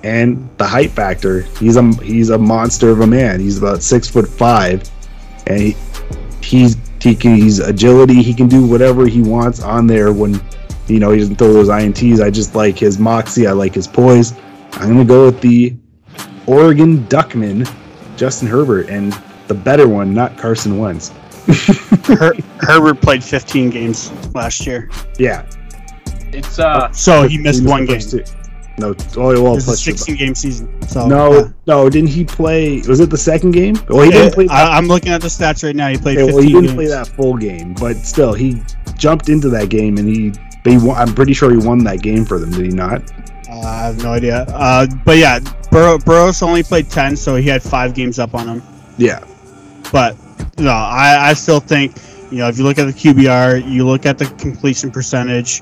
And 0.03 0.49
the 0.57 0.65
height 0.65 0.91
factor, 0.91 1.41
he's 1.41 1.75
a 1.75 1.83
he's 2.03 2.29
a 2.29 2.37
monster 2.37 2.89
of 2.89 3.01
a 3.01 3.07
man. 3.07 3.39
He's 3.39 3.57
about 3.57 3.81
six 3.81 4.07
foot 4.07 4.27
five, 4.27 4.89
and 5.47 5.59
he, 5.59 5.75
he's 6.41 6.77
he 7.01 7.15
can 7.15 7.35
he's 7.35 7.59
agility. 7.59 8.21
He 8.21 8.33
can 8.33 8.47
do 8.47 8.65
whatever 8.65 9.07
he 9.07 9.21
wants 9.21 9.61
on 9.61 9.87
there 9.87 10.13
when 10.13 10.39
you 10.87 10.99
know 10.99 11.11
he 11.11 11.19
doesn't 11.19 11.37
throw 11.37 11.51
those 11.51 11.69
ints. 11.69 12.23
I 12.23 12.29
just 12.29 12.55
like 12.55 12.77
his 12.77 12.99
moxie. 12.99 13.47
I 13.47 13.53
like 13.53 13.73
his 13.73 13.87
poise. 13.87 14.33
I'm 14.73 14.89
gonna 14.89 15.05
go 15.05 15.25
with 15.25 15.41
the 15.41 15.75
Oregon 16.45 16.99
Duckman, 17.07 17.69
Justin 18.15 18.47
Herbert, 18.47 18.89
and 18.89 19.17
the 19.47 19.53
better 19.53 19.87
one, 19.87 20.13
not 20.13 20.37
Carson 20.37 20.77
Wentz. 20.77 21.11
Her- 21.47 22.35
Herbert 22.59 23.01
played 23.01 23.23
15 23.23 23.69
games 23.69 24.11
last 24.33 24.65
year, 24.65 24.89
Yeah, 25.17 25.45
It's 26.33 26.59
uh. 26.59 26.91
so 26.91 27.27
he 27.27 27.37
missed 27.37 27.63
the 27.63 27.69
one 27.69 27.85
game. 27.85 27.99
two. 27.99 28.23
No, 28.79 28.93
oh 29.17 29.41
well, 29.41 29.55
It's 29.55 29.63
a 29.65 29.69
plus 29.69 29.83
16 29.83 30.15
game 30.17 30.35
season. 30.35 30.69
So 30.87 31.07
No, 31.07 31.33
yeah. 31.33 31.47
no, 31.65 31.89
didn't 31.89 32.09
he 32.09 32.23
play? 32.23 32.81
Was 32.87 32.99
it 32.99 33.09
the 33.09 33.17
second 33.17 33.51
game? 33.51 33.75
Well, 33.89 34.03
he 34.03 34.11
didn't 34.11 34.33
Uh, 34.33 34.35
play. 34.35 34.47
I, 34.49 34.77
I'm 34.77 34.87
looking 34.87 35.11
at 35.11 35.21
the 35.21 35.29
stats 35.29 35.63
right 35.63 35.75
now. 35.75 35.87
He 35.87 35.97
played 35.97 36.17
okay, 36.19 36.31
15 36.31 36.35
well, 36.35 36.43
he 36.43 36.49
didn't 36.49 36.63
games. 36.65 36.73
play 36.75 36.87
that 36.87 37.07
full 37.07 37.37
game, 37.37 37.73
but 37.73 37.95
still, 37.97 38.33
he 38.33 38.61
jumped 38.97 39.29
into 39.29 39.49
that 39.49 39.69
game 39.69 39.97
and 39.97 40.07
he. 40.07 40.31
They, 40.63 40.77
won, 40.77 40.97
I'm 40.97 41.13
pretty 41.15 41.33
sure 41.33 41.49
he 41.49 41.57
won 41.57 41.79
that 41.85 42.01
game 42.03 42.25
for 42.25 42.37
them. 42.39 42.51
Did 42.51 42.65
he 42.65 42.71
not? 42.71 43.01
Uh, 43.49 43.59
I 43.61 43.77
have 43.87 44.03
no 44.03 44.11
idea. 44.11 44.41
Uh, 44.49 44.85
but 45.05 45.17
yeah, 45.17 45.39
Burrow, 45.71 45.97
Burrows 45.97 46.41
only 46.43 46.61
played 46.61 46.89
10, 46.89 47.15
so 47.15 47.35
he 47.35 47.47
had 47.47 47.63
five 47.63 47.93
games 47.95 48.19
up 48.19 48.35
on 48.35 48.47
him. 48.47 48.63
Yeah, 48.97 49.23
But 49.93 50.17
no, 50.57 50.71
I, 50.71 51.29
I 51.29 51.33
still 51.33 51.59
think 51.59 51.95
you 52.31 52.39
know 52.39 52.47
if 52.47 52.57
you 52.57 52.63
look 52.63 52.77
at 52.77 52.85
the 52.85 52.93
QBR, 52.93 53.69
you 53.69 53.85
look 53.85 54.05
at 54.05 54.17
the 54.17 54.25
completion 54.37 54.91
percentage, 54.91 55.61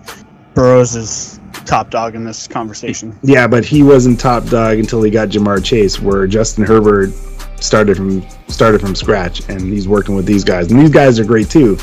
Burrows 0.54 0.96
is 0.96 1.40
top 1.66 1.90
dog 1.90 2.16
in 2.16 2.24
this 2.24 2.48
conversation. 2.48 3.18
yeah, 3.24 3.48
but 3.48 3.66
he 3.66 3.82
wasn't 3.84 4.20
top 4.20 4.46
dog 4.46 4.78
until 4.78 5.02
he 5.02 5.10
got 5.10 5.30
Ja'Marr 5.30 5.64
Chase, 5.64 6.00
where 6.00 6.28
Justin 6.28 6.66
Herbert 6.66 7.12
started 7.60 7.98
from 7.98 8.22
started 8.48 8.82
from 8.82 8.96
scratch, 8.96 9.48
and 9.50 9.62
he's 9.62 9.88
working 9.88 10.16
with 10.16 10.26
these 10.26 10.44
guys, 10.44 10.72
and 10.72 10.80
these 10.80 10.92
guys 10.92 11.20
are 11.20 11.26
great 11.26 11.50
too. 11.50 11.78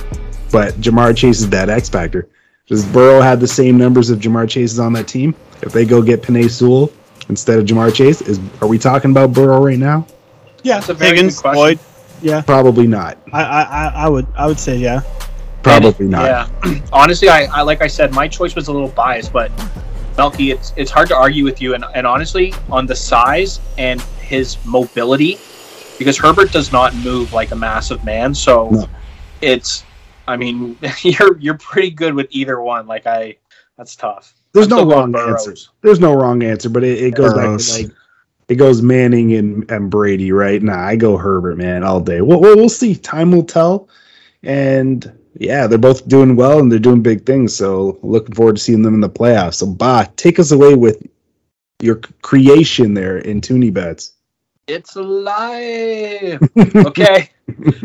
But 0.51 0.75
Ja'Marr 0.75 1.17
Chase 1.17 1.41
is 1.41 1.51
that 1.51 1.69
X 1.71 1.89
factor. 1.89 2.29
Does 2.67 2.85
Burrow 2.87 3.21
have 3.21 3.41
the 3.41 3.49
same 3.49 3.77
numbers 3.77 4.09
of 4.11 4.21
Ja'Marr 4.21 4.49
Chase's 4.49 4.79
on 4.79 4.93
that 4.93 5.09
team? 5.09 5.35
If 5.63 5.73
they 5.73 5.85
go 5.85 6.01
get 6.01 6.23
Penei 6.23 6.49
Sewell 6.49 6.93
instead 7.29 7.59
of 7.59 7.65
Ja'Marr 7.65 7.95
Chase, 7.95 8.21
is 8.23 8.39
are 8.61 8.69
we 8.69 8.79
talking 8.79 9.11
about 9.11 9.33
Burrow 9.33 9.61
right 9.63 9.79
now? 9.79 10.07
Yeah, 10.63 10.79
it's 10.79 10.89
a 10.89 10.95
very 10.95 11.17
Higgins, 11.17 11.37
good 11.37 11.43
question. 11.43 11.61
Lloyd. 11.61 11.79
Yeah, 12.23 12.41
Probably 12.43 12.87
not. 12.87 13.19
I, 13.33 13.43
I, 13.43 13.63
I- 13.63 13.93
I 14.05 14.09
would 14.09 14.27
I 14.37 14.47
would 14.47 14.59
say 14.59 14.77
yeah. 14.77 15.01
Probably 15.63 16.07
not. 16.09 16.25
Yeah. 16.63 16.81
Honestly, 16.93 17.29
I, 17.29 17.45
I 17.45 17.63
like 17.63 17.83
I 17.83 17.87
said, 17.87 18.13
my 18.13 18.27
choice 18.29 18.55
was 18.57 18.69
a 18.69 18.73
little 18.73 18.89
biased, 18.89 19.33
but 19.33 19.51
Melky, 20.17 20.51
it's 20.51 20.73
it's 20.77 20.91
hard 20.91 21.09
to 21.09 21.17
argue 21.17 21.45
with 21.45 21.63
you. 21.63 21.75
And, 21.75 21.85
and 21.95 22.07
honestly, 22.07 22.53
on 22.71 22.85
the 22.87 22.97
size 22.97 23.61
and 23.79 24.01
his 24.21 24.57
mobility, 24.67 25.39
because 25.99 26.19
Herbert 26.19 26.53
does 26.53 26.71
not 26.73 26.95
move 26.97 27.33
like 27.33 27.51
a 27.53 27.57
massive 27.57 28.05
man, 28.05 28.35
so 28.35 28.69
No. 28.71 28.87
it's. 29.41 29.85
I 30.29 30.37
mean, 30.37 30.77
you're 31.03 31.39
you're 31.39 31.59
pretty 31.59 31.91
good 31.91 32.13
with 32.15 32.27
either 32.31 32.61
one. 32.61 32.87
Like 32.87 33.07
I, 33.07 33.37
that's 33.79 33.97
tough. 33.97 34.35
There's 34.53 34.67
I'm 34.71 34.87
no 34.87 34.91
wrong 34.91 35.13
Burrows. 35.13 35.47
answer. 35.49 35.71
There's 35.81 36.01
no 36.01 36.15
wrong 36.15 36.43
answer, 36.43 36.69
but 36.69 36.85
it, 36.85 37.03
it 37.03 37.15
goes 37.15 37.33
Burrows. 37.33 37.69
back 37.71 37.81
to 37.81 37.87
like 37.89 37.97
it 38.49 38.57
goes 38.57 38.83
Manning 38.83 39.35
and, 39.35 39.71
and 39.71 39.91
Brady, 39.91 40.33
right? 40.33 40.63
Nah, 40.63 40.79
I 40.79 40.97
go 40.97 41.17
Herbert, 41.17 41.57
man, 41.57 41.85
all 41.85 42.01
day. 42.01 42.21
Well, 42.21 42.41
we'll, 42.41 42.57
we'll 42.57 42.69
see. 42.69 42.95
Time 42.95 43.33
will 43.33 43.45
tell. 43.45 43.89
And 44.43 45.11
yeah, 45.39 45.67
they're 45.67 45.79
both 45.79 46.07
doing 46.09 46.37
well 46.37 46.59
and 46.59 46.71
they're 46.71 46.79
doing 46.79 47.03
big 47.03 47.25
things. 47.25 47.55
So 47.55 47.99
looking 48.03 48.35
forward 48.35 48.57
to 48.57 48.63
seeing 48.63 48.83
them 48.83 48.95
in 48.95 49.01
the 49.01 49.09
playoffs. 49.09 49.55
So 49.55 49.67
Ba, 49.67 50.11
take 50.17 50.39
us 50.39 50.51
away 50.53 50.75
with 50.75 51.07
your 51.81 51.97
creation 52.23 52.95
there 52.95 53.19
in 53.19 53.41
Toonie 53.41 53.73
Bets. 53.73 54.13
It's 54.67 54.97
alive. 54.97 56.41
okay. 56.87 57.31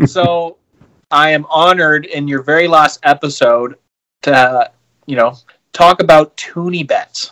so 0.06 0.58
I 1.10 1.32
am 1.32 1.46
honored 1.50 2.06
in 2.06 2.28
your 2.28 2.44
very 2.44 2.68
last 2.68 3.00
episode 3.04 3.76
to, 4.24 4.36
uh, 4.36 4.68
you 5.06 5.16
know, 5.16 5.36
talk 5.74 6.02
about 6.02 6.36
Toonie 6.38 6.84
bets. 6.84 7.32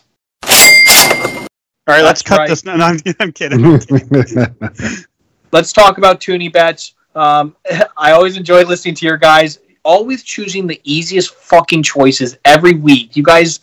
All 1.88 1.94
right, 1.94 2.03
let's 2.03 2.22
cut 2.22 2.40
right. 2.40 2.49
this. 2.49 2.66
No, 2.66 2.76
no, 2.76 2.86
I'm, 2.86 2.99
I'm 3.20 3.32
kidding. 3.32 3.64
I'm 3.64 3.80
kidding. 3.80 4.56
Let's 5.52 5.72
talk 5.72 5.98
about 5.98 6.20
Toonie 6.20 6.49
bets. 6.49 6.95
Um, 7.16 7.56
I 7.98 8.12
always 8.12 8.36
enjoy 8.38 8.64
listening 8.64 8.95
to 8.95 9.06
your 9.06 9.18
guys. 9.18 9.60
Always 9.84 10.24
choosing 10.24 10.68
the 10.68 10.82
easiest 10.84 11.34
fucking 11.36 11.84
choices 11.84 12.38
every 12.44 12.74
week. 12.74 13.16
You 13.16 13.24
guys 13.24 13.60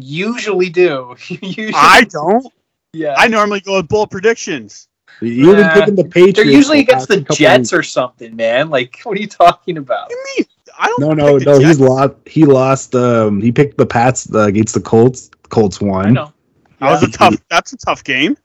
usually 0.00 0.70
do. 0.70 1.14
usually, 1.28 1.72
I 1.74 2.04
don't. 2.04 2.46
yeah. 2.94 3.14
I 3.16 3.28
normally 3.28 3.60
go 3.60 3.76
with 3.76 3.88
bold 3.88 4.10
predictions. 4.10 4.88
You've 5.20 5.56
been 5.56 5.66
Yeah. 5.66 5.74
picking 5.74 5.96
the 5.96 6.04
Patriots. 6.04 6.36
They're 6.36 6.46
usually 6.46 6.78
the 6.78 6.92
against 6.92 7.08
the 7.08 7.20
Jets 7.20 7.72
or 7.74 7.82
something, 7.82 8.34
man. 8.34 8.70
Like, 8.70 9.00
what 9.02 9.18
are 9.18 9.20
you 9.20 9.26
talking 9.26 9.76
about? 9.76 10.08
What 10.08 10.08
do 10.08 10.14
you 10.16 10.24
mean? 10.38 10.46
I 10.78 10.86
don't. 10.86 11.00
No, 11.00 11.12
no, 11.12 11.36
pick 11.36 11.44
the 11.46 11.58
no. 11.60 11.66
He's 11.66 11.78
lost. 11.78 12.14
He 12.24 12.44
lost. 12.46 12.94
Um, 12.94 13.42
he 13.42 13.52
picked 13.52 13.76
the 13.76 13.84
Pats 13.84 14.34
uh, 14.34 14.46
against 14.46 14.72
the 14.72 14.80
Colts. 14.80 15.30
Colts 15.50 15.78
won. 15.80 16.06
I 16.06 16.10
know. 16.10 16.32
That 16.80 16.90
was 16.90 17.02
a 17.02 17.10
tough. 17.10 17.36
That's 17.48 17.72
a 17.72 17.76
tough 17.76 18.02
game. 18.04 18.36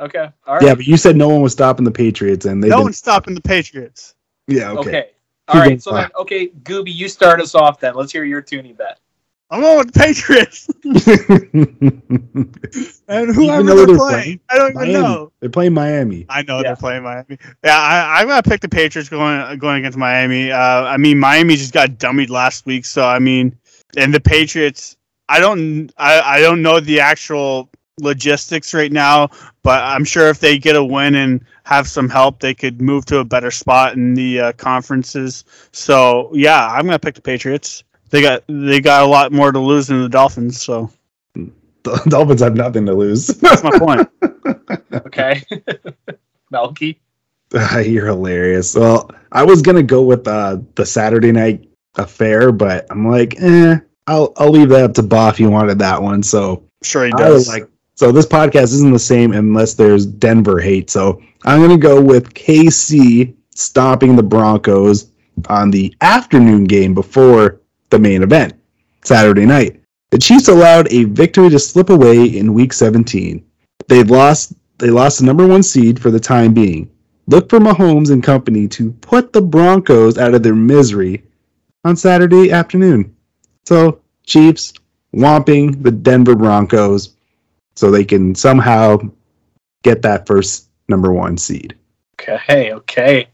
Okay. 0.00 0.28
All 0.46 0.54
right. 0.54 0.62
Yeah, 0.64 0.74
but 0.74 0.86
you 0.86 0.96
said 0.96 1.16
no 1.16 1.28
one 1.28 1.42
was 1.42 1.52
stopping 1.52 1.84
the 1.84 1.90
Patriots, 1.90 2.46
and 2.46 2.62
they 2.62 2.68
No 2.68 2.76
didn't. 2.76 2.84
one's 2.86 2.98
stopping 2.98 3.34
the 3.34 3.40
Patriots. 3.40 4.14
Yeah, 4.48 4.70
Okay. 4.72 4.88
okay. 4.88 5.10
All 5.48 5.54
Keep 5.54 5.60
right. 5.60 5.68
going, 5.68 5.80
So 5.80 5.90
fine. 5.92 6.02
then, 6.02 6.10
okay, 6.20 6.48
Gooby, 6.48 6.94
you 6.94 7.08
start 7.08 7.40
us 7.40 7.54
off 7.54 7.80
then. 7.80 7.94
Let's 7.94 8.12
hear 8.12 8.24
your 8.24 8.42
Toonie 8.42 8.72
bet. 8.72 8.98
I'm 9.50 9.60
going 9.60 9.78
with 9.78 9.92
the 9.92 10.00
Patriots. 10.00 10.68
and 13.08 13.34
whoever 13.34 13.62
they're 13.62 13.86
they're 13.86 13.96
playing, 13.96 13.98
playing 13.98 14.40
I 14.50 14.56
don't 14.58 14.74
even 14.76 14.92
know. 14.92 15.32
They're 15.40 15.50
playing 15.50 15.74
Miami. 15.74 16.24
I 16.28 16.42
know 16.42 16.56
Yeah. 16.58 16.62
they're 16.62 16.76
playing 16.76 17.02
Miami. 17.02 17.38
Yeah, 17.62 17.78
I, 17.78 18.20
I'm 18.20 18.28
gonna 18.28 18.42
pick 18.42 18.60
the 18.62 18.68
Patriots 18.68 19.08
going 19.10 19.58
going 19.58 19.78
against 19.78 19.98
Miami. 19.98 20.50
Uh, 20.50 20.84
I 20.84 20.96
mean, 20.96 21.18
Miami 21.18 21.56
just 21.56 21.74
got 21.74 21.90
dummied 21.90 22.30
last 22.30 22.64
week, 22.66 22.84
so 22.86 23.04
I 23.04 23.18
mean, 23.18 23.56
and 23.96 24.12
the 24.14 24.20
Patriots. 24.20 24.96
I 25.32 25.40
don't. 25.40 25.90
I, 25.96 26.20
I 26.20 26.40
don't 26.40 26.60
know 26.60 26.78
the 26.78 27.00
actual 27.00 27.70
logistics 27.98 28.74
right 28.74 28.92
now, 28.92 29.30
but 29.62 29.82
I'm 29.82 30.04
sure 30.04 30.28
if 30.28 30.40
they 30.40 30.58
get 30.58 30.76
a 30.76 30.84
win 30.84 31.14
and 31.14 31.42
have 31.64 31.88
some 31.88 32.10
help, 32.10 32.38
they 32.38 32.52
could 32.52 32.82
move 32.82 33.06
to 33.06 33.18
a 33.18 33.24
better 33.24 33.50
spot 33.50 33.94
in 33.94 34.12
the 34.12 34.40
uh, 34.40 34.52
conferences. 34.52 35.44
So 35.72 36.30
yeah, 36.34 36.68
I'm 36.68 36.84
gonna 36.84 36.98
pick 36.98 37.14
the 37.14 37.22
Patriots. 37.22 37.82
They 38.10 38.20
got 38.20 38.44
they 38.46 38.82
got 38.82 39.04
a 39.04 39.06
lot 39.06 39.32
more 39.32 39.52
to 39.52 39.58
lose 39.58 39.86
than 39.86 40.02
the 40.02 40.08
Dolphins, 40.08 40.60
so 40.60 40.90
The 41.82 41.96
Dolphins 42.08 42.42
have 42.42 42.54
nothing 42.54 42.84
to 42.86 42.94
lose. 42.94 43.26
that's 43.40 43.64
my 43.64 43.78
point. 43.78 44.08
Okay. 44.92 45.42
Melky. 46.50 47.00
You're 47.52 48.06
hilarious. 48.06 48.74
Well, 48.74 49.10
I 49.32 49.42
was 49.42 49.62
gonna 49.62 49.82
go 49.82 50.02
with 50.02 50.28
uh, 50.28 50.58
the 50.74 50.84
Saturday 50.84 51.32
night 51.32 51.66
affair, 51.94 52.52
but 52.52 52.86
I'm 52.90 53.08
like, 53.08 53.40
eh, 53.40 53.78
I'll 54.06 54.32
I'll 54.36 54.50
leave 54.50 54.68
that 54.70 54.84
up 54.84 54.94
to 54.94 55.02
Boff. 55.02 55.38
You 55.38 55.50
wanted 55.50 55.78
that 55.78 56.00
one, 56.02 56.22
so 56.22 56.64
Sure 56.82 57.06
he 57.06 57.12
does. 57.12 57.48
like, 57.48 57.68
so 57.94 58.10
this 58.10 58.26
podcast 58.26 58.72
isn't 58.74 58.92
the 58.92 58.98
same 58.98 59.32
unless 59.32 59.74
there's 59.74 60.04
Denver 60.06 60.60
hate. 60.60 60.90
So 60.90 61.22
I'm 61.44 61.60
gonna 61.60 61.78
go 61.78 62.00
with 62.00 62.34
KC 62.34 63.34
stopping 63.54 64.16
the 64.16 64.22
Broncos 64.22 65.10
on 65.48 65.70
the 65.70 65.94
afternoon 66.00 66.64
game 66.64 66.94
before 66.94 67.60
the 67.90 67.98
main 67.98 68.22
event, 68.22 68.54
Saturday 69.04 69.46
night. 69.46 69.80
The 70.10 70.18
Chiefs 70.18 70.48
allowed 70.48 70.92
a 70.92 71.04
victory 71.04 71.48
to 71.50 71.58
slip 71.58 71.90
away 71.90 72.24
in 72.36 72.52
Week 72.54 72.72
17. 72.72 73.44
They've 73.88 74.10
lost. 74.10 74.54
They 74.78 74.90
lost 74.90 75.20
the 75.20 75.24
number 75.26 75.46
one 75.46 75.62
seed 75.62 76.00
for 76.00 76.10
the 76.10 76.18
time 76.20 76.52
being. 76.52 76.90
Look 77.28 77.48
for 77.48 77.60
Mahomes 77.60 78.10
and 78.10 78.22
company 78.22 78.66
to 78.68 78.90
put 78.90 79.32
the 79.32 79.40
Broncos 79.40 80.18
out 80.18 80.34
of 80.34 80.42
their 80.42 80.56
misery 80.56 81.22
on 81.84 81.94
Saturday 81.96 82.50
afternoon. 82.50 83.14
So 83.64 84.00
Chiefs 84.26 84.72
whomping 85.14 85.82
the 85.82 85.90
Denver 85.90 86.34
Broncos 86.34 87.14
so 87.76 87.90
they 87.90 88.04
can 88.04 88.34
somehow 88.34 88.98
get 89.82 90.02
that 90.02 90.26
first 90.26 90.68
number 90.88 91.12
one 91.12 91.36
seed. 91.36 91.76
Okay, 92.20 92.72
okay. 92.72 93.28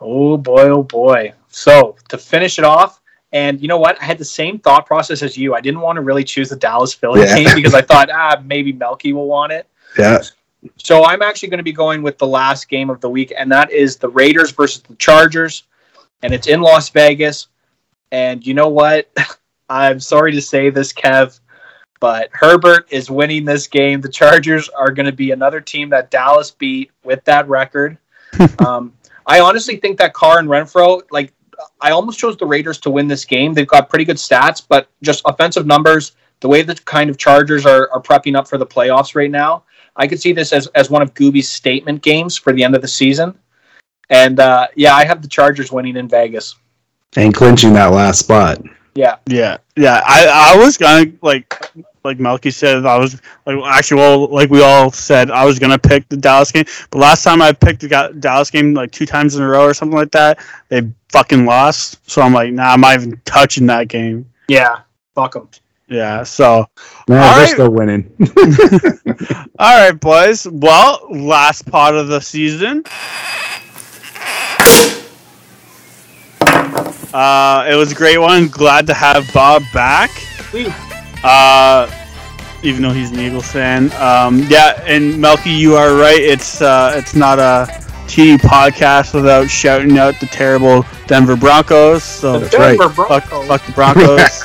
Oh 0.00 0.36
boy, 0.36 0.68
oh 0.68 0.82
boy. 0.82 1.32
So 1.48 1.96
to 2.08 2.18
finish 2.18 2.58
it 2.58 2.64
off, 2.64 3.00
and 3.32 3.60
you 3.60 3.68
know 3.68 3.78
what? 3.78 4.00
I 4.00 4.04
had 4.04 4.18
the 4.18 4.24
same 4.24 4.58
thought 4.58 4.86
process 4.86 5.22
as 5.22 5.36
you. 5.36 5.54
I 5.54 5.60
didn't 5.60 5.80
want 5.80 5.96
to 5.96 6.02
really 6.02 6.24
choose 6.24 6.48
the 6.48 6.56
Dallas 6.56 6.92
Philly 6.92 7.20
Yeah. 7.20 7.36
game 7.36 7.54
because 7.54 7.74
I 7.74 7.82
thought, 7.90 8.10
ah, 8.10 8.42
maybe 8.44 8.72
Melky 8.72 9.12
will 9.12 9.26
want 9.26 9.52
it. 9.52 9.68
Yeah. 9.98 10.22
So 10.76 11.04
I'm 11.04 11.22
actually 11.22 11.48
going 11.48 11.58
to 11.58 11.64
be 11.64 11.72
going 11.72 12.02
with 12.02 12.18
the 12.18 12.26
last 12.26 12.68
game 12.68 12.90
of 12.90 13.00
the 13.00 13.08
week, 13.08 13.32
and 13.36 13.50
that 13.52 13.70
is 13.70 13.96
the 13.96 14.08
Raiders 14.08 14.50
versus 14.50 14.82
the 14.82 14.94
Chargers, 14.96 15.62
and 16.22 16.34
it's 16.34 16.46
in 16.48 16.60
Las 16.60 16.90
Vegas. 16.90 17.46
And 18.12 18.44
you 18.44 18.54
know 18.54 18.68
what? 18.68 19.08
I'm 19.70 20.00
sorry 20.00 20.32
to 20.32 20.42
say 20.42 20.68
this, 20.68 20.92
Kev, 20.92 21.38
but 22.00 22.28
Herbert 22.32 22.88
is 22.90 23.08
winning 23.08 23.44
this 23.44 23.68
game. 23.68 24.00
The 24.00 24.08
Chargers 24.08 24.68
are 24.70 24.90
going 24.90 25.06
to 25.06 25.12
be 25.12 25.30
another 25.30 25.60
team 25.60 25.88
that 25.90 26.10
Dallas 26.10 26.50
beat 26.50 26.90
with 27.04 27.24
that 27.24 27.48
record. 27.48 27.96
um, 28.66 28.92
I 29.26 29.38
honestly 29.38 29.76
think 29.76 29.96
that 29.98 30.12
Carr 30.12 30.40
and 30.40 30.48
Renfrow, 30.48 31.02
like, 31.12 31.32
I 31.80 31.92
almost 31.92 32.18
chose 32.18 32.36
the 32.36 32.46
Raiders 32.46 32.78
to 32.80 32.90
win 32.90 33.06
this 33.06 33.24
game. 33.24 33.54
They've 33.54 33.66
got 33.66 33.88
pretty 33.88 34.04
good 34.04 34.16
stats, 34.16 34.62
but 34.66 34.88
just 35.02 35.22
offensive 35.24 35.66
numbers, 35.66 36.16
the 36.40 36.48
way 36.48 36.62
the 36.62 36.74
kind 36.74 37.08
of 37.08 37.16
Chargers 37.16 37.64
are, 37.64 37.88
are 37.92 38.02
prepping 38.02 38.36
up 38.36 38.48
for 38.48 38.58
the 38.58 38.66
playoffs 38.66 39.14
right 39.14 39.30
now, 39.30 39.62
I 39.94 40.08
could 40.08 40.20
see 40.20 40.32
this 40.32 40.52
as, 40.52 40.66
as 40.68 40.90
one 40.90 41.02
of 41.02 41.14
Gooby's 41.14 41.50
statement 41.50 42.02
games 42.02 42.36
for 42.36 42.52
the 42.52 42.64
end 42.64 42.74
of 42.74 42.82
the 42.82 42.88
season. 42.88 43.38
And 44.08 44.40
uh, 44.40 44.66
yeah, 44.74 44.94
I 44.94 45.04
have 45.04 45.22
the 45.22 45.28
Chargers 45.28 45.70
winning 45.70 45.96
in 45.96 46.08
Vegas. 46.08 46.56
And 47.16 47.32
clinching 47.32 47.74
that 47.74 47.92
last 47.92 48.20
spot. 48.20 48.60
Yeah. 48.94 49.16
Yeah, 49.26 49.58
yeah. 49.76 50.00
I, 50.04 50.54
I 50.54 50.56
was 50.58 50.76
gonna 50.76 51.12
like 51.22 51.70
like 52.02 52.18
Melky 52.18 52.50
said. 52.50 52.84
I 52.86 52.98
was 52.98 53.20
like 53.46 53.56
actually 53.64 53.98
well 54.00 54.26
like 54.28 54.50
we 54.50 54.62
all 54.62 54.90
said 54.90 55.30
I 55.30 55.44
was 55.44 55.58
gonna 55.58 55.78
pick 55.78 56.08
the 56.08 56.16
Dallas 56.16 56.50
game. 56.50 56.64
But 56.90 56.98
last 56.98 57.22
time 57.22 57.40
I 57.42 57.52
picked 57.52 57.80
the 57.80 58.16
Dallas 58.18 58.50
game 58.50 58.74
like 58.74 58.90
two 58.90 59.06
times 59.06 59.36
in 59.36 59.42
a 59.42 59.48
row 59.48 59.64
or 59.64 59.74
something 59.74 59.96
like 59.96 60.10
that, 60.12 60.38
they 60.68 60.82
fucking 61.10 61.44
lost. 61.44 61.98
So 62.10 62.20
I'm 62.22 62.32
like, 62.32 62.52
nah, 62.52 62.72
I'm 62.72 62.80
not 62.80 62.94
even 62.94 63.20
touching 63.24 63.66
that 63.66 63.88
game. 63.88 64.26
Yeah. 64.48 64.80
Fuck 65.14 65.34
them. 65.34 65.48
Yeah. 65.88 66.22
So 66.24 66.66
No, 67.08 67.16
All 67.16 67.34
they're 67.34 67.38
right. 67.44 67.48
still 67.48 67.70
winning. 67.70 68.12
all 69.58 69.76
right, 69.78 69.92
boys. 69.92 70.46
Well, 70.50 71.00
last 71.10 71.68
part 71.70 71.94
of 71.94 72.08
the 72.08 72.20
season. 72.20 72.84
Uh, 77.12 77.66
it 77.68 77.74
was 77.74 77.92
a 77.92 77.94
great 77.94 78.18
one. 78.18 78.48
Glad 78.48 78.86
to 78.86 78.94
have 78.94 79.32
Bob 79.32 79.62
back. 79.72 80.10
Uh, 81.24 81.90
even 82.62 82.82
though 82.82 82.92
he's 82.92 83.10
an 83.10 83.18
Eagles 83.18 83.50
fan. 83.50 83.92
Um, 83.92 84.44
yeah, 84.48 84.82
and 84.86 85.20
Melky, 85.20 85.50
you 85.50 85.74
are 85.74 85.94
right. 85.94 86.20
It's 86.20 86.60
uh, 86.62 86.92
it's 86.96 87.14
not 87.14 87.38
a 87.38 87.66
TD 88.06 88.38
podcast 88.38 89.14
without 89.14 89.48
shouting 89.48 89.98
out 89.98 90.18
the 90.20 90.26
terrible 90.26 90.84
Denver 91.06 91.36
Broncos. 91.36 92.02
So 92.02 92.40
That's 92.40 92.56
right. 92.56 92.78
Denver 92.78 93.06
fuck, 93.06 93.28
Broncos. 93.28 93.46
fuck 93.46 93.66
the 93.66 93.72
Broncos. 93.72 94.42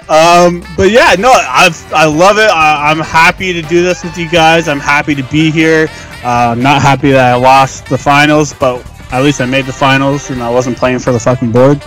um, 0.08 0.64
but 0.76 0.90
yeah, 0.90 1.14
no, 1.18 1.30
I've 1.30 1.92
I 1.92 2.06
love 2.06 2.38
it. 2.38 2.50
I, 2.50 2.90
I'm 2.90 3.00
happy 3.00 3.52
to 3.52 3.62
do 3.62 3.82
this 3.82 4.02
with 4.02 4.16
you 4.18 4.28
guys. 4.28 4.68
I'm 4.68 4.80
happy 4.80 5.14
to 5.14 5.22
be 5.24 5.50
here. 5.50 5.88
Uh, 6.24 6.54
not 6.58 6.82
happy 6.82 7.10
that 7.12 7.34
I 7.34 7.36
lost 7.36 7.86
the 7.86 7.96
finals, 7.98 8.52
but 8.54 8.84
at 9.12 9.22
least 9.22 9.40
I 9.40 9.46
made 9.46 9.66
the 9.66 9.72
finals 9.72 10.30
and 10.30 10.42
I 10.42 10.50
wasn't 10.50 10.76
playing 10.76 11.00
for 11.00 11.12
the 11.12 11.20
fucking 11.20 11.52
board. 11.52 11.82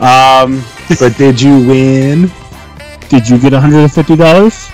Um, 0.00 0.62
but 1.00 1.16
did 1.16 1.40
you 1.40 1.66
win? 1.66 2.30
did 3.08 3.28
you 3.28 3.38
get 3.38 3.52
150 3.52 4.16
dollars? 4.16 4.68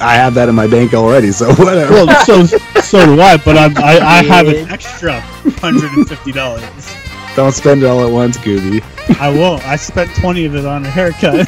I 0.00 0.14
have 0.14 0.34
that 0.34 0.48
in 0.48 0.54
my 0.54 0.66
bank 0.66 0.94
already, 0.94 1.32
so 1.32 1.52
whatever. 1.54 1.92
Well, 1.92 2.24
so 2.24 2.44
so 2.80 3.04
do 3.04 3.20
I, 3.20 3.36
but 3.36 3.56
I'm, 3.56 3.76
I 3.78 3.98
I 3.98 4.22
have 4.34 4.48
an 4.48 4.68
extra 4.68 5.20
150 5.20 6.32
dollars. 6.32 6.94
Don't 7.36 7.52
spend 7.52 7.82
it 7.82 7.86
all 7.86 8.04
at 8.04 8.12
once, 8.12 8.36
Gooby. 8.38 8.82
I 9.20 9.30
won't. 9.30 9.64
I 9.64 9.76
spent 9.76 10.14
20 10.16 10.44
of 10.46 10.56
it 10.56 10.66
on 10.66 10.84
a 10.84 10.90
haircut, 10.90 11.46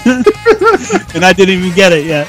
and 1.15 1.25
I 1.25 1.33
didn't 1.33 1.59
even 1.59 1.75
get 1.75 1.93
it 1.93 2.07
yet. 2.07 2.29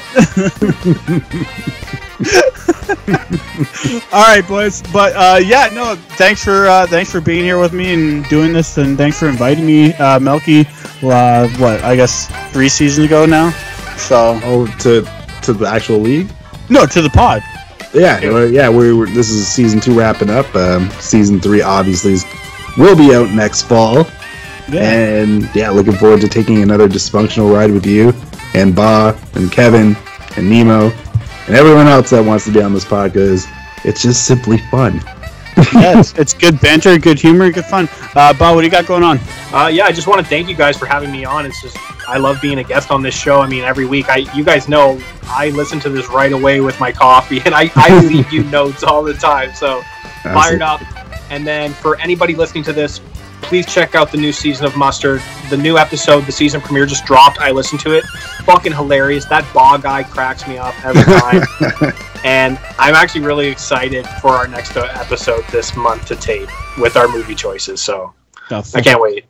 All 4.12 4.22
right, 4.22 4.44
boys. 4.46 4.82
But 4.92 5.14
uh, 5.16 5.38
yeah, 5.42 5.68
no. 5.72 5.96
Thanks 6.16 6.44
for 6.44 6.66
uh, 6.66 6.86
thanks 6.86 7.10
for 7.10 7.20
being 7.20 7.44
here 7.44 7.58
with 7.58 7.72
me 7.72 7.92
and 7.94 8.24
doing 8.28 8.52
this, 8.52 8.78
and 8.78 8.96
thanks 8.96 9.18
for 9.18 9.28
inviting 9.28 9.66
me, 9.66 9.92
uh, 9.94 10.18
Melky. 10.20 10.66
Uh, 11.02 11.48
what 11.58 11.82
I 11.82 11.96
guess 11.96 12.28
three 12.52 12.68
seasons 12.68 13.06
ago 13.06 13.26
now. 13.26 13.50
So 13.96 14.38
Oh, 14.44 14.66
to 14.80 15.06
to 15.42 15.52
the 15.52 15.66
actual 15.66 15.98
league? 15.98 16.30
no, 16.68 16.86
to 16.86 17.02
the 17.02 17.10
pod. 17.10 17.42
Yeah, 17.94 18.20
yeah. 18.46 18.68
We're, 18.68 18.96
we're 18.96 19.06
this 19.06 19.28
is 19.30 19.46
season 19.46 19.80
two 19.80 19.98
wrapping 19.98 20.30
up. 20.30 20.52
Um, 20.54 20.88
season 20.92 21.40
three 21.40 21.60
obviously 21.62 22.12
is, 22.14 22.24
will 22.78 22.96
be 22.96 23.14
out 23.14 23.30
next 23.30 23.62
fall, 23.64 24.06
Yeah. 24.68 24.80
and 24.90 25.54
yeah, 25.54 25.70
looking 25.70 25.92
forward 25.94 26.20
to 26.22 26.28
taking 26.28 26.62
another 26.62 26.88
dysfunctional 26.88 27.52
ride 27.54 27.70
with 27.70 27.84
you 27.84 28.14
and 28.54 28.74
Ba 28.74 29.18
and 29.34 29.50
Kevin 29.52 29.94
and 30.36 30.48
Nemo 30.48 30.90
and 31.52 31.58
everyone 31.58 31.86
else 31.86 32.08
that 32.08 32.24
wants 32.24 32.46
to 32.46 32.50
be 32.50 32.62
on 32.62 32.72
this 32.72 32.86
pod 32.86 33.12
because 33.12 33.46
it's 33.84 34.00
just 34.00 34.26
simply 34.26 34.56
fun. 34.56 34.94
yeah, 35.74 36.00
it's, 36.00 36.14
it's 36.14 36.32
good 36.32 36.58
banter, 36.62 36.96
good 36.98 37.20
humor, 37.20 37.52
good 37.52 37.66
fun. 37.66 37.90
Uh, 38.14 38.32
Bob, 38.32 38.54
what 38.54 38.62
do 38.62 38.66
you 38.66 38.70
got 38.70 38.86
going 38.86 39.02
on? 39.02 39.18
Uh, 39.52 39.66
yeah, 39.70 39.84
I 39.84 39.92
just 39.92 40.06
want 40.06 40.18
to 40.18 40.26
thank 40.26 40.48
you 40.48 40.56
guys 40.56 40.78
for 40.78 40.86
having 40.86 41.12
me 41.12 41.26
on. 41.26 41.44
It's 41.44 41.60
just 41.60 41.76
I 42.08 42.16
love 42.16 42.40
being 42.40 42.56
a 42.60 42.64
guest 42.64 42.90
on 42.90 43.02
this 43.02 43.14
show. 43.14 43.38
I 43.38 43.46
mean, 43.46 43.64
every 43.64 43.84
week, 43.84 44.08
I 44.08 44.24
you 44.34 44.42
guys 44.42 44.66
know 44.66 44.98
I 45.24 45.50
listen 45.50 45.78
to 45.80 45.90
this 45.90 46.08
right 46.08 46.32
away 46.32 46.62
with 46.62 46.80
my 46.80 46.90
coffee, 46.90 47.40
and 47.44 47.54
I, 47.54 47.70
I 47.76 48.00
leave 48.00 48.32
you 48.32 48.44
notes 48.50 48.82
all 48.82 49.02
the 49.02 49.12
time. 49.12 49.52
So 49.52 49.82
fired 50.22 50.62
up. 50.62 50.80
And 51.28 51.46
then 51.46 51.74
for 51.74 52.00
anybody 52.00 52.34
listening 52.34 52.64
to 52.64 52.72
this, 52.72 53.02
please 53.42 53.66
check 53.66 53.94
out 53.94 54.10
the 54.10 54.18
new 54.18 54.32
season 54.32 54.66
of 54.66 54.76
Mustard. 54.76 55.20
The 55.50 55.56
new 55.56 55.76
episode, 55.76 56.24
the 56.24 56.32
season 56.32 56.60
premiere 56.60 56.86
just 56.86 57.04
dropped. 57.04 57.38
I 57.38 57.50
listened 57.50 57.80
to 57.82 57.92
it. 57.92 58.04
Fucking 58.44 58.72
hilarious. 58.72 59.24
That 59.26 59.50
bog 59.52 59.82
guy 59.82 60.02
cracks 60.02 60.46
me 60.48 60.58
up 60.58 60.74
every 60.84 61.02
time. 61.02 61.92
and 62.24 62.58
I'm 62.78 62.94
actually 62.94 63.22
really 63.22 63.48
excited 63.48 64.06
for 64.20 64.30
our 64.30 64.48
next 64.48 64.76
uh, 64.76 64.90
episode 64.94 65.44
this 65.48 65.76
month 65.76 66.06
to 66.06 66.16
tape 66.16 66.48
with 66.78 66.96
our 66.96 67.08
movie 67.08 67.34
choices. 67.34 67.80
So 67.80 68.14
I 68.50 68.80
can't 68.80 69.00
wait. 69.00 69.26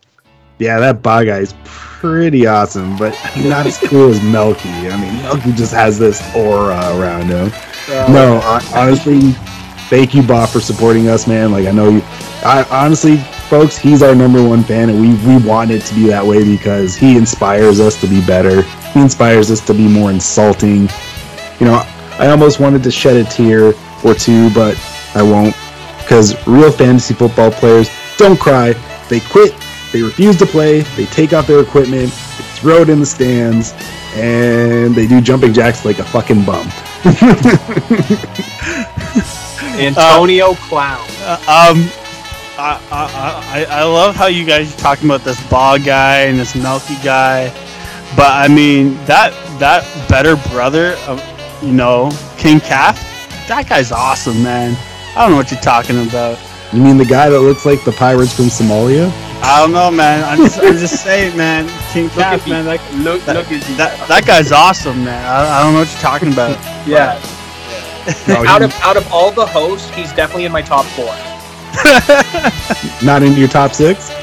Yeah, 0.59 0.79
that 0.79 1.03
Ba 1.03 1.25
guy 1.25 1.39
is 1.39 1.55
pretty 1.65 2.47
awesome, 2.47 2.97
but 2.97 3.19
not 3.39 3.67
as 3.67 3.79
cool 3.79 4.11
as 4.11 4.23
Melky. 4.23 4.69
I 4.69 5.01
mean, 5.01 5.23
Melky 5.23 5.53
just 5.53 5.73
has 5.73 5.99
this 5.99 6.23
aura 6.37 6.79
around 6.97 7.27
him. 7.27 7.51
no, 8.13 8.41
honestly, 8.75 9.33
thank 9.89 10.15
you, 10.15 10.23
Bob, 10.23 10.49
for 10.51 10.61
supporting 10.61 11.09
us, 11.09 11.27
man. 11.27 11.51
Like, 11.53 11.67
I 11.67 11.73
know 11.73 11.91
you. 11.91 12.03
I 12.45 12.67
honestly, 12.71 13.17
folks, 13.53 13.77
he's 13.77 14.03
our 14.03 14.15
number 14.15 14.43
one 14.43 14.65
fan, 14.65 14.89
and 14.89 14.99
we 14.99 15.13
we 15.29 15.37
want 15.47 15.71
it 15.71 15.83
to 15.83 15.95
be 15.95 16.07
that 16.07 16.25
way 16.25 16.43
because 16.43 16.97
he 16.97 17.19
inspires 17.19 17.81
us 17.81 18.01
to 18.01 18.07
be 18.07 18.25
better. 18.25 18.63
He 18.95 19.01
inspires 19.03 19.51
us 19.51 19.61
to 19.67 19.75
be 19.75 19.87
more 19.87 20.11
insulting. 20.11 20.89
You 21.61 21.67
know, 21.67 21.83
I 22.19 22.29
almost 22.29 22.61
wanted 22.61 22.83
to 22.85 22.91
shed 22.91 23.19
a 23.19 23.25
tear 23.25 23.75
or 24.07 24.15
two, 24.15 24.49
but 24.55 24.75
I 25.15 25.23
won't 25.23 25.55
because 25.99 26.35
real 26.47 26.73
fantasy 26.73 27.13
football 27.13 27.51
players 27.51 27.91
don't 28.17 28.41
cry. 28.41 28.73
They 29.11 29.21
quit. 29.21 29.55
They 29.93 30.01
refuse 30.01 30.39
to 30.39 30.47
play. 30.47 30.81
They 30.97 31.05
take 31.05 31.35
off 31.35 31.47
their 31.47 31.61
equipment. 31.61 32.11
They 32.11 32.45
throw 32.57 32.81
it 32.81 32.89
in 32.89 33.01
the 33.01 33.07
stands, 33.07 33.75
and 34.15 34.95
they 34.95 35.07
do 35.07 35.21
jumping 35.21 35.53
jacks 35.53 35.85
like 35.85 35.99
a 35.99 36.05
fucking 36.05 36.47
bum. 36.47 36.67
Antonio 39.79 40.55
Clown. 40.55 41.07
Uh, 41.21 41.75
um, 41.77 42.02
I, 42.59 42.81
I, 42.91 43.67
I, 43.71 43.81
I 43.81 43.83
love 43.85 44.15
how 44.15 44.27
you 44.27 44.45
guys 44.45 44.75
are 44.75 44.79
talking 44.79 45.07
about 45.07 45.23
this 45.23 45.41
ball 45.49 45.79
guy 45.79 46.23
and 46.23 46.39
this 46.39 46.55
milky 46.55 46.97
guy, 47.03 47.49
but 48.15 48.31
I 48.31 48.49
mean 48.49 48.95
that 49.07 49.33
that 49.59 49.83
better 50.09 50.37
brother 50.51 50.95
of 51.07 51.23
you 51.63 51.73
know 51.73 52.11
King 52.37 52.61
Calf, 52.61 52.99
that 53.49 53.67
guy's 53.69 53.91
awesome, 53.91 54.43
man. 54.43 54.77
I 55.17 55.23
don't 55.23 55.31
know 55.31 55.37
what 55.37 55.51
you're 55.51 55.61
talking 55.61 56.07
about. 56.07 56.39
You 56.73 56.81
mean 56.83 56.97
the 56.99 57.05
guy 57.07 57.29
that 57.31 57.41
looks 57.41 57.65
like 57.67 57.85
the 57.85 57.93
pirates 57.93 58.35
from 58.35 58.47
Somalia? 58.47 59.11
I 59.43 59.61
don't 59.61 59.73
know, 59.73 59.91
man. 59.91 60.23
I'm 60.25 60.39
just, 60.39 60.59
I'm 60.61 60.77
just 60.79 61.03
saying, 61.05 61.37
man. 61.37 61.69
King 61.93 62.05
Look 62.05 62.15
Calf, 62.15 62.49
man. 62.49 62.65
That, 62.65 62.81
Look, 62.95 63.23
that, 63.23 63.37
look 63.37 63.47
at 63.51 63.69
you. 63.69 63.77
that, 63.77 64.09
that 64.09 64.25
guy's 64.25 64.53
awesome, 64.53 65.05
man. 65.05 65.25
I, 65.27 65.59
I 65.59 65.63
don't 65.63 65.73
know 65.75 65.81
what 65.81 65.91
you're 65.91 66.01
talking 66.01 66.33
about. 66.33 66.59
yeah. 66.87 67.21
No, 68.27 68.45
out 68.47 68.63
of 68.63 68.73
out 68.83 68.97
of 68.97 69.07
all 69.13 69.31
the 69.31 69.47
hosts, 69.47 69.89
he's 69.91 70.13
definitely 70.13 70.45
in 70.45 70.51
my 70.53 70.63
top 70.63 70.85
four. 70.87 71.15
not 73.05 73.23
into 73.23 73.39
your 73.39 73.49
top 73.49 73.73
six. 73.75 74.11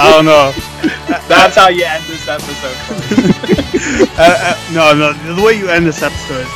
I 0.00 0.10
don't 0.12 0.24
know. 0.24 0.52
That's 1.28 1.56
how 1.56 1.68
you 1.68 1.84
end 1.84 2.04
this 2.04 2.26
episode. 2.28 2.76
uh, 4.18 4.54
uh, 4.54 4.72
no, 4.72 4.94
no. 4.94 5.34
The 5.34 5.42
way 5.42 5.54
you 5.54 5.68
end 5.68 5.86
this 5.86 6.02
episode, 6.02 6.46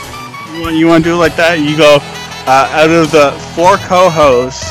you 0.55 0.63
want 0.63 0.77
you 0.77 0.87
want 0.87 1.05
to 1.05 1.11
do 1.11 1.15
it 1.15 1.19
like 1.19 1.37
that. 1.37 1.59
You 1.59 1.77
go 1.77 1.99
uh, 2.47 2.69
out 2.73 2.91
of 2.91 3.11
the 3.11 3.33
four 3.55 3.77
co-hosts, 3.89 4.63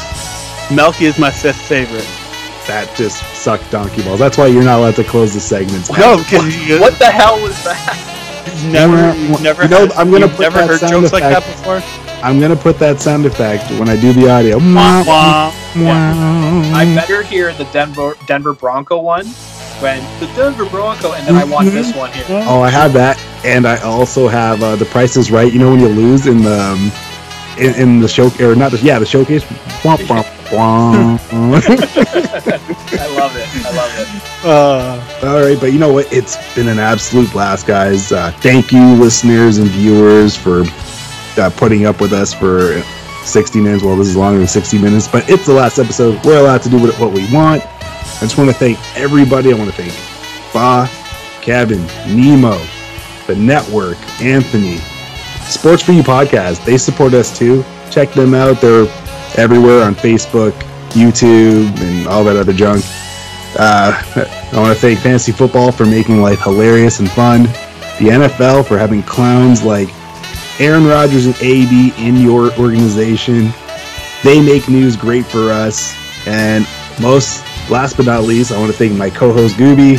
Melky 0.71 1.05
is 1.05 1.19
my 1.19 1.29
fifth 1.31 1.61
favorite. 1.61 2.07
That 2.67 2.91
just 2.95 3.21
sucked 3.35 3.69
donkey 3.71 4.03
balls. 4.03 4.19
That's 4.19 4.37
why 4.37 4.47
you're 4.47 4.63
not 4.63 4.79
allowed 4.79 4.95
to 4.97 5.03
close 5.03 5.33
the 5.33 5.39
segments. 5.39 5.89
No, 5.91 6.17
because 6.17 6.55
you 6.67 6.79
what 6.79 6.97
the 6.99 7.05
hell 7.11 7.41
was 7.41 7.61
that? 7.63 8.07
you've 8.63 8.71
never, 8.71 9.15
you've 9.17 9.41
never, 9.41 9.63
You 9.63 9.69
know, 9.69 9.87
had- 9.87 9.91
I'm 9.93 10.11
gonna 10.11 10.27
you've 10.27 10.35
put 10.35 10.43
never 10.43 10.59
that 10.59 10.67
heard 10.69 10.79
sound 10.79 10.91
jokes 10.91 11.13
like 11.13 11.23
that 11.23 11.43
before. 11.43 11.81
I'm 12.23 12.39
gonna 12.39 12.55
put 12.55 12.77
that 12.79 13.01
sound 13.01 13.25
effect 13.25 13.69
when 13.71 13.89
I 13.89 13.99
do 13.99 14.13
the 14.13 14.29
audio. 14.29 14.57
Wah, 14.57 15.03
wah. 15.05 15.51
I 15.75 16.85
better 16.95 17.23
hear 17.23 17.53
the 17.53 17.65
Denver 17.65 18.15
Denver 18.27 18.53
Bronco 18.53 18.99
one 19.01 19.25
when 19.81 20.03
the 20.19 20.27
Denver 20.35 20.65
Bronco, 20.69 21.13
and 21.13 21.25
then 21.27 21.35
I 21.35 21.43
want 21.43 21.69
this 21.71 21.95
one 21.95 22.11
here. 22.11 22.25
Oh, 22.29 22.61
I 22.61 22.69
have 22.69 22.93
that, 22.93 23.19
and 23.43 23.65
I 23.67 23.81
also 23.81 24.27
have 24.27 24.61
uh, 24.61 24.75
the 24.75 24.85
Price 24.85 25.17
is 25.17 25.31
Right. 25.31 25.51
You 25.51 25.59
know 25.59 25.71
when 25.71 25.79
you 25.79 25.87
lose 25.87 26.27
in 26.27 26.43
the 26.43 26.59
um, 26.59 26.91
in, 27.57 27.73
in 27.75 27.99
the 27.99 28.07
show 28.07 28.29
or 28.39 28.55
not? 28.55 28.71
The, 28.71 28.77
yeah, 28.77 28.99
the 28.99 29.05
showcase. 29.05 29.43
Womp, 29.83 29.97
womp, 30.05 30.25
womp. 30.49 31.19
I 32.93 33.07
love 33.17 33.35
it. 33.35 33.47
I 33.65 33.71
love 33.75 33.91
it. 33.97 34.07
Uh, 34.43 35.27
All 35.27 35.41
right, 35.41 35.59
but 35.59 35.73
you 35.73 35.79
know 35.79 35.91
what? 35.93 36.11
It's 36.13 36.37
been 36.55 36.67
an 36.67 36.79
absolute 36.79 37.31
blast, 37.31 37.65
guys. 37.67 38.11
Uh, 38.11 38.31
thank 38.41 38.71
you, 38.71 38.93
listeners 38.95 39.57
and 39.57 39.67
viewers, 39.69 40.35
for 40.35 40.63
uh, 41.37 41.49
putting 41.51 41.85
up 41.85 42.01
with 42.01 42.13
us 42.13 42.33
for 42.33 42.81
60 43.23 43.61
minutes. 43.61 43.83
Well, 43.83 43.95
this 43.95 44.07
is 44.07 44.17
longer 44.17 44.39
than 44.39 44.47
60 44.47 44.79
minutes, 44.79 45.07
but 45.07 45.29
it's 45.29 45.45
the 45.45 45.53
last 45.53 45.79
episode. 45.79 46.23
We're 46.25 46.39
allowed 46.39 46.61
to 46.63 46.69
do 46.69 46.79
what 46.79 47.13
we 47.13 47.31
want. 47.33 47.63
I 47.65 48.19
just 48.21 48.37
want 48.37 48.49
to 48.49 48.55
thank 48.55 48.77
everybody. 48.95 49.53
I 49.53 49.57
want 49.57 49.73
to 49.73 49.75
thank 49.75 49.91
Fa, 50.51 50.89
Kevin, 51.41 51.85
Nemo, 52.07 52.59
the 53.27 53.35
network, 53.35 53.97
Anthony, 54.21 54.77
Sports 55.47 55.83
for 55.83 55.91
You 55.91 56.03
podcast. 56.03 56.63
They 56.65 56.77
support 56.77 57.13
us 57.13 57.37
too. 57.37 57.63
Check 57.89 58.11
them 58.13 58.33
out. 58.33 58.61
They're 58.61 58.87
everywhere 59.37 59.83
on 59.83 59.95
Facebook, 59.95 60.51
YouTube, 60.89 61.77
and 61.81 62.07
all 62.07 62.23
that 62.23 62.35
other 62.35 62.53
junk. 62.53 62.83
Uh, 63.57 63.91
I 64.53 64.59
want 64.59 64.73
to 64.73 64.79
thank 64.79 64.99
Fantasy 64.99 65.31
Football 65.31 65.71
for 65.71 65.85
making 65.85 66.21
life 66.21 66.41
hilarious 66.41 66.99
and 66.99 67.09
fun. 67.11 67.43
The 67.43 68.09
NFL 68.09 68.67
for 68.67 68.77
having 68.77 69.03
clowns 69.03 69.63
like 69.63 69.89
Aaron 70.59 70.85
Rodgers 70.85 71.25
and 71.25 71.35
AB 71.41 71.93
in 71.97 72.17
your 72.17 72.51
organization. 72.59 73.51
They 74.23 74.41
make 74.41 74.69
news 74.69 74.95
great 74.95 75.25
for 75.25 75.51
us. 75.51 75.95
And 76.27 76.67
most, 77.01 77.43
last 77.69 77.97
but 77.97 78.05
not 78.05 78.23
least, 78.23 78.51
I 78.51 78.59
want 78.59 78.71
to 78.71 78.77
thank 78.77 78.93
my 78.93 79.09
co-host 79.09 79.55
Gooby. 79.55 79.97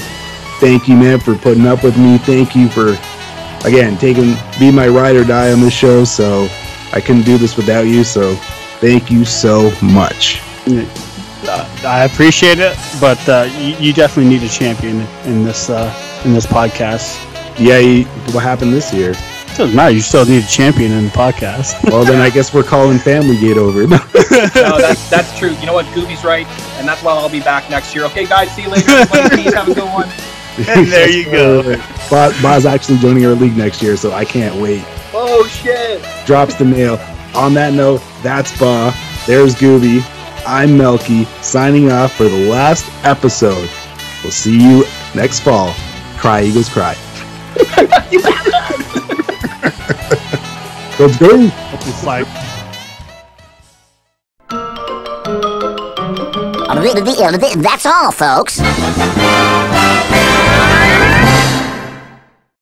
Thank 0.61 0.87
you, 0.89 0.97
man, 0.97 1.19
for 1.19 1.35
putting 1.35 1.67
up 1.67 1.83
with 1.83 1.99
me. 1.99 2.19
Thank 2.19 2.55
you 2.55 2.69
for, 2.69 2.91
again, 3.67 3.99
taking 3.99 4.35
be 4.61 4.71
my 4.71 4.87
ride 4.87 5.17
or 5.17 5.25
die 5.25 5.51
on 5.53 5.61
this 5.61 5.73
show. 5.75 6.05
So 6.05 6.47
I 6.93 7.01
couldn't 7.01 7.23
do 7.23 7.39
this 7.39 7.57
without 7.57 7.87
you. 7.87 8.05
So 8.05 8.37
thank 8.81 9.11
you 9.11 9.25
so 9.25 9.73
much. 9.83 10.41
uh, 10.69 11.69
I 11.85 12.05
appreciate 12.05 12.61
it, 12.61 12.77
but 13.01 13.19
uh, 13.29 13.49
you, 13.59 13.75
you 13.79 13.93
definitely 13.93 14.31
need 14.31 14.45
a 14.45 14.49
champion 14.49 15.01
in 15.25 15.43
this 15.43 15.69
uh, 15.69 15.93
in 16.25 16.33
this 16.33 16.47
podcast. 16.47 17.19
Yeah, 17.59 17.79
you- 17.79 18.05
what 18.33 18.45
happened 18.45 18.73
this 18.73 18.95
year? 18.95 19.15
It 19.53 19.59
doesn't 19.59 19.77
matter. 19.77 19.95
You 19.95 20.01
still 20.01 20.25
need 20.25 20.43
a 20.43 20.47
champion 20.47 20.93
in 20.93 21.05
the 21.05 21.11
podcast. 21.11 21.79
Well, 21.93 22.05
then 22.05 22.23
I 22.23 22.31
guess 22.31 22.55
we're 22.55 22.63
calling 22.63 22.99
Family 22.99 23.37
Gate 23.39 23.59
over. 23.59 23.87
No, 24.55 24.79
that's 24.79 25.11
that's 25.11 25.39
true. 25.39 25.51
You 25.57 25.67
know 25.67 25.75
what? 25.75 25.85
Gooby's 25.87 26.25
right, 26.25 26.47
and 26.79 26.89
that's 26.89 27.03
why 27.03 27.13
I'll 27.13 27.29
be 27.29 27.41
back 27.41 27.69
next 27.69 27.95
year. 27.95 28.05
Okay, 28.07 28.25
guys, 28.25 28.51
see 28.55 28.63
you 28.63 28.71
later. 28.71 28.87
Please 29.07 29.53
have 29.53 29.69
a 29.69 29.75
good 29.75 29.85
one. 29.85 30.09
And 30.69 30.87
there 30.87 31.11
you 31.11 31.25
go. 31.31 31.63
Boz, 32.11 32.41
Boz 32.43 32.67
actually 32.67 32.99
joining 32.99 33.25
our 33.25 33.33
league 33.33 33.57
next 33.57 33.83
year, 33.83 33.97
so 33.97 34.13
I 34.13 34.25
can't 34.25 34.61
wait. 34.61 34.85
Oh 35.15 35.47
shit! 35.47 36.05
Drops 36.27 36.57
the 36.57 36.65
mail. 36.67 36.99
On 37.35 37.55
that 37.55 37.73
note, 37.73 38.03
that's 38.23 38.57
Ba. 38.59 38.93
There's 39.27 39.55
Gooby. 39.55 40.03
I'm 40.47 40.77
Melky, 40.77 41.25
signing 41.41 41.91
off 41.91 42.15
for 42.15 42.25
the 42.25 42.51
last 42.51 42.85
episode. 43.05 43.71
We'll 44.23 44.33
see 44.33 44.61
you 44.61 44.85
next 45.15 45.41
fall. 45.41 45.75
Cry 46.19 46.43
Eagles 46.45 46.69
Cry. 46.69 46.97
Let's 51.03 51.17
go. 51.17 51.31
It's 51.33 51.85
That's 57.61 57.87
all, 57.87 58.13
folks. 58.13 58.61